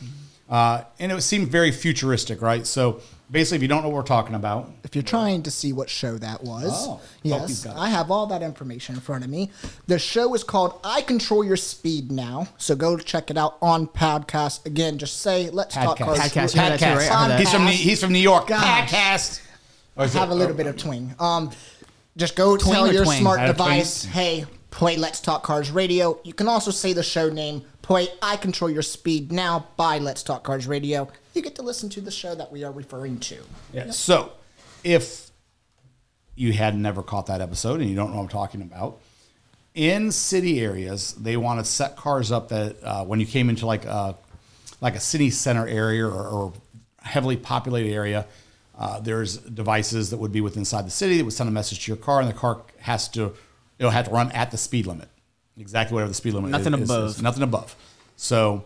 uh, 0.50 0.84
and 1.00 1.12
it 1.12 1.22
seemed 1.22 1.50
very 1.50 1.72
futuristic, 1.72 2.42
right? 2.42 2.66
So 2.66 3.02
basically, 3.32 3.56
if 3.58 3.62
you 3.62 3.68
don't 3.68 3.82
know 3.84 3.90
what 3.90 3.96
we're 3.96 4.04
talking 4.04 4.36
about, 4.36 4.70
If 4.84 4.96
you're 4.96 5.04
trying 5.04 5.44
to 5.44 5.52
see 5.52 5.72
what 5.74 5.90
show 5.90 6.18
that 6.18 6.44
was, 6.44 6.72
Oh. 6.88 7.00
He's 7.24 7.32
yes, 7.32 7.64
got 7.64 7.78
it. 7.78 7.80
I 7.80 7.90
have 7.90 8.12
all 8.12 8.28
that 8.28 8.42
information 8.42 8.96
in 8.96 9.02
front 9.02 9.24
of 9.24 9.30
me. 9.30 9.50
The 9.88 9.98
show 9.98 10.34
is 10.36 10.44
called 10.44 10.80
I 10.84 11.02
Control 11.02 11.44
Your 11.44 11.56
Speed 11.58 12.12
Now. 12.12 12.48
So 12.58 12.76
go 12.76 12.98
check 12.98 13.32
it 13.32 13.38
out 13.38 13.58
on 13.62 13.88
podcast. 13.88 14.66
Again, 14.66 14.98
just 14.98 15.22
say, 15.22 15.50
let's 15.50 15.74
talk 15.76 15.98
Podcast. 15.98 16.06
cars. 16.06 16.20
Podcast, 16.20 16.56
yeah, 16.56 16.70
that's 16.70 16.82
right, 16.84 16.92
I 17.12 17.22
heard 17.24 17.32
that. 17.32 17.40
He's 17.40 17.52
from 17.52 17.66
New- 17.66 17.72
he's 17.72 18.02
from 18.02 18.12
New 18.12 18.20
York. 18.20 18.48
Gosh. 18.48 18.90
Podcast. 18.92 19.42
Or 19.96 20.04
I 20.04 20.06
is 20.06 20.14
have 20.14 20.30
it- 20.30 20.34
a 20.34 20.36
little 20.36 20.56
bit 20.56 20.68
of 20.68 20.76
twing. 20.76 21.20
Um, 21.22 21.52
just 22.18 22.36
go 22.36 22.58
Twing 22.58 22.72
tell 22.74 22.92
your 22.92 23.06
twang? 23.06 23.22
smart 23.22 23.40
I 23.40 23.46
have 23.48 23.56
twing. 23.56 23.58
device, 23.60 24.04
hey, 24.06 24.46
play 24.72 24.98
Let's 24.98 25.22
Talk 25.22 25.44
Cars 25.44 25.72
Radio. 25.72 26.20
You 26.26 26.34
can 26.34 26.48
also 26.50 26.72
say 26.72 26.92
the 26.94 27.04
show 27.04 27.30
name, 27.30 27.64
play 27.82 28.08
I 28.22 28.36
Control 28.36 28.70
Your 28.70 28.82
Speed 28.82 29.32
Now 29.32 29.68
by 29.78 29.98
Let's 30.00 30.22
Talk 30.24 30.44
Cars 30.44 30.68
Radio. 30.68 31.08
You 31.34 31.42
get 31.42 31.56
to 31.56 31.62
listen 31.62 31.90
to 31.90 32.02
the 32.02 32.12
show 32.12 32.36
that 32.36 32.52
we 32.52 32.64
are 32.64 32.72
referring 32.72 33.20
to. 33.20 33.38
Yeah. 33.74 33.92
So, 33.92 34.34
if 34.84 35.30
you 36.36 36.54
had 36.54 36.76
never 36.76 37.02
caught 37.04 37.28
that 37.28 37.42
episode 37.42 37.80
and 37.82 37.90
you 37.90 37.96
don't 37.96 38.12
know 38.12 38.18
what 38.18 38.24
I'm 38.24 38.30
talking 38.30 38.62
about, 38.62 39.00
in 39.74 40.12
city 40.12 40.60
areas, 40.60 41.14
they 41.14 41.38
want 41.38 41.60
to 41.64 41.66
set 41.70 41.96
cars 41.96 42.32
up 42.32 42.50
that 42.50 42.76
uh, 42.84 43.06
when 43.06 43.20
you 43.20 43.26
came 43.26 43.50
into 43.50 43.66
like 43.66 43.86
a, 43.86 44.16
like 44.82 44.96
a 44.96 45.00
city 45.00 45.30
center 45.30 45.66
area 45.68 46.06
or, 46.06 46.28
or 46.28 46.54
heavily 47.02 47.38
populated 47.38 47.92
area, 47.94 48.26
uh, 48.78 49.00
there's 49.00 49.38
devices 49.38 50.10
that 50.10 50.18
would 50.18 50.32
be 50.32 50.42
within 50.42 50.62
inside 50.62 50.86
the 50.86 50.92
city 50.92 51.18
that 51.18 51.24
would 51.24 51.34
send 51.34 51.48
a 51.48 51.52
message 51.52 51.86
to 51.86 51.92
your 51.92 51.98
car, 51.98 52.20
and 52.20 52.28
the 52.30 52.34
car 52.34 52.62
has 52.80 53.08
to 53.10 53.34
it'll 53.78 53.92
have 53.92 54.06
to 54.06 54.12
run 54.12 54.32
at 54.32 54.52
the 54.52 54.58
speed 54.58 54.86
limit, 54.86 55.08
exactly 55.58 55.94
whatever 55.94 56.10
the 56.10 56.16
speed 56.16 56.34
limit 56.34 56.52
Nothing 56.52 56.74
is, 56.74 56.82
is- 56.82 56.90
above. 56.90 57.10
is. 57.10 57.22
nothing 57.22 57.44
above. 57.44 57.76
So, 58.16 58.66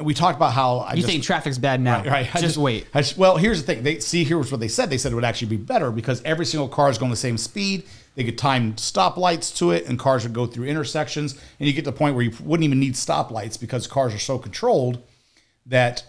and 0.00 0.06
we 0.06 0.14
talked 0.14 0.36
about 0.36 0.54
how 0.54 0.78
I 0.78 0.92
You 0.94 1.02
just, 1.02 1.08
think 1.12 1.22
traffic's 1.22 1.58
bad 1.58 1.78
now? 1.78 1.98
Right, 1.98 2.06
right. 2.06 2.34
I 2.36 2.40
Just, 2.40 2.56
wait. 2.56 2.86
I 2.94 3.02
just- 3.02 3.18
well, 3.18 3.36
here's 3.36 3.60
the 3.62 3.66
thing. 3.66 3.82
They 3.82 4.00
see 4.00 4.24
here's 4.24 4.50
what 4.50 4.58
they 4.58 4.66
said. 4.68 4.88
They 4.88 4.96
said 4.96 5.12
it 5.12 5.14
would 5.14 5.24
actually 5.24 5.48
be 5.48 5.58
better 5.58 5.90
because 5.90 6.22
every 6.24 6.46
single 6.46 6.68
car 6.68 6.88
is 6.88 6.96
going 6.96 7.10
the 7.10 7.16
same 7.16 7.36
speed. 7.36 7.84
They 8.14 8.24
could 8.24 8.38
time 8.38 8.72
stoplights 8.74 9.54
to 9.58 9.72
it, 9.72 9.86
and 9.86 9.98
cars 9.98 10.22
would 10.24 10.32
go 10.32 10.46
through 10.46 10.64
intersections, 10.66 11.34
and 11.58 11.66
you 11.68 11.74
get 11.74 11.84
to 11.84 11.90
the 11.90 11.96
point 11.96 12.14
where 12.16 12.24
you 12.24 12.32
wouldn't 12.42 12.64
even 12.64 12.80
need 12.80 12.94
stoplights 12.94 13.60
because 13.60 13.86
cars 13.86 14.14
are 14.14 14.18
so 14.18 14.38
controlled 14.38 15.02
that 15.66 16.02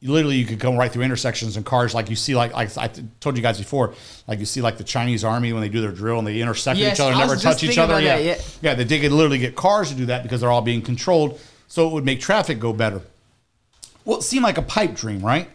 you 0.00 0.12
literally 0.12 0.36
you 0.36 0.44
could 0.44 0.58
go 0.58 0.76
right 0.76 0.92
through 0.92 1.04
intersections 1.04 1.56
and 1.56 1.64
cars 1.64 1.94
like 1.94 2.10
you 2.10 2.16
see 2.16 2.34
like, 2.34 2.52
like 2.52 2.76
I 2.76 2.90
told 3.20 3.36
you 3.36 3.42
guys 3.42 3.58
before 3.58 3.94
like 4.26 4.40
you 4.40 4.44
see 4.46 4.60
like 4.60 4.76
the 4.76 4.84
Chinese 4.84 5.24
army 5.24 5.52
when 5.52 5.62
they 5.62 5.68
do 5.68 5.80
their 5.80 5.92
drill 5.92 6.18
and 6.18 6.26
they 6.26 6.40
intersect 6.40 6.76
with 6.76 6.82
Yes, 6.86 6.96
each 6.96 7.00
other 7.00 7.12
and 7.12 7.20
never 7.20 7.36
touch 7.36 7.62
each 7.62 7.78
other 7.78 8.00
yeah 8.00 8.16
that, 8.18 8.24
yeah. 8.24 8.36
yeah 8.62 8.74
they 8.74 8.98
could 9.00 9.12
literally 9.12 9.38
get 9.38 9.54
cars 9.54 9.90
to 9.90 9.94
do 9.94 10.06
that 10.06 10.24
because 10.24 10.40
they're 10.40 10.50
all 10.50 10.60
being 10.60 10.82
controlled 10.82 11.40
so 11.68 11.88
it 11.88 11.92
would 11.92 12.04
make 12.04 12.20
traffic 12.20 12.58
go 12.58 12.72
better 12.72 13.00
well, 14.04 14.18
it 14.18 14.22
seemed 14.22 14.44
like 14.44 14.58
a 14.58 14.62
pipe 14.62 14.94
dream, 14.94 15.20
right? 15.20 15.48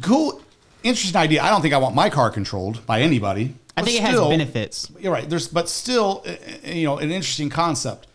Cool, 0.00 0.40
interesting 0.82 1.20
idea. 1.20 1.42
I 1.42 1.50
don't 1.50 1.62
think 1.62 1.74
I 1.74 1.78
want 1.78 1.94
my 1.94 2.10
car 2.10 2.30
controlled 2.30 2.84
by 2.86 3.00
anybody. 3.00 3.54
I 3.76 3.82
think 3.82 3.98
it 3.98 4.02
has 4.02 4.20
benefits. 4.20 4.90
You're 4.98 5.12
right. 5.12 5.28
There's, 5.28 5.48
but 5.48 5.68
still, 5.68 6.22
uh, 6.26 6.30
uh, 6.30 6.70
you 6.70 6.84
know, 6.84 6.98
an 6.98 7.10
interesting 7.10 7.48
concept 7.48 8.06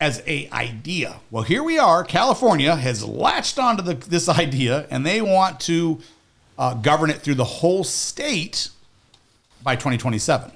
as 0.00 0.22
a 0.26 0.48
idea. 0.50 1.20
Well, 1.30 1.42
here 1.42 1.62
we 1.62 1.78
are. 1.78 2.04
California 2.04 2.76
has 2.76 3.04
latched 3.04 3.58
onto 3.58 3.82
the, 3.82 3.94
this 3.94 4.28
idea, 4.28 4.86
and 4.90 5.06
they 5.06 5.22
want 5.22 5.60
to 5.60 6.00
uh, 6.58 6.74
govern 6.74 7.10
it 7.10 7.20
through 7.20 7.36
the 7.36 7.44
whole 7.44 7.84
state 7.84 8.68
by 9.62 9.76
2027, 9.76 10.52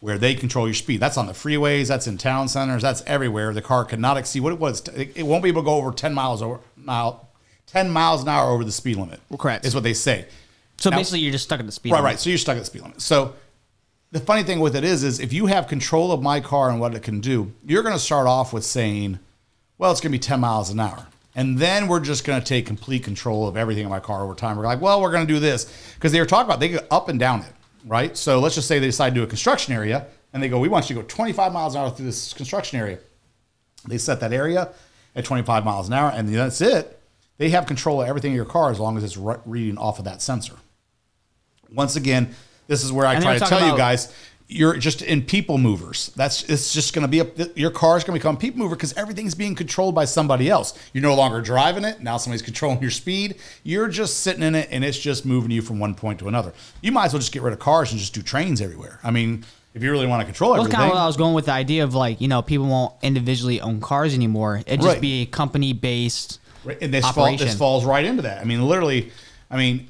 where 0.00 0.18
they 0.18 0.34
control 0.34 0.66
your 0.66 0.74
speed. 0.74 1.00
That's 1.00 1.16
on 1.16 1.26
the 1.26 1.32
freeways. 1.32 1.88
That's 1.88 2.06
in 2.06 2.18
town 2.18 2.48
centers. 2.48 2.82
That's 2.82 3.02
everywhere. 3.06 3.52
The 3.52 3.62
car 3.62 3.84
cannot 3.84 4.16
exceed 4.16 4.40
what 4.40 4.52
it 4.52 4.58
was. 4.58 4.86
It 4.88 5.24
won't 5.24 5.42
be 5.42 5.48
able 5.48 5.62
to 5.62 5.66
go 5.66 5.74
over 5.74 5.90
10 5.90 6.14
miles 6.14 6.40
over 6.42 6.60
mile, 6.76 7.28
10 7.66 7.90
miles 7.90 8.22
an 8.22 8.28
hour 8.28 8.50
over 8.50 8.64
the 8.64 8.72
speed 8.72 8.96
limit. 8.96 9.20
Well, 9.28 9.38
Correct. 9.38 9.64
Is 9.64 9.74
what 9.74 9.82
they 9.84 9.94
say. 9.94 10.26
So 10.76 10.90
Now- 10.90 10.98
basically, 10.98 11.20
you're 11.20 11.32
just 11.32 11.44
stuck 11.44 11.58
at 11.60 11.66
the 11.66 11.72
speed. 11.72 11.90
Right, 11.92 11.98
limit. 11.98 12.10
right. 12.10 12.20
So 12.20 12.30
you're 12.30 12.38
stuck 12.38 12.56
at 12.56 12.60
the 12.60 12.66
speed 12.66 12.82
limit. 12.82 13.02
So 13.02 13.34
the 14.12 14.20
funny 14.20 14.44
thing 14.44 14.60
with 14.60 14.76
it 14.76 14.84
is, 14.84 15.02
is 15.02 15.18
if 15.20 15.32
you 15.32 15.46
have 15.46 15.66
control 15.66 16.12
of 16.12 16.22
my 16.22 16.40
car 16.40 16.70
and 16.70 16.80
what 16.80 16.94
it 16.94 17.02
can 17.02 17.20
do, 17.20 17.52
you're 17.66 17.82
going 17.82 17.94
to 17.94 18.00
start 18.00 18.26
off 18.26 18.52
with 18.52 18.64
saying, 18.64 19.18
well, 19.78 19.90
it's 19.90 20.00
going 20.00 20.12
to 20.12 20.18
be 20.18 20.20
10 20.20 20.40
miles 20.40 20.70
an 20.70 20.78
hour. 20.80 21.06
And 21.34 21.58
then 21.58 21.88
we're 21.88 22.00
just 22.00 22.24
going 22.24 22.40
to 22.40 22.46
take 22.46 22.66
complete 22.66 23.04
control 23.04 23.46
of 23.46 23.56
everything 23.56 23.84
in 23.84 23.90
my 23.90 24.00
car 24.00 24.24
over 24.24 24.34
time. 24.34 24.56
We're 24.56 24.64
like, 24.64 24.80
well, 24.80 25.00
we're 25.00 25.12
going 25.12 25.26
to 25.26 25.32
do 25.32 25.38
this. 25.38 25.92
Because 25.94 26.10
they 26.10 26.20
were 26.20 26.26
talking 26.26 26.46
about, 26.46 26.58
they 26.58 26.68
go 26.70 26.80
up 26.90 27.08
and 27.08 27.18
down 27.18 27.40
it, 27.42 27.52
right? 27.86 28.16
So 28.16 28.40
let's 28.40 28.54
just 28.54 28.68
say 28.68 28.78
they 28.78 28.86
decide 28.86 29.10
to 29.10 29.14
do 29.16 29.22
a 29.22 29.26
construction 29.26 29.74
area 29.74 30.06
and 30.32 30.42
they 30.42 30.48
go, 30.48 30.58
we 30.58 30.68
want 30.68 30.88
you 30.90 30.96
to 30.96 31.02
go 31.02 31.08
25 31.08 31.52
miles 31.52 31.74
an 31.74 31.80
hour 31.80 31.90
through 31.90 32.06
this 32.06 32.32
construction 32.32 32.78
area. 32.78 32.98
They 33.86 33.98
set 33.98 34.20
that 34.20 34.32
area 34.32 34.70
at 35.14 35.24
25 35.24 35.64
miles 35.64 35.88
an 35.88 35.94
hour 35.94 36.10
and 36.10 36.28
that's 36.28 36.60
it. 36.60 36.98
They 37.38 37.50
have 37.50 37.66
control 37.66 38.02
of 38.02 38.08
everything 38.08 38.32
in 38.32 38.36
your 38.36 38.44
car 38.44 38.70
as 38.70 38.80
long 38.80 38.96
as 38.96 39.04
it's 39.04 39.16
re- 39.16 39.36
reading 39.46 39.78
off 39.78 39.98
of 39.98 40.04
that 40.06 40.20
sensor. 40.20 40.54
Once 41.72 41.96
again, 41.96 42.34
this 42.66 42.84
is 42.84 42.92
where 42.92 43.06
I 43.06 43.14
And 43.14 43.22
try 43.22 43.34
to 43.34 43.38
tell 43.38 43.48
talking 43.60 43.68
you 43.68 43.76
guys, 43.76 44.12
you're 44.50 44.78
just 44.78 45.02
in 45.02 45.22
people 45.22 45.58
movers. 45.58 46.10
That's 46.16 46.42
it's 46.44 46.72
just 46.72 46.94
going 46.94 47.02
to 47.02 47.08
be 47.08 47.20
a 47.20 47.50
your 47.54 47.70
car 47.70 47.98
is 47.98 48.04
going 48.04 48.18
to 48.18 48.20
become 48.20 48.36
a 48.36 48.38
people 48.38 48.60
mover 48.60 48.74
because 48.74 48.94
everything's 48.94 49.34
being 49.34 49.54
controlled 49.54 49.94
by 49.94 50.06
somebody 50.06 50.48
else. 50.48 50.72
You're 50.94 51.02
no 51.02 51.14
longer 51.14 51.42
driving 51.42 51.84
it. 51.84 52.00
Now 52.00 52.16
somebody's 52.16 52.42
controlling 52.42 52.80
your 52.80 52.90
speed. 52.90 53.36
You're 53.62 53.88
just 53.88 54.20
sitting 54.20 54.42
in 54.42 54.54
it 54.54 54.68
and 54.70 54.84
it's 54.84 54.98
just 54.98 55.26
moving 55.26 55.50
you 55.50 55.60
from 55.60 55.78
one 55.78 55.94
point 55.94 56.18
to 56.20 56.28
another. 56.28 56.54
You 56.80 56.92
might 56.92 57.06
as 57.06 57.12
well 57.12 57.20
just 57.20 57.32
get 57.32 57.42
rid 57.42 57.52
of 57.52 57.58
cars 57.58 57.90
and 57.90 58.00
just 58.00 58.14
do 58.14 58.22
trains 58.22 58.62
everywhere. 58.62 59.00
I 59.04 59.10
mean, 59.10 59.44
if 59.74 59.82
you 59.82 59.90
really 59.90 60.06
want 60.06 60.22
to 60.22 60.24
control 60.24 60.52
Well, 60.52 60.62
that's 60.62 60.74
kind 60.74 60.84
of 60.90 60.94
what 60.96 61.02
I 61.02 61.06
was 61.06 61.18
going 61.18 61.34
with 61.34 61.44
the 61.44 61.52
idea 61.52 61.84
of 61.84 61.94
like 61.94 62.20
you 62.20 62.28
know 62.28 62.40
people 62.40 62.66
won't 62.66 62.94
individually 63.02 63.60
own 63.60 63.80
cars 63.80 64.14
anymore. 64.14 64.62
It'd 64.66 64.80
just 64.80 64.94
Right. 64.94 65.00
be 65.00 65.22
a 65.22 65.26
company 65.26 65.74
based 65.74 66.40
Right, 66.64 66.78
and 66.80 66.92
this, 66.92 67.08
fall, 67.10 67.36
this 67.36 67.54
falls 67.54 67.84
right 67.84 68.04
into 68.04 68.22
that. 68.22 68.40
I 68.40 68.44
mean, 68.44 68.66
literally, 68.66 69.12
I 69.50 69.56
mean, 69.56 69.88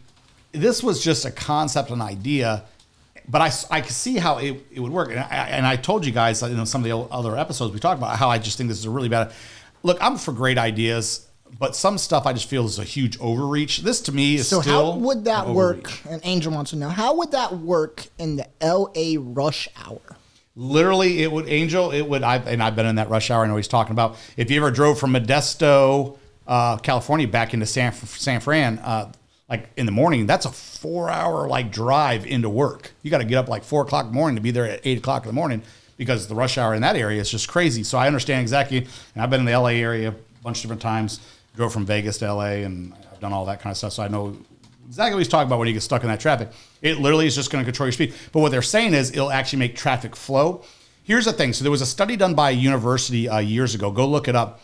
this 0.52 0.82
was 0.82 1.02
just 1.02 1.24
a 1.24 1.30
concept, 1.30 1.90
an 1.90 2.02
idea, 2.02 2.64
but 3.28 3.42
I, 3.42 3.50
I 3.70 3.80
could 3.82 3.92
see 3.92 4.16
how 4.16 4.38
it, 4.38 4.64
it 4.72 4.80
would 4.80 4.92
work. 4.92 5.10
And 5.10 5.20
I, 5.20 5.48
and 5.50 5.66
I 5.66 5.76
told 5.76 6.06
you 6.06 6.12
guys 6.12 6.42
in 6.42 6.64
some 6.66 6.84
of 6.84 6.88
the 6.88 6.96
other 7.14 7.36
episodes 7.36 7.72
we 7.74 7.80
talked 7.80 7.98
about 7.98 8.16
how 8.16 8.30
I 8.30 8.38
just 8.38 8.56
think 8.56 8.68
this 8.68 8.78
is 8.78 8.86
a 8.86 8.90
really 8.90 9.08
bad. 9.08 9.32
Look, 9.82 9.98
I'm 10.00 10.16
for 10.16 10.32
great 10.32 10.58
ideas, 10.58 11.28
but 11.58 11.76
some 11.76 11.98
stuff 11.98 12.26
I 12.26 12.32
just 12.32 12.48
feel 12.48 12.64
is 12.64 12.78
a 12.78 12.84
huge 12.84 13.18
overreach. 13.18 13.78
This 13.78 14.00
to 14.02 14.12
me 14.12 14.36
is 14.36 14.48
So 14.48 14.60
still 14.60 14.92
how 14.92 14.98
would 14.98 15.24
that 15.26 15.46
an 15.46 15.54
work? 15.54 15.92
And 16.08 16.20
Angel 16.24 16.52
wants 16.52 16.70
to 16.70 16.76
know 16.76 16.88
how 16.88 17.16
would 17.16 17.32
that 17.32 17.58
work 17.58 18.06
in 18.18 18.36
the 18.36 18.48
L.A. 18.60 19.18
rush 19.18 19.68
hour? 19.76 20.00
Literally, 20.56 21.22
it 21.22 21.30
would 21.30 21.48
Angel. 21.48 21.92
It 21.92 22.02
would. 22.02 22.24
I've, 22.24 22.48
and 22.48 22.60
I've 22.60 22.74
been 22.74 22.86
in 22.86 22.96
that 22.96 23.08
rush 23.08 23.30
hour. 23.30 23.44
I 23.44 23.46
know 23.46 23.56
he's 23.56 23.68
talking 23.68 23.92
about. 23.92 24.16
If 24.36 24.50
you 24.50 24.56
ever 24.56 24.72
drove 24.72 24.98
from 24.98 25.12
Modesto, 25.12 26.18
uh, 26.48 26.78
California, 26.78 27.28
back 27.28 27.54
into 27.54 27.64
San 27.64 27.92
San 27.92 28.40
Fran, 28.40 28.80
uh, 28.80 29.12
like 29.48 29.70
in 29.76 29.86
the 29.86 29.92
morning, 29.92 30.26
that's 30.26 30.44
a 30.46 30.50
four-hour 30.50 31.48
like 31.48 31.72
drive 31.72 32.26
into 32.26 32.48
work. 32.48 32.92
You 33.02 33.10
got 33.10 33.18
to 33.18 33.24
get 33.24 33.38
up 33.38 33.48
like 33.48 33.64
four 33.64 33.82
o'clock 33.82 34.06
in 34.06 34.12
the 34.12 34.16
morning 34.16 34.36
to 34.36 34.42
be 34.42 34.50
there 34.50 34.66
at 34.66 34.80
eight 34.84 34.98
o'clock 34.98 35.24
in 35.24 35.28
the 35.28 35.34
morning 35.34 35.62
because 35.96 36.28
the 36.28 36.34
rush 36.34 36.58
hour 36.58 36.74
in 36.74 36.82
that 36.82 36.96
area 36.96 37.20
is 37.20 37.30
just 37.30 37.48
crazy. 37.48 37.82
So 37.82 37.98
I 37.98 38.06
understand 38.06 38.42
exactly, 38.42 38.78
and 38.78 39.22
I've 39.22 39.30
been 39.30 39.40
in 39.40 39.46
the 39.46 39.58
LA 39.58 39.68
area 39.68 40.08
a 40.08 40.42
bunch 40.42 40.58
of 40.58 40.62
different 40.62 40.82
times. 40.82 41.20
Drove 41.56 41.72
from 41.72 41.86
Vegas 41.86 42.18
to 42.18 42.32
LA, 42.32 42.62
and 42.62 42.94
I've 43.10 43.20
done 43.20 43.32
all 43.32 43.44
that 43.46 43.60
kind 43.60 43.72
of 43.72 43.76
stuff, 43.76 43.92
so 43.92 44.02
I 44.02 44.08
know 44.08 44.36
exactly 44.86 45.14
what 45.14 45.18
he's 45.18 45.28
talking 45.28 45.48
about 45.48 45.58
when 45.58 45.68
you 45.68 45.74
get 45.74 45.82
stuck 45.82 46.02
in 46.02 46.08
that 46.08 46.20
traffic. 46.20 46.50
It 46.82 46.98
literally 46.98 47.26
is 47.26 47.34
just 47.34 47.50
going 47.50 47.64
to 47.64 47.66
control 47.66 47.86
your 47.86 47.92
speed. 47.92 48.14
But 48.32 48.40
what 48.40 48.52
they're 48.52 48.62
saying 48.62 48.94
is 48.94 49.10
it'll 49.10 49.30
actually 49.30 49.58
make 49.58 49.76
traffic 49.76 50.14
flow. 50.14 50.62
Here's 51.02 51.24
the 51.24 51.32
thing. 51.32 51.52
So 51.52 51.64
there 51.64 51.70
was 51.70 51.80
a 51.80 51.86
study 51.86 52.16
done 52.16 52.34
by 52.34 52.50
a 52.50 52.52
university 52.52 53.28
uh, 53.28 53.38
years 53.38 53.74
ago. 53.74 53.90
Go 53.90 54.06
look 54.06 54.28
it 54.28 54.36
up. 54.36 54.60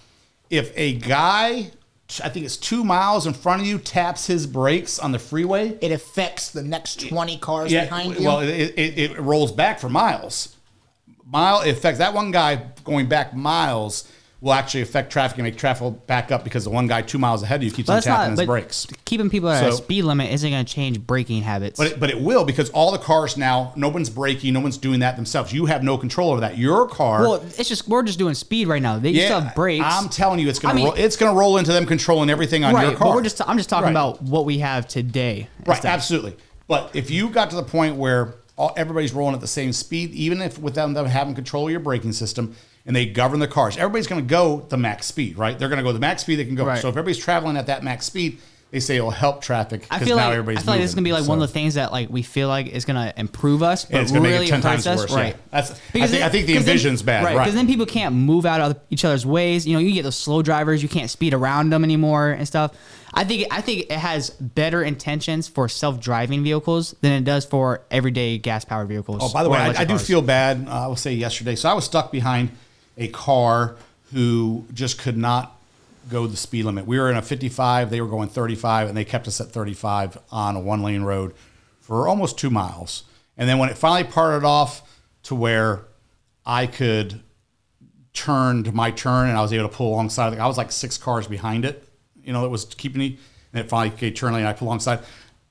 If 0.50 0.72
a 0.76 0.94
guy, 0.94 1.72
I 2.20 2.28
think 2.28 2.44
it's 2.44 2.56
two 2.56 2.84
miles 2.84 3.26
in 3.26 3.34
front 3.34 3.62
of 3.62 3.66
you, 3.66 3.78
taps 3.78 4.26
his 4.26 4.46
brakes 4.46 4.98
on 4.98 5.12
the 5.12 5.18
freeway, 5.18 5.78
It 5.80 5.92
affects 5.92 6.50
the 6.50 6.62
next 6.62 7.08
20 7.08 7.38
cars 7.38 7.72
yeah, 7.72 7.84
behind 7.84 8.18
you. 8.18 8.26
well, 8.26 8.40
it, 8.40 8.50
it, 8.76 8.98
it 8.98 9.20
rolls 9.20 9.52
back 9.52 9.80
for 9.80 9.88
miles. 9.88 10.56
Mile 11.26 11.62
it 11.62 11.70
affects 11.70 11.98
that 11.98 12.12
one 12.12 12.30
guy 12.30 12.66
going 12.84 13.08
back 13.08 13.34
miles 13.34 14.10
will 14.44 14.52
actually 14.52 14.82
affect 14.82 15.10
traffic 15.10 15.38
and 15.38 15.44
make 15.44 15.56
traffic 15.56 16.06
back 16.06 16.30
up 16.30 16.44
because 16.44 16.64
the 16.64 16.70
one 16.70 16.86
guy 16.86 17.00
two 17.00 17.16
miles 17.16 17.42
ahead 17.42 17.60
of 17.60 17.64
you 17.64 17.70
keeps 17.70 17.88
on 17.88 18.02
tapping 18.02 18.32
not- 18.32 18.38
his 18.40 18.46
brakes. 18.46 18.86
Keeping 19.06 19.30
people 19.30 19.48
at 19.48 19.66
a 19.66 19.72
speed 19.72 20.02
limit 20.02 20.30
isn't 20.30 20.50
going 20.50 20.62
to 20.62 20.70
change 20.70 21.00
braking 21.00 21.40
habits. 21.42 21.78
But 21.78 21.92
it, 21.92 22.00
but 22.00 22.10
it 22.10 22.20
will 22.20 22.44
because 22.44 22.68
all 22.70 22.92
the 22.92 22.98
cars 22.98 23.38
now, 23.38 23.72
no 23.74 23.88
one's 23.88 24.10
braking, 24.10 24.52
no 24.52 24.60
one's 24.60 24.76
doing 24.76 25.00
that 25.00 25.16
themselves. 25.16 25.50
You 25.50 25.64
have 25.64 25.82
no 25.82 25.96
control 25.96 26.30
over 26.30 26.42
that. 26.42 26.58
Your 26.58 26.86
car. 26.86 27.22
well, 27.22 27.34
it's 27.36 27.70
just 27.70 27.88
we're 27.88 28.02
just 28.02 28.18
doing 28.18 28.34
speed 28.34 28.68
right 28.68 28.82
now. 28.82 28.98
They 28.98 29.10
used 29.10 29.28
to 29.28 29.40
have 29.40 29.54
brakes. 29.54 29.82
I'm 29.88 30.10
telling 30.10 30.40
you, 30.40 30.48
it's 30.50 30.58
gonna 30.58 30.74
mean- 30.74 30.84
roll, 30.84 30.94
it's 30.94 31.16
gonna 31.16 31.38
roll 31.38 31.56
into 31.56 31.72
them 31.72 31.86
controlling 31.86 32.28
everything 32.28 32.64
on 32.64 32.74
right, 32.74 32.88
your 32.90 32.98
car. 32.98 33.14
we're 33.14 33.22
just 33.22 33.40
I'm 33.48 33.56
just 33.56 33.70
talking 33.70 33.84
Right. 33.84 33.90
about 33.92 34.20
what 34.20 34.44
we 34.44 34.58
have 34.58 34.86
today. 34.86 35.48
Right, 35.64 35.78
stuff. 35.78 35.90
absolutely. 35.90 36.36
But 36.68 36.90
if 36.92 37.10
you 37.10 37.30
got 37.30 37.48
to 37.48 37.56
the 37.56 37.62
point 37.62 37.96
where 37.96 38.34
all, 38.58 38.74
everybody's 38.76 39.14
rolling 39.14 39.34
at 39.34 39.40
the 39.40 39.46
same 39.46 39.72
speed, 39.72 40.10
even 40.12 40.42
if 40.42 40.58
without 40.58 40.92
them 40.92 41.06
having 41.06 41.34
control 41.34 41.64
of 41.66 41.70
your 41.70 41.80
braking 41.80 42.12
system, 42.12 42.54
and 42.86 42.94
they 42.94 43.06
govern 43.06 43.40
the 43.40 43.48
cars, 43.48 43.76
everybody's 43.76 44.06
going 44.06 44.20
to 44.22 44.28
go 44.28 44.66
the 44.68 44.76
max 44.76 45.06
speed, 45.06 45.38
right? 45.38 45.58
They're 45.58 45.68
going 45.68 45.78
to 45.78 45.84
go 45.84 45.92
the 45.92 45.98
max 46.00 46.22
speed 46.22 46.36
they 46.36 46.44
can 46.44 46.54
go. 46.54 46.66
Right. 46.66 46.80
So 46.80 46.88
if 46.88 46.92
everybody's 46.92 47.18
traveling 47.22 47.56
at 47.56 47.66
that 47.68 47.82
max 47.82 48.06
speed, 48.06 48.38
they 48.70 48.80
say 48.80 48.96
it'll 48.96 49.12
help 49.12 49.40
traffic. 49.40 49.86
I 49.88 50.00
feel 50.00 50.16
now 50.16 50.24
like 50.24 50.32
I 50.32 50.36
everybody's 50.38 50.64
feel 50.64 50.72
like 50.72 50.80
this 50.80 50.90
is 50.90 50.94
gonna 50.96 51.04
be 51.04 51.12
like 51.12 51.20
moving. 51.20 51.28
one 51.28 51.42
of 51.42 51.48
the 51.48 51.52
things 51.52 51.74
that 51.74 51.92
like 51.92 52.10
we 52.10 52.22
feel 52.22 52.48
like 52.48 52.66
is 52.66 52.84
gonna 52.84 53.12
improve 53.16 53.62
us, 53.62 53.84
but 53.84 54.00
it's 54.00 54.10
gonna 54.10 54.22
really 54.24 54.38
make 54.40 54.48
it 54.48 54.50
ten 54.50 54.62
times 54.62 54.84
us. 54.88 54.98
worse. 54.98 55.10
yeah. 55.12 55.16
Right. 55.16 55.36
That's. 55.52 55.70
I 55.70 55.74
Because 55.92 56.10
think, 56.10 56.10
then- 56.10 56.22
I 56.22 56.28
think 56.28 56.46
the 56.48 56.54
'cause 56.54 56.82
then- 56.82 56.96
bad. 57.06 57.24
Right. 57.24 57.38
Because 57.38 57.54
then 57.54 57.68
people 57.68 57.86
can't 57.86 58.16
move 58.16 58.44
out 58.44 58.60
of 58.60 58.76
each 58.90 59.04
other's 59.04 59.24
ways. 59.24 59.64
You 59.64 59.74
know, 59.74 59.78
you 59.78 59.92
get 59.92 60.02
those 60.02 60.16
slow 60.16 60.42
drivers. 60.42 60.82
You 60.82 60.88
can't 60.88 61.08
speed 61.08 61.34
around 61.34 61.70
them 61.70 61.84
anymore 61.84 62.30
and 62.32 62.48
stuff. 62.48 62.72
I 63.16 63.22
think 63.22 63.46
I 63.52 63.60
think 63.60 63.82
it 63.82 63.92
has 63.92 64.30
better 64.30 64.82
intentions 64.82 65.46
for 65.46 65.68
self-driving 65.68 66.42
vehicles 66.42 66.96
than 67.00 67.12
it 67.12 67.22
does 67.24 67.44
for 67.44 67.82
everyday 67.92 68.38
gas-powered 68.38 68.88
vehicles. 68.88 69.20
Oh, 69.22 69.32
by 69.32 69.44
the 69.44 69.50
way, 69.50 69.58
I, 69.58 69.82
I 69.82 69.84
do 69.84 69.98
feel 69.98 70.20
bad. 70.20 70.66
Uh, 70.66 70.70
I 70.72 70.86
will 70.88 70.96
say 70.96 71.14
yesterday. 71.14 71.54
So 71.54 71.68
I 71.68 71.74
was 71.74 71.84
stuck 71.84 72.10
behind 72.10 72.50
a 72.96 73.08
car 73.08 73.76
who 74.12 74.64
just 74.72 74.98
could 74.98 75.16
not 75.16 75.58
go 76.10 76.26
the 76.26 76.36
speed 76.36 76.64
limit. 76.64 76.86
We 76.86 76.98
were 76.98 77.10
in 77.10 77.16
a 77.16 77.22
55. 77.22 77.90
They 77.90 78.00
were 78.00 78.08
going 78.08 78.28
35, 78.28 78.88
and 78.88 78.96
they 78.96 79.04
kept 79.04 79.26
us 79.26 79.40
at 79.40 79.48
35 79.48 80.18
on 80.30 80.56
a 80.56 80.60
one 80.60 80.82
lane 80.82 81.02
road 81.02 81.34
for 81.80 82.08
almost 82.08 82.38
two 82.38 82.50
miles. 82.50 83.04
And 83.36 83.48
then 83.48 83.58
when 83.58 83.68
it 83.68 83.76
finally 83.76 84.04
parted 84.04 84.44
off 84.44 85.00
to 85.24 85.34
where 85.34 85.82
I 86.46 86.66
could 86.66 87.20
turn 88.12 88.62
to 88.64 88.72
my 88.72 88.90
turn 88.90 89.28
and 89.28 89.36
I 89.36 89.42
was 89.42 89.52
able 89.52 89.68
to 89.68 89.74
pull 89.74 89.92
alongside, 89.92 90.38
I 90.38 90.46
was 90.46 90.56
like 90.56 90.70
six 90.70 90.96
cars 90.96 91.26
behind 91.26 91.64
it, 91.64 91.88
you 92.22 92.32
know, 92.32 92.42
that 92.42 92.48
was 92.48 92.64
keeping 92.66 93.00
me. 93.00 93.18
And 93.52 93.64
it 93.64 93.68
finally 93.68 94.10
turned 94.12 94.34
lane, 94.34 94.42
and 94.42 94.48
I 94.48 94.52
pulled 94.52 94.68
alongside. 94.68 95.00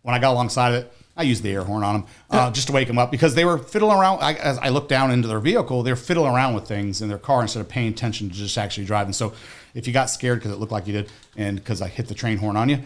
When 0.02 0.14
I 0.14 0.20
got 0.20 0.34
alongside 0.34 0.74
it, 0.74 0.94
I 1.16 1.24
used 1.24 1.44
the 1.44 1.52
air 1.52 1.64
horn 1.64 1.84
on 1.84 1.94
them 1.94 2.06
uh, 2.32 2.52
just 2.52 2.68
to 2.68 2.74
wake 2.74 2.88
them 2.88 2.98
up 2.98 3.12
because 3.12 3.36
they 3.36 3.46
were 3.46 3.60
fiddling 3.60 3.98
around. 3.98 4.20
I, 4.24 4.34
as 4.34 4.58
I 4.58 4.70
looked 4.70 4.90
down 4.90 5.12
into 5.12 5.28
their 5.28 5.40
vehicle, 5.40 5.84
they're 5.84 5.96
fiddling 5.96 6.34
around 6.34 6.56
with 6.56 6.68
things 6.68 7.02
in 7.02 7.10
their 7.10 7.20
car 7.20 7.42
instead 7.42 7.60
of 7.60 7.70
paying 7.70 7.90
attention 7.90 8.30
to 8.30 8.36
just 8.36 8.58
actually 8.58 8.86
driving. 8.86 9.14
So 9.14 9.34
if 9.76 9.86
you 9.86 9.94
got 9.94 10.10
scared 10.10 10.40
because 10.40 10.52
it 10.52 10.60
looked 10.60 10.72
like 10.72 10.88
you 10.88 10.94
did 10.94 11.12
and 11.36 11.58
because 11.58 11.82
I 11.82 11.88
hit 11.88 12.08
the 12.08 12.16
train 12.16 12.38
horn 12.38 12.58
on 12.58 12.70
you, 12.70 12.80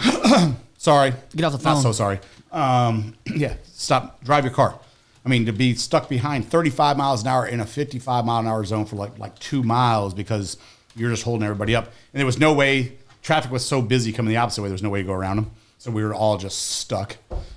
sorry. 0.78 1.12
Get 1.34 1.44
off 1.44 1.52
the 1.52 1.58
phone. 1.58 1.74
Not 1.74 1.82
so 1.82 1.92
sorry. 1.92 2.20
Um, 2.52 3.14
yeah, 3.34 3.54
stop. 3.64 4.22
Drive 4.22 4.44
your 4.44 4.54
car. 4.54 4.78
I 5.24 5.28
mean, 5.28 5.46
to 5.46 5.52
be 5.52 5.74
stuck 5.74 6.08
behind 6.08 6.48
35 6.48 6.96
miles 6.96 7.22
an 7.22 7.28
hour 7.28 7.46
in 7.46 7.60
a 7.60 7.66
55 7.66 8.24
mile 8.24 8.40
an 8.40 8.46
hour 8.46 8.64
zone 8.64 8.86
for 8.86 8.96
like 8.96 9.18
like 9.18 9.38
two 9.38 9.62
miles 9.62 10.14
because 10.14 10.56
you're 10.96 11.10
just 11.10 11.24
holding 11.24 11.44
everybody 11.44 11.74
up, 11.74 11.86
and 11.86 12.18
there 12.18 12.26
was 12.26 12.38
no 12.38 12.52
way. 12.52 12.96
Traffic 13.22 13.50
was 13.50 13.64
so 13.64 13.82
busy 13.82 14.12
coming 14.12 14.30
the 14.30 14.38
opposite 14.38 14.62
way. 14.62 14.68
There 14.68 14.74
was 14.74 14.82
no 14.82 14.88
way 14.88 15.02
to 15.02 15.06
go 15.06 15.12
around 15.12 15.36
them, 15.36 15.50
so 15.80 15.90
we 15.90 16.04
were 16.04 16.14
all 16.14 16.36
just 16.36 16.58
stuck. 16.76 17.16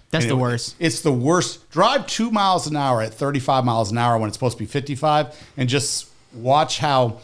That's 0.10 0.24
And 0.26 0.32
the 0.32 0.38
it- 0.38 0.42
worst. 0.42 0.76
It's 0.80 1.02
the 1.02 1.12
worst. 1.12 1.70
Drive 1.72 2.08
two 2.08 2.32
miles 2.32 2.68
an 2.68 2.76
hour 2.78 3.02
at 3.02 3.14
35 3.14 3.66
miles 3.66 3.92
an 3.92 3.98
hour 3.98 4.18
when 4.18 4.30
it's 4.30 4.36
supposed 4.38 4.58
to 4.58 4.64
be 4.64 4.68
55, 4.68 5.36
and 5.58 5.68
just 5.68 6.08
watch 6.34 6.78
how 6.80 7.18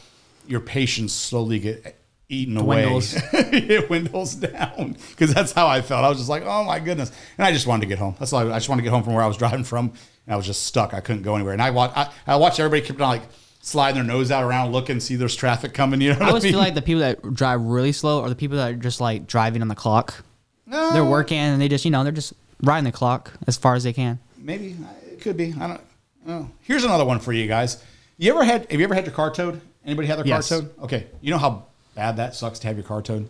your 0.45 0.59
patience 0.59 1.13
slowly 1.13 1.59
get 1.59 1.95
eaten 2.27 2.55
Dwindles. 2.55 3.15
away. 3.15 3.23
it 3.33 3.87
dwindles 3.87 4.35
down 4.35 4.97
because 5.11 5.33
that's 5.33 5.51
how 5.53 5.67
I 5.67 5.81
felt. 5.81 6.03
I 6.03 6.09
was 6.09 6.17
just 6.17 6.29
like, 6.29 6.43
oh 6.45 6.63
my 6.65 6.79
goodness, 6.79 7.11
and 7.37 7.45
I 7.47 7.51
just 7.53 7.65
wanted 7.65 7.81
to 7.81 7.87
get 7.87 7.97
home. 7.99 8.15
That's 8.19 8.33
all. 8.33 8.51
I, 8.51 8.55
I 8.55 8.57
just 8.57 8.67
wanted 8.67 8.81
to 8.81 8.83
get 8.83 8.91
home 8.91 9.03
from 9.03 9.13
where 9.13 9.23
I 9.23 9.27
was 9.27 9.37
driving 9.43 9.63
from, 9.63 9.93
and 10.25 10.33
I 10.33 10.35
was 10.35 10.45
just 10.45 10.63
stuck. 10.63 10.93
I 10.93 10.99
couldn't 10.99 11.21
go 11.23 11.35
anywhere. 11.35 11.53
And 11.53 11.61
I 11.61 11.69
watched. 11.71 11.97
I, 11.97 12.11
I 12.27 12.35
watched 12.35 12.59
everybody 12.59 12.81
keep 12.85 12.99
on 13.01 13.07
like 13.07 13.23
sliding 13.61 13.95
their 13.95 14.03
nose 14.03 14.31
out 14.31 14.43
around, 14.43 14.71
looking, 14.71 14.99
see 14.99 15.15
there's 15.15 15.35
traffic 15.35 15.73
coming. 15.73 16.01
You 16.01 16.13
know, 16.13 16.19
I 16.25 16.27
always 16.29 16.43
mean? 16.43 16.53
feel 16.53 16.59
like 16.59 16.73
the 16.75 16.81
people 16.81 17.01
that 17.01 17.21
drive 17.35 17.61
really 17.61 17.91
slow 17.91 18.21
are 18.23 18.29
the 18.29 18.35
people 18.35 18.57
that 18.57 18.71
are 18.73 18.75
just 18.75 18.99
like 18.99 19.27
driving 19.27 19.61
on 19.61 19.67
the 19.67 19.75
clock. 19.75 20.23
They're 20.69 21.05
working 21.05 21.37
and 21.37 21.61
they 21.61 21.67
just, 21.67 21.85
you 21.85 21.91
know, 21.91 22.03
they're 22.03 22.11
just 22.11 22.33
riding 22.63 22.83
the 22.83 22.91
clock 22.91 23.33
as 23.47 23.57
far 23.57 23.75
as 23.75 23.83
they 23.83 23.93
can. 23.93 24.19
maybe 24.37 24.75
it 25.11 25.21
could 25.21 25.37
be. 25.37 25.53
I 25.59 25.67
don't. 25.67 25.81
know. 26.25 26.49
Here's 26.61 26.83
another 26.83 27.05
one 27.05 27.19
for 27.19 27.33
you 27.33 27.47
guys. 27.47 27.83
You 28.17 28.31
ever 28.33 28.43
had? 28.43 28.69
Have 28.69 28.79
you 28.79 28.85
ever 28.85 28.93
had 28.93 29.05
your 29.05 29.13
car 29.15 29.31
towed? 29.31 29.61
Anybody 29.85 30.07
had 30.07 30.17
their 30.19 30.27
Yes. 30.27 30.49
car 30.49 30.59
towed? 30.61 30.79
Okay, 30.83 31.07
you 31.21 31.31
know 31.31 31.37
how 31.37 31.63
bad 31.95 32.17
that 32.17 32.35
sucks 32.35 32.59
to 32.59 32.67
have 32.67 32.77
your 32.77 32.85
car 32.85 33.01
towed. 33.01 33.27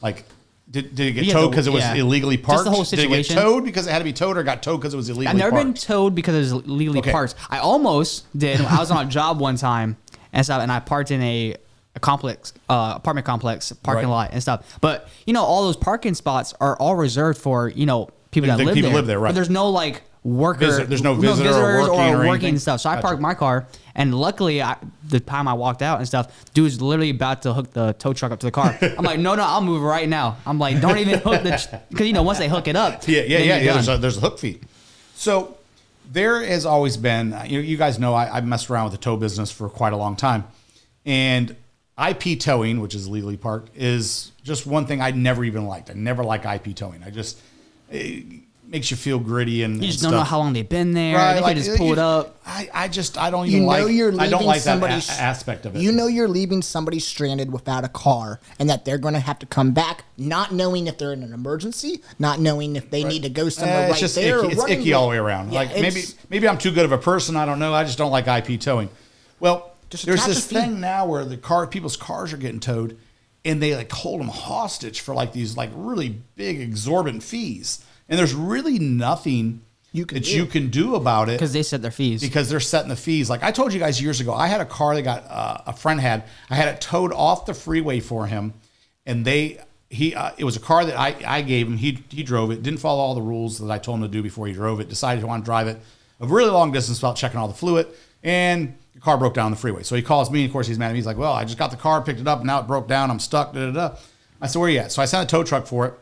Like, 0.00 0.24
did, 0.70 0.94
did 0.94 1.08
it 1.08 1.12
get 1.12 1.24
Yeah, 1.24 1.34
towed 1.34 1.50
because 1.50 1.66
it 1.66 1.72
was 1.72 1.82
yeah. 1.84 1.94
illegally 1.94 2.36
Just 2.36 2.46
parked? 2.46 2.64
the 2.64 2.70
whole 2.70 2.82
Did 2.84 2.98
it 2.98 3.08
get 3.08 3.26
towed 3.26 3.64
because 3.64 3.86
it 3.86 3.90
had 3.92 3.98
to 3.98 4.04
be 4.04 4.12
towed, 4.12 4.36
or 4.36 4.42
got 4.42 4.62
towed 4.62 4.78
because 4.80 4.94
it 4.94 4.96
was 4.96 5.08
illegally 5.10 5.28
I've 5.28 5.36
never 5.36 5.50
parked? 5.52 5.64
been 5.66 5.74
towed 5.74 6.14
because 6.14 6.34
it 6.34 6.54
was 6.54 6.66
legally 6.66 6.98
Okay. 7.00 7.12
parked. 7.12 7.34
I 7.50 7.58
almost 7.58 8.24
did. 8.36 8.60
I 8.62 8.78
was 8.78 8.90
on 8.90 9.06
a 9.06 9.10
job 9.10 9.38
one 9.38 9.56
time 9.56 9.96
and 10.32 10.44
stuff, 10.44 10.62
and 10.62 10.72
I 10.72 10.80
parked 10.80 11.10
in 11.10 11.20
a, 11.22 11.56
a 11.94 12.00
complex, 12.00 12.52
uh, 12.68 12.94
apartment 12.96 13.26
complex 13.26 13.70
parking 13.82 14.04
Right. 14.08 14.10
lot 14.12 14.30
and 14.32 14.40
stuff. 14.42 14.78
But 14.80 15.08
you 15.26 15.32
know, 15.32 15.42
all 15.42 15.64
those 15.64 15.76
parking 15.76 16.14
spots 16.14 16.54
are 16.60 16.76
all 16.78 16.96
reserved 16.96 17.38
for 17.38 17.68
you 17.68 17.86
know 17.86 18.08
people 18.30 18.48
that 18.48 18.56
the 18.58 18.64
live 18.64 18.74
people 18.74 18.90
there. 18.90 18.96
live 18.98 19.06
there, 19.06 19.18
right. 19.18 19.28
But 19.28 19.34
there's 19.34 19.50
no 19.50 19.68
like 19.70 20.02
worker. 20.24 20.60
Visitor- 20.60 20.86
there's 20.86 21.02
no 21.02 21.14
visitor 21.14 21.48
or 21.50 21.52
visitors 21.52 21.88
working 21.90 22.14
or 22.14 22.26
working 22.28 22.58
stuff. 22.58 22.80
So 22.80 22.88
I 22.88 22.94
Gotcha. 22.94 23.06
parked 23.08 23.20
my 23.20 23.34
car, 23.34 23.66
and 23.94 24.14
luckily, 24.14 24.62
I, 24.62 24.76
the 25.08 25.20
time 25.20 25.48
I 25.48 25.52
walked 25.52 25.82
out 25.82 25.98
and 25.98 26.06
stuff, 26.06 26.32
dude 26.54 26.64
was 26.64 26.80
literally 26.80 27.10
about 27.10 27.42
to 27.42 27.52
hook 27.52 27.72
the 27.72 27.92
tow 27.94 28.12
truck 28.14 28.32
up 28.32 28.40
to 28.40 28.46
the 28.46 28.52
car. 28.52 28.78
I'm 28.82 29.04
like, 29.04 29.18
no, 29.18 29.34
no, 29.34 29.42
I'll 29.42 29.60
move 29.60 29.82
right 29.82 30.08
now. 30.08 30.38
I'm 30.46 30.58
like, 30.58 30.80
don't 30.80 30.96
even 30.98 31.18
hook 31.18 31.42
the 31.42 31.80
because 31.90 32.06
you 32.06 32.12
know 32.14 32.22
once 32.22 32.38
they 32.38 32.48
hook 32.48 32.68
it 32.68 32.76
up, 32.76 33.02
Yeah, 33.08 33.22
yeah, 33.22 33.38
yeah. 33.38 33.56
yeah 33.58 33.72
there's, 33.74 33.88
a, 33.88 33.98
there's 33.98 34.16
a 34.16 34.20
hook 34.20 34.38
fee. 34.38 34.60
So 35.14 35.56
there 36.10 36.42
has 36.42 36.64
always 36.64 36.96
been. 36.96 37.36
You, 37.46 37.58
know, 37.58 37.64
you 37.64 37.76
guys 37.76 37.98
know 37.98 38.14
I, 38.14 38.34
I've 38.34 38.46
messed 38.46 38.70
around 38.70 38.84
with 38.84 38.92
the 38.92 38.98
tow 38.98 39.16
business 39.18 39.50
for 39.50 39.68
quite 39.68 39.92
a 39.92 39.96
long 39.98 40.16
time, 40.16 40.44
and 41.04 41.54
IP 41.98 42.38
towing, 42.40 42.80
which 42.80 42.94
is 42.94 43.08
legally 43.08 43.36
parked, 43.36 43.76
is 43.76 44.32
just 44.42 44.66
one 44.66 44.86
thing 44.86 45.00
I 45.00 45.10
never 45.10 45.44
even 45.44 45.66
liked. 45.66 45.90
I 45.90 45.94
never 45.94 46.24
like 46.24 46.44
IP 46.46 46.74
towing. 46.74 47.02
I 47.02 47.10
just 47.10 47.38
it 47.90 48.24
makes 48.66 48.90
you 48.90 48.96
feel 48.96 49.18
gritty 49.18 49.62
and 49.64 49.82
You 49.82 49.88
just 49.90 50.02
and 50.02 50.12
don't 50.12 50.20
know 50.20 50.24
how 50.24 50.38
long 50.38 50.54
they've 50.54 50.66
been 50.66 50.94
there. 50.94 51.14
Right, 51.16 51.34
they 51.34 51.40
like, 51.42 51.56
just 51.58 51.76
pull 51.76 51.88
you- 51.88 51.92
it 51.92 51.98
up. 51.98 52.36
I, 52.46 52.70
I 52.72 52.88
just 52.88 53.18
I 53.18 53.28
don't 53.30 53.44
You 53.46 53.56
even 53.58 53.62
know 53.64 53.84
like 53.84 53.92
you're 53.94 54.08
I 54.18 54.28
don't 54.28 54.40
leaving 54.40 54.46
like 54.46 54.56
that 54.62 54.62
somebody 54.62 54.94
aspect 54.94 55.66
of 55.66 55.76
it. 55.76 55.82
You 55.82 55.92
know 55.92 56.06
you're 56.06 56.26
leaving 56.28 56.62
somebody 56.62 56.98
stranded 56.98 57.52
without 57.52 57.84
a 57.84 57.88
car, 57.88 58.40
and 58.58 58.70
that 58.70 58.86
they're 58.86 58.96
going 58.96 59.12
to 59.14 59.20
have 59.20 59.38
to 59.40 59.46
come 59.46 59.72
back, 59.72 60.04
not 60.16 60.50
knowing 60.52 60.86
if 60.86 60.96
they're 60.96 61.12
in 61.12 61.22
an 61.22 61.34
emergency, 61.34 62.00
not 62.18 62.40
knowing 62.40 62.74
if 62.76 62.90
they 62.90 63.04
need 63.04 63.22
to 63.24 63.28
go 63.28 63.50
somewhere 63.50 63.76
Eh, 63.76 63.82
right 63.82 63.90
it's 63.90 64.00
just 64.00 64.14
there. 64.14 64.42
icky. 64.42 64.54
It's 64.54 64.66
icky 64.70 64.92
all 64.94 65.04
the 65.04 65.10
way 65.10 65.18
around. 65.18 65.52
Yeah, 65.52 65.58
like 65.60 65.74
maybe 65.78 66.02
maybe 66.30 66.48
I'm 66.48 66.56
too 66.58 66.72
good 66.72 66.86
of 66.86 66.92
a 66.92 66.98
person. 66.98 67.36
I 67.36 67.44
don't 67.44 67.58
know. 67.58 67.74
I 67.74 67.84
just 67.84 67.98
don't 67.98 68.10
like 68.10 68.26
IP 68.26 68.58
towing. 68.58 68.88
Well, 69.38 69.71
Just 69.92 70.06
there's 70.06 70.24
this 70.26 70.46
thing 70.46 70.80
now 70.80 71.06
where 71.06 71.24
the 71.24 71.36
car 71.36 71.66
people's 71.66 71.96
cars 71.96 72.32
are 72.32 72.38
getting 72.38 72.60
towed, 72.60 72.98
and 73.44 73.62
they 73.62 73.76
like 73.76 73.92
hold 73.92 74.20
them 74.20 74.28
hostage 74.28 75.00
for 75.00 75.14
like 75.14 75.32
these 75.32 75.56
like 75.56 75.70
really 75.74 76.18
big 76.34 76.60
exorbitant 76.60 77.22
fees, 77.22 77.84
and 78.08 78.18
there's 78.18 78.32
really 78.34 78.78
nothing 78.78 79.60
You 79.92 80.06
can 80.06 80.16
that 80.16 80.24
do. 80.24 80.34
you 80.34 80.46
can 80.46 80.70
do 80.70 80.94
about 80.94 81.28
it 81.28 81.32
because 81.32 81.52
they 81.52 81.62
set 81.62 81.82
their 81.82 81.90
fees. 81.90 82.22
because 82.22 82.48
they're 82.48 82.58
setting 82.58 82.88
the 82.88 82.96
fees. 82.96 83.28
Like 83.28 83.42
I 83.42 83.50
told 83.52 83.74
you 83.74 83.78
guys 83.78 84.00
years 84.00 84.20
ago, 84.20 84.32
I 84.32 84.46
had 84.46 84.62
a 84.62 84.64
car 84.64 84.94
that 84.94 85.02
got 85.02 85.24
uh, 85.30 85.58
a 85.66 85.72
friend 85.74 86.00
had. 86.00 86.24
I 86.48 86.54
had 86.54 86.68
it 86.68 86.80
towed 86.80 87.12
off 87.12 87.44
the 87.44 87.52
freeway 87.54 88.00
for 88.00 88.26
him, 88.26 88.54
and 89.04 89.24
they 89.26 89.60
he 89.90 90.14
uh, 90.14 90.30
it 90.38 90.44
was 90.44 90.56
a 90.56 90.60
car 90.60 90.86
that 90.86 90.98
I, 90.98 91.16
I 91.26 91.42
gave 91.42 91.66
him. 91.66 91.76
He 91.76 92.02
he 92.08 92.22
drove 92.22 92.50
it. 92.50 92.62
Didn't 92.62 92.80
follow 92.80 93.00
all 93.02 93.14
the 93.14 93.20
rules 93.20 93.58
that 93.58 93.70
I 93.70 93.76
told 93.76 93.98
him 93.98 94.04
to 94.04 94.08
do 94.08 94.22
before 94.22 94.46
he 94.46 94.54
drove 94.54 94.80
it. 94.80 94.88
Decided 94.88 95.20
he 95.20 95.26
wanted 95.26 95.42
to 95.42 95.46
drive 95.46 95.68
it 95.68 95.78
a 96.18 96.26
really 96.26 96.50
long 96.50 96.72
distance 96.72 97.02
without 97.02 97.16
checking 97.16 97.38
all 97.38 97.48
the 97.48 97.52
fluid, 97.52 97.88
and 98.22 98.74
car 99.02 99.18
broke 99.18 99.34
down 99.34 99.46
on 99.46 99.50
the 99.50 99.56
freeway. 99.56 99.82
So 99.82 99.96
he 99.96 100.02
calls 100.02 100.30
me. 100.30 100.40
And 100.42 100.48
of 100.48 100.52
course, 100.52 100.66
he's 100.66 100.78
mad 100.78 100.86
at 100.88 100.92
me. 100.92 100.98
He's 100.98 101.06
like, 101.06 101.16
"Well, 101.18 101.32
I 101.32 101.44
just 101.44 101.58
got 101.58 101.70
the 101.70 101.76
car, 101.76 102.02
picked 102.02 102.20
it 102.20 102.28
up, 102.28 102.38
and 102.38 102.46
now 102.46 102.60
it 102.60 102.66
broke 102.66 102.88
down. 102.88 103.10
I'm 103.10 103.18
stuck." 103.18 103.52
Da 103.52 103.70
da 103.70 103.72
da. 103.72 103.96
I 104.40 104.46
said, 104.46 104.58
"Where 104.58 104.68
you 104.68 104.78
at?" 104.80 104.92
So 104.92 105.02
I 105.02 105.04
sent 105.06 105.24
a 105.24 105.30
tow 105.30 105.42
truck 105.44 105.66
for 105.66 105.86
it. 105.86 105.94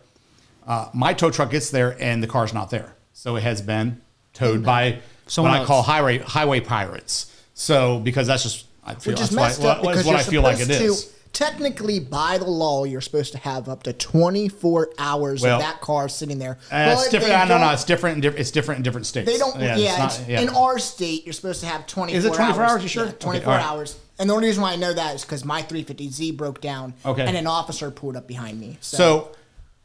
Uh, 0.66 0.88
my 0.92 1.12
tow 1.14 1.30
truck 1.30 1.50
gets 1.50 1.70
there 1.70 1.96
and 2.00 2.22
the 2.22 2.26
car's 2.26 2.52
not 2.54 2.70
there. 2.70 2.94
So 3.12 3.36
it 3.36 3.42
has 3.42 3.60
been 3.62 4.00
towed 4.34 4.62
by 4.64 5.00
Someone 5.26 5.54
I 5.54 5.64
call 5.64 5.82
highway 5.82 6.18
highway 6.18 6.60
pirates. 6.60 7.26
So 7.54 8.00
because 8.00 8.26
that's 8.26 8.42
just 8.42 8.66
I 8.84 8.94
feel 8.94 9.12
Which 9.14 9.20
is 9.20 9.30
that's 9.30 9.36
what, 9.36 9.42
messed 9.42 9.60
what- 9.62 9.78
up 9.78 9.84
what 9.84 9.94
is 9.96 10.02
because 10.02 10.06
what 10.06 10.10
you're 10.12 10.20
I 10.20 10.22
feel 10.24 10.42
like 10.42 10.60
it 10.60 10.70
is. 10.70 11.12
Technically, 11.32 12.00
by 12.00 12.38
the 12.38 12.48
law, 12.48 12.84
you're 12.84 13.00
supposed 13.00 13.32
to 13.32 13.38
have 13.38 13.68
up 13.68 13.82
to 13.84 13.92
24 13.92 14.90
hours 14.98 15.42
Well, 15.42 15.56
of 15.56 15.62
that 15.62 15.80
car 15.80 16.08
sitting 16.08 16.38
there. 16.38 16.58
Uh, 16.70 16.96
it's 16.98 17.08
different. 17.08 17.34
uh, 17.34 17.44
no, 17.44 17.58
no, 17.58 17.70
it's 17.72 17.84
different. 17.84 18.24
It's 18.24 18.50
different 18.50 18.78
in 18.78 18.82
different 18.82 19.06
states. 19.06 19.30
They 19.30 19.38
don't. 19.38 19.58
Yeah, 19.60 19.76
it's 19.76 20.18
not- 20.18 20.28
yeah. 20.28 20.40
in 20.40 20.48
our 20.50 20.78
state, 20.78 21.24
you're 21.24 21.32
supposed 21.32 21.60
to 21.60 21.66
have 21.66 21.86
24. 21.86 22.18
Is 22.18 22.24
it 22.24 22.34
24 22.34 22.62
hours, 22.64 22.82
you 22.82 22.88
sure? 22.88 23.06
Yeah, 23.06 23.12
24 23.12 23.52
all 23.52 23.58
right. 23.58 23.66
hours. 23.66 23.96
And 24.18 24.28
the 24.28 24.34
only 24.34 24.48
reason 24.48 24.62
why 24.62 24.72
I 24.72 24.76
know 24.76 24.92
that 24.92 25.14
is 25.14 25.22
because 25.22 25.44
my 25.44 25.62
350Z 25.62 26.36
broke 26.36 26.60
down. 26.60 26.92
Okay. 27.06 27.24
And 27.24 27.36
an 27.36 27.46
officer 27.46 27.90
pulled 27.90 28.16
up 28.16 28.26
behind 28.28 28.60
me. 28.60 28.76
So, 28.80 28.96
So 28.96 29.36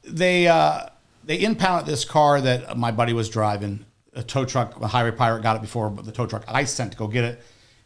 they 0.03 0.47
uh, 0.47 0.87
they 1.23 1.41
impounded 1.41 1.85
this 1.87 2.03
car 2.05 2.41
that 2.41 2.77
my 2.77 2.91
buddy 2.91 3.13
was 3.13 3.29
driving. 3.29 3.85
A 4.13 4.23
tow 4.23 4.45
truck, 4.45 4.79
a 4.81 4.87
highway 4.87 5.11
pirate 5.11 5.43
got 5.43 5.55
it 5.57 5.61
before, 5.61 5.89
but 5.89 6.05
the 6.05 6.11
tow 6.11 6.25
truck 6.25 6.43
I 6.47 6.63
sent 6.65 6.91
to 6.93 6.97
go 6.97 7.07
get 7.07 7.23
it. 7.25 7.41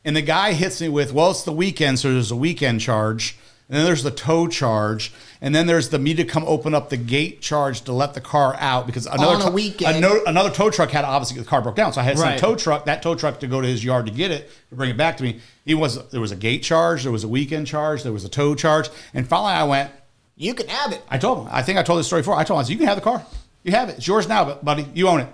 And 0.09 0.15
the 0.17 0.23
guy 0.23 0.53
hits 0.53 0.81
me 0.81 0.89
with, 0.89 1.13
"Well, 1.13 1.29
it's 1.29 1.43
the 1.43 1.51
weekend, 1.51 1.99
so 1.99 2.11
there's 2.11 2.31
a 2.31 2.35
weekend 2.35 2.81
charge." 2.81 3.37
And 3.69 3.77
then 3.77 3.85
there's 3.85 4.01
the 4.01 4.09
tow 4.09 4.47
charge, 4.47 5.13
and 5.39 5.53
then 5.53 5.67
there's 5.67 5.89
the 5.89 5.99
me 5.99 6.15
to 6.15 6.23
come 6.23 6.43
open 6.47 6.73
up 6.73 6.89
the 6.89 6.97
gate 6.97 7.43
charge 7.43 7.81
to 7.81 7.93
let 7.93 8.15
the 8.15 8.21
car 8.21 8.55
out 8.59 8.87
because 8.87 9.05
another 9.05 9.35
On 9.35 9.41
a 9.43 9.51
weekend. 9.51 9.97
ano- 10.03 10.23
another 10.25 10.49
tow 10.49 10.71
truck 10.71 10.89
had 10.89 11.05
obviously 11.05 11.37
the 11.39 11.45
car 11.45 11.61
broke 11.61 11.75
down, 11.75 11.93
so 11.93 12.01
I 12.01 12.05
had 12.05 12.17
send 12.17 12.27
Right. 12.31 12.39
tow 12.39 12.55
truck 12.55 12.85
that 12.85 13.03
tow 13.03 13.13
truck 13.13 13.39
to 13.41 13.45
go 13.47 13.61
to 13.61 13.67
his 13.67 13.85
yard 13.85 14.07
to 14.07 14.11
get 14.11 14.31
it 14.31 14.49
to 14.71 14.75
bring 14.75 14.89
it 14.89 14.97
back 14.97 15.17
to 15.17 15.23
me. 15.23 15.39
He 15.63 15.75
was 15.75 15.99
there 16.09 16.19
was 16.21 16.31
a 16.31 16.35
gate 16.35 16.63
charge, 16.63 17.03
there 17.03 17.11
was 17.11 17.23
a 17.23 17.27
weekend 17.27 17.67
charge, 17.67 18.01
there 18.01 18.11
was 18.11 18.25
a 18.25 18.29
tow 18.29 18.55
charge, 18.55 18.89
and 19.13 19.27
finally 19.27 19.53
I 19.53 19.65
went, 19.65 19.91
you 20.35 20.55
can 20.55 20.67
have 20.69 20.91
it. 20.91 21.03
I 21.07 21.19
told 21.19 21.37
him. 21.37 21.47
I 21.51 21.61
think 21.61 21.77
I 21.77 21.83
told 21.83 21.99
this 21.99 22.07
story 22.07 22.23
before. 22.23 22.33
I 22.35 22.43
told 22.43 22.57
him, 22.57 22.61
I 22.61 22.63
said, 22.63 22.71
you 22.71 22.77
can 22.79 22.87
have 22.87 22.97
the 22.97 23.01
car. 23.03 23.21
You 23.63 23.73
have 23.73 23.89
it. 23.89 23.97
It's 23.99 24.07
yours 24.07 24.27
now, 24.27 24.45
but 24.45 24.65
buddy, 24.65 24.87
you 24.95 25.07
own 25.07 25.19
it. 25.19 25.27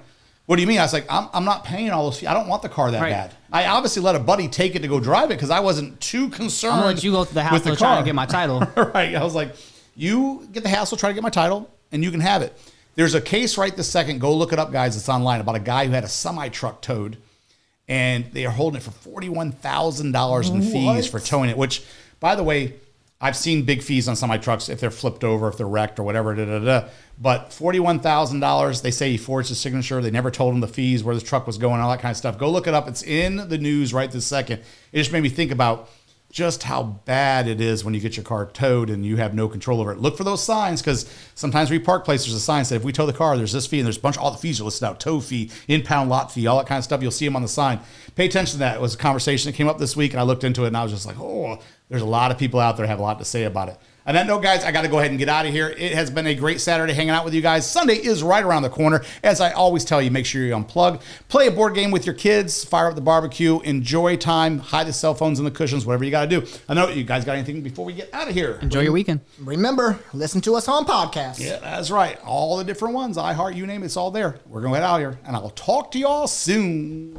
What 0.46 0.58
do 0.58 0.62
you 0.62 0.68
mean? 0.68 0.78
I 0.80 0.84
was 0.84 0.94
like, 0.94 1.06
I'm, 1.10 1.28
I'm 1.34 1.44
not 1.46 1.64
paying 1.66 1.90
all 1.90 2.04
those 2.06 2.20
fees. 2.20 2.30
I 2.30 2.34
don't 2.36 2.48
want 2.48 2.62
the 2.62 2.70
car 2.70 2.92
that 2.92 3.02
Right. 3.02 3.10
bad. 3.12 3.34
I 3.52 3.66
obviously 3.68 4.04
let 4.04 4.16
a 4.16 4.20
buddy 4.20 4.48
take 4.48 4.76
it 4.76 4.82
to 4.84 4.88
go 4.88 5.00
drive 5.00 5.32
it 5.32 5.36
because 5.36 5.50
I 5.50 5.60
wasn't 5.60 6.00
too 6.00 6.30
concerned. 6.30 6.74
I'm 6.74 6.80
gonna 6.82 6.94
let 6.94 7.04
you 7.04 7.12
go 7.12 7.26
to 7.26 7.34
the 7.34 7.42
house 7.42 7.54
with 7.54 7.64
to 7.64 7.70
the 7.72 7.76
try 7.76 7.90
car. 7.96 7.98
to 8.00 8.04
get 8.06 8.14
my 8.16 8.26
title. 8.28 8.60
right. 8.94 9.16
I 9.16 9.24
was 9.24 9.34
like, 9.34 9.56
you 9.96 10.48
get 10.52 10.62
the 10.64 10.70
hassle, 10.70 10.98
try 10.98 11.10
to 11.10 11.14
get 11.14 11.24
my 11.24 11.30
title, 11.30 11.70
and 11.92 12.04
you 12.04 12.12
can 12.12 12.20
have 12.20 12.42
it. 12.44 12.56
There's 12.96 13.14
a 13.16 13.22
case 13.22 13.58
right 13.58 13.76
this 13.76 13.90
second. 13.90 14.22
Go 14.22 14.36
look 14.36 14.54
it 14.54 14.60
up, 14.60 14.72
guys. 14.72 14.96
It's 14.96 15.10
online 15.10 15.42
about 15.42 15.56
a 15.56 15.60
guy 15.60 15.86
who 15.88 15.92
had 15.94 16.04
a 16.04 16.08
semi 16.08 16.50
truck 16.50 16.82
towed, 16.82 17.18
and 17.88 18.26
they 18.34 18.46
are 18.46 18.52
holding 18.52 18.78
it 18.80 18.84
for 18.84 18.92
forty 18.92 19.30
one 19.30 19.52
thousand 19.52 20.12
dollars 20.12 20.50
in 20.50 20.62
fees 20.62 21.08
for 21.08 21.20
towing 21.20 21.50
it. 21.50 21.58
Which, 21.58 21.84
by 22.20 22.36
the 22.36 22.44
way, 22.44 22.76
I've 23.22 23.38
seen 23.38 23.64
big 23.64 23.82
fees 23.82 24.08
on 24.08 24.16
semi 24.16 24.38
trucks 24.38 24.68
if 24.68 24.80
they're 24.80 24.92
flipped 24.92 25.24
over, 25.24 25.48
if 25.48 25.58
they're 25.58 25.68
wrecked 25.68 26.00
or 26.00 26.04
whatever. 26.04 26.36
Da, 26.36 26.46
da, 26.46 26.60
da. 26.60 26.88
But 27.20 27.54
forty 27.54 27.80
one 27.80 28.00
thousand 28.00 28.42
dollars, 28.42 28.82
they 28.82 28.92
say 28.92 29.12
he 29.12 29.18
forged 29.18 29.50
his 29.50 29.60
signature. 29.60 30.02
They 30.02 30.12
never 30.12 30.32
told 30.32 30.54
him 30.54 30.60
the 30.60 30.68
fees, 30.68 31.04
where 31.04 31.16
the 31.16 31.22
truck 31.22 31.48
was 31.48 31.58
going, 31.58 31.80
all 31.80 31.90
that 31.92 32.02
kind 32.02 32.12
of 32.12 32.18
stuff. 32.18 32.38
Go 32.38 32.50
look 32.52 32.68
it 32.68 32.74
up. 32.74 32.88
It's 32.88 33.04
in 33.04 33.48
the 33.48 33.58
news 33.58 33.94
right 33.94 34.12
this 34.12 34.26
second. 34.26 34.62
It 34.92 34.98
just 34.98 35.14
made 35.14 35.24
me 35.24 35.30
think 35.30 35.52
about 35.52 35.90
just 36.36 36.64
how 36.64 36.84
bad 36.84 37.48
it 37.48 37.62
is 37.62 37.86
when 37.86 37.94
you 37.94 38.02
get 38.02 38.18
your 38.18 38.26
car 38.26 38.46
towed 38.48 38.90
and 38.90 39.06
you 39.06 39.16
have 39.16 39.34
no 39.34 39.48
control 39.48 39.80
over 39.80 39.94
it. 39.94 40.00
Look 40.00 40.18
for 40.18 40.26
those 40.26 40.44
signs 40.44 40.82
because 40.82 41.10
sometimes 41.34 41.72
we 41.72 41.80
park 41.80 42.04
places, 42.04 42.28
there's 42.28 42.36
a 42.36 42.40
sign 42.42 42.60
that 42.60 42.66
says 42.66 42.76
if 42.80 42.84
we 42.84 42.92
tow 42.92 43.06
the 43.06 43.14
car, 43.14 43.38
there's 43.38 43.54
this 43.54 43.66
fee 43.66 43.80
and 43.80 43.86
there's 43.86 43.96
a 43.96 44.02
bunch 44.02 44.18
of 44.18 44.24
all 44.24 44.32
the 44.32 44.38
fees 44.38 44.60
are 44.60 44.66
listed 44.66 44.84
out 44.84 45.00
tow 45.00 45.22
fee, 45.22 45.50
impound 45.70 46.10
lot 46.10 46.34
fee, 46.34 46.46
all 46.46 46.58
that 46.58 46.68
kind 46.68 46.78
of 46.78 46.84
stuff. 46.84 47.02
You'll 47.02 47.12
see 47.12 47.24
them 47.24 47.38
on 47.38 47.42
the 47.42 47.48
sign. 47.48 47.80
Pay 48.16 48.26
attention 48.26 48.52
to 48.54 48.58
that. 48.60 48.76
It 48.76 48.82
was 48.82 48.96
a 48.96 48.98
conversation 48.98 49.50
that 49.50 49.56
came 49.56 49.70
up 49.70 49.78
this 49.78 49.96
week 49.96 50.12
and 50.12 50.20
I 50.20 50.24
looked 50.24 50.44
into 50.44 50.66
it 50.66 50.68
and 50.68 50.76
I 50.76 50.84
was 50.84 50.92
just 50.92 51.06
like, 51.06 51.18
oh, 51.18 51.58
there's 51.90 52.02
a 52.02 52.06
lot 52.06 52.32
of 52.32 52.38
people 52.38 52.60
out 52.60 52.78
there 52.78 52.88
have 52.88 53.00
a 53.00 53.04
lot 53.04 53.20
to 53.20 53.26
say 53.26 53.44
about 53.44 53.70
it. 53.70 53.78
On 54.08 54.14
that 54.14 54.28
note, 54.28 54.44
guys, 54.44 54.64
I 54.64 54.72
got 54.72 54.84
to 54.84 54.88
go 54.88 55.00
ahead 55.00 55.10
and 55.10 55.18
get 55.18 55.30
out 55.30 55.48
of 55.48 55.52
here. 55.52 55.68
It 55.68 55.94
has 55.94 56.12
been 56.12 56.28
a 56.28 56.36
great 56.36 56.62
Saturday 56.62 56.94
hanging 56.94 57.10
out 57.10 57.26
with 57.26 57.34
you 57.34 57.42
guys. 57.42 57.68
Sunday 57.68 57.96
is 57.96 58.22
right 58.22 58.44
around 58.44 58.62
the 58.62 58.70
corner. 58.70 59.04
As 59.24 59.42
I 59.42 59.52
always 59.52 59.84
tell 59.84 60.00
you, 60.00 60.12
make 60.12 60.28
sure 60.28 60.44
you 60.44 60.54
unplug, 60.54 61.02
play 61.28 61.48
a 61.48 61.52
board 61.52 61.74
game 61.74 61.90
with 61.90 62.06
your 62.06 62.14
kids, 62.14 62.64
fire 62.64 62.88
up 62.88 62.94
the 62.94 63.02
barbecue, 63.02 63.60
enjoy 63.62 64.16
time, 64.16 64.60
hide 64.60 64.86
the 64.86 64.94
cell 64.94 65.16
phones 65.16 65.40
in 65.40 65.46
the 65.46 65.50
cushions, 65.50 65.88
whatever 65.88 66.04
you 66.04 66.12
got 66.12 66.30
to 66.30 66.40
do. 66.40 66.48
I 66.70 66.76
know 66.76 66.88
you 66.90 67.04
guys 67.04 67.26
got 67.26 67.36
anything 67.36 67.62
before 67.62 67.84
we 67.84 67.94
get 67.94 68.14
out 68.14 68.28
of 68.28 68.36
here. 68.36 68.60
Enjoy 68.62 68.82
your 68.82 68.92
weekend. 68.92 69.22
Remember, 69.40 69.98
listen 70.14 70.40
to 70.42 70.54
us 70.54 70.68
on 70.68 70.86
podcasts. 70.86 71.40
Yeah, 71.40 71.58
that's 71.58 71.90
right. 71.90 72.20
All 72.24 72.58
the 72.58 72.64
different 72.64 72.94
ones, 72.94 73.18
iHeart, 73.18 73.56
you 73.56 73.66
name 73.66 73.82
it, 73.82 73.88
it's 73.88 73.98
all 73.98 74.12
there. 74.12 74.38
We're 74.46 74.62
going 74.62 74.74
to 74.76 74.80
get 74.82 74.86
out 74.88 74.96
of 74.98 75.02
here, 75.02 75.20
and 75.26 75.36
I'll 75.36 75.50
talk 75.50 75.90
to 75.94 76.00
y'all 76.00 76.28
soon. 76.28 77.12